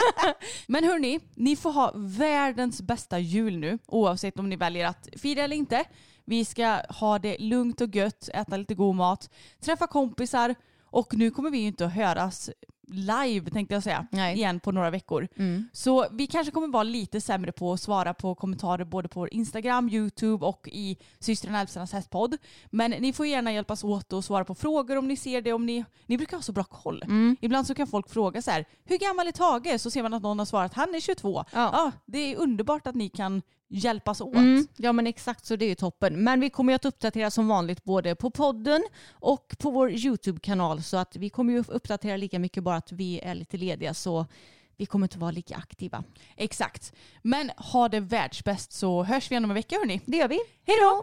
Men 0.66 0.84
hörni, 0.84 1.20
ni 1.34 1.57
får 1.57 1.72
ha 1.72 1.92
världens 1.94 2.82
bästa 2.82 3.18
jul 3.18 3.59
nu 3.59 3.78
oavsett 3.86 4.38
om 4.38 4.49
ni 4.49 4.57
väljer 4.57 4.86
att 4.86 5.09
fira 5.16 5.42
eller 5.42 5.57
inte. 5.57 5.84
Vi 6.24 6.44
ska 6.44 6.80
ha 6.88 7.18
det 7.18 7.38
lugnt 7.38 7.80
och 7.80 7.97
gött, 7.97 8.28
äta 8.34 8.57
lite 8.57 8.74
god 8.74 8.94
mat, 8.94 9.30
träffa 9.61 9.86
kompisar 9.86 10.55
och 10.97 11.14
nu 11.14 11.30
kommer 11.30 11.51
vi 11.51 11.59
ju 11.59 11.66
inte 11.66 11.86
att 11.86 11.92
höras 11.92 12.51
live 12.87 13.51
tänkte 13.51 13.74
jag 13.74 13.82
säga 13.82 14.07
Nej. 14.11 14.37
igen 14.37 14.61
på 14.61 14.72
några 14.72 14.91
veckor. 14.91 15.28
Mm. 15.37 15.68
Så 15.72 16.07
vi 16.12 16.26
kanske 16.26 16.51
kommer 16.51 16.68
vara 16.68 16.82
lite 16.82 17.20
sämre 17.20 17.53
på 17.53 17.72
att 17.72 17.80
svara 17.80 18.14
på 18.14 18.34
kommentarer 18.34 18.84
både 18.84 19.09
på 19.09 19.28
Instagram, 19.28 19.89
YouTube 19.89 20.47
och 20.47 20.68
i 20.72 20.97
systrarna 21.18 21.61
Elfstranders 21.61 21.93
hästpodd. 21.93 22.37
Men 22.70 22.91
ni 22.91 23.12
får 23.12 23.26
gärna 23.26 23.53
hjälpas 23.53 23.84
åt 23.84 24.12
och 24.12 24.24
svara 24.24 24.45
på 24.45 24.55
frågor 24.55 24.97
om 24.97 25.09
ni 25.09 25.16
ser 25.16 25.41
det. 25.41 25.53
Om 25.53 25.66
ni, 25.66 25.84
ni 26.07 26.16
brukar 26.16 26.37
ha 26.37 26.43
så 26.43 26.53
bra 26.53 26.64
koll. 26.64 27.03
Mm. 27.03 27.37
Ibland 27.41 27.66
så 27.66 27.74
kan 27.74 27.87
folk 27.87 28.11
fråga 28.11 28.43
så 28.43 28.51
här, 28.51 28.64
hur 28.84 28.99
gammal 28.99 29.26
är 29.26 29.32
Tage? 29.32 29.80
Så 29.80 29.91
ser 29.91 30.03
man 30.03 30.14
att 30.14 30.22
någon 30.22 30.39
har 30.39 30.47
svarat, 30.47 30.74
han 30.74 30.95
är 30.95 31.01
22. 31.01 31.45
Ja. 31.53 31.70
ja 31.72 31.93
det 32.07 32.18
är 32.18 32.37
underbart 32.37 32.87
att 32.87 32.95
ni 32.95 33.09
kan 33.09 33.43
hjälpas 33.68 34.20
åt. 34.20 34.34
Mm, 34.34 34.66
ja 34.76 34.93
men 34.93 35.07
exakt 35.07 35.47
så 35.47 35.57
det 35.57 35.64
är 35.64 35.68
ju 35.68 35.74
toppen. 35.74 36.24
Men 36.24 36.41
vi 36.41 36.51
kommer 36.51 36.72
ju 36.72 36.74
att 36.74 36.84
uppdatera 36.84 37.30
som 37.30 37.49
vanligt 37.49 37.84
både 37.84 38.14
på 38.14 38.30
podden 38.30 38.82
och 39.11 39.57
på 39.59 39.70
vår 39.70 39.91
YouTube-kanal 39.91 40.82
så 40.82 40.97
att 40.97 41.16
vi 41.16 41.30
kommer 41.30 41.53
ju 41.53 41.64
uppdatera 41.68 42.16
lika 42.16 42.39
mycket 42.39 42.62
bara 42.62 42.76
att 42.77 42.93
vi 42.93 43.20
är 43.20 43.35
lite 43.35 43.57
lediga 43.57 43.95
så 43.95 44.27
vi 44.77 44.87
kommer 44.87 45.05
inte 45.05 45.18
vara 45.18 45.31
lika 45.31 45.57
aktiva. 45.57 46.05
Exakt. 46.37 46.93
Men 47.22 47.51
ha 47.57 47.89
det 47.89 48.01
världsbäst 48.01 48.72
så 48.72 49.03
hörs 49.03 49.31
vi 49.31 49.35
igen 49.35 49.45
om 49.45 49.51
en 49.51 49.55
vecka 49.55 49.77
hörni. 49.77 50.01
Det 50.05 50.16
gör 50.16 50.29
vi. 50.29 50.39
Hej 50.66 50.77
då! 50.81 51.03